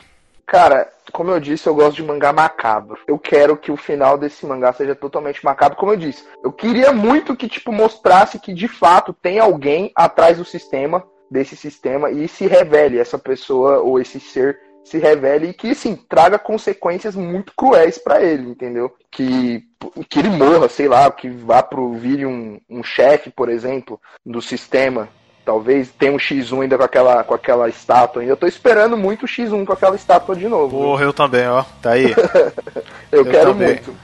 Cara, 0.50 0.92
como 1.12 1.30
eu 1.30 1.38
disse, 1.38 1.68
eu 1.68 1.74
gosto 1.76 1.94
de 1.94 2.02
mangá 2.02 2.32
macabro. 2.32 2.98
Eu 3.06 3.16
quero 3.20 3.56
que 3.56 3.70
o 3.70 3.76
final 3.76 4.18
desse 4.18 4.44
mangá 4.44 4.72
seja 4.72 4.96
totalmente 4.96 5.44
macabro, 5.44 5.78
como 5.78 5.92
eu 5.92 5.96
disse. 5.96 6.24
Eu 6.42 6.50
queria 6.50 6.92
muito 6.92 7.36
que, 7.36 7.48
tipo, 7.48 7.70
mostrasse 7.70 8.36
que 8.40 8.52
de 8.52 8.66
fato 8.66 9.12
tem 9.12 9.38
alguém 9.38 9.92
atrás 9.94 10.38
do 10.38 10.44
sistema, 10.44 11.06
desse 11.30 11.54
sistema 11.54 12.10
e 12.10 12.26
se 12.26 12.48
revele 12.48 12.98
essa 12.98 13.16
pessoa 13.16 13.78
ou 13.78 14.00
esse 14.00 14.18
ser 14.18 14.58
se 14.82 14.98
revele 14.98 15.50
e 15.50 15.54
que 15.54 15.70
assim 15.70 15.94
traga 15.94 16.36
consequências 16.36 17.14
muito 17.14 17.52
cruéis 17.54 17.98
pra 17.98 18.20
ele, 18.20 18.50
entendeu? 18.50 18.92
Que 19.08 19.62
que 20.08 20.18
ele 20.18 20.30
morra, 20.30 20.68
sei 20.68 20.88
lá, 20.88 21.08
que 21.12 21.30
vá 21.30 21.62
pro 21.62 21.92
vire 21.94 22.26
um, 22.26 22.60
um 22.68 22.82
chefe, 22.82 23.30
por 23.30 23.48
exemplo, 23.48 24.00
do 24.26 24.42
sistema. 24.42 25.08
Talvez 25.50 25.88
tenha 25.98 26.12
um 26.12 26.16
X1 26.16 26.62
ainda 26.62 26.78
com 26.78 26.84
aquela, 26.84 27.24
com 27.24 27.34
aquela 27.34 27.68
estátua. 27.68 28.22
ainda. 28.22 28.34
Eu 28.34 28.36
tô 28.36 28.46
esperando 28.46 28.96
muito 28.96 29.24
o 29.24 29.28
X1 29.28 29.66
com 29.66 29.72
aquela 29.72 29.96
estátua 29.96 30.36
de 30.36 30.46
novo. 30.46 30.78
Porra, 30.78 31.02
eu 31.02 31.12
também, 31.12 31.44
ó. 31.48 31.64
Tá 31.82 31.90
aí. 31.90 32.14
eu, 33.10 33.18
eu 33.18 33.24
quero 33.24 33.50
também. 33.50 33.66
muito. 33.70 33.96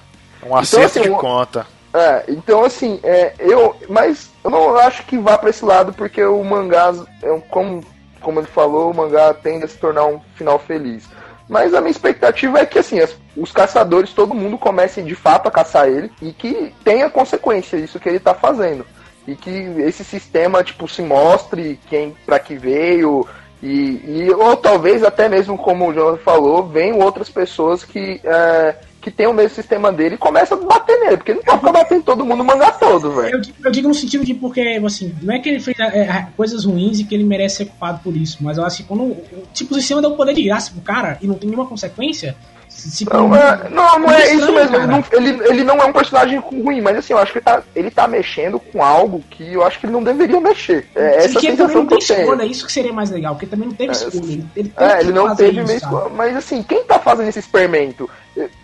Um 0.44 0.56
acerto 0.56 0.86
assim, 0.86 1.02
de 1.02 1.10
um- 1.10 1.14
conta. 1.16 1.64
É, 1.94 2.24
então 2.26 2.64
assim, 2.64 2.98
é, 3.04 3.32
eu. 3.38 3.76
Mas 3.88 4.28
eu 4.42 4.50
não 4.50 4.76
acho 4.76 5.04
que 5.04 5.16
vá 5.18 5.38
pra 5.38 5.50
esse 5.50 5.64
lado, 5.64 5.92
porque 5.92 6.20
o 6.24 6.42
mangá, 6.42 6.92
é 7.22 7.30
um- 7.30 7.40
como, 7.40 7.80
como 8.20 8.40
ele 8.40 8.48
falou, 8.48 8.90
o 8.90 8.94
mangá 8.96 9.32
tende 9.32 9.66
a 9.66 9.68
se 9.68 9.78
tornar 9.78 10.04
um 10.04 10.20
final 10.34 10.58
feliz. 10.58 11.04
Mas 11.48 11.74
a 11.74 11.80
minha 11.80 11.92
expectativa 11.92 12.58
é 12.58 12.66
que 12.66 12.80
assim, 12.80 12.98
as- 12.98 13.16
os 13.36 13.52
caçadores, 13.52 14.12
todo 14.12 14.34
mundo 14.34 14.58
comece 14.58 15.00
de 15.00 15.14
fato 15.14 15.46
a 15.46 15.50
caçar 15.52 15.86
ele 15.86 16.10
e 16.20 16.32
que 16.32 16.74
tenha 16.82 17.08
consequência 17.08 17.76
isso 17.76 18.00
que 18.00 18.08
ele 18.08 18.18
tá 18.18 18.34
fazendo. 18.34 18.84
E 19.26 19.34
que 19.34 19.50
esse 19.50 20.04
sistema, 20.04 20.62
tipo, 20.62 20.86
se 20.88 21.02
mostre 21.02 21.78
quem 21.88 22.14
para 22.24 22.38
que 22.38 22.56
veio. 22.56 23.26
E, 23.62 24.00
e- 24.26 24.30
ou 24.30 24.56
talvez 24.56 25.02
até 25.02 25.28
mesmo, 25.28 25.56
como 25.56 25.88
o 25.88 25.94
João 25.94 26.16
falou, 26.18 26.66
venham 26.66 27.00
outras 27.00 27.28
pessoas 27.28 27.82
que, 27.82 28.20
é, 28.22 28.76
que 29.00 29.10
tem 29.10 29.26
o 29.26 29.32
mesmo 29.32 29.54
sistema 29.54 29.90
dele 29.90 30.16
e 30.16 30.18
começa 30.18 30.54
a 30.54 30.58
bater 30.58 31.00
nele, 31.00 31.16
porque 31.16 31.34
não 31.34 31.42
pode 31.42 31.58
ficar 31.58 31.72
batendo 31.72 32.02
todo 32.02 32.24
mundo 32.24 32.42
o 32.42 32.44
mangá 32.44 32.70
todo, 32.72 33.10
velho. 33.12 33.36
Eu, 33.36 33.42
eu 33.64 33.70
digo 33.72 33.88
no 33.88 33.94
sentido 33.94 34.24
de 34.24 34.34
porque, 34.34 34.60
assim, 34.84 35.14
não 35.22 35.34
é 35.34 35.38
que 35.38 35.48
ele 35.48 35.58
fez 35.58 35.78
é, 35.80 36.00
é, 36.00 36.26
coisas 36.36 36.64
ruins 36.64 37.00
e 37.00 37.04
que 37.04 37.14
ele 37.14 37.24
merece 37.24 37.56
ser 37.56 37.64
culpado 37.64 38.00
por 38.04 38.14
isso, 38.16 38.38
mas 38.40 38.58
eu 38.58 38.64
acho 38.64 38.76
que 38.78 38.82
quando. 38.84 39.16
Tipo, 39.54 39.74
o 39.74 39.78
sistema 39.78 40.02
dá 40.02 40.08
o 40.08 40.16
poder 40.16 40.34
de 40.34 40.42
graça 40.44 40.70
pro 40.70 40.82
cara 40.82 41.18
e 41.22 41.26
não 41.26 41.34
tem 41.36 41.48
nenhuma 41.48 41.66
consequência. 41.68 42.36
Se- 42.76 43.04
Não, 43.10 43.34
é, 43.34 43.68
não, 43.70 43.98
não 43.98 44.10
é 44.10 44.32
isso 44.34 44.52
mesmo. 44.52 44.76
Ele 44.76 44.86
não, 44.86 45.04
ele, 45.12 45.28
ele 45.48 45.64
não 45.64 45.76
é 45.78 45.84
um 45.86 45.92
personagem 45.92 46.38
ruim, 46.38 46.80
mas 46.80 46.96
assim, 46.98 47.12
eu 47.12 47.18
acho 47.18 47.32
que 47.32 47.38
ele 47.38 47.44
tá, 47.44 47.62
ele 47.74 47.90
tá 47.90 48.06
mexendo 48.08 48.58
com 48.60 48.82
algo 48.82 49.22
que 49.30 49.54
eu 49.54 49.64
acho 49.64 49.78
que 49.80 49.86
ele 49.86 49.92
não 49.92 50.02
deveria 50.02 50.40
mexer. 50.40 50.88
É 50.94 51.16
essa 51.24 51.32
Porque 51.32 51.46
ele 51.48 51.56
também 51.56 51.76
não 51.76 51.86
que 51.86 52.06
tem 52.06 52.20
escolha, 52.20 52.44
isso 52.44 52.66
que 52.66 52.72
seria 52.72 52.92
mais 52.92 53.10
legal, 53.10 53.34
porque 53.34 53.46
também 53.46 53.68
não 53.68 53.74
teve 53.74 53.92
escolha. 53.92 54.14
Ele, 54.24 54.46
ele 54.56 54.72
É, 54.76 54.96
que 54.96 55.04
ele 55.04 55.12
não 55.12 55.34
teve 55.34 55.60
isso, 55.62 55.72
mesmo. 55.72 55.90
sabe? 55.90 56.14
Mas 56.14 56.36
assim, 56.36 56.62
quem 56.62 56.84
tá 56.84 56.98
fazendo 56.98 57.28
esse 57.28 57.38
experimento? 57.38 58.08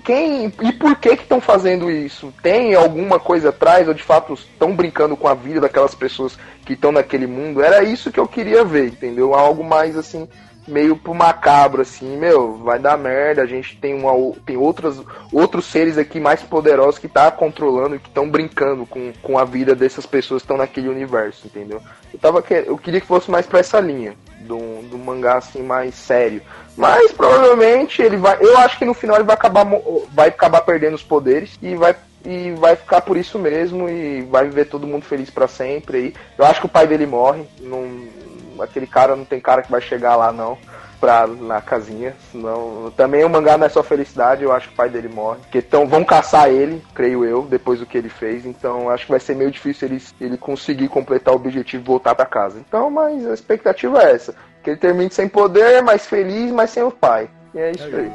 Quem 0.05 0.53
e 0.63 0.73
por 0.73 0.97
que 0.97 1.17
que 1.17 1.23
estão 1.23 1.41
fazendo 1.41 1.91
isso? 1.91 2.33
Tem 2.43 2.75
alguma 2.75 3.19
coisa 3.19 3.49
atrás 3.49 3.89
ou 3.89 3.95
de 3.95 4.03
fato 4.03 4.35
estão 4.35 4.77
brincando 4.77 5.17
com 5.17 5.27
a 5.27 5.33
vida 5.35 5.61
daquelas 5.61 5.95
pessoas 5.95 6.37
que 6.67 6.75
estão 6.75 6.93
naquele 6.93 7.27
mundo? 7.27 7.63
Era 7.63 7.83
isso 7.83 8.13
que 8.13 8.21
eu 8.21 8.29
queria 8.29 8.65
ver, 8.65 8.89
entendeu? 8.89 9.33
Algo 9.35 9.65
mais 9.65 9.97
assim 9.97 10.29
meio 10.67 10.97
pro 10.97 11.15
macabro 11.15 11.83
assim, 11.83 12.17
meu, 12.17 12.57
vai 12.59 12.79
dar 12.79 12.97
merda, 12.97 13.43
a 13.43 13.47
gente 13.47 13.77
tem 13.77 13.95
uma 13.95 14.13
tem 14.47 14.57
outras 14.57 15.01
outros 15.33 15.65
seres 15.67 15.99
aqui 15.99 16.21
mais 16.21 16.43
poderosos 16.43 16.99
que 16.99 17.09
tá 17.09 17.31
controlando 17.31 17.99
que 17.99 18.09
estão 18.09 18.29
brincando 18.29 18.87
com, 18.87 19.13
com 19.23 19.39
a 19.39 19.45
vida 19.45 19.75
dessas 19.75 20.07
pessoas 20.07 20.43
que 20.43 20.45
estão 20.45 20.57
naquele 20.57 20.89
universo, 20.89 21.47
entendeu? 21.47 21.81
Eu 22.13 22.19
tava 22.19 22.43
que- 22.43 22.65
eu 22.67 22.79
queria 22.79 23.01
que 23.01 23.07
fosse 23.07 23.31
mais 23.31 23.47
pra 23.47 23.59
essa 23.61 23.81
linha, 23.81 24.15
do, 24.41 24.59
do 24.89 24.99
mangá 24.99 25.37
assim 25.39 25.63
mais 25.63 25.95
sério. 25.95 26.43
Mas 26.77 27.13
provavelmente 27.13 28.01
ele 28.01 28.17
vai. 28.17 28.39
Eu 28.41 28.57
acho 28.59 28.79
que 28.79 28.85
no 28.85 28.95
final 28.95 29.17
ele 29.17 29.25
vai 29.25 29.35
acabar, 29.35 29.67
vai 30.13 30.29
acabar 30.29 30.63
perdendo 30.63 30.95
os 30.95 31.03
poderes 31.03 31.59
e 31.63 31.75
vai, 31.75 31.95
e 32.25 32.53
vai 32.53 32.77
ficar 32.77 33.03
por 33.03 33.17
isso 33.17 33.39
mesmo 33.39 33.89
e 33.89 34.23
vai 34.23 34.45
viver 34.47 34.67
todo 34.67 34.87
mundo 34.87 35.05
feliz 35.05 35.29
pra 35.29 35.47
sempre. 35.47 35.97
Aí. 35.99 36.15
Eu 36.39 36.45
acho 36.47 36.61
que 36.61 36.67
o 36.67 36.71
pai 36.71 36.87
dele 36.87 37.07
morre. 37.07 37.45
Não, 37.61 37.83
aquele 38.61 38.87
cara 38.87 39.17
não 39.17 39.25
tem 39.25 39.41
cara 39.41 39.63
que 39.63 39.71
vai 39.71 39.81
chegar 39.81 40.17
lá 40.17 40.33
não. 40.33 40.59
Pra, 41.01 41.27
na 41.27 41.61
casinha, 41.61 42.15
senão 42.31 42.93
também 42.97 43.25
o 43.25 43.29
mangá 43.29 43.59
não 43.59 43.67
é 43.67 43.69
só 43.69 43.83
felicidade, 43.83 44.45
eu 44.45 44.53
acho 44.53 44.69
que 44.69 44.75
o 44.75 44.77
pai 44.77 44.89
dele 44.89 45.09
morre. 45.09 45.41
Porque 45.41 45.59
então 45.59 45.85
vão 45.85 46.05
caçar 46.05 46.49
ele, 46.49 46.81
creio 46.95 47.25
eu, 47.25 47.43
depois 47.43 47.81
do 47.81 47.87
que 47.87 47.99
ele 47.99 48.09
fez. 48.09 48.47
Então 48.47 48.89
acho 48.89 49.07
que 49.07 49.11
vai 49.11 49.19
ser 49.19 49.35
meio 49.35 49.51
difícil 49.51 49.89
ele, 49.89 50.01
ele 50.21 50.37
conseguir 50.37 50.87
completar 50.87 51.35
o 51.35 51.39
objetivo 51.39 51.83
e 51.83 51.87
voltar 51.87 52.15
pra 52.15 52.25
casa. 52.25 52.61
Então, 52.61 52.89
mas 52.89 53.27
a 53.27 53.35
expectativa 53.35 54.01
é 54.01 54.13
essa: 54.13 54.33
que 54.63 54.71
ele 54.71 54.77
termine 54.77 55.11
sem 55.11 55.29
poder, 55.29 55.83
mais 55.83 56.07
feliz, 56.07 56.53
mas 56.53 56.71
sem 56.71 56.85
o 56.85 56.91
pai. 56.93 57.29
E 57.53 57.59
é 57.59 57.73
isso 57.73 57.85
aí. 57.85 58.13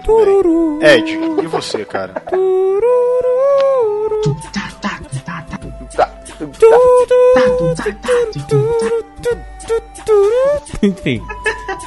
Ed, 0.81 1.11
e 1.43 1.47
você, 1.47 1.83
cara? 1.83 2.23
Enfim. 10.83 11.21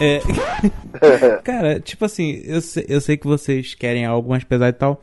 É, 0.01 0.21
cara, 1.45 1.81
tipo 1.81 2.05
assim, 2.05 2.43
eu 2.45 2.61
sei, 2.61 2.85
eu 2.89 3.01
sei 3.01 3.17
que 3.17 3.27
vocês 3.27 3.75
querem 3.75 4.05
algo 4.05 4.31
mais 4.31 4.45
pesado 4.45 4.71
e 4.71 4.79
tal. 4.79 5.03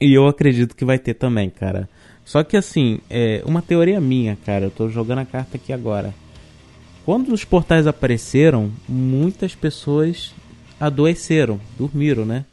E 0.00 0.14
eu 0.14 0.26
acredito 0.26 0.76
que 0.76 0.84
vai 0.84 0.98
ter 0.98 1.14
também, 1.14 1.50
cara. 1.50 1.88
Só 2.24 2.44
que 2.44 2.56
assim, 2.56 3.00
é 3.08 3.42
uma 3.46 3.62
teoria 3.62 4.00
minha, 4.00 4.36
cara. 4.44 4.66
Eu 4.66 4.70
tô 4.70 4.88
jogando 4.88 5.20
a 5.20 5.24
carta 5.24 5.56
aqui 5.56 5.72
agora. 5.72 6.14
Quando 7.04 7.32
os 7.32 7.44
portais 7.44 7.86
apareceram, 7.86 8.70
muitas 8.88 9.54
pessoas 9.54 10.34
adoeceram, 10.78 11.58
dormiram, 11.78 12.24
né? 12.24 12.44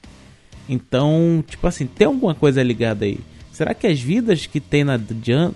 Então, 0.67 1.43
tipo 1.45 1.67
assim, 1.67 1.85
tem 1.85 2.07
alguma 2.07 2.33
coisa 2.33 2.63
ligada 2.63 3.05
aí? 3.05 3.19
Será 3.55 3.73
que 3.73 3.87
as 3.87 4.01
vidas 4.01 4.45
que 4.45 4.59
tem 4.59 4.83
na 4.83 4.99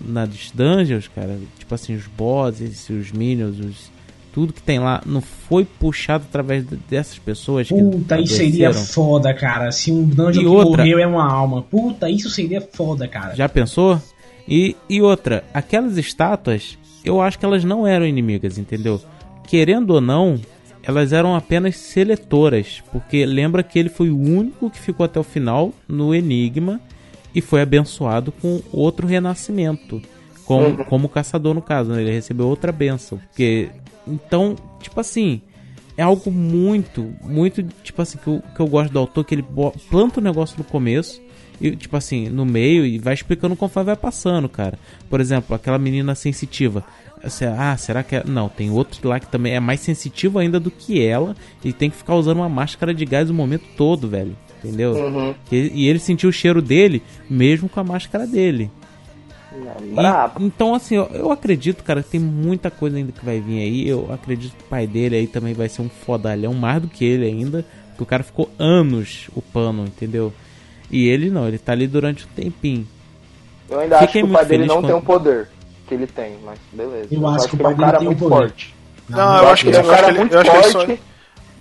nas 0.06 0.50
dungeons, 0.54 1.06
cara, 1.14 1.38
tipo 1.58 1.74
assim, 1.74 1.94
os 1.94 2.06
bosses, 2.06 2.88
os 2.88 3.12
minions, 3.12 3.58
os, 3.60 3.90
tudo 4.32 4.54
que 4.54 4.62
tem 4.62 4.78
lá, 4.78 5.02
não 5.04 5.20
foi 5.20 5.66
puxado 5.66 6.24
através 6.26 6.66
de- 6.66 6.76
dessas 6.88 7.18
pessoas 7.18 7.68
Puta, 7.68 8.18
isso 8.18 8.36
seria 8.36 8.72
foda, 8.72 9.34
cara. 9.34 9.70
Se 9.70 9.92
um 9.92 10.04
dungeon 10.04 10.40
E 10.40 10.44
que 10.44 10.46
outra- 10.46 10.82
morreu 10.82 10.98
é 10.98 11.06
uma 11.06 11.30
alma. 11.30 11.60
Puta, 11.60 12.08
isso 12.08 12.30
seria 12.30 12.62
foda, 12.72 13.06
cara. 13.06 13.34
Já 13.36 13.48
pensou? 13.50 14.00
E, 14.48 14.74
e 14.88 15.02
outra, 15.02 15.44
aquelas 15.52 15.98
estátuas, 15.98 16.78
eu 17.04 17.20
acho 17.20 17.38
que 17.38 17.44
elas 17.44 17.64
não 17.64 17.86
eram 17.86 18.06
inimigas, 18.06 18.56
entendeu? 18.56 18.98
Querendo 19.46 19.90
ou 19.90 20.00
não, 20.00 20.40
elas 20.82 21.12
eram 21.12 21.34
apenas 21.36 21.76
seletoras, 21.76 22.82
porque 22.90 23.26
lembra 23.26 23.62
que 23.62 23.78
ele 23.78 23.90
foi 23.90 24.08
o 24.08 24.18
único 24.18 24.70
que 24.70 24.78
ficou 24.78 25.04
até 25.04 25.20
o 25.20 25.22
final 25.24 25.74
no 25.86 26.14
Enigma 26.14 26.80
e 27.34 27.40
foi 27.40 27.62
abençoado 27.62 28.32
com 28.32 28.60
outro 28.72 29.06
renascimento, 29.06 30.00
como, 30.44 30.84
como 30.84 31.06
o 31.06 31.10
caçador 31.10 31.54
no 31.54 31.62
caso, 31.62 31.92
né? 31.92 32.02
ele 32.02 32.12
recebeu 32.12 32.46
outra 32.46 32.72
benção, 32.72 33.18
porque 33.18 33.70
então, 34.06 34.56
tipo 34.80 34.98
assim, 35.00 35.40
é 35.96 36.02
algo 36.02 36.30
muito, 36.30 37.14
muito, 37.22 37.62
tipo 37.82 38.00
assim, 38.00 38.18
que 38.18 38.26
eu, 38.26 38.42
que 38.54 38.60
eu 38.60 38.66
gosto 38.66 38.92
do 38.92 38.98
autor, 38.98 39.24
que 39.24 39.34
ele 39.34 39.44
planta 39.90 40.20
o 40.20 40.22
negócio 40.22 40.56
no 40.58 40.64
começo, 40.64 41.20
e, 41.60 41.76
tipo 41.76 41.94
assim, 41.96 42.28
no 42.28 42.46
meio, 42.46 42.86
e 42.86 42.98
vai 42.98 43.12
explicando 43.12 43.54
conforme 43.54 43.88
vai 43.88 43.96
passando, 43.96 44.48
cara. 44.48 44.78
Por 45.10 45.20
exemplo, 45.20 45.54
aquela 45.54 45.78
menina 45.78 46.14
sensitiva. 46.14 46.82
Ah, 47.58 47.76
será 47.76 48.02
que 48.02 48.16
é... 48.16 48.24
Não, 48.24 48.48
tem 48.48 48.70
outro 48.70 49.06
lá 49.06 49.20
que 49.20 49.28
também 49.28 49.52
é 49.52 49.60
mais 49.60 49.80
sensitivo 49.80 50.38
ainda 50.38 50.58
do 50.58 50.70
que 50.70 51.04
ela, 51.04 51.36
e 51.62 51.70
tem 51.70 51.90
que 51.90 51.96
ficar 51.96 52.14
usando 52.14 52.38
uma 52.38 52.48
máscara 52.48 52.94
de 52.94 53.04
gás 53.04 53.28
o 53.28 53.34
momento 53.34 53.64
todo, 53.76 54.08
velho. 54.08 54.34
Entendeu? 54.62 54.92
Uhum. 54.92 55.34
E, 55.50 55.56
e 55.74 55.88
ele 55.88 55.98
sentiu 55.98 56.28
o 56.28 56.32
cheiro 56.32 56.60
dele, 56.60 57.02
mesmo 57.28 57.68
com 57.68 57.80
a 57.80 57.84
máscara 57.84 58.26
dele. 58.26 58.70
E- 59.82 60.42
então, 60.44 60.74
assim, 60.74 60.94
eu, 60.96 61.06
eu 61.12 61.32
acredito, 61.32 61.82
cara, 61.82 62.02
que 62.02 62.10
tem 62.10 62.20
muita 62.20 62.70
coisa 62.70 62.96
ainda 62.96 63.10
que 63.12 63.24
vai 63.24 63.40
vir 63.40 63.58
aí. 63.60 63.88
Eu 63.88 64.12
acredito 64.12 64.54
que 64.56 64.62
o 64.62 64.66
pai 64.68 64.86
dele 64.86 65.16
aí 65.16 65.26
também 65.26 65.54
vai 65.54 65.68
ser 65.68 65.82
um 65.82 65.88
fodalhão, 65.88 66.54
mais 66.54 66.80
do 66.82 66.88
que 66.88 67.04
ele 67.04 67.26
ainda. 67.26 67.64
Porque 67.88 68.02
o 68.02 68.06
cara 68.06 68.22
ficou 68.22 68.48
anos 68.58 69.28
o 69.34 69.42
pano, 69.42 69.84
entendeu? 69.84 70.32
E 70.90 71.08
ele 71.08 71.30
não, 71.30 71.46
ele 71.48 71.58
tá 71.58 71.72
ali 71.72 71.86
durante 71.86 72.24
um 72.24 72.28
tempinho. 72.34 72.86
Eu 73.68 73.80
ainda 73.80 73.96
acho 73.98 74.06
Fiquei 74.08 74.22
que 74.22 74.28
o 74.28 74.32
pai 74.32 74.44
dele 74.46 74.66
não 74.66 74.80
tem 74.82 74.90
quando- 74.90 74.98
o 74.98 75.02
poder 75.02 75.48
que 75.86 75.94
ele 75.94 76.06
tem, 76.06 76.36
mas 76.44 76.58
beleza. 76.72 77.08
Eu 77.10 77.26
acho 77.28 77.48
que 77.48 77.54
o 77.54 77.56
ele 77.56 77.62
é 77.62 77.64
pai 77.64 77.72
um 77.72 77.76
dele 77.76 77.86
cara 77.86 77.98
tem 77.98 78.06
o 78.06 78.10
muito 78.10 78.28
forte. 78.28 78.74
Não, 79.08 79.36
eu 79.42 79.48
acho 79.48 79.64
que 79.64 79.70
ele 79.70 79.76
é 79.76 79.80
um 79.80 79.84
eu 79.84 79.90
acho 79.92 80.02
cara 80.02 80.14
muito 80.18 80.32
eu 80.34 80.40
acho 80.40 80.72
forte. 80.72 81.00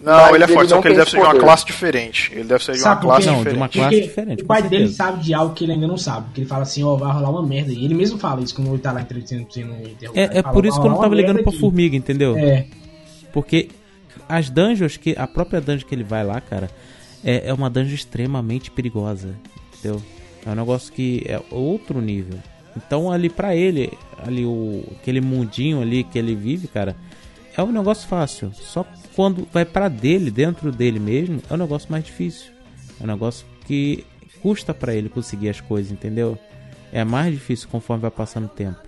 Não, 0.01 0.33
ele 0.33 0.43
é 0.43 0.47
ele 0.47 0.53
forte, 0.53 0.69
só 0.69 0.75
não 0.75 0.81
que 0.81 0.87
ele 0.87 0.95
deve 0.95 1.09
ser 1.09 1.17
de 1.17 1.23
uma 1.23 1.35
classe 1.35 1.65
diferente. 1.65 2.31
Ele 2.33 2.43
deve 2.45 2.63
ser 2.63 2.71
de 2.71 2.77
uma 2.79 2.83
Sabe 2.83 3.01
classe? 3.01 3.27
Não, 3.27 3.43
de 3.43 3.49
uma 3.49 3.67
diferente. 3.67 3.71
classe 3.73 3.89
Porque 3.89 4.01
diferente, 4.07 4.43
o 4.43 4.45
pai 4.45 4.63
dele 4.63 4.87
sabe 4.89 5.23
de 5.23 5.33
algo 5.33 5.53
que 5.53 5.63
ele 5.65 5.73
ainda 5.73 5.87
não 5.87 5.97
sabe. 5.97 6.25
Porque 6.27 6.41
ele 6.41 6.47
fala 6.47 6.63
assim, 6.63 6.83
ó, 6.83 6.95
vai 6.95 7.11
rolar 7.11 7.29
uma 7.29 7.43
merda. 7.45 7.73
E 7.73 7.83
ele 7.83 7.93
mesmo 7.93 8.17
fala 8.17 8.41
isso 8.41 8.55
quando 8.55 8.69
ele 8.69 8.79
tá 8.79 8.91
lá 8.91 9.01
entrevistando 9.01 9.45
sendo 9.51 9.73
interrogado. 9.73 10.17
É, 10.17 10.21
é 10.21 10.25
Ele 10.25 10.41
fala, 10.41 10.53
por 10.53 10.65
isso 10.65 10.75
"Vai 10.75 10.81
que 10.81 10.87
eu 10.87 10.91
não 10.91 11.01
tava 11.01 11.15
ligando 11.15 11.41
pra 11.41 11.49
aqui." 11.51 11.59
formiga, 11.59 11.95
entendeu? 11.97 12.37
É, 12.37 12.65
Porque 13.33 13.69
as 14.27 14.49
dungeons 14.49 14.95
que. 14.97 15.15
A 15.17 15.27
própria 15.27 15.59
dungeon 15.59 15.87
que 15.87 15.93
ele 15.95 16.03
vai 16.03 16.23
lá, 16.23 16.39
cara, 16.39 16.69
é, 17.23 17.49
é 17.49 17.53
uma 17.53 17.69
dungeon 17.69 17.95
extremamente 17.95 18.71
perigosa. 18.71 19.35
Entendeu? 19.77 20.01
É 20.45 20.49
um 20.49 20.55
negócio 20.55 20.93
que 20.93 21.23
é 21.25 21.41
outro 21.51 21.99
nível. 21.99 22.39
Então 22.77 23.11
ali 23.11 23.29
pra 23.29 23.55
ele, 23.55 23.91
ali 24.25 24.45
o. 24.45 24.83
aquele 24.99 25.19
mundinho 25.19 25.81
ali 25.81 26.03
que 26.05 26.17
ele 26.17 26.35
vive, 26.35 26.67
cara, 26.67 26.95
é 27.57 27.61
um 27.61 27.71
negócio 27.71 28.07
fácil. 28.07 28.51
Só 28.53 28.85
quando 29.19 29.45
vai 29.51 29.65
pra 29.65 29.89
dele, 29.89 30.31
dentro 30.31 30.71
dele 30.71 30.97
mesmo, 30.97 31.41
é 31.49 31.53
um 31.53 31.57
negócio 31.57 31.91
mais 31.91 32.05
difícil. 32.05 32.53
É 33.01 33.03
um 33.03 33.07
negócio 33.07 33.45
que 33.67 34.05
custa 34.41 34.73
pra 34.73 34.95
ele 34.95 35.09
conseguir 35.09 35.49
as 35.49 35.59
coisas, 35.59 35.91
entendeu? 35.91 36.37
É 36.89 37.03
mais 37.03 37.33
difícil 37.33 37.67
conforme 37.69 38.03
vai 38.03 38.11
passando 38.11 38.45
o 38.45 38.47
tempo. 38.47 38.79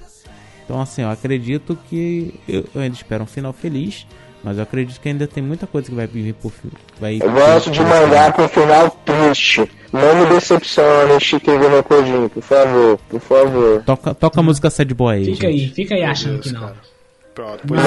Então, 0.63 0.79
assim, 0.79 1.01
eu 1.01 1.09
acredito 1.09 1.77
que. 1.89 2.33
Eu, 2.47 2.63
eu 2.73 2.81
ainda 2.81 2.95
espero 2.95 3.25
um 3.25 3.27
final 3.27 3.51
feliz, 3.51 4.07
mas 4.41 4.55
eu 4.55 4.63
acredito 4.63 5.01
que 5.01 5.09
ainda 5.09 5.27
tem 5.27 5.43
muita 5.43 5.67
coisa 5.67 5.89
que 5.89 5.95
vai 5.95 6.07
vir 6.07 6.33
por 6.35 6.53
fio. 6.53 6.71
Vai 6.97 7.17
Eu 7.21 7.29
gosto 7.29 7.69
de 7.69 7.81
mangá 7.81 8.31
com 8.31 8.47
final 8.47 8.89
triste. 9.03 9.69
Não 9.91 10.15
me 10.15 10.33
decepcione, 10.33 11.19
Chiquinho 11.19 11.75
Recordinho, 11.75 12.29
por 12.29 12.41
favor, 12.41 12.97
por 13.09 13.19
favor. 13.19 13.83
Toca, 13.83 14.15
toca 14.15 14.39
a 14.39 14.43
música 14.43 14.69
Sad 14.69 14.93
Boy 14.93 15.13
aí. 15.13 15.25
Fica 15.25 15.51
gente. 15.51 15.63
aí, 15.63 15.69
fica 15.71 15.95
aí 15.95 16.03
achando 16.05 16.35
Deus, 16.35 16.45
que 16.45 16.53
não. 16.53 16.61
cara. 16.61 16.90
Pronto, 17.33 17.61
pois, 17.67 17.81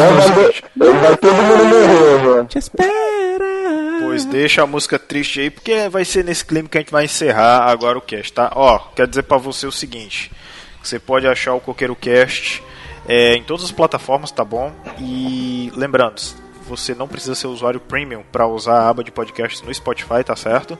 Não 0.74 0.86
é 0.86 1.00
vai, 1.00 1.16
todo 1.16 1.34
mundo 1.34 1.64
morrer, 1.64 2.24
mano. 2.24 2.48
Te 2.48 2.58
espera! 2.58 3.44
pois 4.14 4.24
deixa 4.24 4.62
a 4.62 4.66
música 4.66 4.98
triste 4.98 5.40
aí, 5.40 5.50
porque 5.50 5.88
vai 5.88 6.04
ser 6.04 6.24
nesse 6.24 6.44
clima 6.44 6.68
que 6.68 6.78
a 6.78 6.80
gente 6.80 6.92
vai 6.92 7.04
encerrar 7.04 7.68
agora 7.68 7.98
o 7.98 8.00
cast, 8.00 8.32
tá? 8.32 8.52
Ó, 8.54 8.78
quero 8.94 9.08
dizer 9.08 9.22
pra 9.24 9.38
você 9.38 9.66
o 9.66 9.72
seguinte: 9.72 10.30
você 10.82 10.98
pode 10.98 11.26
achar 11.26 11.54
o 11.54 11.60
Coqueiro 11.60 11.96
Cast 11.96 12.62
é, 13.08 13.34
em 13.34 13.42
todas 13.42 13.64
as 13.64 13.72
plataformas, 13.72 14.30
tá 14.30 14.44
bom? 14.44 14.72
E 15.00 15.72
lembrando, 15.74 16.20
você 16.66 16.94
não 16.94 17.06
precisa 17.06 17.34
ser 17.34 17.46
usuário 17.46 17.78
premium 17.80 18.22
para 18.32 18.46
usar 18.46 18.74
a 18.80 18.88
aba 18.88 19.04
de 19.04 19.10
podcasts 19.10 19.62
no 19.62 19.72
Spotify, 19.74 20.24
tá 20.24 20.34
certo? 20.34 20.78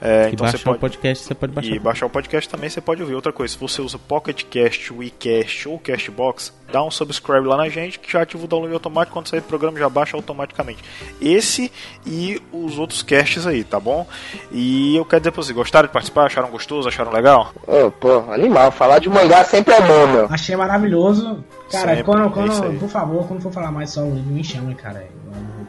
É, 0.00 0.28
E 0.28 0.32
então 0.32 0.46
você 0.46 0.52
baixar 0.52 0.60
o 0.60 0.64
pode 0.64 0.78
podcast, 0.80 1.24
você 1.24 1.34
pode 1.34 1.52
baixar. 1.52 1.74
e 1.74 1.78
baixar 1.78 2.06
o 2.06 2.10
podcast 2.10 2.48
também 2.48 2.70
você 2.70 2.80
pode 2.80 3.02
ouvir. 3.02 3.14
Outra 3.14 3.32
coisa, 3.32 3.52
se 3.52 3.58
você 3.58 3.82
usa 3.82 3.98
Pocket 3.98 4.44
Cast, 4.44 4.92
WeCast 4.92 5.68
ou 5.68 5.78
Castbox, 5.78 6.52
dá 6.72 6.82
um 6.82 6.90
subscribe 6.90 7.46
lá 7.46 7.56
na 7.56 7.68
gente 7.68 7.98
que 7.98 8.10
já 8.10 8.22
ativa 8.22 8.44
o 8.44 8.46
download 8.48 8.72
automático. 8.74 9.12
Quando 9.14 9.28
sair 9.28 9.40
o 9.40 9.42
programa 9.42 9.78
já 9.78 9.88
baixa 9.88 10.16
automaticamente. 10.16 10.82
Esse 11.20 11.70
e 12.06 12.40
os 12.52 12.78
outros 12.78 13.02
casts 13.02 13.46
aí, 13.46 13.64
tá 13.64 13.78
bom? 13.80 14.06
E 14.52 14.96
eu 14.96 15.04
quero 15.04 15.20
dizer 15.20 15.30
pra 15.32 15.42
vocês, 15.42 15.54
gostaram 15.56 15.86
de 15.86 15.92
participar? 15.92 16.26
Acharam 16.26 16.48
gostoso? 16.50 16.88
Acharam 16.88 17.12
legal? 17.12 17.52
Ô, 17.66 17.90
pô, 17.90 18.18
animal. 18.32 18.70
Falar 18.72 18.98
de 18.98 19.08
mangá 19.08 19.44
sempre 19.44 19.74
é 19.74 19.80
bom, 19.80 20.06
meu. 20.06 20.26
Achei 20.30 20.56
maravilhoso. 20.56 21.44
Cara, 21.70 21.88
Sempre, 21.88 22.04
quando, 22.04 22.26
é 22.26 22.30
quando, 22.30 22.64
aí. 22.64 22.78
por 22.78 22.88
favor, 22.88 23.26
quando 23.26 23.40
for 23.42 23.50
falar 23.52 23.72
mais 23.72 23.90
só 23.90 24.02
o 24.02 24.14
livro, 24.14 24.32
me 24.32 24.44
chama, 24.44 24.74
cara. 24.74 25.04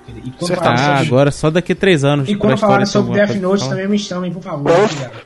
Eu 0.07 0.15
E 0.23 0.31
quando 0.31 0.51
Ah, 0.53 0.55
sobre, 0.97 1.07
agora 1.07 1.31
só 1.31 1.49
daqui 1.49 1.71
a 1.71 1.75
três 1.75 2.03
anos. 2.03 2.29
e 2.29 2.35
quando 2.35 2.53
história 2.53 2.57
falar 2.57 2.79
ter 2.79 2.85
sobre 2.85 3.13
Death 3.13 3.41
Note 3.41 3.59
falar. 3.63 3.71
também 3.71 3.87
me 3.87 3.97
chamem, 3.97 4.31
por 4.31 4.43
favor. 4.43 4.71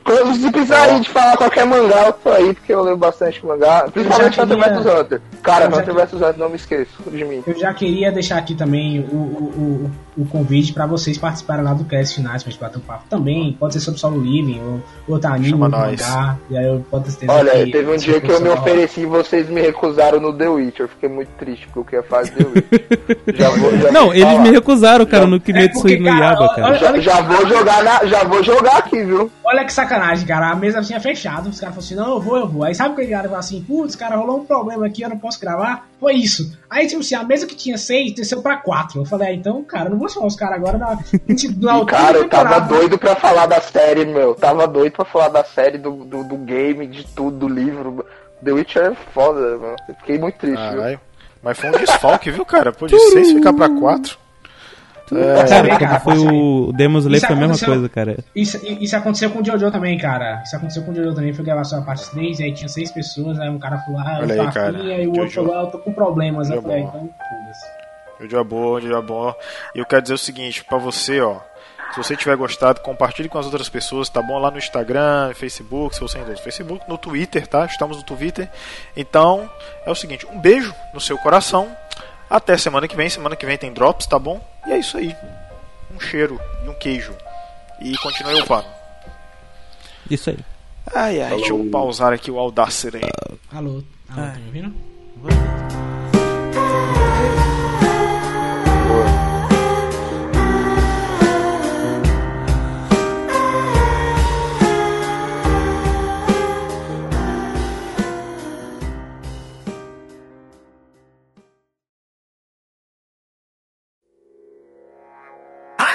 Quando, 0.04 0.34
se 0.36 0.50
precisar 0.50 0.82
aí 0.84 1.00
de 1.00 1.08
falar 1.10 1.36
qualquer 1.36 1.66
mangá, 1.66 2.06
eu 2.06 2.12
tô 2.14 2.28
aí, 2.30 2.54
porque 2.54 2.72
eu 2.72 2.82
leio 2.82 2.96
bastante 2.96 3.44
mangá. 3.44 3.86
Principalmente 3.92 4.40
Hunter 4.40 4.58
queria- 4.58 4.80
vs 4.80 5.00
Hunter. 5.00 5.20
Cara, 5.42 5.66
Hunter 5.68 5.94
vs 5.94 6.12
Hunter, 6.14 6.38
não 6.38 6.48
me 6.48 6.56
esqueço 6.56 6.90
de 7.10 7.24
mim. 7.24 7.42
Eu 7.46 7.58
já 7.58 7.74
queria 7.74 8.10
deixar 8.12 8.38
aqui 8.38 8.54
também 8.54 9.00
o, 9.00 9.14
o, 9.14 9.52
o, 9.86 9.90
o 10.16 10.24
convite 10.24 10.72
para 10.72 10.86
vocês 10.86 11.16
participarem 11.16 11.64
lá 11.64 11.72
do 11.72 11.84
cast 11.84 12.14
finais 12.16 12.42
pra 12.42 12.50
gente 12.50 12.60
bater 12.60 12.78
um 12.78 12.82
papo 12.82 13.04
também. 13.08 13.56
Pode 13.58 13.74
ser 13.74 13.80
sobre 13.80 14.00
solo 14.00 14.20
living 14.20 14.60
ou 14.60 14.80
outro 15.14 15.30
anime, 15.30 15.50
Chama 15.50 15.68
mangá. 15.68 16.36
E 16.50 16.56
aí 16.58 16.66
eu 16.66 16.84
posso 16.90 17.16
ter 17.18 17.30
Olha, 17.30 17.52
que 17.64 17.70
teve 17.72 17.90
um 17.90 17.96
dia 17.96 18.20
que 18.20 18.30
eu 18.30 18.40
me 18.40 18.48
ofereci 18.48 19.00
e 19.02 19.06
vocês 19.06 19.48
me 19.48 19.60
recusaram 19.60 20.20
no 20.20 20.32
The 20.32 20.48
Witcher. 20.48 20.84
Eu 20.84 20.88
fiquei 20.88 21.08
muito 21.08 21.28
triste 21.38 21.66
porque 21.66 21.78
eu 21.78 21.84
queria 21.84 22.02
fazer 22.02 22.32
The 22.32 22.44
Witcher. 22.44 23.18
já 23.36 23.50
vou, 23.50 23.78
já 23.78 23.92
Não, 23.92 24.04
vou 24.06 24.14
eles 24.14 24.24
falar. 24.24 24.42
me 24.42 24.50
recusaram, 24.50 25.06
cara, 25.06 25.26
no 25.26 25.36
É 25.36 25.40
Kimetsu 25.40 25.80
porque, 25.80 25.98
no 25.98 26.04
cara, 26.06 26.18
Yaba, 26.24 26.48
cara. 26.54 26.66
olha- 26.66 26.78
Já, 26.78 26.98
já 27.00 27.20
vou 27.22 27.46
jogar 27.48 27.84
na, 27.84 28.04
já 28.06 28.24
vou 28.24 28.42
jogar 28.42 28.76
aqui, 28.78 29.02
viu? 29.04 29.30
Olha 29.44 29.64
que 29.64 29.72
sacanagem, 29.72 30.26
cara. 30.26 30.50
A 30.50 30.56
mesa 30.56 30.80
tinha 30.82 31.00
fechado. 31.00 31.48
Os 31.48 31.60
caras 31.60 31.74
falaram 31.74 31.78
assim: 31.78 31.94
não, 31.94 32.14
eu 32.16 32.20
vou, 32.20 32.36
eu 32.36 32.48
vou. 32.48 32.64
Aí 32.64 32.74
sabe 32.74 32.92
o 32.92 32.96
que 32.96 33.02
ele 33.02 33.14
falou 33.14 33.36
assim: 33.36 33.62
putz, 33.62 33.94
cara, 33.96 34.16
rolou 34.16 34.38
um 34.40 34.44
problema 34.44 34.86
aqui, 34.86 35.02
eu 35.02 35.08
não 35.08 35.18
posso 35.18 35.40
gravar. 35.40 35.86
Foi 35.98 36.14
isso. 36.14 36.56
Aí, 36.68 36.86
tipo 36.86 37.00
assim, 37.00 37.14
a 37.14 37.22
mesa 37.24 37.46
que 37.46 37.54
tinha 37.54 37.76
seis 37.76 38.14
desceu 38.14 38.40
pra 38.42 38.56
quatro. 38.56 39.00
Eu 39.00 39.04
falei: 39.04 39.28
ah, 39.28 39.34
então, 39.34 39.62
cara, 39.64 39.90
não 39.90 39.98
vou 40.00 40.08
chamar 40.08 40.26
os 40.26 40.36
caras 40.36 40.56
agora 40.56 40.78
na, 40.78 40.96
na 40.96 41.84
cara, 41.86 42.18
eu 42.18 42.28
tava 42.28 42.60
doido 42.60 42.98
pra 42.98 43.14
falar 43.14 43.46
da 43.46 43.60
série, 43.60 44.04
meu. 44.04 44.34
Tava 44.34 44.66
doido 44.66 44.92
pra 44.92 45.04
falar 45.04 45.28
da 45.28 45.44
série, 45.44 45.78
do, 45.78 45.92
do, 45.92 46.24
do 46.24 46.36
game, 46.38 46.86
de 46.86 47.06
tudo, 47.06 47.38
do 47.38 47.48
livro. 47.48 48.04
The 48.42 48.52
Witcher 48.52 48.92
é 48.92 48.94
foda, 49.12 49.58
mano. 49.58 49.76
Eu 49.88 49.94
fiquei 49.96 50.18
muito 50.18 50.38
triste, 50.38 50.60
viu? 50.60 50.78
Caralho. 50.78 51.00
Mas 51.42 51.58
foi 51.58 51.70
um 51.70 51.72
desfalque, 51.72 52.30
viu, 52.30 52.44
cara? 52.44 52.72
Pô, 52.72 52.86
de 52.86 52.98
6 52.98 53.32
ficar 53.32 53.52
pra 53.52 53.68
4. 53.68 54.18
É, 55.12 55.76
Cara, 55.76 55.98
foi 56.00 56.18
o 56.18 56.72
Demon 56.72 56.98
Slayer 56.98 57.18
Isso 57.18 57.26
foi 57.26 57.36
a 57.36 57.38
mesma 57.48 57.66
coisa, 57.66 57.88
cara. 57.88 58.16
Isso, 58.34 58.60
isso 58.64 58.96
aconteceu 58.96 59.30
com 59.30 59.40
o 59.40 59.44
Jojo 59.44 59.70
também, 59.70 59.98
cara. 59.98 60.40
Isso 60.44 60.54
aconteceu 60.54 60.84
com 60.84 60.92
o 60.92 60.94
Jojo 60.94 61.14
também. 61.14 61.32
Foi 61.32 61.44
gravar 61.44 61.64
só 61.64 61.78
a 61.78 61.82
parte 61.82 62.08
3, 62.10 62.38
e 62.38 62.44
aí 62.44 62.52
tinha 62.52 62.68
seis 62.68 62.92
pessoas. 62.92 63.38
Aí 63.40 63.48
um 63.48 63.58
cara 63.58 63.78
falou: 63.78 64.00
ah, 64.00 64.20
eu 64.20 64.26
tô 64.28 64.32
aí, 64.32 64.40
afim, 64.40 64.86
e 64.86 64.92
aí 64.92 65.06
o 65.08 65.18
outro 65.18 65.30
falou: 65.30 65.58
ah, 65.58 65.62
eu 65.62 65.66
tô 65.66 65.78
com 65.78 65.92
problemas. 65.92 66.48
Eu 66.48 66.56
Jojo 66.56 66.68
falei: 66.68 66.84
ah, 66.84 66.86
então, 66.86 67.10
foda-se. 67.28 67.79
Eu 68.20 68.28
dia 68.28 68.44
bom, 68.44 68.78
dia 68.78 69.00
bom. 69.00 69.34
E 69.74 69.78
eu 69.78 69.86
quero 69.86 70.02
dizer 70.02 70.14
o 70.14 70.18
seguinte 70.18 70.62
pra 70.62 70.76
você, 70.76 71.20
ó. 71.20 71.40
Se 71.92 71.96
você 71.96 72.14
tiver 72.14 72.36
gostado, 72.36 72.80
compartilhe 72.82 73.28
com 73.28 73.38
as 73.38 73.46
outras 73.46 73.68
pessoas, 73.68 74.08
tá 74.08 74.22
bom? 74.22 74.38
Lá 74.38 74.50
no 74.50 74.58
Instagram, 74.58 75.32
Facebook, 75.34 75.94
se 75.94 76.00
você 76.00 76.18
ainda 76.18 76.32
usa 76.32 76.42
Facebook, 76.42 76.88
no 76.88 76.96
Twitter, 76.96 77.46
tá? 77.46 77.64
Estamos 77.64 77.96
no 77.96 78.02
Twitter. 78.04 78.48
Então, 78.96 79.50
é 79.84 79.90
o 79.90 79.94
seguinte, 79.94 80.26
um 80.26 80.38
beijo 80.38 80.72
no 80.94 81.00
seu 81.00 81.18
coração. 81.18 81.74
Até 82.28 82.56
semana 82.56 82.86
que 82.86 82.94
vem. 82.94 83.08
Semana 83.08 83.34
que 83.34 83.44
vem 83.44 83.58
tem 83.58 83.72
drops, 83.72 84.06
tá 84.06 84.18
bom? 84.18 84.40
E 84.66 84.72
é 84.72 84.78
isso 84.78 84.98
aí. 84.98 85.16
Um 85.92 85.98
cheiro 85.98 86.38
e 86.64 86.68
um 86.68 86.74
queijo. 86.74 87.16
E 87.80 87.96
continue 87.98 88.40
upando. 88.40 88.68
Isso 90.08 90.30
aí. 90.30 90.38
Ai, 90.94 91.22
ai, 91.22 91.36
deixa 91.36 91.52
eu 91.52 91.68
pausar 91.72 92.12
aqui 92.12 92.30
o 92.30 92.38
Audacity. 92.38 93.00
Alô, 93.52 93.68
alô, 93.70 93.84
tá 94.14 94.38
me 94.38 94.46
ouvindo? 94.46 94.90
I'm 96.52 97.09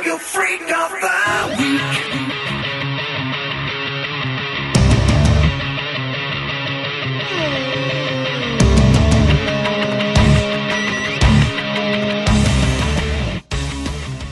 your 0.06 0.20
freak 0.20 0.62
of 0.72 0.92
the 1.02 1.56
week. 1.58 1.82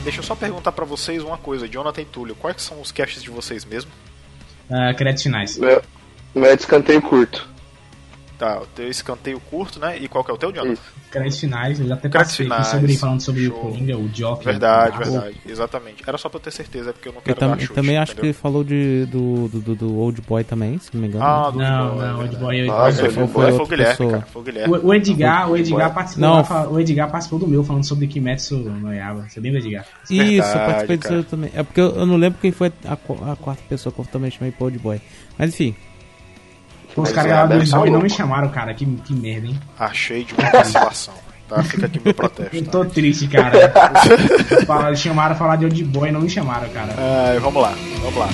Deixa 0.04 0.20
eu 0.20 0.22
só 0.22 0.36
perguntar 0.36 0.70
pra 0.72 0.84
vocês 0.84 1.22
uma 1.24 1.38
coisa, 1.38 1.66
Jonathan 1.66 2.02
e 2.02 2.04
Túlio, 2.04 2.36
quais 2.36 2.62
são 2.62 2.80
os 2.80 2.92
caches 2.92 3.22
de 3.22 3.30
vocês 3.30 3.64
mesmo? 3.64 3.90
Ah, 4.70 4.94
créditos 4.94 5.24
finais. 5.24 5.58
Meu, 5.58 5.82
meu 6.34 6.50
é 6.50 6.56
descanteio 6.56 7.02
curto. 7.02 7.53
Tá, 8.44 8.60
o 8.62 8.66
teu 8.66 8.88
escanteio 8.88 9.40
curto, 9.40 9.78
né? 9.80 9.96
E 9.98 10.06
qual 10.08 10.22
que 10.24 10.30
é 10.30 10.34
o 10.34 10.36
teu, 10.36 10.52
Jonathan? 10.52 10.80
Créditos 11.10 11.38
finais, 11.40 11.80
eu 11.80 11.86
já 11.86 11.94
até 11.94 12.08
passei 12.08 12.24
aqui 12.46 12.52
finais, 12.54 12.66
sobre, 12.66 12.96
falando 12.96 13.20
sobre 13.20 13.46
show. 13.46 13.56
o 13.56 13.60
Coringa, 13.60 13.96
o 13.96 14.08
Joker. 14.08 14.44
Verdade, 14.44 14.98
verdade, 14.98 15.36
exatamente. 15.46 16.02
Era 16.06 16.18
só 16.18 16.28
pra 16.28 16.38
eu 16.38 16.42
ter 16.42 16.50
certeza, 16.50 16.90
é 16.90 16.92
porque 16.92 17.08
eu 17.08 17.12
não 17.12 17.20
Eu 17.20 17.24
quero 17.24 17.38
tam- 17.38 17.50
dar 17.50 17.58
chute, 17.60 17.72
também 17.72 17.96
acho 17.96 18.12
que 18.12 18.18
entendeu? 18.18 18.30
ele 18.30 18.38
falou 18.38 18.64
de, 18.64 19.06
do, 19.06 19.48
do, 19.48 19.60
do, 19.60 19.74
do 19.76 19.96
Old 19.98 20.20
Boy 20.22 20.42
também, 20.44 20.78
se 20.78 20.90
não 20.92 21.00
me 21.00 21.08
engano. 21.08 21.24
Ah, 21.24 21.50
do 21.50 21.58
Não, 21.58 21.86
Old 21.88 21.96
Boy, 21.96 22.06
não, 22.06 22.18
o 22.18 22.20
é 22.20 22.22
Old. 22.24 22.36
Boy. 22.36 22.66
Nossa, 22.66 22.80
Ah, 22.82 22.84
Old 22.84 23.14
foi, 23.14 23.26
Boy 23.26 23.28
foi, 23.28 23.52
foi 23.52 23.64
o 23.64 23.68
Guilherme, 23.68 23.90
pessoa. 23.96 24.10
cara. 24.10 24.26
Foi 24.26 24.42
o 24.42 24.44
Guilherme. 24.44 24.74
O, 24.76 24.86
o 24.86 24.94
Edgar, 24.94 25.50
o 25.50 25.56
Edgar 25.56 25.94
participou, 25.94 26.28
Não. 26.28 26.72
o 26.72 26.80
Edgar 26.80 27.10
participou 27.10 27.38
do 27.38 27.46
meu 27.46 27.64
falando 27.64 27.84
sobre 27.84 28.06
Kimetsu 28.08 28.56
no 28.56 28.92
Yaba. 28.92 29.26
Você 29.28 29.40
lembra, 29.40 29.60
Edgar? 29.60 29.86
Isso, 30.04 30.12
eu 30.14 30.18
Verdade, 30.28 30.52
participei 30.66 30.96
disso 30.96 31.08
cara. 31.10 31.22
também. 31.24 31.50
É 31.54 31.62
porque 31.62 31.80
eu, 31.80 31.90
eu 31.96 32.06
não 32.06 32.16
lembro 32.16 32.38
quem 32.42 32.50
foi 32.52 32.72
a, 32.84 32.92
a 32.92 33.36
quarta 33.36 33.62
pessoa 33.68 33.92
que 33.92 34.00
eu 34.00 34.04
também 34.04 34.30
chamei 34.30 34.50
pro 34.52 34.64
Old 34.64 34.78
Boy. 34.80 35.00
Mas 35.38 35.50
enfim, 35.54 35.74
Os 36.96 37.10
caras 37.12 37.24
é, 37.24 37.28
gravaram 37.34 37.56
dois 37.58 37.70
tá 37.70 37.86
e 37.86 37.90
não 37.90 38.00
me 38.00 38.10
chamaram, 38.10 38.48
cara. 38.48 38.72
Que, 38.74 38.84
que 38.86 39.14
merda, 39.14 39.46
hein? 39.48 39.60
Achei 39.78 40.24
de 40.24 40.34
uma 40.34 40.50
vacilação. 40.50 41.14
Tá? 41.48 41.62
Fica 41.62 41.86
aqui 41.86 42.00
meu 42.04 42.12
protesto. 42.14 42.56
Eu 42.56 42.64
Tá? 42.64 42.70
tô 42.70 42.84
triste, 42.86 43.26
cara. 43.28 43.72
Fala- 44.66 44.94
chamaram 44.94 45.34
falar 45.36 45.56
de 45.56 45.64
Old 45.66 45.84
Boy 45.84 46.08
e 46.08 46.12
não 46.12 46.20
me 46.20 46.30
chamaram, 46.30 46.68
cara. 46.70 46.94
Ah, 46.96 47.38
vamos 47.40 47.62
lá, 47.62 47.74
vamos 48.02 48.16
lá. 48.18 48.28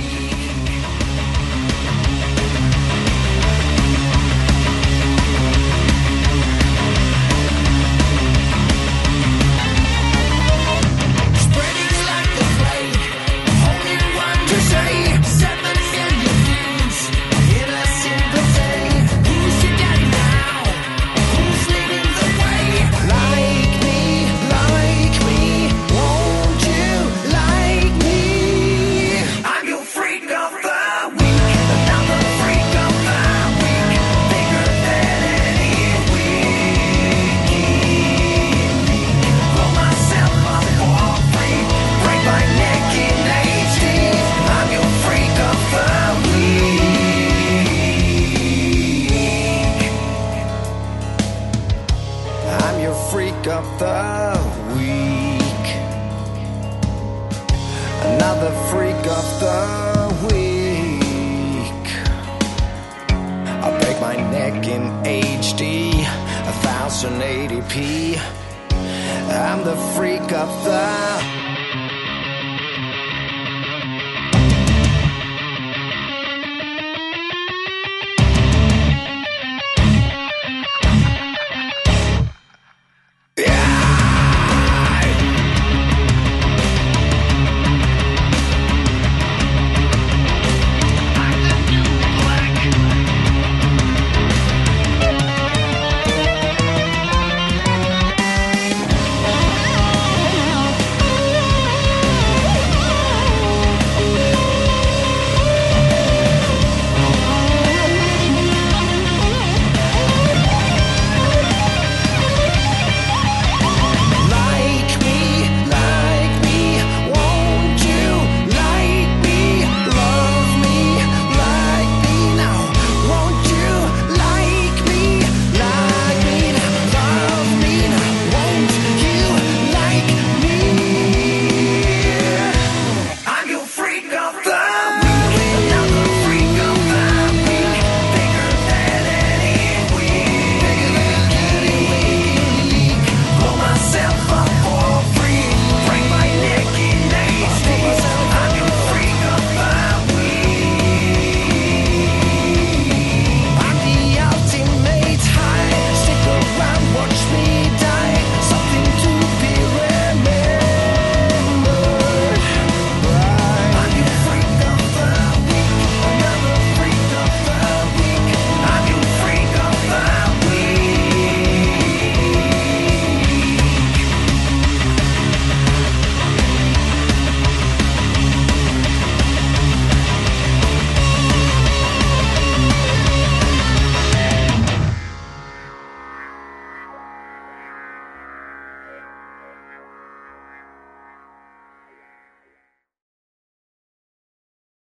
fire 70.81 71.39